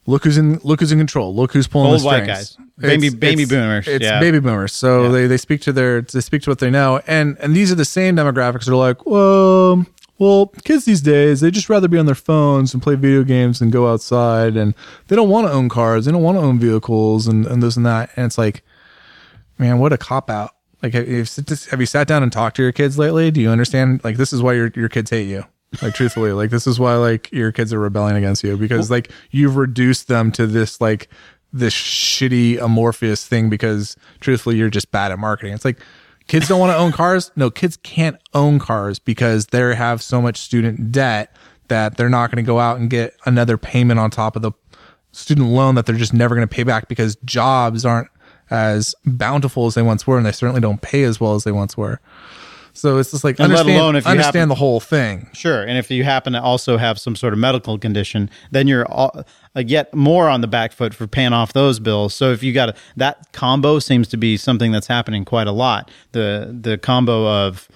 look 0.06 0.24
who's 0.24 0.38
in 0.38 0.58
look 0.64 0.80
who's 0.80 0.92
in 0.92 0.98
control, 0.98 1.34
look 1.34 1.52
who's 1.52 1.66
pulling 1.66 1.92
Old 1.92 2.00
the 2.00 2.04
white 2.06 2.22
strings. 2.22 2.56
guys. 2.56 2.56
Baby- 2.78 3.06
It's- 3.08 3.14
baby 3.20 3.42
it's- 3.42 3.48
boomers, 3.50 3.88
It's 3.88 4.04
yeah. 4.04 4.20
baby 4.20 4.38
boomers, 4.40 4.72
so 4.72 5.04
Yeah. 5.04 5.08
they 5.10 5.26
they 5.26 5.36
speak 5.36 5.60
to 5.62 5.72
their 5.72 6.00
they 6.02 6.20
speak 6.20 6.42
to 6.42 6.50
what 6.50 6.58
they 6.60 6.70
know, 6.70 7.00
and 7.06 7.36
and 7.40 7.54
these 7.54 7.70
are 7.72 7.74
the 7.74 7.84
same 7.84 8.16
demographics 8.16 8.64
that 8.66 8.72
are 8.72 8.76
like, 8.76 9.04
well, 9.04 9.84
well, 10.18 10.52
kids 10.64 10.84
these 10.84 11.00
days 11.00 11.40
they 11.40 11.50
just 11.50 11.68
rather 11.68 11.88
be 11.88 11.98
on 11.98 12.06
their 12.06 12.14
phones 12.14 12.72
and 12.74 12.82
play 12.82 12.94
video 12.94 13.22
games 13.24 13.58
than 13.58 13.70
go 13.70 13.90
outside, 13.92 14.56
and 14.56 14.74
they 15.08 15.16
don't 15.16 15.28
want 15.28 15.46
to 15.46 15.52
own 15.52 15.68
cars, 15.68 16.04
they 16.06 16.12
don't 16.12 16.22
want 16.22 16.38
to 16.38 16.42
own 16.42 16.58
vehicles, 16.58 17.26
and 17.26 17.46
and 17.46 17.62
this 17.62 17.76
and 17.76 17.84
that, 17.84 18.10
and 18.16 18.26
it's 18.26 18.38
like, 18.38 18.62
man, 19.58 19.78
what 19.78 19.92
a 19.92 19.98
cop 19.98 20.30
out. 20.30 20.52
Like, 20.82 20.94
have 20.94 21.08
you, 21.08 21.24
have 21.70 21.80
you 21.80 21.86
sat 21.86 22.06
down 22.06 22.22
and 22.22 22.32
talked 22.32 22.56
to 22.56 22.62
your 22.62 22.72
kids 22.72 22.98
lately? 22.98 23.30
Do 23.30 23.40
you 23.40 23.50
understand? 23.50 24.02
Like, 24.04 24.16
this 24.16 24.32
is 24.32 24.42
why 24.42 24.54
your 24.54 24.70
your 24.76 24.88
kids 24.88 25.10
hate 25.10 25.28
you. 25.28 25.44
Like, 25.82 25.94
truthfully, 25.94 26.32
like 26.32 26.50
this 26.50 26.66
is 26.66 26.80
why 26.80 26.94
like 26.94 27.30
your 27.30 27.52
kids 27.52 27.72
are 27.74 27.78
rebelling 27.78 28.16
against 28.16 28.42
you 28.42 28.56
because 28.56 28.90
like 28.90 29.10
you've 29.30 29.56
reduced 29.56 30.08
them 30.08 30.32
to 30.32 30.46
this 30.46 30.80
like 30.80 31.08
this 31.52 31.74
shitty 31.74 32.60
amorphous 32.60 33.26
thing 33.26 33.50
because 33.50 33.96
truthfully 34.20 34.56
you're 34.56 34.70
just 34.70 34.90
bad 34.90 35.12
at 35.12 35.18
marketing. 35.18 35.52
It's 35.52 35.64
like 35.64 35.78
kids 36.26 36.48
don't 36.48 36.60
want 36.60 36.70
to 36.70 36.76
own 36.76 36.92
cars. 36.92 37.30
No, 37.36 37.50
kids 37.50 37.76
can't 37.78 38.16
own 38.32 38.58
cars 38.58 38.98
because 38.98 39.46
they 39.46 39.74
have 39.74 40.02
so 40.02 40.22
much 40.22 40.38
student 40.38 40.90
debt 40.90 41.34
that 41.68 41.96
they're 41.96 42.08
not 42.08 42.30
going 42.30 42.42
to 42.42 42.46
go 42.46 42.58
out 42.58 42.78
and 42.78 42.88
get 42.88 43.14
another 43.26 43.58
payment 43.58 44.00
on 44.00 44.10
top 44.10 44.36
of 44.36 44.42
the 44.42 44.52
student 45.12 45.48
loan 45.48 45.74
that 45.74 45.86
they're 45.86 45.96
just 45.96 46.14
never 46.14 46.34
going 46.34 46.46
to 46.46 46.54
pay 46.54 46.62
back 46.62 46.88
because 46.88 47.16
jobs 47.24 47.84
aren't 47.84 48.08
as 48.50 48.94
bountiful 49.04 49.66
as 49.66 49.74
they 49.74 49.82
once 49.82 50.06
were 50.06 50.16
and 50.16 50.26
they 50.26 50.32
certainly 50.32 50.60
don't 50.60 50.80
pay 50.82 51.02
as 51.04 51.20
well 51.20 51.34
as 51.34 51.44
they 51.44 51.52
once 51.52 51.76
were. 51.76 52.00
So 52.74 52.98
it's 52.98 53.10
just 53.10 53.24
like 53.24 53.40
And 53.40 53.52
let 53.52 53.66
alone 53.66 53.96
if 53.96 54.04
you 54.04 54.10
understand 54.12 54.36
happen- 54.36 54.48
the 54.50 54.54
whole 54.54 54.78
thing. 54.78 55.28
Sure, 55.32 55.62
and 55.62 55.76
if 55.76 55.90
you 55.90 56.04
happen 56.04 56.32
to 56.34 56.40
also 56.40 56.76
have 56.76 57.00
some 57.00 57.16
sort 57.16 57.32
of 57.32 57.38
medical 57.40 57.76
condition, 57.76 58.30
then 58.52 58.68
you're 58.68 58.86
all, 58.86 59.24
uh, 59.56 59.64
yet 59.66 59.92
more 59.92 60.28
on 60.28 60.42
the 60.42 60.46
back 60.46 60.72
foot 60.72 60.94
for 60.94 61.08
paying 61.08 61.32
off 61.32 61.52
those 61.52 61.80
bills. 61.80 62.14
So 62.14 62.30
if 62.30 62.42
you 62.44 62.52
got 62.52 62.68
a, 62.68 62.74
that 62.96 63.32
combo 63.32 63.80
seems 63.80 64.06
to 64.08 64.16
be 64.16 64.36
something 64.36 64.70
that's 64.70 64.86
happening 64.86 65.24
quite 65.24 65.48
a 65.48 65.52
lot. 65.52 65.90
The 66.12 66.56
the 66.60 66.78
combo 66.78 67.26
of 67.26 67.66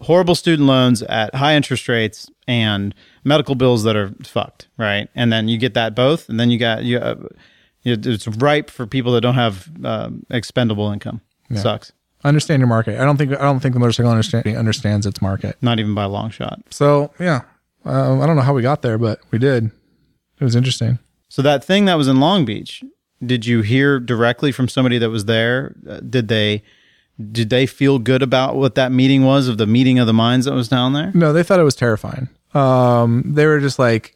horrible 0.00 0.34
student 0.34 0.66
loans 0.66 1.02
at 1.02 1.32
high 1.36 1.54
interest 1.54 1.86
rates 1.88 2.28
and 2.48 2.92
medical 3.22 3.54
bills 3.54 3.84
that 3.84 3.94
are 3.94 4.12
fucked, 4.24 4.66
right? 4.76 5.08
And 5.14 5.32
then 5.32 5.46
you 5.46 5.58
get 5.58 5.74
that 5.74 5.94
both, 5.94 6.28
and 6.28 6.40
then 6.40 6.50
you 6.50 6.58
got 6.58 6.82
you. 6.82 6.98
Uh, 6.98 7.14
it's 7.84 8.28
ripe 8.28 8.70
for 8.70 8.86
people 8.86 9.12
that 9.12 9.20
don't 9.22 9.34
have 9.34 9.68
um, 9.84 10.24
expendable 10.30 10.90
income. 10.90 11.20
Sucks. 11.54 11.92
Understand 12.22 12.60
your 12.60 12.68
market. 12.68 13.00
I 13.00 13.04
don't 13.04 13.16
think 13.16 13.32
I 13.32 13.42
don't 13.42 13.60
think 13.60 13.72
the 13.74 13.80
motorcycle 13.80 14.10
industry 14.10 14.54
understands 14.54 15.06
its 15.06 15.22
market. 15.22 15.56
Not 15.62 15.78
even 15.80 15.94
by 15.94 16.04
a 16.04 16.08
long 16.08 16.30
shot. 16.30 16.60
So 16.70 17.12
yeah, 17.18 17.40
um, 17.84 18.20
I 18.20 18.26
don't 18.26 18.36
know 18.36 18.42
how 18.42 18.52
we 18.54 18.62
got 18.62 18.82
there, 18.82 18.98
but 18.98 19.20
we 19.30 19.38
did. 19.38 19.70
It 20.38 20.44
was 20.44 20.54
interesting. 20.54 20.98
So 21.28 21.42
that 21.42 21.64
thing 21.64 21.86
that 21.86 21.94
was 21.94 22.08
in 22.08 22.20
Long 22.20 22.44
Beach, 22.44 22.82
did 23.24 23.46
you 23.46 23.62
hear 23.62 23.98
directly 23.98 24.52
from 24.52 24.68
somebody 24.68 24.98
that 24.98 25.08
was 25.10 25.24
there? 25.24 25.74
Uh, 25.88 26.00
did 26.00 26.28
they 26.28 26.62
did 27.32 27.48
they 27.50 27.66
feel 27.66 27.98
good 27.98 28.22
about 28.22 28.54
what 28.56 28.74
that 28.76 28.92
meeting 28.92 29.24
was 29.24 29.48
of 29.48 29.56
the 29.58 29.66
meeting 29.66 29.98
of 29.98 30.06
the 30.06 30.12
minds 30.12 30.46
that 30.46 30.54
was 30.54 30.68
down 30.68 30.92
there? 30.92 31.10
No, 31.14 31.32
they 31.32 31.42
thought 31.42 31.58
it 31.60 31.64
was 31.64 31.74
terrifying. 31.74 32.28
um, 32.54 33.22
they 33.26 33.46
were 33.46 33.60
just 33.60 33.78
like 33.78 34.14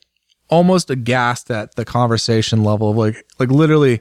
almost 0.48 0.90
aghast 0.90 1.50
at 1.50 1.74
the 1.74 1.84
conversation 1.84 2.62
level 2.64 2.90
of 2.90 2.96
like, 2.96 3.26
like 3.38 3.50
literally, 3.50 4.00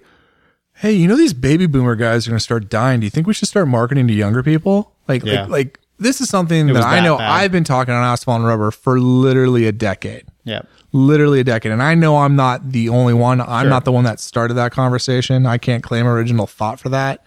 hey, 0.73 0.91
you 0.91 1.07
know 1.07 1.15
these 1.15 1.33
baby 1.33 1.65
boomer 1.65 1.95
guys 1.95 2.27
are 2.27 2.31
going 2.31 2.37
to 2.39 2.43
start 2.43 2.69
dying. 2.69 2.99
Do 2.99 3.05
you 3.05 3.09
think 3.09 3.27
we 3.27 3.33
should 3.33 3.47
start 3.47 3.67
marketing 3.67 4.07
to 4.07 4.13
younger 4.13 4.43
people? 4.43 4.93
Like, 5.07 5.23
Yeah. 5.23 5.41
like, 5.43 5.49
like 5.49 5.79
this 5.99 6.19
is 6.21 6.29
something 6.29 6.67
that 6.67 6.73
was 6.73 6.85
I 6.85 6.99
know 7.01 7.17
bad. 7.17 7.29
I've 7.31 7.51
been 7.51 7.63
talking 7.63 7.93
on 7.93 8.03
asphalt 8.03 8.39
and 8.39 8.47
rubber 8.47 8.71
for 8.71 8.99
literally 8.99 9.67
a 9.67 9.71
decade 9.71 10.23
Yeah. 10.43 10.61
literally 10.91 11.39
a 11.39 11.43
decade. 11.43 11.71
And 11.71 11.81
I 11.83 11.95
know 11.95 12.17
I'm 12.17 12.35
not 12.35 12.71
the 12.71 12.89
only 12.89 13.13
one. 13.13 13.39
I'm 13.39 13.63
Sure. 13.63 13.69
not 13.69 13.85
the 13.85 13.91
one 13.91 14.03
that 14.03 14.19
started 14.19 14.55
that 14.55 14.71
conversation. 14.71 15.45
I 15.45 15.57
can't 15.57 15.81
claim 15.83 16.05
original 16.07 16.47
thought 16.47 16.79
for 16.79 16.89
that. 16.89 17.23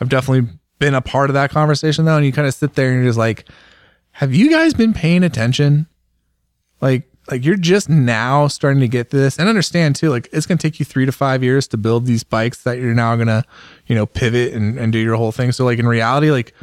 I've 0.00 0.08
definitely 0.08 0.48
been 0.78 0.94
a 0.94 1.00
part 1.02 1.28
of 1.30 1.34
that 1.34 1.50
conversation 1.50 2.04
though. 2.04 2.16
And 2.16 2.24
you 2.24 2.32
kind 2.32 2.46
of 2.48 2.54
sit 2.54 2.74
there 2.74 2.90
and 2.90 2.96
you're 3.02 3.08
just 3.10 3.18
like, 3.18 3.46
have 4.12 4.34
you 4.34 4.50
guys 4.50 4.74
been 4.74 4.92
paying 4.92 5.22
attention? 5.24 5.86
Like, 6.80 7.09
like 7.30 7.44
you're 7.44 7.56
just 7.56 7.88
now 7.88 8.48
starting 8.48 8.80
to 8.80 8.88
get 8.88 9.10
this 9.10 9.38
and 9.38 9.48
understand 9.48 9.96
too, 9.96 10.10
like 10.10 10.28
it's 10.32 10.46
going 10.46 10.58
to 10.58 10.62
take 10.62 10.78
you 10.78 10.84
three 10.84 11.06
to 11.06 11.12
five 11.12 11.44
years 11.44 11.68
to 11.68 11.76
build 11.76 12.06
these 12.06 12.24
bikes 12.24 12.64
that 12.64 12.78
you're 12.78 12.94
now 12.94 13.14
going 13.14 13.28
to, 13.28 13.44
you 13.86 13.94
know, 13.94 14.06
pivot 14.06 14.52
and, 14.52 14.78
and 14.78 14.92
do 14.92 14.98
your 14.98 15.16
whole 15.16 15.32
thing. 15.32 15.52
So 15.52 15.64
like 15.64 15.78
in 15.78 15.86
reality, 15.86 16.30
like 16.30 16.54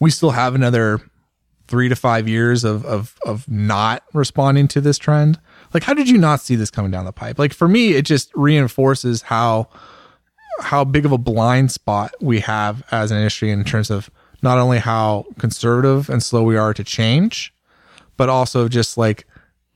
we 0.00 0.10
still 0.10 0.30
have 0.30 0.54
another 0.54 1.00
three 1.68 1.88
to 1.88 1.96
five 1.96 2.28
years 2.28 2.64
of 2.64 2.84
of 2.84 3.16
of 3.24 3.48
not 3.48 4.02
responding 4.12 4.68
to 4.68 4.80
this 4.80 4.98
trend. 4.98 5.40
Like, 5.72 5.84
how 5.84 5.94
did 5.94 6.08
you 6.08 6.18
not 6.18 6.40
see 6.40 6.54
this 6.54 6.70
coming 6.70 6.90
down 6.90 7.06
the 7.06 7.12
pipe? 7.12 7.38
Like 7.38 7.54
for 7.54 7.66
me, 7.66 7.94
it 7.94 8.04
just 8.04 8.30
reinforces 8.34 9.22
how 9.22 9.68
how 10.60 10.84
big 10.84 11.06
of 11.06 11.12
a 11.12 11.18
blind 11.18 11.72
spot 11.72 12.12
we 12.20 12.40
have 12.40 12.82
as 12.90 13.10
an 13.10 13.16
industry 13.16 13.50
in 13.50 13.64
terms 13.64 13.90
of 13.90 14.10
not 14.42 14.58
only 14.58 14.78
how 14.78 15.24
conservative 15.38 16.10
and 16.10 16.22
slow 16.22 16.42
we 16.42 16.56
are 16.56 16.74
to 16.74 16.84
change, 16.84 17.54
but 18.16 18.28
also 18.28 18.68
just 18.68 18.98
like 18.98 19.26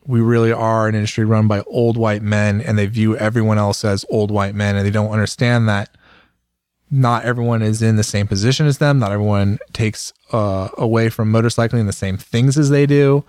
we 0.07 0.20
really 0.20 0.52
are 0.52 0.88
an 0.88 0.94
industry 0.94 1.24
run 1.24 1.48
by 1.48 1.61
old 1.62 1.96
white 1.96 2.22
men 2.22 2.61
and 2.61 2.78
they 2.78 2.86
view 2.86 3.16
everyone 3.16 3.59
else 3.59 3.84
as 3.84 4.04
old 4.09 4.30
white 4.30 4.54
men 4.54 4.76
and 4.76 4.86
they 4.86 4.90
don't 4.90 5.11
understand 5.11 5.68
that 5.68 5.90
not 6.90 7.24
everyone 7.24 7.62
is 7.62 7.82
in 7.82 7.96
the 7.96 8.04
same 8.04 8.28
position 8.28 8.66
as 8.66 8.78
them. 8.78 8.98
Not 9.00 9.11
everyone 9.11 9.59
takes 9.72 10.12
uh, 10.32 10.68
away 10.78 11.09
from 11.09 11.32
motorcycling 11.32 11.86
the 11.86 11.92
same 11.92 12.16
things 12.16 12.57
as 12.57 12.70
they 12.70 12.86
do. 12.86 13.24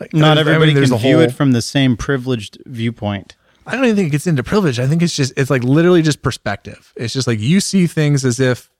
Like, 0.00 0.14
Not 0.14 0.38
I 0.38 0.42
mean, 0.42 0.54
everybody 0.54 0.72
can 0.72 0.98
view 0.98 1.16
whole- 1.16 1.20
it 1.20 1.32
from 1.32 1.52
the 1.52 1.60
same 1.60 1.96
privileged 1.96 2.56
viewpoint. 2.64 3.36
I 3.66 3.76
don't 3.76 3.84
even 3.84 3.96
think 3.96 4.08
it 4.08 4.12
gets 4.12 4.26
into 4.26 4.42
privilege. 4.42 4.80
I 4.80 4.86
think 4.86 5.02
it's 5.02 5.14
just 5.14 5.34
it's 5.36 5.50
like 5.50 5.62
literally 5.62 6.00
just 6.00 6.22
perspective. 6.22 6.92
It's 6.96 7.12
just 7.12 7.26
like 7.26 7.38
you 7.38 7.60
see 7.60 7.86
things 7.86 8.24
as 8.24 8.40
if 8.40 8.70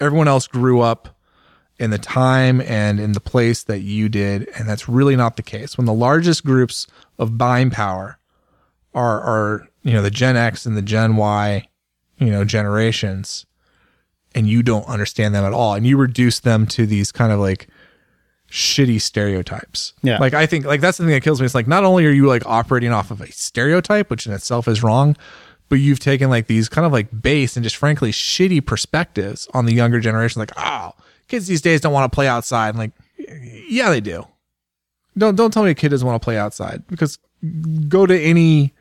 everyone 0.00 0.26
else 0.26 0.48
grew 0.48 0.80
up 0.80 1.16
in 1.80 1.90
the 1.90 1.98
time 1.98 2.60
and 2.60 3.00
in 3.00 3.12
the 3.12 3.20
place 3.20 3.64
that 3.64 3.80
you 3.80 4.10
did, 4.10 4.46
and 4.50 4.68
that's 4.68 4.88
really 4.88 5.16
not 5.16 5.36
the 5.36 5.42
case. 5.42 5.78
When 5.78 5.86
the 5.86 5.94
largest 5.94 6.44
groups 6.44 6.86
of 7.18 7.38
buying 7.38 7.70
power 7.70 8.18
are 8.94 9.20
are 9.20 9.68
you 9.82 9.94
know 9.94 10.02
the 10.02 10.10
Gen 10.10 10.36
X 10.36 10.66
and 10.66 10.76
the 10.76 10.82
Gen 10.82 11.16
Y, 11.16 11.66
you 12.18 12.26
know 12.26 12.44
generations, 12.44 13.46
and 14.34 14.46
you 14.46 14.62
don't 14.62 14.86
understand 14.86 15.34
them 15.34 15.44
at 15.44 15.54
all, 15.54 15.74
and 15.74 15.86
you 15.86 15.96
reduce 15.96 16.40
them 16.40 16.66
to 16.66 16.84
these 16.84 17.10
kind 17.10 17.32
of 17.32 17.40
like 17.40 17.66
shitty 18.50 19.00
stereotypes. 19.00 19.94
Yeah. 20.02 20.18
Like 20.18 20.34
I 20.34 20.44
think 20.44 20.66
like 20.66 20.82
that's 20.82 20.98
the 20.98 21.04
thing 21.04 21.14
that 21.14 21.22
kills 21.22 21.40
me. 21.40 21.46
It's 21.46 21.54
like 21.54 21.68
not 21.68 21.84
only 21.84 22.04
are 22.04 22.10
you 22.10 22.26
like 22.26 22.44
operating 22.44 22.92
off 22.92 23.10
of 23.10 23.22
a 23.22 23.32
stereotype, 23.32 24.10
which 24.10 24.26
in 24.26 24.34
itself 24.34 24.68
is 24.68 24.82
wrong, 24.82 25.16
but 25.70 25.76
you've 25.76 26.00
taken 26.00 26.28
like 26.28 26.46
these 26.46 26.68
kind 26.68 26.84
of 26.84 26.92
like 26.92 27.22
base 27.22 27.56
and 27.56 27.64
just 27.64 27.76
frankly 27.76 28.12
shitty 28.12 28.66
perspectives 28.66 29.48
on 29.54 29.64
the 29.64 29.72
younger 29.72 30.00
generation. 30.00 30.40
Like, 30.40 30.52
oh, 30.58 30.92
kids 31.30 31.46
these 31.46 31.62
days 31.62 31.80
don't 31.80 31.92
want 31.92 32.10
to 32.10 32.14
play 32.14 32.28
outside. 32.28 32.70
And 32.70 32.78
like, 32.78 32.92
yeah, 33.68 33.90
they 33.90 34.00
do. 34.00 34.26
Don't 35.16 35.34
don't 35.34 35.52
tell 35.52 35.64
me 35.64 35.70
a 35.70 35.74
kid 35.74 35.88
doesn't 35.88 36.06
want 36.06 36.20
to 36.20 36.24
play 36.24 36.36
outside 36.38 36.86
because 36.86 37.18
go 37.88 38.06
to 38.06 38.20
any 38.20 38.74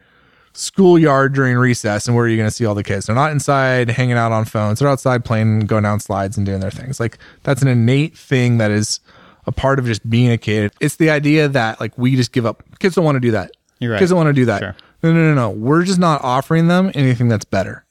schoolyard 0.54 1.34
during 1.34 1.58
recess 1.58 2.08
and 2.08 2.16
where 2.16 2.26
are 2.26 2.28
you 2.28 2.38
going 2.38 2.50
to 2.50 2.54
see 2.54 2.66
all 2.66 2.76
the 2.76 2.84
kids? 2.84 3.06
They're 3.06 3.16
not 3.16 3.32
inside 3.32 3.90
hanging 3.90 4.18
out 4.18 4.32
on 4.32 4.46
phones. 4.46 4.80
They're 4.80 4.90
outside 4.90 5.24
playing, 5.24 5.62
going 5.62 5.84
down 5.84 6.00
slides 6.00 6.38
and 6.38 6.46
doing 6.46 6.60
their 6.60 6.72
things. 6.72 7.00
Like 7.00 7.18
that's 7.44 7.62
an 7.62 7.68
innate 7.68 8.18
thing 8.18 8.58
that 8.58 8.72
is 8.72 9.00
a 9.46 9.52
part 9.52 9.80
of 9.80 9.86
just 9.86 10.08
being 10.10 10.32
a 10.32 10.38
kid. 10.38 10.72
It's 10.80 10.98
the 10.98 11.10
idea 11.10 11.48
that 11.48 11.80
like 11.80 11.98
we 11.98 12.16
just 12.16 12.32
give 12.32 12.46
up. 12.46 12.64
Kids 12.80 12.96
don't 12.96 13.06
want 13.06 13.16
to 13.16 13.22
do 13.22 13.32
that. 13.32 13.52
You're 13.80 13.92
right. 13.92 14.00
Kids 14.00 14.12
don't 14.12 14.18
want 14.18 14.28
to 14.28 14.34
do 14.34 14.46
that. 14.46 14.60
Sure. 14.60 14.76
No, 15.02 15.14
no, 15.14 15.20
no, 15.20 15.34
no. 15.34 15.50
We're 15.50 15.84
just 15.84 16.00
not 16.00 16.22
offering 16.24 16.68
them 16.68 16.92
anything 16.94 17.30
that's 17.30 17.46
better. 17.46 17.86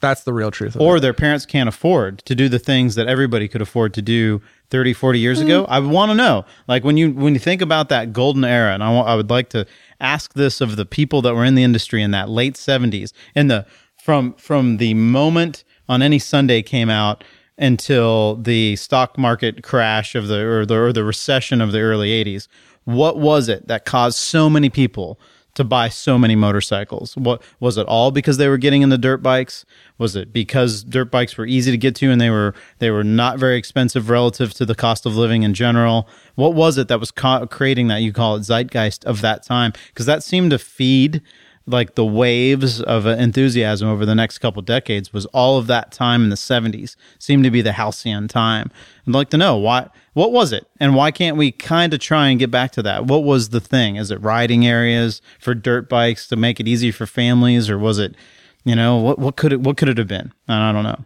That's 0.00 0.24
the 0.24 0.32
real 0.32 0.50
truth. 0.50 0.76
Or 0.78 0.96
it. 0.96 1.00
their 1.00 1.12
parents 1.12 1.46
can't 1.46 1.68
afford 1.68 2.24
to 2.24 2.34
do 2.34 2.48
the 2.48 2.58
things 2.58 2.94
that 2.94 3.06
everybody 3.06 3.48
could 3.48 3.62
afford 3.62 3.94
to 3.94 4.02
do 4.02 4.40
30, 4.70 4.92
40 4.94 5.18
years 5.18 5.40
ago. 5.40 5.64
Mm-hmm. 5.64 5.72
I 5.72 5.80
want 5.80 6.10
to 6.10 6.14
know. 6.14 6.44
Like 6.66 6.84
when 6.84 6.96
you 6.96 7.12
when 7.12 7.34
you 7.34 7.40
think 7.40 7.60
about 7.60 7.88
that 7.90 8.12
golden 8.12 8.44
era, 8.44 8.72
and 8.72 8.82
I, 8.82 8.90
wa- 8.92 9.02
I 9.04 9.14
would 9.14 9.30
like 9.30 9.50
to 9.50 9.66
ask 10.00 10.32
this 10.32 10.60
of 10.60 10.76
the 10.76 10.86
people 10.86 11.22
that 11.22 11.34
were 11.34 11.44
in 11.44 11.54
the 11.54 11.62
industry 11.62 12.02
in 12.02 12.12
that 12.12 12.28
late 12.28 12.54
70s, 12.54 13.12
in 13.34 13.48
the 13.48 13.66
from 14.02 14.34
from 14.34 14.78
the 14.78 14.94
moment 14.94 15.64
on 15.88 16.02
any 16.02 16.18
Sunday 16.18 16.62
came 16.62 16.88
out 16.88 17.24
until 17.58 18.36
the 18.36 18.74
stock 18.76 19.18
market 19.18 19.62
crash 19.62 20.14
of 20.14 20.28
the 20.28 20.40
or 20.40 20.64
the 20.64 20.76
or 20.76 20.92
the 20.92 21.04
recession 21.04 21.60
of 21.60 21.72
the 21.72 21.80
early 21.80 22.08
80s. 22.24 22.48
What 22.84 23.18
was 23.18 23.48
it 23.48 23.68
that 23.68 23.84
caused 23.84 24.16
so 24.16 24.48
many 24.48 24.70
people 24.70 25.20
to 25.54 25.64
buy 25.64 25.88
so 25.88 26.18
many 26.18 26.36
motorcycles? 26.36 27.16
What 27.16 27.42
was 27.58 27.76
it 27.76 27.86
all 27.86 28.10
because 28.10 28.36
they 28.36 28.48
were 28.48 28.58
getting 28.58 28.82
into 28.82 28.98
dirt 28.98 29.22
bikes? 29.22 29.64
Was 29.98 30.16
it 30.16 30.32
because 30.32 30.82
dirt 30.82 31.10
bikes 31.10 31.36
were 31.36 31.46
easy 31.46 31.70
to 31.70 31.76
get 31.76 31.94
to 31.96 32.10
and 32.10 32.20
they 32.20 32.30
were 32.30 32.54
they 32.78 32.90
were 32.90 33.04
not 33.04 33.38
very 33.38 33.56
expensive 33.56 34.10
relative 34.10 34.54
to 34.54 34.64
the 34.64 34.74
cost 34.74 35.06
of 35.06 35.16
living 35.16 35.42
in 35.42 35.54
general? 35.54 36.08
What 36.34 36.54
was 36.54 36.78
it 36.78 36.88
that 36.88 37.00
was 37.00 37.10
ca- 37.10 37.46
creating 37.46 37.88
that 37.88 38.02
you 38.02 38.12
call 38.12 38.36
it 38.36 38.40
zeitgeist 38.40 39.04
of 39.04 39.20
that 39.20 39.42
time? 39.42 39.72
Because 39.88 40.06
that 40.06 40.22
seemed 40.22 40.50
to 40.50 40.58
feed 40.58 41.22
like 41.66 41.94
the 41.94 42.04
waves 42.04 42.80
of 42.80 43.06
enthusiasm 43.06 43.88
over 43.88 44.04
the 44.04 44.14
next 44.14 44.38
couple 44.38 44.62
decades 44.62 45.12
was 45.12 45.26
all 45.26 45.58
of 45.58 45.66
that 45.66 45.92
time 45.92 46.24
in 46.24 46.30
the 46.30 46.36
70s 46.36 46.96
seemed 47.18 47.44
to 47.44 47.50
be 47.50 47.62
the 47.62 47.72
halcyon 47.72 48.28
time 48.28 48.70
i'd 49.06 49.14
like 49.14 49.30
to 49.30 49.36
know 49.36 49.56
why 49.56 49.88
what 50.12 50.32
was 50.32 50.52
it 50.52 50.66
and 50.78 50.94
why 50.94 51.10
can't 51.10 51.36
we 51.36 51.52
kind 51.52 51.94
of 51.94 52.00
try 52.00 52.28
and 52.28 52.38
get 52.38 52.50
back 52.50 52.70
to 52.72 52.82
that 52.82 53.06
what 53.06 53.22
was 53.24 53.50
the 53.50 53.60
thing 53.60 53.96
is 53.96 54.10
it 54.10 54.20
riding 54.20 54.66
areas 54.66 55.22
for 55.38 55.54
dirt 55.54 55.88
bikes 55.88 56.26
to 56.28 56.36
make 56.36 56.58
it 56.60 56.66
easy 56.68 56.90
for 56.90 57.06
families 57.06 57.70
or 57.70 57.78
was 57.78 57.98
it 57.98 58.14
you 58.64 58.74
know 58.74 58.96
what 58.96 59.18
what 59.18 59.36
could 59.36 59.52
it 59.52 59.60
what 59.60 59.76
could 59.76 59.88
it 59.88 59.98
have 59.98 60.08
been 60.08 60.32
i 60.48 60.72
don't 60.72 60.84
know 60.84 61.04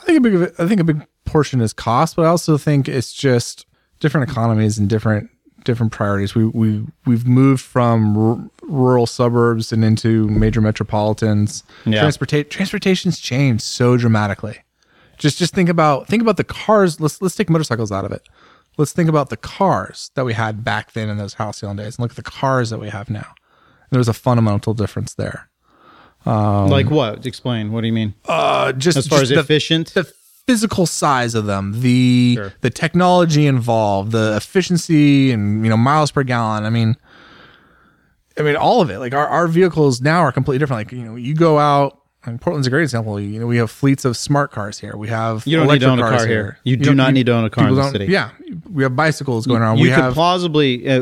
I 0.00 0.04
think 0.04 0.18
a 0.18 0.20
big 0.20 0.54
I 0.58 0.66
think 0.68 0.80
a 0.80 0.84
big 0.84 1.06
portion 1.24 1.60
is 1.60 1.72
cost, 1.72 2.16
but 2.16 2.24
I 2.24 2.28
also 2.28 2.56
think 2.56 2.88
it's 2.88 3.12
just 3.12 3.66
different 4.00 4.30
economies 4.30 4.78
and 4.78 4.88
different 4.88 5.28
different 5.64 5.92
priorities. 5.92 6.34
We 6.34 6.46
we 6.46 6.86
we've 7.04 7.26
moved 7.26 7.62
from 7.62 8.16
r- 8.16 8.50
rural 8.62 9.06
suburbs 9.06 9.72
and 9.72 9.84
into 9.84 10.28
major 10.28 10.60
metropolitans. 10.60 11.64
Yeah. 11.84 12.04
Transporta- 12.04 12.48
transportation's 12.48 13.18
changed 13.18 13.62
so 13.62 13.96
dramatically. 13.96 14.58
Just 15.18 15.38
just 15.38 15.54
think 15.54 15.68
about 15.68 16.06
think 16.06 16.22
about 16.22 16.36
the 16.36 16.44
cars. 16.44 17.00
Let's 17.00 17.20
let's 17.20 17.34
take 17.34 17.50
motorcycles 17.50 17.90
out 17.92 18.04
of 18.04 18.12
it. 18.12 18.22
Let's 18.76 18.92
think 18.92 19.08
about 19.08 19.28
the 19.30 19.36
cars 19.36 20.10
that 20.14 20.24
we 20.24 20.34
had 20.34 20.62
back 20.64 20.92
then 20.92 21.08
in 21.08 21.16
those 21.18 21.34
halcyon 21.34 21.76
days, 21.76 21.96
and 21.96 22.00
look 22.04 22.12
at 22.12 22.16
the 22.16 22.22
cars 22.30 22.70
that 22.70 22.78
we 22.78 22.88
have 22.90 23.10
now. 23.10 23.26
There's 23.90 24.08
a 24.08 24.12
fundamental 24.14 24.74
difference 24.74 25.14
there. 25.14 25.48
like 26.26 26.90
what 26.90 27.26
explain 27.26 27.72
what 27.72 27.80
do 27.80 27.86
you 27.86 27.92
mean 27.92 28.14
Uh, 28.28 28.72
just 28.72 28.98
as 28.98 29.06
far 29.08 29.20
just 29.20 29.30
as 29.32 29.36
the- 29.36 29.40
efficient 29.40 29.94
the 29.94 30.04
physical 30.46 30.86
size 30.86 31.34
of 31.34 31.44
them, 31.46 31.80
the 31.80 32.34
Sure. 32.36 32.52
the 32.62 32.70
technology 32.70 33.46
involved, 33.46 34.12
the 34.12 34.34
efficiency 34.36 35.30
and 35.32 35.64
you 35.64 35.70
know 35.70 35.76
miles 35.76 36.10
per 36.10 36.22
gallon. 36.22 36.64
I 36.64 36.70
mean, 36.70 36.96
I 38.38 38.42
mean 38.42 38.56
all 38.56 38.80
of 38.80 38.90
it. 38.90 38.98
Like 38.98 39.14
our, 39.14 39.26
our 39.26 39.46
vehicles 39.48 40.00
now 40.00 40.20
are 40.20 40.32
completely 40.32 40.58
different. 40.58 40.80
Like 40.80 40.92
you 40.92 41.04
know, 41.04 41.16
you 41.16 41.34
go 41.34 41.58
out. 41.58 42.00
Portland's 42.36 42.66
a 42.66 42.70
great 42.70 42.82
example. 42.82 43.18
You 43.18 43.40
know, 43.40 43.46
we 43.46 43.56
have 43.56 43.70
fleets 43.70 44.04
of 44.04 44.16
smart 44.16 44.50
cars 44.50 44.78
here. 44.78 44.96
We 44.96 45.08
have 45.08 45.46
You 45.46 45.56
don't 45.56 45.68
need 45.68 45.78
to 45.80 45.86
electric 45.86 45.90
own 45.92 45.98
a 45.98 46.02
cars 46.02 46.22
car 46.22 46.26
here. 46.26 46.58
You 46.64 46.76
do 46.76 46.84
don't- 46.86 46.96
not 46.96 47.14
need 47.14 47.26
to 47.26 47.32
own 47.32 47.44
a 47.44 47.50
car 47.50 47.68
in 47.68 47.74
the 47.74 47.90
city. 47.90 48.06
Yeah, 48.06 48.30
we 48.70 48.82
have 48.82 48.94
bicycles 48.94 49.46
going 49.46 49.62
around. 49.62 49.78
you 49.78 49.84
we 49.84 49.88
could 49.90 49.98
have 49.98 50.14
plausibly 50.14 50.88
uh, 50.88 51.00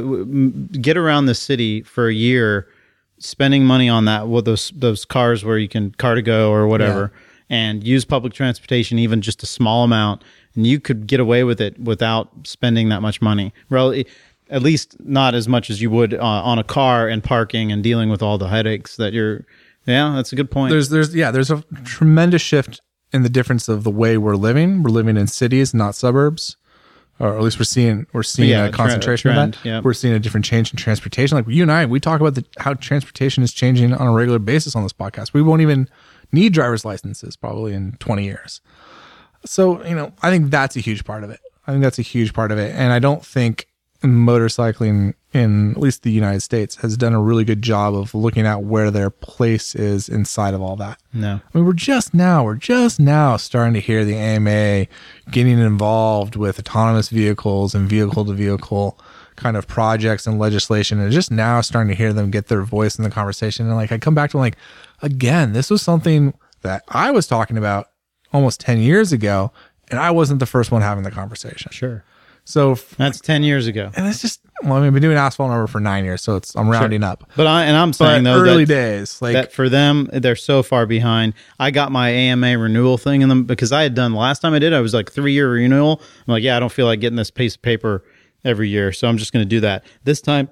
get 0.80 0.96
around 0.96 1.26
the 1.26 1.34
city 1.34 1.82
for 1.82 2.08
a 2.08 2.14
year 2.14 2.68
spending 3.18 3.64
money 3.64 3.88
on 3.88 4.04
that 4.04 4.28
with 4.28 4.44
those 4.44 4.70
those 4.76 5.04
cars 5.04 5.44
where 5.44 5.58
you 5.58 5.68
can 5.68 5.90
car 5.92 6.14
to 6.14 6.22
go 6.22 6.50
or 6.52 6.66
whatever 6.68 7.10
and 7.48 7.82
use 7.82 8.04
public 8.04 8.34
transportation 8.34 8.98
even 8.98 9.22
just 9.22 9.42
a 9.42 9.46
small 9.46 9.84
amount 9.84 10.22
and 10.54 10.66
you 10.66 10.78
could 10.78 11.06
get 11.06 11.18
away 11.18 11.42
with 11.42 11.58
it 11.60 11.78
without 11.78 12.28
spending 12.44 12.90
that 12.90 13.00
much 13.00 13.22
money 13.22 13.54
Rel- 13.70 13.94
at 14.50 14.62
least 14.62 14.96
not 15.00 15.34
as 15.34 15.48
much 15.48 15.70
as 15.70 15.80
you 15.80 15.90
would 15.90 16.12
uh, 16.12 16.18
on 16.22 16.58
a 16.58 16.64
car 16.64 17.08
and 17.08 17.24
parking 17.24 17.72
and 17.72 17.82
dealing 17.82 18.10
with 18.10 18.22
all 18.22 18.36
the 18.36 18.48
headaches 18.48 18.96
that 18.96 19.14
you're 19.14 19.46
yeah 19.86 20.12
that's 20.16 20.32
a 20.32 20.36
good 20.36 20.50
point 20.50 20.70
there's 20.70 20.88
there's 20.88 21.14
yeah 21.14 21.30
there's 21.30 21.50
a 21.50 21.62
tremendous 21.84 22.42
shift 22.42 22.80
in 23.12 23.22
the 23.22 23.28
difference 23.28 23.68
of 23.68 23.84
the 23.84 23.90
way 23.90 24.18
we're 24.18 24.34
living. 24.34 24.82
We're 24.82 24.90
living 24.90 25.16
in 25.16 25.28
cities, 25.28 25.72
not 25.72 25.94
suburbs, 25.94 26.56
or 27.20 27.36
at 27.36 27.42
least 27.42 27.56
we're 27.58 27.64
seeing 27.64 28.04
we're 28.12 28.24
seeing 28.24 28.50
Yeah, 28.50 28.66
a 28.66 28.72
concentration 28.72 29.32
trend, 29.32 29.54
of 29.54 29.62
that. 29.62 29.68
yeah. 29.68 29.80
We're 29.80 29.94
seeing 29.94 30.12
a 30.12 30.18
different 30.18 30.44
change 30.44 30.72
in 30.72 30.76
transportation. 30.76 31.36
Like 31.38 31.46
you 31.48 31.62
and 31.62 31.70
I, 31.70 31.86
we 31.86 32.00
talk 32.00 32.20
about 32.20 32.34
the, 32.34 32.44
how 32.58 32.74
transportation 32.74 33.44
is 33.44 33.52
changing 33.52 33.94
on 33.94 34.08
a 34.08 34.12
regular 34.12 34.40
basis 34.40 34.74
on 34.74 34.82
this 34.82 34.92
podcast. 34.92 35.32
We 35.32 35.40
won't 35.40 35.62
even 35.62 35.88
need 36.32 36.52
driver's 36.52 36.84
licenses 36.84 37.36
probably 37.36 37.74
in 37.74 37.92
20 38.00 38.24
years. 38.24 38.60
So 39.44 39.82
you 39.86 39.94
know, 39.94 40.12
I 40.20 40.30
think 40.30 40.50
that's 40.50 40.76
a 40.76 40.80
huge 40.80 41.04
part 41.04 41.22
of 41.22 41.30
it. 41.30 41.38
I 41.66 41.70
think 41.70 41.84
that's 41.84 42.00
a 42.00 42.02
huge 42.02 42.32
part 42.34 42.50
of 42.50 42.58
it, 42.58 42.74
and 42.74 42.92
I 42.92 42.98
don't 42.98 43.24
think 43.24 43.68
motorcycling 44.14 45.14
in 45.32 45.72
at 45.72 45.76
least 45.76 46.02
the 46.02 46.10
United 46.10 46.40
States 46.40 46.76
has 46.76 46.96
done 46.96 47.12
a 47.12 47.20
really 47.20 47.44
good 47.44 47.60
job 47.60 47.94
of 47.94 48.14
looking 48.14 48.46
at 48.46 48.62
where 48.62 48.90
their 48.90 49.10
place 49.10 49.74
is 49.74 50.08
inside 50.08 50.54
of 50.54 50.62
all 50.62 50.76
that. 50.76 51.00
No. 51.12 51.40
I 51.54 51.58
mean, 51.58 51.66
we're 51.66 51.72
just 51.74 52.14
now, 52.14 52.44
we're 52.44 52.54
just 52.54 52.98
now 52.98 53.36
starting 53.36 53.74
to 53.74 53.80
hear 53.80 54.04
the 54.04 54.16
AMA 54.16 54.86
getting 55.30 55.58
involved 55.58 56.36
with 56.36 56.58
autonomous 56.58 57.10
vehicles 57.10 57.74
and 57.74 57.88
vehicle 57.88 58.24
to 58.24 58.32
vehicle 58.32 58.98
kind 59.36 59.56
of 59.56 59.66
projects 59.66 60.26
and 60.26 60.38
legislation, 60.38 60.98
and 60.98 61.12
just 61.12 61.30
now 61.30 61.60
starting 61.60 61.90
to 61.90 61.94
hear 61.94 62.12
them 62.12 62.30
get 62.30 62.48
their 62.48 62.62
voice 62.62 62.96
in 62.96 63.04
the 63.04 63.10
conversation. 63.10 63.66
And 63.66 63.76
like, 63.76 63.92
I 63.92 63.98
come 63.98 64.14
back 64.14 64.30
to 64.30 64.38
like, 64.38 64.56
again, 65.02 65.52
this 65.52 65.68
was 65.68 65.82
something 65.82 66.32
that 66.62 66.82
I 66.88 67.10
was 67.10 67.26
talking 67.26 67.58
about 67.58 67.90
almost 68.32 68.60
10 68.60 68.78
years 68.78 69.12
ago, 69.12 69.52
and 69.90 70.00
I 70.00 70.10
wasn't 70.10 70.40
the 70.40 70.46
first 70.46 70.70
one 70.70 70.80
having 70.80 71.04
the 71.04 71.10
conversation. 71.10 71.70
Sure. 71.70 72.02
So, 72.48 72.72
f- 72.72 72.94
That's 72.96 73.20
10 73.20 73.42
years 73.42 73.66
ago. 73.66 73.90
and 73.96 74.06
it's 74.06 74.22
just, 74.22 74.40
well, 74.62 74.74
I 74.74 74.76
mean, 74.78 74.86
I've 74.86 74.92
been 74.94 75.02
doing 75.02 75.16
asphalt 75.16 75.50
number 75.50 75.66
for 75.66 75.80
nine 75.80 76.04
years, 76.04 76.22
so 76.22 76.36
it's, 76.36 76.54
I'm 76.54 76.68
rounding 76.68 77.02
up. 77.02 77.28
But 77.36 77.48
I 77.48 77.64
and 77.64 77.76
I'm 77.76 77.90
But 77.90 77.96
saying 77.96 78.22
though 78.24 78.40
early 78.40 78.64
days, 78.64 79.20
like, 79.20 79.32
that 79.32 79.52
for 79.52 79.68
them 79.68 80.08
they're 80.12 80.36
so 80.36 80.62
far 80.62 80.86
behind. 80.86 81.34
I 81.58 81.72
got 81.72 81.90
my 81.90 82.08
AMA 82.10 82.56
renewal 82.56 82.98
thing 82.98 83.22
in 83.22 83.28
them 83.28 83.44
because 83.44 83.72
I 83.72 83.82
had 83.82 83.94
done 83.94 84.14
last 84.14 84.38
time 84.42 84.54
I 84.54 84.60
did 84.60 84.72
I 84.72 84.80
was 84.80 84.94
like 84.94 85.10
3 85.10 85.32
year 85.32 85.50
renewal. 85.50 86.00
I'm 86.26 86.32
like, 86.32 86.44
yeah, 86.44 86.56
I 86.56 86.60
don't 86.60 86.70
feel 86.72 86.86
like 86.86 87.00
getting 87.00 87.16
this 87.16 87.32
piece 87.32 87.56
of 87.56 87.62
paper 87.62 88.04
every 88.44 88.68
year, 88.68 88.92
so 88.92 89.08
I'm 89.08 89.18
just 89.18 89.32
going 89.32 89.44
to 89.44 89.48
do 89.48 89.60
that. 89.60 89.84
This 90.04 90.20
time 90.20 90.48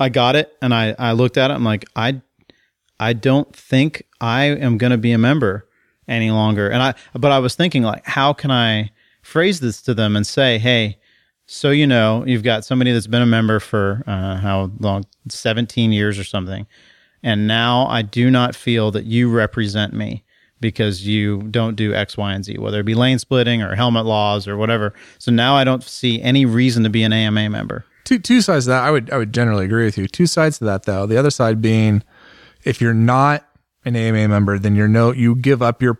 I 0.00 0.08
got 0.08 0.34
it 0.34 0.52
and 0.60 0.74
I 0.74 0.94
I 0.98 1.12
looked 1.12 1.36
at 1.38 1.52
it 1.52 1.54
I'm 1.54 1.64
like, 1.64 1.84
I 1.94 2.20
I 2.98 3.12
don't 3.12 3.54
think 3.54 4.02
I 4.20 4.46
am 4.46 4.76
going 4.76 4.90
to 4.90 4.98
be 4.98 5.12
a 5.12 5.18
member 5.18 5.68
any 6.08 6.32
longer. 6.32 6.68
And 6.68 6.82
I 6.82 6.94
but 7.14 7.30
I 7.30 7.38
was 7.38 7.54
thinking 7.54 7.84
like 7.84 8.04
how 8.06 8.32
can 8.32 8.50
I 8.50 8.90
phrase 9.22 9.60
this 9.60 9.80
to 9.82 9.94
them 9.94 10.16
and 10.16 10.26
say, 10.26 10.58
"Hey, 10.58 10.98
so 11.50 11.70
you 11.70 11.86
know, 11.86 12.24
you've 12.26 12.42
got 12.42 12.64
somebody 12.64 12.92
that's 12.92 13.06
been 13.06 13.22
a 13.22 13.26
member 13.26 13.58
for 13.58 14.02
uh, 14.06 14.36
how 14.36 14.70
long? 14.80 15.04
17 15.28 15.92
years 15.92 16.18
or 16.18 16.24
something. 16.24 16.66
And 17.22 17.46
now 17.48 17.86
I 17.88 18.02
do 18.02 18.30
not 18.30 18.54
feel 18.54 18.90
that 18.92 19.04
you 19.06 19.30
represent 19.30 19.92
me 19.94 20.24
because 20.60 21.06
you 21.06 21.42
don't 21.50 21.74
do 21.74 21.94
X, 21.94 22.16
Y, 22.16 22.32
and 22.34 22.44
Z, 22.44 22.58
whether 22.58 22.80
it 22.80 22.84
be 22.86 22.94
lane 22.94 23.18
splitting 23.18 23.62
or 23.62 23.74
helmet 23.74 24.04
laws 24.04 24.46
or 24.46 24.56
whatever. 24.56 24.92
So 25.18 25.30
now 25.32 25.54
I 25.56 25.64
don't 25.64 25.82
see 25.82 26.20
any 26.22 26.44
reason 26.44 26.82
to 26.84 26.90
be 26.90 27.02
an 27.02 27.12
AMA 27.12 27.48
member. 27.50 27.84
two 28.04 28.18
two 28.18 28.40
sides 28.40 28.64
to 28.66 28.70
that. 28.70 28.84
I 28.84 28.90
would 28.90 29.10
I 29.10 29.16
would 29.18 29.32
generally 29.32 29.64
agree 29.64 29.84
with 29.84 29.96
you. 29.98 30.06
Two 30.06 30.26
sides 30.26 30.58
to 30.58 30.64
that 30.66 30.84
though. 30.84 31.06
The 31.06 31.16
other 31.16 31.30
side 31.30 31.60
being, 31.62 32.02
if 32.64 32.80
you're 32.80 32.94
not 32.94 33.44
an 33.84 33.96
AMA 33.96 34.28
member, 34.28 34.58
then 34.58 34.74
you're 34.76 34.88
no 34.88 35.12
you 35.12 35.34
give 35.34 35.62
up 35.62 35.80
your 35.82 35.98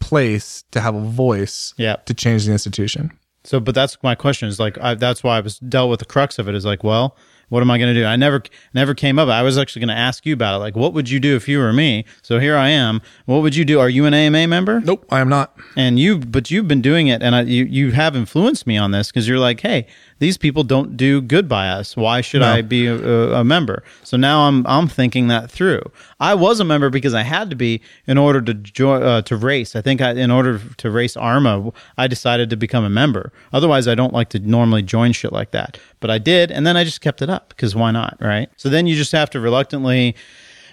place 0.00 0.64
to 0.72 0.80
have 0.80 0.94
a 0.94 1.00
voice 1.00 1.74
Yeah. 1.76 1.96
to 2.06 2.14
change 2.14 2.46
the 2.46 2.52
institution. 2.52 3.10
So, 3.46 3.60
but 3.60 3.74
that's 3.74 3.96
my 4.02 4.14
question 4.14 4.48
is 4.48 4.58
like, 4.58 4.76
I, 4.78 4.94
that's 4.94 5.22
why 5.22 5.36
I 5.38 5.40
was 5.40 5.58
dealt 5.58 5.90
with 5.90 6.00
the 6.00 6.04
crux 6.04 6.38
of 6.38 6.48
it 6.48 6.54
is 6.54 6.64
like, 6.64 6.82
well, 6.82 7.16
what 7.48 7.60
am 7.60 7.70
I 7.70 7.78
going 7.78 7.94
to 7.94 8.00
do? 8.00 8.04
I 8.04 8.16
never, 8.16 8.42
never 8.74 8.92
came 8.92 9.20
up. 9.20 9.28
I 9.28 9.42
was 9.42 9.56
actually 9.56 9.80
going 9.80 9.94
to 9.94 10.00
ask 10.00 10.26
you 10.26 10.34
about 10.34 10.56
it. 10.56 10.58
Like, 10.58 10.74
what 10.74 10.92
would 10.94 11.08
you 11.08 11.20
do 11.20 11.36
if 11.36 11.48
you 11.48 11.58
were 11.58 11.72
me? 11.72 12.04
So 12.22 12.40
here 12.40 12.56
I 12.56 12.70
am. 12.70 13.00
What 13.26 13.42
would 13.42 13.54
you 13.54 13.64
do? 13.64 13.78
Are 13.78 13.88
you 13.88 14.04
an 14.04 14.14
AMA 14.14 14.48
member? 14.48 14.80
Nope, 14.80 15.06
I 15.10 15.20
am 15.20 15.28
not. 15.28 15.56
And 15.76 15.98
you, 15.98 16.18
but 16.18 16.50
you've 16.50 16.66
been 16.66 16.82
doing 16.82 17.06
it, 17.06 17.22
and 17.22 17.36
I, 17.36 17.42
you, 17.42 17.64
you 17.64 17.92
have 17.92 18.16
influenced 18.16 18.66
me 18.66 18.76
on 18.76 18.90
this 18.90 19.12
because 19.12 19.28
you're 19.28 19.38
like, 19.38 19.60
hey, 19.60 19.86
these 20.18 20.38
people 20.38 20.64
don't 20.64 20.96
do 20.96 21.20
good 21.20 21.48
by 21.48 21.68
us. 21.68 21.96
Why 21.96 22.20
should 22.22 22.40
No. 22.40 22.48
I 22.52 22.62
be 22.62 22.86
a, 22.86 22.96
a 23.34 23.44
member? 23.44 23.82
So 24.02 24.16
now 24.16 24.48
I'm, 24.48 24.66
I'm 24.66 24.88
thinking 24.88 25.28
that 25.28 25.50
through. 25.50 25.82
I 26.18 26.34
was 26.34 26.58
a 26.58 26.64
member 26.64 26.88
because 26.88 27.12
I 27.12 27.22
had 27.22 27.50
to 27.50 27.56
be 27.56 27.82
in 28.06 28.16
order 28.16 28.40
to 28.40 28.54
join, 28.54 29.02
uh, 29.02 29.22
to 29.22 29.36
race. 29.36 29.76
I 29.76 29.82
think 29.82 30.00
I, 30.00 30.12
in 30.12 30.30
order 30.30 30.58
to 30.78 30.90
race 30.90 31.16
Arma, 31.16 31.70
I 31.98 32.06
decided 32.06 32.48
to 32.50 32.56
become 32.56 32.82
a 32.84 32.88
member. 32.90 33.30
Otherwise, 33.52 33.86
I 33.88 33.94
don't 33.94 34.14
like 34.14 34.30
to 34.30 34.38
normally 34.38 34.82
join 34.82 35.12
shit 35.12 35.32
like 35.32 35.50
that. 35.50 35.78
But 36.00 36.10
I 36.10 36.18
did, 36.18 36.50
and 36.50 36.66
then 36.66 36.76
I 36.76 36.84
just 36.84 37.00
kept 37.00 37.20
it 37.20 37.28
up 37.28 37.50
because 37.50 37.74
why 37.76 37.90
not, 37.90 38.16
right? 38.20 38.48
So 38.56 38.68
then 38.68 38.86
you 38.86 38.96
just 38.96 39.12
have 39.12 39.28
to 39.30 39.40
reluctantly 39.40 40.14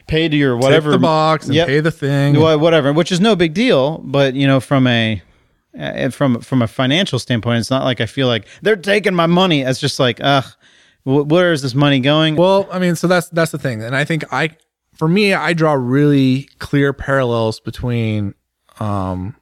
pay 0.08 0.28
to 0.30 0.36
your 0.36 0.56
whatever 0.58 0.92
Tick 0.92 1.00
the 1.00 1.02
box 1.02 1.46
and 1.48 1.56
Yep. 1.56 1.68
pay 1.68 1.80
the 1.80 1.92
thing. 1.92 2.40
Whatever, 2.40 2.92
which 2.94 3.12
is 3.12 3.20
no 3.20 3.36
big 3.36 3.54
deal. 3.54 3.98
But 4.00 4.36
you 4.36 4.48
know, 4.48 4.60
from 4.60 4.86
a 4.88 5.22
uh, 5.78 6.10
from 6.10 6.42
from 6.42 6.62
a 6.62 6.68
financial 6.68 7.20
standpoint, 7.20 7.60
it's 7.60 7.70
not 7.70 7.84
like 7.84 8.02
I 8.02 8.06
feel 8.06 8.28
like 8.28 8.48
they're 8.62 8.76
taking 8.76 9.16
my 9.16 9.26
money. 9.26 9.62
It's 9.62 9.80
just 9.80 10.00
like, 10.00 10.20
ugh, 10.22 10.46
wh- 11.04 11.28
where 11.28 11.52
is 11.52 11.62
this 11.62 11.74
money 11.74 12.00
going? 12.00 12.36
Well, 12.36 12.68
I 12.72 12.80
mean, 12.80 12.96
so 12.96 13.08
that's 13.08 13.30
that's 13.30 13.52
the 13.52 13.58
thing, 13.58 13.82
and 13.84 13.96
I 13.96 14.06
think 14.06 14.32
I, 14.32 14.56
for 14.94 15.08
me, 15.08 15.34
I 15.34 15.54
draw 15.54 15.74
really 15.74 16.50
clear 16.60 16.94
parallels 16.94 17.60
between 17.60 18.36
um, 18.80 19.36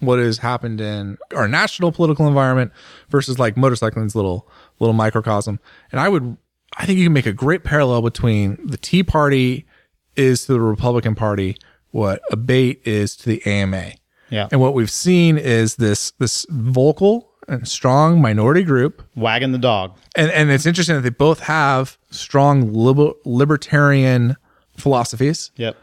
what 0.00 0.18
has 0.18 0.38
happened 0.38 0.80
in 0.80 1.18
our 1.34 1.48
national 1.48 1.92
political 1.92 2.26
environment 2.26 2.72
versus 3.08 3.38
like 3.38 3.56
motorcycling's 3.56 4.14
little 4.16 4.48
little 4.80 4.94
microcosm, 4.94 5.60
and 5.92 6.00
I 6.00 6.08
would, 6.08 6.36
I 6.76 6.86
think 6.86 6.98
you 6.98 7.06
can 7.06 7.12
make 7.12 7.26
a 7.26 7.32
great 7.32 7.62
parallel 7.64 8.02
between 8.02 8.58
the 8.66 8.76
Tea 8.76 9.02
Party 9.02 9.66
is 10.16 10.46
to 10.46 10.52
the 10.52 10.60
Republican 10.60 11.14
Party 11.14 11.56
what 11.90 12.20
Abate 12.32 12.80
is 12.84 13.16
to 13.18 13.28
the 13.28 13.46
AMA. 13.46 13.92
Yeah, 14.30 14.48
And 14.52 14.60
what 14.60 14.74
we've 14.74 14.90
seen 14.90 15.36
is 15.38 15.76
this 15.76 16.12
this 16.18 16.46
vocal 16.50 17.30
and 17.48 17.68
strong 17.68 18.20
minority 18.22 18.62
group 18.62 19.02
wagging 19.16 19.52
the 19.52 19.58
dog. 19.58 19.96
and 20.16 20.30
and 20.30 20.50
it's 20.50 20.64
interesting 20.66 20.96
that 20.96 21.02
they 21.02 21.10
both 21.10 21.40
have 21.40 21.98
strong 22.10 22.72
liber- 22.72 23.12
libertarian 23.24 24.36
philosophies 24.76 25.50
Yep. 25.56 25.76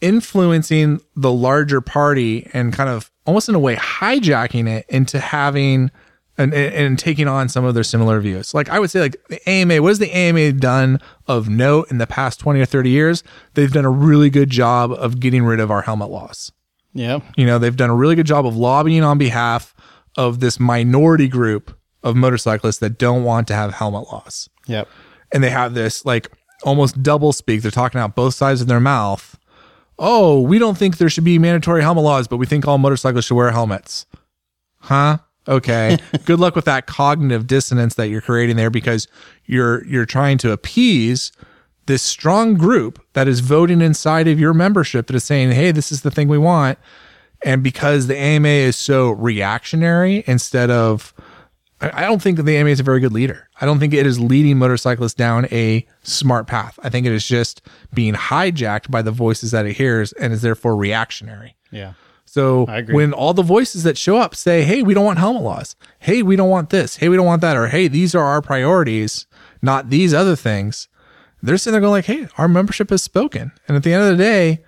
influencing 0.00 1.00
the 1.14 1.32
larger 1.32 1.80
party 1.80 2.48
and 2.52 2.72
kind 2.72 2.88
of 2.90 3.10
almost 3.26 3.48
in 3.48 3.54
a 3.54 3.58
way 3.58 3.76
hijacking 3.76 4.68
it 4.68 4.86
into 4.88 5.18
having 5.18 5.90
and, 6.38 6.52
and, 6.52 6.74
and 6.74 6.98
taking 6.98 7.26
on 7.28 7.48
some 7.48 7.64
of 7.64 7.74
their 7.74 7.82
similar 7.82 8.20
views. 8.20 8.52
Like 8.52 8.68
I 8.68 8.78
would 8.78 8.90
say, 8.90 9.00
like 9.00 9.16
the 9.28 9.46
AMA, 9.48 9.80
what 9.82 9.88
has 9.88 9.98
the 9.98 10.10
AMA 10.14 10.52
done 10.52 11.00
of 11.26 11.48
note 11.48 11.90
in 11.90 11.96
the 11.98 12.06
past 12.06 12.38
20 12.40 12.60
or 12.60 12.66
30 12.66 12.90
years? 12.90 13.22
They've 13.54 13.72
done 13.72 13.86
a 13.86 13.90
really 13.90 14.28
good 14.28 14.50
job 14.50 14.92
of 14.92 15.18
getting 15.18 15.44
rid 15.44 15.60
of 15.60 15.70
our 15.70 15.82
helmet 15.82 16.10
laws. 16.10 16.52
Yep. 16.96 17.22
You 17.36 17.46
know, 17.46 17.58
they've 17.58 17.76
done 17.76 17.90
a 17.90 17.94
really 17.94 18.14
good 18.14 18.26
job 18.26 18.46
of 18.46 18.56
lobbying 18.56 19.04
on 19.04 19.18
behalf 19.18 19.74
of 20.16 20.40
this 20.40 20.58
minority 20.58 21.28
group 21.28 21.76
of 22.02 22.16
motorcyclists 22.16 22.78
that 22.78 22.98
don't 22.98 23.22
want 23.22 23.46
to 23.48 23.54
have 23.54 23.74
helmet 23.74 24.10
laws. 24.10 24.48
Yep. 24.66 24.88
And 25.32 25.44
they 25.44 25.50
have 25.50 25.74
this 25.74 26.04
like 26.04 26.30
almost 26.62 27.02
double 27.02 27.32
speak. 27.32 27.62
They're 27.62 27.70
talking 27.70 28.00
out 28.00 28.14
both 28.14 28.34
sides 28.34 28.60
of 28.60 28.66
their 28.66 28.80
mouth. 28.80 29.38
Oh, 29.98 30.40
we 30.40 30.58
don't 30.58 30.76
think 30.76 30.96
there 30.96 31.08
should 31.08 31.24
be 31.24 31.38
mandatory 31.38 31.82
helmet 31.82 32.04
laws, 32.04 32.28
but 32.28 32.36
we 32.36 32.46
think 32.46 32.66
all 32.66 32.78
motorcyclists 32.78 33.26
should 33.26 33.34
wear 33.34 33.50
helmets. 33.50 34.06
Huh? 34.80 35.18
Okay. 35.48 35.98
Good 36.24 36.38
luck 36.40 36.54
with 36.54 36.64
that 36.66 36.86
cognitive 36.86 37.46
dissonance 37.46 37.94
that 37.94 38.08
you're 38.08 38.20
creating 38.20 38.56
there 38.56 38.70
because 38.70 39.06
you're 39.44 39.84
you're 39.86 40.06
trying 40.06 40.38
to 40.38 40.52
appease 40.52 41.32
this 41.86 42.02
strong 42.02 42.54
group 42.54 43.00
that 43.14 43.28
is 43.28 43.40
voting 43.40 43.80
inside 43.80 44.28
of 44.28 44.38
your 44.40 44.54
membership 44.54 45.06
that 45.06 45.16
is 45.16 45.24
saying, 45.24 45.52
"Hey, 45.52 45.70
this 45.70 45.90
is 45.90 46.02
the 46.02 46.10
thing 46.10 46.28
we 46.28 46.38
want." 46.38 46.78
And 47.44 47.62
because 47.62 48.06
the 48.06 48.16
AMA 48.16 48.48
is 48.48 48.76
so 48.76 49.10
reactionary 49.10 50.24
instead 50.26 50.70
of 50.70 51.14
I 51.78 52.02
don't 52.02 52.22
think 52.22 52.38
that 52.38 52.44
the 52.44 52.56
AMA 52.56 52.70
is 52.70 52.80
a 52.80 52.82
very 52.82 53.00
good 53.00 53.12
leader. 53.12 53.50
I 53.60 53.66
don't 53.66 53.78
think 53.78 53.92
it 53.92 54.06
is 54.06 54.18
leading 54.18 54.58
motorcyclists 54.58 55.12
down 55.12 55.46
a 55.52 55.86
smart 56.02 56.46
path. 56.46 56.78
I 56.82 56.88
think 56.88 57.06
it 57.06 57.12
is 57.12 57.26
just 57.26 57.60
being 57.92 58.14
hijacked 58.14 58.90
by 58.90 59.02
the 59.02 59.10
voices 59.10 59.50
that 59.50 59.66
it 59.66 59.74
hears 59.74 60.12
and 60.12 60.32
is 60.32 60.40
therefore 60.40 60.74
reactionary. 60.74 61.54
Yeah. 61.70 61.92
So 62.24 62.66
when 62.88 63.12
all 63.12 63.34
the 63.34 63.42
voices 63.42 63.82
that 63.82 63.98
show 63.98 64.16
up 64.16 64.34
say, 64.34 64.62
"Hey, 64.62 64.82
we 64.82 64.94
don't 64.94 65.04
want 65.04 65.18
helmet 65.18 65.42
laws. 65.42 65.76
Hey, 65.98 66.22
we 66.22 66.34
don't 66.34 66.48
want 66.48 66.70
this. 66.70 66.96
Hey, 66.96 67.10
we 67.10 67.16
don't 67.16 67.26
want 67.26 67.42
that," 67.42 67.56
or 67.56 67.68
"Hey, 67.68 67.88
these 67.88 68.14
are 68.14 68.24
our 68.24 68.40
priorities, 68.40 69.26
not 69.60 69.90
these 69.90 70.14
other 70.14 70.34
things," 70.34 70.88
they're 71.46 71.58
sitting 71.58 71.72
there 71.72 71.80
going 71.80 71.92
like, 71.92 72.06
"Hey, 72.06 72.28
our 72.38 72.48
membership 72.48 72.90
has 72.90 73.02
spoken." 73.02 73.52
And 73.68 73.76
at 73.76 73.82
the 73.82 73.92
end 73.92 74.04
of 74.04 74.16
the 74.16 74.22
day, 74.22 74.64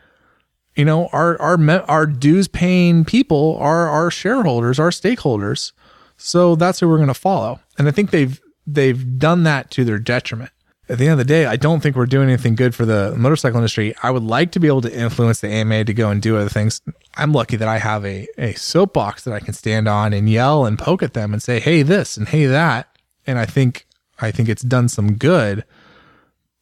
you 0.74 0.84
know, 0.84 1.08
our 1.12 1.40
our 1.40 1.58
our 1.88 2.06
dues 2.06 2.48
paying 2.48 3.04
people 3.04 3.56
are 3.60 3.88
our 3.88 4.10
shareholders, 4.10 4.78
our 4.78 4.90
stakeholders. 4.90 5.72
So 6.16 6.56
that's 6.56 6.80
who 6.80 6.88
we're 6.88 6.96
going 6.96 7.08
to 7.08 7.14
follow. 7.14 7.60
And 7.78 7.88
I 7.88 7.90
think 7.90 8.10
they've 8.10 8.40
they've 8.66 9.18
done 9.18 9.42
that 9.44 9.70
to 9.72 9.84
their 9.84 9.98
detriment. 9.98 10.50
At 10.90 10.96
the 10.96 11.04
end 11.04 11.12
of 11.12 11.18
the 11.18 11.24
day, 11.24 11.44
I 11.44 11.56
don't 11.56 11.80
think 11.80 11.96
we're 11.96 12.06
doing 12.06 12.28
anything 12.28 12.54
good 12.54 12.74
for 12.74 12.86
the 12.86 13.14
motorcycle 13.14 13.58
industry. 13.58 13.94
I 14.02 14.10
would 14.10 14.22
like 14.22 14.52
to 14.52 14.60
be 14.60 14.68
able 14.68 14.80
to 14.82 14.98
influence 14.98 15.40
the 15.40 15.48
AMA 15.48 15.84
to 15.84 15.92
go 15.92 16.08
and 16.10 16.22
do 16.22 16.36
other 16.38 16.48
things. 16.48 16.80
I'm 17.14 17.32
lucky 17.32 17.56
that 17.56 17.68
I 17.68 17.76
have 17.76 18.06
a, 18.06 18.26
a 18.38 18.54
soapbox 18.54 19.24
that 19.24 19.34
I 19.34 19.40
can 19.40 19.52
stand 19.52 19.86
on 19.86 20.14
and 20.14 20.30
yell 20.30 20.64
and 20.64 20.78
poke 20.78 21.02
at 21.02 21.12
them 21.12 21.34
and 21.34 21.42
say, 21.42 21.60
hey, 21.60 21.82
this 21.82 22.16
and 22.16 22.26
hey, 22.26 22.46
that. 22.46 22.88
And 23.26 23.38
I 23.38 23.44
think 23.44 23.86
I 24.18 24.30
think 24.30 24.48
it's 24.48 24.62
done 24.62 24.88
some 24.88 25.16
good. 25.16 25.64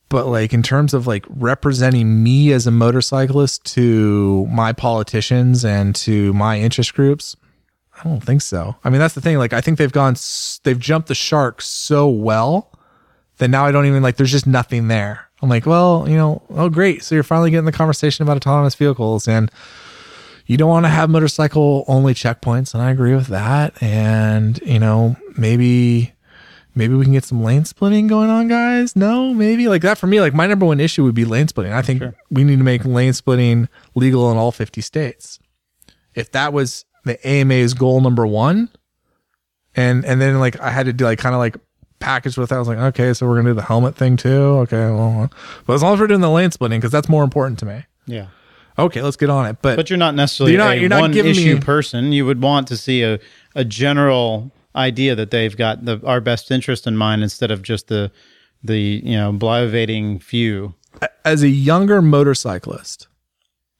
But 0.09 0.27
like 0.27 0.53
in 0.53 0.62
terms 0.62 0.95
of 0.95 1.07
like 1.07 1.24
representing 1.28 2.23
me 2.23 2.53
as 2.53 2.66
a 2.66 2.70
motorcyclist 2.70 3.65
to 3.74 4.47
my 4.47 4.73
politicians 4.73 5.65
and 5.65 5.97
to 5.97 6.33
my 6.33 6.61
interest 6.61 6.95
groups, 6.95 7.37
I 7.99 8.09
don't 8.09 8.20
think 8.20 8.43
so. 8.43 8.77
I 8.85 8.91
mean, 8.91 9.01
that's 9.01 9.15
the 9.15 9.20
thing. 9.20 9.39
Like, 9.39 9.53
I 9.53 9.61
think 9.61 9.78
they've 9.78 9.91
gone, 9.91 10.16
they've 10.65 10.78
jumped 10.78 11.09
the 11.09 11.15
shark 11.15 11.62
so 11.62 12.09
well 12.09 12.70
that 13.39 13.49
now 13.49 13.66
I 13.66 13.73
don't 13.73 13.87
even 13.87 14.03
like, 14.03 14.16
there's 14.16 14.31
just 14.31 14.47
nothing 14.47 14.89
there. 14.89 15.28
I'm 15.43 15.49
like, 15.49 15.66
well, 15.66 16.09
you 16.09 16.16
know, 16.16 16.43
oh, 16.51 16.69
great. 16.69 17.03
So 17.03 17.15
you're 17.15 17.24
finally 17.24 17.51
getting 17.51 17.65
the 17.65 17.73
conversation 17.73 18.23
about 18.23 18.37
autonomous 18.37 18.74
vehicles 18.74 19.27
and 19.27 19.51
you 20.47 20.57
don't 20.57 20.70
want 20.70 20.85
to 20.85 20.91
have 20.91 21.11
motorcycle 21.11 21.85
only 21.89 22.15
checkpoints. 22.15 22.74
And 22.74 22.83
I 22.83 22.91
agree 22.91 23.15
with 23.15 23.27
that. 23.28 23.83
And, 23.83 24.59
you 24.59 24.78
know, 24.78 25.16
maybe, 25.37 26.12
maybe 26.77 26.94
we 26.94 27.03
can 27.05 27.12
get 27.12 27.24
some 27.24 27.43
lane 27.43 27.65
splitting 27.65 28.07
going 28.07 28.31
on, 28.31 28.47
guys. 28.47 28.94
No, 28.94 29.35
maybe 29.35 29.66
like 29.66 29.82
that 29.82 29.98
for 29.98 30.07
me. 30.07 30.20
Like 30.20 30.35
my 30.35 30.47
number 30.47 30.66
one 30.66 30.78
issue 30.78 31.03
would 31.03 31.15
be 31.15 31.24
lane 31.24 31.48
splitting. 31.48 31.73
I 31.73 31.82
think 31.82 32.03
we 32.31 32.44
need 32.44 32.59
to 32.59 32.65
make 32.65 32.85
lane 32.85 33.12
splitting 33.15 33.69
legal 33.94 34.31
in 34.31 34.36
all 34.39 34.53
50 34.53 34.81
states. 34.81 35.39
If 36.15 36.31
that 36.32 36.53
was 36.53 36.85
the 37.05 37.19
AMA's 37.28 37.74
goal 37.74 38.01
number 38.01 38.27
one, 38.27 38.69
and 39.74 40.05
and 40.05 40.20
then 40.20 40.39
like 40.40 40.59
I 40.61 40.70
had 40.70 40.86
to 40.86 40.93
do 40.93 41.05
like 41.05 41.19
kind 41.19 41.35
of 41.35 41.39
like 41.39 41.57
package 41.98 42.36
with 42.36 42.51
that. 42.51 42.57
I 42.57 42.59
was 42.59 42.69
like, 42.69 42.78
okay, 42.78 43.12
so 43.15 43.27
we're 43.27 43.36
gonna 43.36 43.51
do 43.51 43.55
the 43.55 43.62
helmet 43.62 43.97
thing 43.97 44.16
too. 44.16 44.28
Okay, 44.65 44.77
well, 44.90 45.31
but 45.66 45.74
as 45.74 45.82
long 45.82 45.94
as 45.94 46.01
we're 46.01 46.07
doing 46.07 46.20
the 46.20 46.31
lane 46.31 46.51
splitting, 46.51 46.78
because 46.81 46.93
that's 46.93 47.09
more 47.09 47.24
important 47.24 47.59
to 47.61 47.66
me. 47.66 47.85
Yeah. 48.07 48.28
Okay, 48.78 49.01
let's 49.01 49.16
get 49.16 49.31
on 49.31 49.47
it. 49.47 49.57
But, 49.62 49.77
But 49.77 49.89
you're 49.89 49.97
not 49.98 50.15
necessarily 50.15 50.53
You're 50.53 50.59
not- 50.62 50.77
a 50.77 50.81
you're 50.81 50.89
not 50.90 51.01
one 51.01 51.15
issue 51.16 51.55
me- 51.55 51.61
person. 51.61 52.12
You 52.12 52.27
would 52.27 52.43
want 52.43 52.69
to 52.69 52.77
see 52.77 53.03
a, 53.03 53.19
a 53.55 53.65
general 53.65 54.51
idea 54.77 55.15
that 55.15 55.31
they've 55.31 55.57
got 55.57 55.85
the 55.85 56.01
our 56.05 56.20
best 56.20 56.51
interest 56.51 56.86
in 56.86 56.97
mind 56.97 57.23
instead 57.23 57.51
of 57.51 57.62
just 57.62 57.89
the 57.89 58.11
the 58.62 59.01
you 59.05 59.16
know 59.16 59.32
bloviating 59.32 60.23
few. 60.23 60.74
as 61.24 61.43
a 61.43 61.48
younger 61.48 62.01
motorcyclist, 62.03 63.09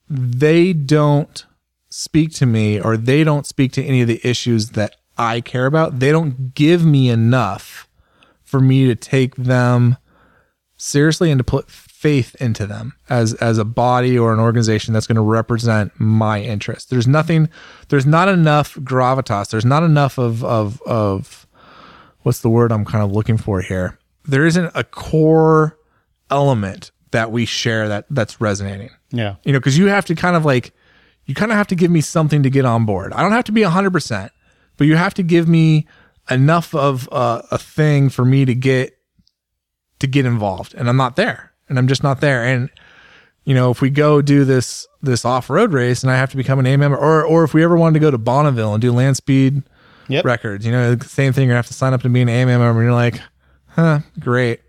they 0.09 0.73
don't 0.73 1.47
speak 1.89 2.33
to 2.35 2.47
me 2.47 2.81
or 2.81 2.97
they 2.97 3.25
don't 3.25 3.47
speak 3.47 3.73
to 3.73 3.85
any 3.85 4.03
of 4.03 4.09
the 4.09 4.21
issues 4.23 4.71
that 4.71 4.97
I 5.17 5.41
care 5.41 5.67
about. 5.67 5.99
They 5.99 6.13
don't 6.13 6.55
give 6.55 6.85
me 6.85 7.09
enough 7.09 7.89
for 8.45 8.61
me 8.61 8.87
to 8.87 8.95
take 8.95 9.35
them 9.37 9.97
seriously 10.77 11.31
and 11.31 11.39
to 11.39 11.45
put 11.45 11.71
faith 12.07 12.37
into 12.37 12.69
them 12.69 12.95
as 13.11 13.35
as 13.35 13.59
a 13.59 13.65
body 13.65 14.17
or 14.17 14.33
an 14.33 14.39
organization 14.39 14.95
that's 14.95 15.09
going 15.09 15.17
to 15.17 15.23
represent 15.23 15.91
my 15.99 16.41
interest. 16.41 16.89
There's 16.89 17.09
nothing 17.09 17.49
there's 17.89 18.07
not 18.07 18.29
enough 18.29 18.77
gravitas. 18.77 19.51
There's 19.51 19.65
not 19.65 19.83
enough 19.83 20.17
of 20.17 20.45
of 20.45 20.81
of 20.83 21.47
what's 22.23 22.41
the 22.43 22.49
word 22.49 22.71
I'm 22.71 22.85
kind 22.85 23.03
of 23.03 23.11
looking 23.11 23.37
for 23.37 23.61
here? 23.61 23.99
There 24.25 24.47
isn't 24.47 24.71
a 24.75 24.85
core 24.85 25.79
element 26.31 26.93
that 27.11 27.33
we 27.33 27.45
share 27.45 27.89
that 27.89 28.07
that's 28.11 28.41
resonating. 28.41 28.91
Yeah. 29.11 29.37
You 29.45 29.53
know, 29.53 29.59
because 29.59 29.77
you 29.79 29.87
have 29.87 30.05
to 30.07 30.15
kind 30.15 30.37
of 30.37 30.45
like, 30.45 30.73
you 31.25 31.35
kind 31.35 31.53
of 31.53 31.57
have 31.57 31.69
to 31.69 31.77
give 31.77 31.91
me 31.91 32.01
something 32.01 32.43
to 32.43 32.51
get 32.51 32.65
on 32.65 32.85
board. 32.85 33.13
I 33.13 33.23
don't 33.23 33.33
have 33.33 33.45
to 33.45 33.53
be 33.53 33.63
100%, 33.63 34.31
but 34.77 34.87
you 34.87 34.97
have 34.97 35.15
to 35.15 35.23
give 35.23 35.49
me 35.49 35.87
enough 36.31 36.75
of 36.75 37.09
uh, 37.13 37.43
a 37.51 37.59
thing 37.59 38.11
for 38.11 38.25
me 38.25 38.45
to 38.45 38.55
get 38.55 38.99
to 40.01 40.07
get 40.07 40.27
involved 40.27 40.75
and 40.75 40.91
i'm 40.91 40.97
not 40.97 41.17
there 41.17 41.53
and 41.69 41.79
i'm 41.79 41.89
just 41.89 42.03
not 42.03 42.21
there 42.21 42.45
and 42.45 42.71
you 43.45 43.55
know 43.55 43.71
if 43.71 43.81
we 43.81 43.91
go 43.91 44.21
do 44.23 44.45
this 44.45 44.87
this 45.03 45.25
off-road 45.25 45.73
race 45.73 46.03
and 46.03 46.11
i 46.11 46.17
have 46.17 46.31
to 46.31 46.37
become 46.37 46.59
an 46.59 46.67
a 46.67 46.77
member 46.77 46.97
or 46.97 47.25
or 47.25 47.45
if 47.45 47.55
we 47.55 47.63
ever 47.63 47.77
wanted 47.77 47.95
to 47.95 48.01
go 48.01 48.11
to 48.11 48.19
bonneville 48.19 48.75
and 48.75 48.81
do 48.83 48.93
land 48.93 49.17
speed 49.17 49.63
Yep. 50.09 50.25
records 50.25 50.65
you 50.65 50.71
know 50.73 50.95
the 50.95 51.09
same 51.09 51.33
thing 51.33 51.45
you're 51.45 51.51
gonna 51.53 51.59
have 51.59 51.67
to 51.67 51.75
sign 51.75 51.93
up 51.93 52.03
to 52.03 52.09
be 52.09 52.21
an 52.23 52.29
a 52.29 52.45
member 52.45 52.69
and 52.71 52.79
you're 52.81 52.93
like 52.93 53.21
huh 53.69 54.01
great 54.21 54.61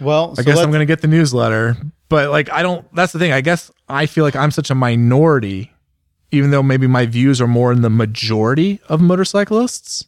Well, 0.00 0.34
I 0.38 0.42
guess 0.42 0.58
I'm 0.58 0.70
going 0.70 0.80
to 0.80 0.86
get 0.86 1.00
the 1.00 1.06
newsletter, 1.08 1.76
but 2.08 2.30
like 2.30 2.50
I 2.50 2.62
don't. 2.62 2.84
That's 2.94 3.12
the 3.12 3.18
thing. 3.20 3.32
I 3.32 3.40
guess 3.40 3.70
I 3.88 4.06
feel 4.06 4.24
like 4.24 4.34
I'm 4.34 4.50
such 4.50 4.70
a 4.70 4.74
minority, 4.74 5.72
even 6.32 6.50
though 6.50 6.62
maybe 6.62 6.86
my 6.88 7.06
views 7.06 7.40
are 7.40 7.46
more 7.46 7.70
in 7.72 7.82
the 7.82 7.90
majority 7.90 8.80
of 8.88 9.00
motorcyclists. 9.00 10.04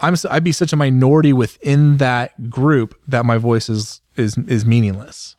I'm 0.00 0.14
I'd 0.30 0.44
be 0.44 0.52
such 0.52 0.72
a 0.72 0.76
minority 0.76 1.32
within 1.32 1.96
that 1.96 2.48
group 2.48 2.94
that 3.08 3.24
my 3.26 3.38
voice 3.38 3.68
is 3.68 4.00
is 4.18 4.36
is 4.38 4.64
meaningless. 4.66 5.36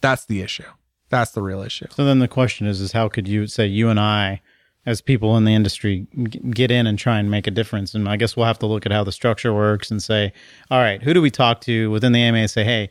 That's 0.00 0.24
the 0.24 0.40
issue. 0.42 0.64
That's 1.10 1.32
the 1.32 1.42
real 1.42 1.60
issue. 1.62 1.86
So 1.90 2.04
then 2.04 2.18
the 2.20 2.28
question 2.28 2.66
is, 2.66 2.80
is 2.80 2.92
how 2.92 3.08
could 3.08 3.28
you 3.28 3.46
say 3.46 3.66
you 3.66 3.88
and 3.90 4.00
I, 4.00 4.40
as 4.86 5.00
people 5.02 5.36
in 5.36 5.44
the 5.44 5.54
industry, 5.54 6.06
g- 6.24 6.38
get 6.38 6.70
in 6.70 6.86
and 6.86 6.98
try 6.98 7.18
and 7.18 7.30
make 7.30 7.46
a 7.46 7.50
difference? 7.50 7.94
And 7.94 8.08
I 8.08 8.16
guess 8.16 8.34
we'll 8.36 8.46
have 8.46 8.58
to 8.60 8.66
look 8.66 8.86
at 8.86 8.92
how 8.92 9.04
the 9.04 9.12
structure 9.12 9.52
works 9.52 9.90
and 9.90 10.02
say, 10.02 10.32
all 10.70 10.78
right, 10.80 11.02
who 11.02 11.12
do 11.12 11.20
we 11.20 11.30
talk 11.30 11.60
to 11.62 11.90
within 11.90 12.12
the 12.12 12.20
AMA 12.20 12.38
and 12.38 12.50
say, 12.50 12.64
hey, 12.64 12.88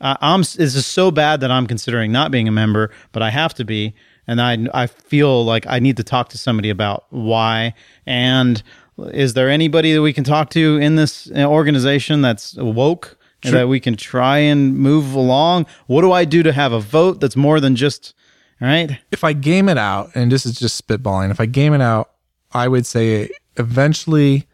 I- 0.00 0.16
I'm 0.20 0.40
this 0.40 0.56
is 0.58 0.86
so 0.86 1.10
bad 1.10 1.40
that 1.40 1.50
I'm 1.50 1.66
considering 1.66 2.10
not 2.10 2.30
being 2.30 2.48
a 2.48 2.52
member, 2.52 2.90
but 3.12 3.22
I 3.22 3.30
have 3.30 3.52
to 3.54 3.64
be, 3.64 3.94
and 4.26 4.40
I 4.40 4.56
I 4.72 4.86
feel 4.86 5.44
like 5.44 5.66
I 5.66 5.78
need 5.78 5.98
to 5.98 6.04
talk 6.04 6.30
to 6.30 6.38
somebody 6.38 6.70
about 6.70 7.04
why. 7.10 7.74
And 8.06 8.62
is 8.98 9.34
there 9.34 9.50
anybody 9.50 9.92
that 9.92 10.02
we 10.02 10.12
can 10.14 10.24
talk 10.24 10.48
to 10.50 10.78
in 10.78 10.96
this 10.96 11.30
uh, 11.36 11.44
organization 11.44 12.22
that's 12.22 12.54
woke? 12.56 13.17
And 13.44 13.54
That 13.54 13.68
we 13.68 13.78
can 13.80 13.96
try 13.96 14.38
and 14.38 14.76
move 14.76 15.14
along. 15.14 15.66
What 15.86 16.02
do 16.02 16.10
I 16.12 16.24
do 16.24 16.42
to 16.42 16.52
have 16.52 16.72
a 16.72 16.80
vote 16.80 17.20
that's 17.20 17.36
more 17.36 17.60
than 17.60 17.76
just 17.76 18.14
right? 18.60 18.98
if 19.12 19.22
I 19.24 19.32
game 19.32 19.68
it 19.68 19.78
out, 19.78 20.10
and 20.14 20.30
this 20.32 20.44
is 20.44 20.58
just 20.58 20.84
spitballing, 20.86 21.30
if 21.30 21.40
I 21.40 21.46
game 21.46 21.72
it 21.74 21.80
out, 21.80 22.10
I 22.52 22.66
would 22.68 22.86
say 22.86 23.30
eventually 23.56 24.46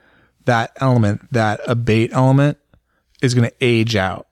that 0.44 0.72
element, 0.80 1.32
that 1.32 1.60
abate 1.66 2.12
element, 2.12 2.58
is 3.22 3.32
going 3.34 3.48
to 3.48 3.54
age 3.62 3.96
out 3.96 4.26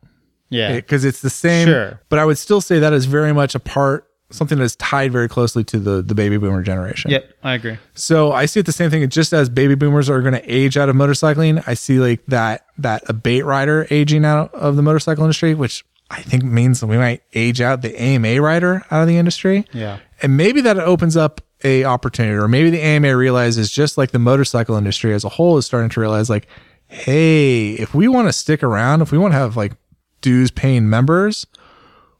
Yeah. 0.51 0.75
because 0.75 1.05
it's 1.07 1.23
the 1.23 1.31
same. 1.31 1.67
Sure. 1.69 2.01
But 2.11 2.19
I 2.19 2.25
would 2.27 2.37
still 2.37 2.61
say 2.61 2.79
that 2.81 2.93
is 2.93 3.07
very 3.07 3.33
much 3.33 3.55
a 3.55 3.61
part, 3.61 4.07
something 4.33 4.59
that 4.59 4.65
is 4.65 4.77
tied 4.77 5.13
very 5.13 5.29
closely 5.29 5.65
to 5.65 5.79
the 5.79 6.03
the 6.03 6.15
baby 6.15 6.37
boomer 6.37 6.63
generation. 6.63 7.11
Yep, 7.11 7.33
I 7.43 7.55
agree. 7.55 7.79
So 7.95 8.33
I 8.33 8.47
see 8.47 8.61
it 8.61 8.67
the 8.67 8.73
same 8.73 8.91
thing. 8.91 9.09
Just 9.09 9.33
as 9.33 9.49
baby 9.49 9.75
boomers 9.75 10.11
are 10.11 10.21
going 10.21 10.35
to 10.35 10.45
age 10.53 10.77
out 10.77 10.89
of 10.89 10.97
motorcycling, 10.97 11.63
I 11.67 11.75
see 11.75 11.99
like 11.99 12.25
that 12.27 12.67
that 12.79 13.03
abate 13.09 13.45
rider 13.45 13.87
aging 13.91 14.25
out 14.25 14.53
of 14.55 14.77
the 14.77 14.83
motorcycle 14.83 15.25
industry, 15.25 15.55
which 15.55 15.85
I 16.11 16.21
think 16.21 16.45
means 16.45 16.81
that 16.81 16.89
we 16.89 16.99
might 16.99 17.23
age 17.35 17.61
out 17.61 17.83
the 17.83 17.99
AMA 18.01 18.41
rider 18.41 18.85
out 18.91 19.03
of 19.03 19.09
the 19.09 19.17
industry. 19.17 19.65
Yeah. 19.73 19.99
And 20.21 20.37
maybe 20.37 20.61
that 20.61 20.79
opens 20.79 21.17
up 21.17 21.41
a 21.65 21.85
opportunity, 21.85 22.35
or 22.35 22.49
maybe 22.49 22.71
the 22.71 22.81
AMA 22.81 23.17
realizes 23.17 23.71
just 23.71 23.97
like 23.97 24.11
the 24.11 24.19
motorcycle 24.19 24.77
industry 24.77 25.15
as 25.15 25.25
a 25.25 25.29
whole 25.29 25.57
is 25.57 25.65
starting 25.65 25.89
to 25.91 26.01
realize 26.01 26.29
like, 26.29 26.49
hey, 26.89 27.71
if 27.73 27.95
we 27.95 28.09
want 28.09 28.29
to 28.29 28.33
stick 28.33 28.63
around, 28.63 29.01
if 29.01 29.11
we 29.11 29.19
want 29.19 29.33
to 29.33 29.39
have 29.39 29.57
like 29.57 29.73
dues 30.21 30.51
paying 30.51 30.91
members, 30.91 31.47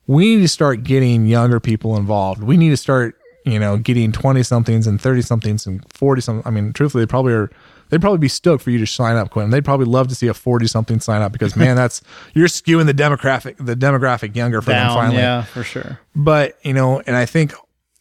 we 0.07 0.35
need 0.37 0.43
to 0.43 0.49
start 0.49 0.83
getting 0.83 1.27
younger 1.27 1.61
people 1.61 1.97
involved. 1.97 2.43
We 2.43 2.57
need 2.57 2.71
to 2.71 2.77
start, 2.77 3.17
you 3.45 3.59
know, 3.59 3.77
getting 3.77 4.13
20 4.13 4.43
somethings 4.43 4.87
and 4.87 5.01
30 5.01 5.23
somethings 5.23 5.67
and 5.67 5.85
40 5.93 6.21
something. 6.21 6.47
I 6.47 6.51
mean, 6.51 6.73
truthfully, 6.73 7.05
they 7.05 7.09
probably 7.09 7.33
are, 7.33 7.51
they'd 7.89 8.01
probably 8.01 8.19
be 8.19 8.29
stoked 8.29 8.65
for 8.65 8.71
you 8.71 8.79
to 8.79 8.87
sign 8.87 9.17
up, 9.17 9.31
Quentin. 9.31 9.51
They'd 9.51 9.65
probably 9.65 9.87
love 9.87 10.09
to 10.09 10.15
see 10.15 10.27
a 10.27 10.35
40 10.35 10.67
something 10.67 11.01
sign 11.01 11.23
up 11.23 11.33
because, 11.33 11.57
man, 11.57 11.77
that's, 11.83 12.03
you're 12.35 12.49
skewing 12.49 12.87
the 12.87 12.95
demographic, 12.95 13.65
the 13.65 13.77
demographic 13.77 14.35
younger 14.35 14.61
for 14.61 14.71
them 14.71 14.89
finally. 14.89 15.19
yeah, 15.19 15.43
for 15.45 15.63
sure. 15.63 16.01
But, 16.15 16.59
you 16.63 16.73
know, 16.73 17.01
and 17.07 17.17
I 17.17 17.27
think 17.27 17.55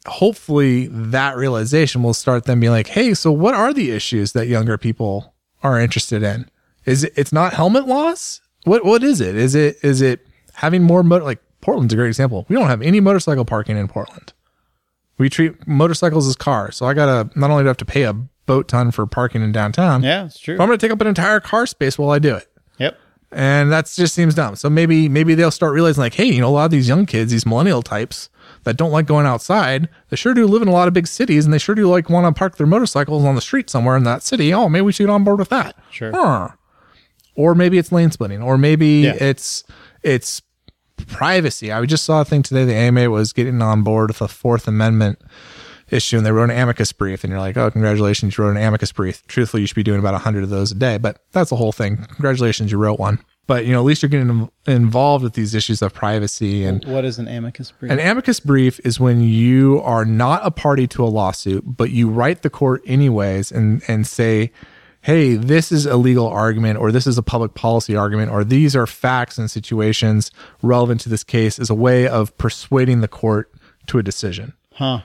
hopefully 0.08 0.88
that 0.88 1.38
realization 1.38 2.02
will 2.02 2.16
start 2.16 2.46
them 2.46 2.60
being 2.60 2.72
like, 2.72 2.88
hey, 2.88 3.14
so 3.14 3.32
what 3.32 3.54
are 3.54 3.74
the 3.74 3.92
issues 3.92 4.32
that 4.34 4.48
younger 4.48 4.78
people 4.78 5.36
are 5.62 5.80
interested 5.80 6.24
in? 6.24 6.50
Is 6.86 7.04
it, 7.04 7.14
it's 7.16 7.32
not 7.32 7.54
helmet 7.54 7.88
laws? 7.88 8.42
What, 8.64 8.84
what 8.84 9.04
is 9.04 9.22
it? 9.22 9.36
Is 9.36 9.54
it, 9.54 9.78
is 9.84 10.02
it 10.02 10.26
having 10.54 10.82
more 10.82 11.04
motor, 11.04 11.24
like 11.24 11.42
Portland's 11.62 11.94
a 11.94 11.98
great 11.98 12.08
example. 12.08 12.46
We 12.50 12.56
don't 12.56 12.68
have 12.68 12.82
any 12.82 13.00
motorcycle 13.00 13.46
parking 13.46 13.78
in 13.78 13.88
Portland. 13.88 14.34
We 15.18 15.30
treat 15.30 15.68
motorcycles 15.68 16.28
as 16.28 16.36
cars. 16.36 16.76
So 16.78 16.86
I 16.88 16.94
gotta, 16.94 17.30
not 17.38 17.52
only 17.52 17.64
do 17.64 17.68
I 17.68 17.70
have 17.70 17.78
to 17.78 17.86
pay 17.86 18.04
a 18.04 18.14
boat 18.14 18.68
ton 18.68 18.92
for 18.92 19.06
parking 19.06 19.42
in 19.44 19.52
downtown, 19.52 20.02
Yeah, 20.04 20.26
it's 20.26 20.40
true. 20.40 20.56
I'm 20.56 20.68
gonna 20.68 20.78
take 20.78 20.92
up 20.92 21.00
an 21.02 21.08
entire 21.08 21.40
car 21.40 21.66
space 21.68 21.98
while 21.98 22.10
I 22.10 22.18
do 22.20 22.36
it 22.36 22.48
Yep. 22.80 22.98
and 23.32 23.72
that 23.72 23.86
just 23.96 24.16
seems 24.16 24.34
dumb. 24.36 24.56
So 24.56 24.70
maybe 24.70 25.08
maybe 25.08 25.36
they'll 25.36 25.52
start 25.52 25.74
realizing 25.74 26.02
like, 26.02 26.16
hey, 26.16 26.26
you 26.26 26.42
know, 26.42 26.50
a 26.50 26.50
lot 26.50 26.66
of 26.66 26.72
these 26.72 26.88
young 26.88 27.06
kids, 27.06 27.32
these 27.32 27.46
millennial 27.46 27.84
types 27.84 28.30
that 28.64 28.78
don't 28.78 28.92
like 28.92 29.06
going 29.06 29.26
outside, 29.28 29.88
they 30.10 30.16
sure 30.16 30.34
do 30.34 30.46
live 30.48 30.62
in 30.64 30.68
a 30.68 30.72
lot 30.72 30.88
of 30.88 30.94
big 30.94 31.08
cities, 31.08 31.46
and 31.46 31.54
they 31.54 31.58
sure 31.60 31.76
do 31.76 31.88
like 31.88 32.10
want 32.10 32.26
to 32.26 32.38
park 32.38 32.58
their 32.58 32.68
motorcycles 32.68 33.24
on 33.24 33.36
the 33.36 33.42
street 33.42 33.70
somewhere 33.70 33.96
in 33.96 34.04
that 34.06 34.24
city. 34.24 34.52
Oh, 34.54 34.68
maybe 34.70 34.82
we 34.82 34.92
should 34.92 35.06
get 35.06 35.12
on 35.14 35.24
board 35.24 35.40
with 35.40 35.50
that. 35.50 35.76
Sure. 35.92 36.12
Huh. 36.12 36.50
Or 37.36 37.56
maybe 37.56 37.78
it's 37.78 37.92
lane 37.92 38.12
splitting, 38.12 38.42
or 38.42 38.58
maybe 38.58 39.02
Yeah. 39.02 39.14
it's 39.22 39.64
it's 40.04 40.42
privacy. 41.08 41.72
I 41.72 41.86
just 41.86 42.04
saw 42.04 42.22
a 42.22 42.26
thing 42.26 42.44
today. 42.44 42.66
The 42.66 42.76
AMA 42.76 43.10
was 43.10 43.34
getting 43.34 43.62
on 43.62 43.84
board 43.84 44.10
with 44.10 44.22
a 44.22 44.28
Fourth 44.28 44.68
Amendment 44.68 45.20
issue, 45.90 46.18
and 46.18 46.26
they 46.26 46.32
wrote 46.32 46.50
an 46.50 46.58
amicus 46.58 46.92
brief. 46.94 47.24
And 47.24 47.32
you're 47.32 47.40
like, 47.40 47.58
oh, 47.58 47.70
congratulations, 47.70 48.38
you 48.38 48.44
wrote 48.44 48.52
an 48.56 48.64
amicus 48.64 48.92
brief. 48.92 49.26
Truthfully, 49.28 49.62
you 49.62 49.68
should 49.68 49.76
be 49.76 49.84
doing 49.84 50.00
about 50.00 50.20
hundred 50.22 50.44
of 50.44 50.50
those 50.50 50.72
a 50.72 50.76
day, 50.76 50.98
but 50.98 51.24
that's 51.32 51.50
the 51.50 51.56
whole 51.58 51.72
thing. 51.72 51.98
Congratulations, 51.98 52.72
you 52.72 52.78
wrote 52.78 53.00
one. 53.00 53.20
But 53.48 53.66
you 53.66 53.74
know, 53.74 53.80
at 53.80 53.86
least 53.86 54.02
you're 54.02 54.10
getting 54.10 54.50
involved 54.68 55.24
with 55.24 55.34
these 55.34 55.54
issues 55.54 55.82
of 55.82 55.94
privacy 55.94 56.64
and 56.64 56.86
What 56.86 57.04
is 57.04 57.20
an 57.20 57.28
amicus 57.28 57.72
brief? 57.72 57.92
an 57.92 58.00
amicus 58.00 58.40
brief 58.40 58.80
is 58.86 59.00
when 59.00 59.22
you 59.22 59.82
are 59.84 60.06
not 60.06 60.42
a 60.46 60.52
party 60.52 60.88
to 60.88 61.04
a 61.04 61.08
lawsuit, 61.10 61.64
but 61.66 61.90
you 61.90 62.10
write 62.10 62.44
the 62.44 62.50
court 62.50 62.82
anyways 62.86 63.52
and, 63.52 63.82
and 63.90 64.08
say, 64.08 64.52
hey, 65.02 65.36
this 65.36 65.72
is 65.72 65.86
a 65.86 65.98
legal 65.98 66.28
argument, 66.28 66.78
or 66.80 66.92
this 66.92 67.08
is 67.08 67.18
a 67.18 67.24
public 67.24 67.54
policy 67.54 67.96
argument, 67.96 68.32
or 68.32 68.44
these 68.44 68.76
are 68.76 68.86
facts 68.88 69.38
and 69.38 69.50
situations 69.50 70.32
relevant 70.62 71.02
to 71.02 71.10
this 71.10 71.24
case 71.24 71.58
as 71.60 71.70
a 71.70 71.76
way 71.76 72.08
of 72.08 72.38
persuading 72.38 73.02
the 73.02 73.08
court 73.08 73.52
to 73.88 73.98
a 73.98 74.04
decision. 74.04 74.54
huh. 74.74 75.02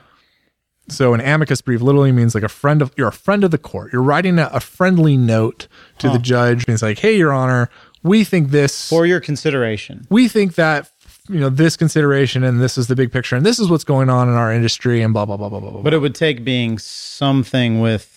So 0.89 1.13
an 1.13 1.19
amicus 1.19 1.59
brief 1.61 1.81
literally 1.81 2.13
means 2.13 2.33
like 2.33 2.45
a 2.45 2.47
friend 2.49 2.81
of 2.81 2.93
you're 2.95 3.09
a 3.09 3.11
friend 3.11 3.43
of 3.43 3.51
the 3.51 3.57
court. 3.57 3.91
You're 3.91 4.01
writing 4.01 4.39
a, 4.39 4.49
a 4.53 4.61
friendly 4.61 5.17
note 5.17 5.67
to 5.97 6.09
the 6.09 6.17
judge. 6.17 6.63
It's 6.65 6.81
like, 6.81 6.99
hey, 6.99 7.17
Your 7.17 7.33
Honor, 7.33 7.69
we 8.03 8.23
think 8.23 8.51
this 8.51 8.87
For 8.87 9.05
your 9.05 9.19
consideration. 9.19 10.07
we 10.09 10.29
think 10.29 10.55
that 10.55 10.89
you 11.27 11.41
know 11.41 11.49
this 11.49 11.75
consideration 11.75 12.41
and 12.45 12.61
this 12.61 12.77
is 12.77 12.87
the 12.87 12.95
big 12.95 13.11
picture 13.11 13.35
and 13.35 13.45
this 13.45 13.59
is 13.59 13.69
what's 13.69 13.83
going 13.83 14.09
on 14.09 14.29
in 14.29 14.35
our 14.35 14.53
industry 14.53 15.01
and 15.01 15.13
blah 15.13 15.25
blah 15.25 15.35
blah 15.35 15.49
blah 15.49 15.59
blah 15.59 15.71
blah. 15.71 15.81
But 15.81 15.93
it 15.93 15.97
would 15.99 16.15
take 16.15 16.45
being 16.45 16.77
something 16.77 17.81
with 17.81 18.16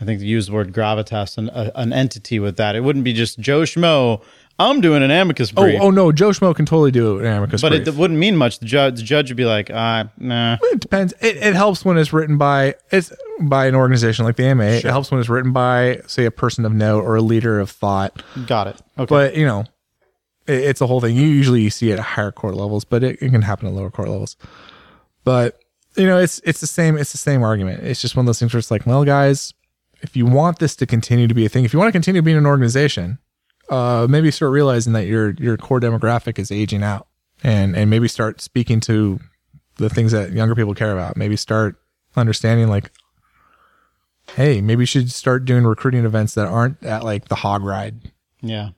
I 0.00 0.04
think 0.04 0.20
you 0.20 0.28
used 0.28 0.48
the 0.48 0.52
word 0.52 0.72
gravitas, 0.72 1.38
an, 1.38 1.48
a, 1.52 1.72
an 1.74 1.92
entity 1.92 2.38
with 2.38 2.56
that. 2.56 2.76
It 2.76 2.80
wouldn't 2.80 3.04
be 3.04 3.12
just 3.12 3.38
Joe 3.40 3.62
Schmo. 3.62 4.22
I'm 4.60 4.80
doing 4.80 5.02
an 5.04 5.10
amicus 5.12 5.52
Oh, 5.56 5.62
brief. 5.62 5.80
oh 5.80 5.90
no, 5.90 6.10
Joe 6.10 6.30
Schmo 6.30 6.54
can 6.54 6.66
totally 6.66 6.90
do 6.90 7.20
an 7.20 7.26
amicus 7.26 7.62
but 7.62 7.70
brief. 7.70 7.86
it 7.86 7.94
wouldn't 7.94 8.18
mean 8.18 8.36
much. 8.36 8.58
The 8.58 8.66
judge, 8.66 8.96
the 8.96 9.02
judge 9.04 9.30
would 9.30 9.36
be 9.36 9.44
like, 9.44 9.70
ah, 9.72 10.08
nah. 10.18 10.56
It 10.62 10.80
depends. 10.80 11.14
It, 11.20 11.36
it 11.36 11.54
helps 11.54 11.84
when 11.84 11.96
it's 11.96 12.12
written 12.12 12.38
by 12.38 12.74
it's 12.90 13.12
by 13.40 13.66
an 13.66 13.74
organization 13.76 14.24
like 14.24 14.34
the 14.36 14.44
AMA. 14.46 14.64
It 14.64 14.84
helps 14.84 15.10
when 15.12 15.20
it's 15.20 15.28
written 15.28 15.52
by, 15.52 16.00
say, 16.08 16.24
a 16.24 16.30
person 16.32 16.64
of 16.64 16.72
note 16.72 17.04
or 17.04 17.14
a 17.16 17.22
leader 17.22 17.60
of 17.60 17.70
thought. 17.70 18.20
Got 18.46 18.66
it. 18.68 18.82
Okay. 18.98 19.06
But 19.08 19.36
you 19.36 19.46
know, 19.46 19.60
it, 20.48 20.54
it's 20.64 20.80
a 20.80 20.86
whole 20.88 21.00
thing. 21.00 21.14
You 21.14 21.26
usually 21.28 21.68
see 21.70 21.90
it 21.92 21.94
at 21.94 22.04
higher 22.04 22.32
court 22.32 22.54
levels, 22.56 22.84
but 22.84 23.04
it, 23.04 23.22
it 23.22 23.30
can 23.30 23.42
happen 23.42 23.68
at 23.68 23.74
lower 23.74 23.90
court 23.90 24.08
levels. 24.08 24.36
But 25.24 25.60
you 25.96 26.06
know, 26.06 26.18
it's 26.18 26.40
it's 26.44 26.60
the 26.60 26.66
same. 26.66 26.96
It's 26.98 27.12
the 27.12 27.18
same 27.18 27.42
argument. 27.44 27.84
It's 27.84 28.00
just 28.00 28.16
one 28.16 28.24
of 28.24 28.26
those 28.26 28.38
things 28.40 28.52
where 28.52 28.58
it's 28.58 28.70
like, 28.72 28.86
well, 28.86 29.04
guys, 29.04 29.54
if 30.00 30.16
you 30.16 30.26
want 30.26 30.58
this 30.58 30.76
to 30.76 30.86
continue 30.86 31.26
to 31.26 31.34
be 31.34 31.44
a 31.44 31.48
thing, 31.48 31.64
if 31.64 31.72
you 31.72 31.78
want 31.78 31.88
to 31.88 31.92
continue 31.92 32.22
being 32.22 32.36
an 32.36 32.46
organization, 32.46 33.18
uh, 33.70 34.06
maybe 34.08 34.30
start 34.30 34.52
realizing 34.52 34.92
that 34.94 35.06
your 35.06 35.30
your 35.32 35.56
core 35.56 35.80
demographic 35.80 36.38
is 36.38 36.50
aging 36.50 36.82
out, 36.82 37.06
and 37.42 37.76
and 37.76 37.90
maybe 37.90 38.08
start 38.08 38.40
speaking 38.40 38.80
to 38.80 39.20
the 39.76 39.88
things 39.88 40.12
that 40.12 40.32
younger 40.32 40.54
people 40.54 40.74
care 40.74 40.92
about. 40.92 41.16
Maybe 41.16 41.36
start 41.36 41.76
understanding 42.16 42.68
like, 42.68 42.90
hey, 44.34 44.60
maybe 44.60 44.82
you 44.82 44.86
should 44.86 45.10
start 45.10 45.44
doing 45.44 45.64
recruiting 45.64 46.04
events 46.04 46.34
that 46.34 46.46
aren't 46.46 46.82
at 46.84 47.04
like 47.04 47.28
the 47.28 47.36
hog 47.36 47.62
ride. 47.64 48.12
yeah. 48.40 48.70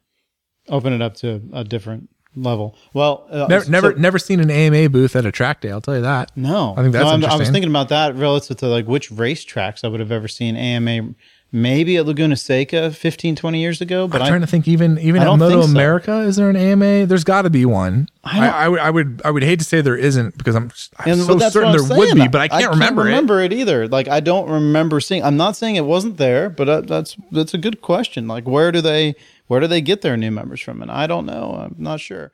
Open 0.69 0.93
it 0.93 1.03
up 1.03 1.15
to 1.17 1.43
a 1.53 1.65
different 1.65 2.11
level. 2.37 2.77
Well, 2.95 3.27
uh, 3.31 3.47
Never, 3.49 3.65
so- 3.65 3.71
never, 3.71 3.95
never 3.95 4.19
seen 4.19 4.41
an 4.41 4.51
AMA 4.51 4.89
booth 4.91 5.17
at 5.17 5.27
a 5.27 5.33
track 5.33 5.61
day. 5.61 5.71
I'll 5.71 5.81
tell 5.81 5.97
you 5.97 6.03
that. 6.03 6.31
No, 6.37 6.75
I 6.77 6.83
think 6.83 6.93
that's 6.93 7.21
no, 7.21 7.27
I 7.29 7.37
was 7.37 7.51
thinking 7.51 7.71
about 7.71 7.89
that 7.89 8.15
relative 8.17 8.57
to 8.59 8.67
like 8.67 8.87
which 8.87 9.11
racetracks 9.11 9.85
I 9.85 9.89
would 9.89 10.01
have 10.01 10.13
ever 10.13 10.29
seen 10.29 10.57
AMA. 10.57 11.15
Maybe 11.53 11.97
at 11.97 12.07
Laguna 12.07 12.37
Seca 12.37 12.93
15, 12.93 13.35
20 13.35 13.61
years 13.61 13.81
ago, 13.81 14.07
but 14.07 14.21
I'm 14.21 14.27
I, 14.27 14.29
trying 14.29 14.41
to 14.43 14.47
think. 14.47 14.69
Even 14.69 15.01
even 15.01 15.21
I 15.21 15.33
at 15.33 15.37
Moto 15.37 15.63
so. 15.63 15.69
America, 15.69 16.21
is 16.21 16.37
there 16.37 16.49
an 16.49 16.55
AMA? 16.55 17.07
There's 17.07 17.25
got 17.25 17.43
to 17.43 17.51
be 17.51 17.65
one. 17.67 18.09
I 18.23 18.49
I, 18.49 18.49
I, 18.49 18.69
would 18.69 18.79
I 18.79 18.91
would 18.91 19.23
I 19.25 19.31
would 19.33 19.43
hate 19.43 19.59
to 19.59 19.65
say 19.65 19.81
there 19.81 19.97
isn't 19.97 20.39
because 20.39 20.55
I'm, 20.55 20.71
I'm 20.99 21.11
and 21.11 21.21
so 21.21 21.37
certain 21.41 21.73
there 21.73 21.83
I'm 21.83 21.99
would 21.99 22.11
saying. 22.11 22.15
be, 22.15 22.29
but 22.29 22.41
I 22.41 22.47
can't, 22.47 22.71
remember, 22.71 23.03
can't 23.03 23.07
remember 23.07 23.41
it. 23.41 23.53
either. 23.53 23.89
Like 23.89 24.07
I 24.07 24.21
don't 24.21 24.49
remember 24.49 25.01
seeing. 25.01 25.25
I'm 25.25 25.37
not 25.37 25.57
saying 25.57 25.75
it 25.75 25.85
wasn't 25.85 26.19
there, 26.19 26.51
but 26.51 26.69
uh, 26.69 26.81
that's 26.83 27.17
that's 27.33 27.53
a 27.53 27.59
good 27.59 27.81
question. 27.81 28.29
Like 28.29 28.47
where 28.47 28.71
do 28.71 28.81
they 28.81 29.17
where 29.51 29.59
do 29.59 29.67
they 29.67 29.81
get 29.81 30.01
their 30.01 30.17
new 30.17 30.31
members 30.31 30.61
from? 30.61 30.81
And 30.81 30.93
I 30.93 31.09
don't 31.09 31.27
know. 31.27 31.59
I'm 31.61 31.75
not 31.77 31.99
sure. 31.99 32.33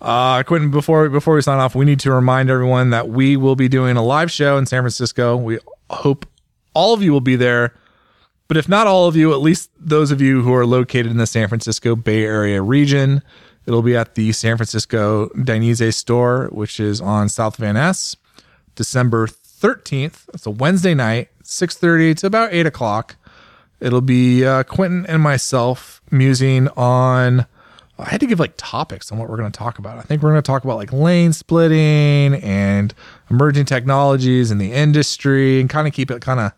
Uh, 0.00 0.44
Quentin, 0.44 0.70
before 0.70 1.08
before 1.08 1.34
we 1.34 1.42
sign 1.42 1.58
off, 1.58 1.74
we 1.74 1.84
need 1.84 1.98
to 2.00 2.12
remind 2.12 2.50
everyone 2.50 2.90
that 2.90 3.08
we 3.08 3.36
will 3.36 3.56
be 3.56 3.66
doing 3.68 3.96
a 3.96 4.02
live 4.02 4.30
show 4.30 4.56
in 4.58 4.66
San 4.66 4.80
Francisco. 4.82 5.36
We 5.36 5.58
hope 5.90 6.24
all 6.72 6.94
of 6.94 7.02
you 7.02 7.10
will 7.10 7.20
be 7.20 7.34
there. 7.34 7.74
But 8.46 8.58
if 8.58 8.68
not 8.68 8.86
all 8.86 9.08
of 9.08 9.16
you, 9.16 9.32
at 9.32 9.40
least 9.40 9.70
those 9.76 10.12
of 10.12 10.20
you 10.20 10.42
who 10.42 10.54
are 10.54 10.64
located 10.64 11.08
in 11.08 11.16
the 11.16 11.26
San 11.26 11.48
Francisco 11.48 11.96
Bay 11.96 12.22
Area 12.22 12.62
region, 12.62 13.22
it'll 13.66 13.82
be 13.82 13.96
at 13.96 14.14
the 14.14 14.30
San 14.30 14.56
Francisco 14.56 15.30
Dainese 15.30 15.92
store, 15.94 16.48
which 16.52 16.78
is 16.78 17.00
on 17.00 17.28
South 17.28 17.56
Van 17.56 17.74
Ness, 17.74 18.14
December 18.76 19.26
13th. 19.26 20.28
It's 20.32 20.46
a 20.46 20.50
Wednesday 20.50 20.94
night, 20.94 21.28
6.30 21.42 22.18
to 22.18 22.26
about 22.28 22.52
8 22.52 22.66
o'clock. 22.66 23.16
It'll 23.82 24.00
be 24.00 24.44
uh, 24.44 24.62
Quentin 24.62 25.04
and 25.06 25.20
myself 25.22 26.00
musing 26.10 26.68
on. 26.68 27.46
I 27.98 28.08
had 28.08 28.20
to 28.20 28.26
give 28.26 28.40
like 28.40 28.54
topics 28.56 29.12
on 29.12 29.18
what 29.18 29.28
we're 29.28 29.36
going 29.36 29.50
to 29.52 29.56
talk 29.58 29.78
about. 29.78 29.98
I 29.98 30.02
think 30.02 30.22
we're 30.22 30.30
going 30.30 30.42
to 30.42 30.46
talk 30.46 30.64
about 30.64 30.76
like 30.76 30.92
lane 30.92 31.32
splitting 31.32 32.34
and 32.42 32.94
emerging 33.30 33.66
technologies 33.66 34.50
in 34.50 34.58
the 34.58 34.72
industry 34.72 35.60
and 35.60 35.68
kind 35.68 35.86
of 35.86 35.92
keep 35.94 36.10
it 36.10 36.20
kind 36.22 36.40
of 36.40 36.52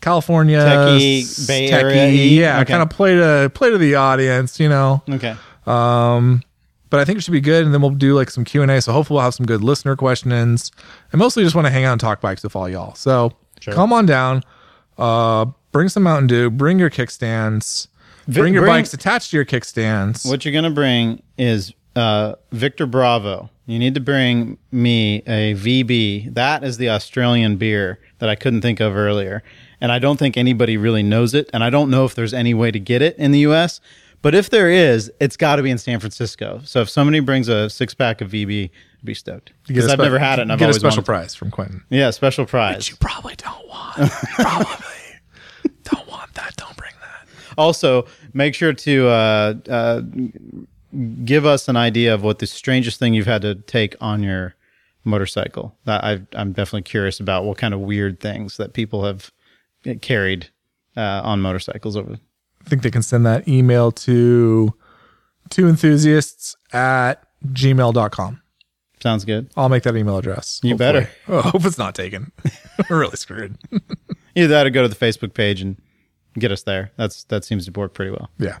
California 0.00 0.58
Techie, 0.60 1.46
Bay 1.48 1.68
techie, 1.70 1.72
Area-y? 1.72 2.08
Yeah, 2.10 2.60
Okay. 2.60 2.70
kind 2.70 2.82
of 2.82 2.90
play 2.90 3.16
to 3.16 3.50
play 3.52 3.70
to 3.70 3.78
the 3.78 3.96
audience, 3.96 4.60
you 4.60 4.68
know. 4.68 5.02
Okay. 5.10 5.34
Um, 5.66 6.42
but 6.90 7.00
I 7.00 7.04
think 7.04 7.18
it 7.18 7.22
should 7.22 7.32
be 7.32 7.40
good, 7.40 7.64
and 7.66 7.74
then 7.74 7.82
we'll 7.82 7.90
do 7.90 8.14
like 8.14 8.30
some 8.30 8.44
Q 8.44 8.62
and 8.62 8.70
A. 8.70 8.80
So 8.80 8.92
hopefully 8.92 9.16
we'll 9.16 9.24
have 9.24 9.34
some 9.34 9.44
good 9.46 9.62
listener 9.62 9.96
questions, 9.96 10.70
and 11.12 11.18
mostly 11.18 11.42
just 11.42 11.54
want 11.56 11.66
to 11.66 11.70
hang 11.70 11.84
out 11.84 11.92
and 11.92 12.00
talk 12.00 12.20
bikes 12.20 12.42
with 12.44 12.54
all 12.56 12.68
y'all. 12.68 12.94
So 12.94 13.32
come 13.74 13.92
on 13.92 14.06
down, 14.06 14.44
uh, 14.96 15.46
bring 15.72 15.88
some 15.88 16.02
Mountain 16.02 16.26
Dew, 16.28 16.50
bring 16.50 16.78
your 16.78 16.90
kickstands, 16.90 17.88
Vi- 18.26 18.40
bring 18.40 18.52
your 18.54 18.62
bring- 18.62 18.74
bikes 18.74 18.94
attached 18.94 19.30
to 19.30 19.36
your 19.36 19.44
kickstands. 19.46 20.28
What 20.28 20.44
you're 20.44 20.54
gonna 20.54 20.70
bring 20.70 21.22
is 21.36 21.72
uh, 21.96 22.34
Victor 22.52 22.86
Bravo. 22.86 23.50
You 23.66 23.78
need 23.78 23.94
to 23.96 24.00
bring 24.00 24.56
me 24.72 25.18
a 25.26 25.54
VB. 25.54 26.32
That 26.34 26.64
is 26.64 26.78
the 26.78 26.88
Australian 26.88 27.56
beer 27.56 27.98
that 28.18 28.28
I 28.30 28.34
couldn't 28.34 28.62
think 28.62 28.80
of 28.80 28.96
earlier, 28.96 29.42
and 29.80 29.92
I 29.92 29.98
don't 29.98 30.18
think 30.18 30.36
anybody 30.38 30.76
really 30.78 31.02
knows 31.02 31.34
it. 31.34 31.50
And 31.52 31.62
I 31.62 31.68
don't 31.70 31.90
know 31.90 32.04
if 32.06 32.14
there's 32.14 32.32
any 32.32 32.54
way 32.54 32.70
to 32.70 32.78
get 32.80 33.02
it 33.02 33.16
in 33.18 33.30
the 33.32 33.40
U.S. 33.40 33.80
But 34.22 34.34
if 34.34 34.50
there 34.50 34.68
is, 34.70 35.12
it's 35.20 35.36
got 35.36 35.56
to 35.56 35.62
be 35.62 35.70
in 35.70 35.78
San 35.78 36.00
Francisco. 36.00 36.60
So 36.64 36.80
if 36.80 36.88
somebody 36.88 37.20
brings 37.20 37.46
a 37.48 37.70
six 37.70 37.94
pack 37.94 38.20
of 38.20 38.30
VB, 38.32 38.64
I'd 39.00 39.04
be 39.04 39.14
stoked 39.14 39.52
You 39.66 39.74
get 39.74 39.84
a 39.84 39.86
because 39.86 39.90
I've 39.92 39.98
never 40.00 40.18
had 40.18 40.38
it. 40.40 40.42
and 40.42 40.52
I've 40.52 40.58
get 40.58 40.70
a 40.70 40.74
special 40.74 40.96
wanted- 40.96 41.04
prize 41.06 41.34
from 41.36 41.50
Quentin. 41.52 41.84
Yeah, 41.90 42.10
special 42.10 42.44
prize. 42.46 42.88
You 42.90 42.96
probably 42.96 43.36
don't 43.36 43.68
want. 43.68 44.10
probably 44.10 44.64
don't 44.64 44.80
want 46.28 46.34
that. 46.34 46.56
Don't 46.56 46.76
bring 46.76 46.92
that. 47.00 47.28
Also, 47.56 48.06
make 48.32 48.54
sure 48.54 48.72
to 48.72 49.08
uh, 49.08 49.54
uh, 49.68 50.02
give 51.24 51.46
us 51.46 51.68
an 51.68 51.76
idea 51.76 52.14
of 52.14 52.22
what 52.22 52.38
the 52.38 52.46
strangest 52.46 52.98
thing 52.98 53.14
you've 53.14 53.26
had 53.26 53.42
to 53.42 53.54
take 53.56 53.96
on 54.00 54.22
your 54.22 54.54
motorcycle. 55.04 55.76
That 55.84 56.04
I, 56.04 56.20
I'm 56.34 56.52
definitely 56.52 56.82
curious 56.82 57.20
about 57.20 57.44
what 57.44 57.58
kind 57.58 57.74
of 57.74 57.80
weird 57.80 58.20
things 58.20 58.56
that 58.58 58.72
people 58.72 59.04
have 59.04 59.30
carried 60.00 60.48
uh, 60.96 61.22
on 61.24 61.40
motorcycles 61.40 61.96
over. 61.96 62.18
I 62.64 62.68
think 62.68 62.82
they 62.82 62.90
can 62.90 63.02
send 63.02 63.24
that 63.26 63.48
email 63.48 63.92
to 63.92 64.74
two 65.48 65.68
enthusiasts 65.68 66.56
at 66.72 67.24
gmail.com. 67.46 68.42
Sounds 69.00 69.24
good. 69.24 69.50
I'll 69.56 69.68
make 69.68 69.84
that 69.84 69.96
email 69.96 70.18
address. 70.18 70.60
You 70.62 70.70
hopefully. 70.70 70.92
better. 71.00 71.10
Oh, 71.28 71.38
I 71.44 71.48
hope 71.50 71.64
it's 71.64 71.78
not 71.78 71.94
taken. 71.94 72.32
We're 72.90 72.98
really 72.98 73.16
screwed. 73.16 73.56
Either 74.34 74.48
that 74.48 74.66
or 74.66 74.70
go 74.70 74.82
to 74.82 74.88
the 74.88 74.96
Facebook 74.96 75.34
page 75.34 75.62
and 75.62 75.80
get 76.38 76.52
us 76.52 76.62
there. 76.62 76.92
That's 76.96 77.24
that 77.24 77.44
seems 77.44 77.66
to 77.66 77.72
work 77.72 77.94
pretty 77.94 78.10
well. 78.10 78.30
Yeah. 78.38 78.58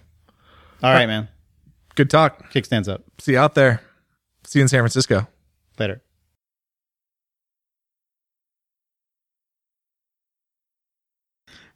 All 0.82 0.92
right, 0.92 1.06
man. 1.06 1.28
Good 1.94 2.10
talk. 2.10 2.52
Kickstands 2.52 2.88
up. 2.88 3.02
See 3.18 3.32
you 3.32 3.38
out 3.38 3.54
there. 3.54 3.80
See 4.44 4.58
you 4.60 4.62
in 4.62 4.68
San 4.68 4.80
Francisco. 4.80 5.26
Later. 5.78 6.02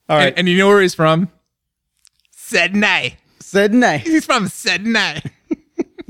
All 0.09 0.17
right. 0.17 0.29
And, 0.29 0.41
and 0.41 0.49
you 0.49 0.59
know 0.59 0.69
where 0.69 0.81
he's 0.81 0.95
from? 0.95 1.31
Sydney. 2.31 3.17
Sydney. 3.41 3.99
He's 3.99 4.25
from 4.25 4.49
Sydney. 4.49 5.23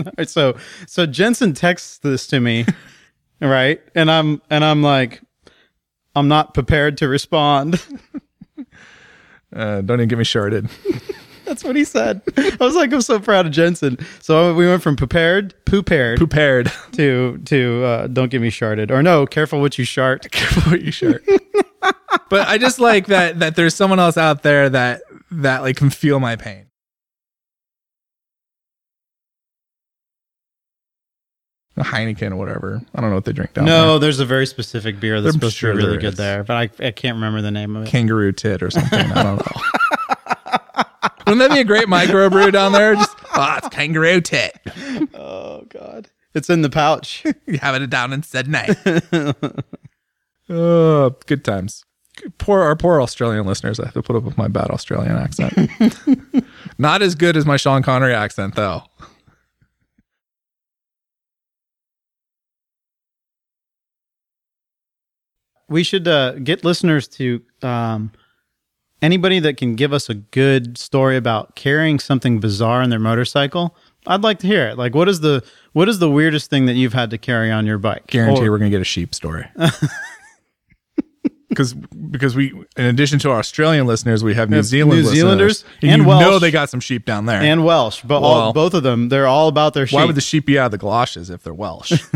All 0.07 0.13
right, 0.19 0.29
so 0.29 0.57
so 0.87 1.07
Jensen 1.07 1.53
texts 1.55 1.99
this 1.99 2.27
to 2.29 2.41
me, 2.41 2.67
right? 3.41 3.81
And 3.95 4.11
I'm 4.11 4.43
and 4.51 4.65
I'm 4.65 4.83
like, 4.83 5.21
I'm 6.15 6.29
not 6.29 6.55
prepared 6.55 6.99
to 6.99 7.09
respond. 7.09 7.85
Uh, 9.53 9.81
don't 9.81 10.01
even 10.01 10.09
get 10.09 10.19
me 10.19 10.25
started. 10.25 10.69
That's 11.45 11.65
what 11.65 11.77
he 11.77 11.85
said. 11.85 12.23
I 12.37 12.57
was 12.61 12.75
like, 12.75 12.93
I'm 12.93 13.03
so 13.03 13.19
proud 13.19 13.47
of 13.47 13.53
Jensen. 13.53 13.99
So 14.21 14.55
we 14.55 14.67
went 14.67 14.83
from 14.83 14.97
prepared, 14.97 15.55
poo-paired 15.65 16.19
Prepared. 16.19 16.73
to 16.93 17.39
to 17.47 17.85
uh, 17.85 18.07
don't 18.07 18.31
get 18.31 18.41
me 18.41 18.51
sharted 18.51 18.91
or 18.91 19.03
no, 19.03 19.27
careful 19.27 19.61
what 19.61 19.77
you 19.79 19.85
shart. 19.85 20.31
Careful 20.31 20.73
what 20.73 20.83
you 20.83 20.93
shirt. 20.93 21.25
but 22.31 22.49
I 22.49 22.59
just 22.59 22.79
like 22.79 23.07
that 23.07 23.41
that 23.41 23.57
there's 23.57 23.75
someone 23.75 23.99
else 24.01 24.17
out 24.17 24.43
there 24.43 24.69
that 24.71 25.03
that 25.31 25.63
like 25.63 25.77
can 25.77 25.91
feel 25.91 26.21
my 26.21 26.37
pain. 26.37 26.67
A 31.77 31.83
Heineken 31.83 32.33
or 32.33 32.37
whatever. 32.37 32.83
I 32.95 33.01
don't 33.01 33.09
know 33.11 33.17
what 33.17 33.25
they 33.25 33.33
drink 33.33 33.55
down 33.55 33.65
there. 33.65 33.75
No, 33.75 33.99
there's 33.99 34.21
a 34.21 34.27
very 34.27 34.47
specific 34.47 35.01
beer 35.01 35.23
that's 35.23 35.35
supposed 35.35 35.57
sure 35.57 35.73
to 35.73 35.79
be 35.79 35.85
really 35.85 35.99
good 35.99 36.13
is. 36.13 36.19
there, 36.19 36.45
but 36.45 36.55
I, 36.55 36.87
I 36.87 36.91
can't 36.91 37.15
remember 37.15 37.41
the 37.41 37.51
name 37.51 37.77
of 37.77 37.85
it. 37.85 37.89
Kangaroo 37.89 38.33
tit 38.33 38.63
or 38.63 38.71
something. 38.71 38.99
I 39.01 39.23
don't 39.23 39.37
know. 39.37 39.63
Wouldn't 41.27 41.49
that 41.49 41.55
be 41.55 41.61
a 41.61 41.65
great 41.65 41.87
microbrew 41.87 42.53
down 42.53 42.73
there? 42.73 42.95
Just 42.95 43.17
ah, 43.31 43.57
it's 43.57 43.69
kangaroo 43.71 44.21
tit. 44.21 44.59
Oh 45.15 45.65
God, 45.71 46.11
it's 46.35 46.51
in 46.51 46.61
the 46.61 46.69
pouch. 46.71 47.25
You 47.47 47.59
have 47.59 47.75
it 47.75 47.89
down 47.89 48.13
in 48.13 48.23
Sydney. 48.23 48.67
oh, 50.51 51.17
good 51.27 51.45
times. 51.45 51.85
Poor 52.37 52.61
our 52.61 52.77
poor 52.77 53.01
Australian 53.01 53.47
listeners. 53.47 53.81
I 53.81 53.87
have 53.87 53.95
to 53.95 54.03
put 54.03 54.17
up 54.17 54.25
with 54.25 54.37
my 54.37 54.49
bad 54.49 54.71
Australian 54.71 55.17
accent. 55.17 55.71
Not 56.79 57.01
as 57.01 57.15
good 57.15 57.37
as 57.37 57.47
my 57.47 57.57
Sean 57.57 57.83
Connery 57.83 58.15
accent, 58.15 58.55
though. 58.55 58.83
We 65.73 65.83
should 65.83 66.07
uh, 66.07 66.33
get 66.35 66.65
listeners 66.65 67.09
to 67.09 67.43
um, 67.63 68.13
anybody 69.01 69.41
that 69.41 69.57
can 69.57 69.75
give 69.75 69.93
us 69.93 70.09
a 70.09 70.15
good 70.15 70.79
story 70.79 71.17
about 71.17 71.57
carrying 71.57 71.99
something 71.99 72.39
bizarre 72.39 72.83
on 72.83 72.91
their 72.91 72.99
motorcycle. 72.99 73.77
I'd 74.07 74.23
like 74.23 74.39
to 74.41 74.47
hear 74.47 74.69
it. 74.69 74.79
Like, 74.79 74.95
what 74.95 75.09
is 75.09 75.21
the 75.21 75.45
what 75.73 75.89
is 75.89 75.99
the 75.99 76.11
weirdest 76.11 76.51
thing 76.51 76.67
that 76.67 76.75
you've 76.75 76.93
had 76.93 77.11
to 77.11 77.19
carry 77.19 77.51
on 77.51 77.67
your 77.67 77.79
bike? 77.79 78.07
Guarantee 78.07 78.47
Or- 78.47 78.51
we're 78.53 78.59
gonna 78.59 78.71
get 78.71 78.81
a 78.81 78.85
sheep 78.85 79.15
story. 79.15 79.47
because 81.49 81.75
because 81.75 82.35
we 82.35 82.53
in 82.77 82.87
addition 82.87 83.19
to 83.21 83.31
our 83.31 83.39
Australian 83.39 83.87
listeners, 83.87 84.25
we 84.25 84.35
have 84.35 84.51
New 84.51 84.63
Zealand 84.63 85.03
New 85.03 85.09
listeners. 85.09 85.19
Zealanders 85.19 85.65
and, 85.83 85.91
and 85.93 86.03
you 86.03 86.09
Welsh. 86.09 86.21
know 86.21 86.39
they 86.39 86.51
got 86.51 86.69
some 86.71 86.81
sheep 86.81 87.05
down 87.05 87.27
there. 87.27 87.41
and 87.41 87.65
Welsh, 87.65 88.03
but 88.03 88.21
all, 88.21 88.53
both 88.53 88.75
of 88.75 88.83
them, 88.83 89.09
they're 89.09 89.27
all 89.27 89.49
about 89.49 89.75
their 89.75 89.87
sheep. 89.87 89.97
Why 89.97 90.05
would 90.05 90.17
the 90.17 90.21
sheep 90.21 90.47
be 90.47 90.59
out 90.59 90.67
of 90.67 90.73
the 90.73 90.79
galoshes 90.79 91.31
if 91.31 91.43
they're 91.43 91.55
Welsh? 91.55 91.93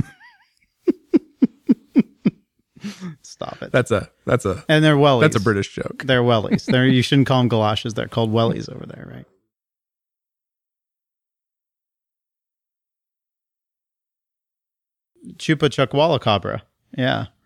Stop 3.37 3.63
it. 3.63 3.71
that's 3.73 3.91
a 3.91 4.09
that's 4.25 4.47
a 4.47 4.65
and 4.69 4.83
they're 4.83 4.97
wellies. 4.97 5.21
that's 5.23 5.37
a 5.37 5.41
British 5.41 5.75
joke. 5.75 6.05
They're 6.05 6.23
wellies. 6.23 6.65
They're, 6.73 6.87
you 6.87 7.03
shouldn't 7.03 7.29
call 7.29 7.41
them 7.41 7.49
galoshes. 7.49 7.93
They're 7.95 8.09
called 8.09 8.33
wellies 8.33 8.75
over 8.75 8.87
there, 8.87 9.07
right? 9.13 9.27
Chupa 15.37 15.69
chukwalacabra. 15.69 16.63
Yeah. 16.97 17.27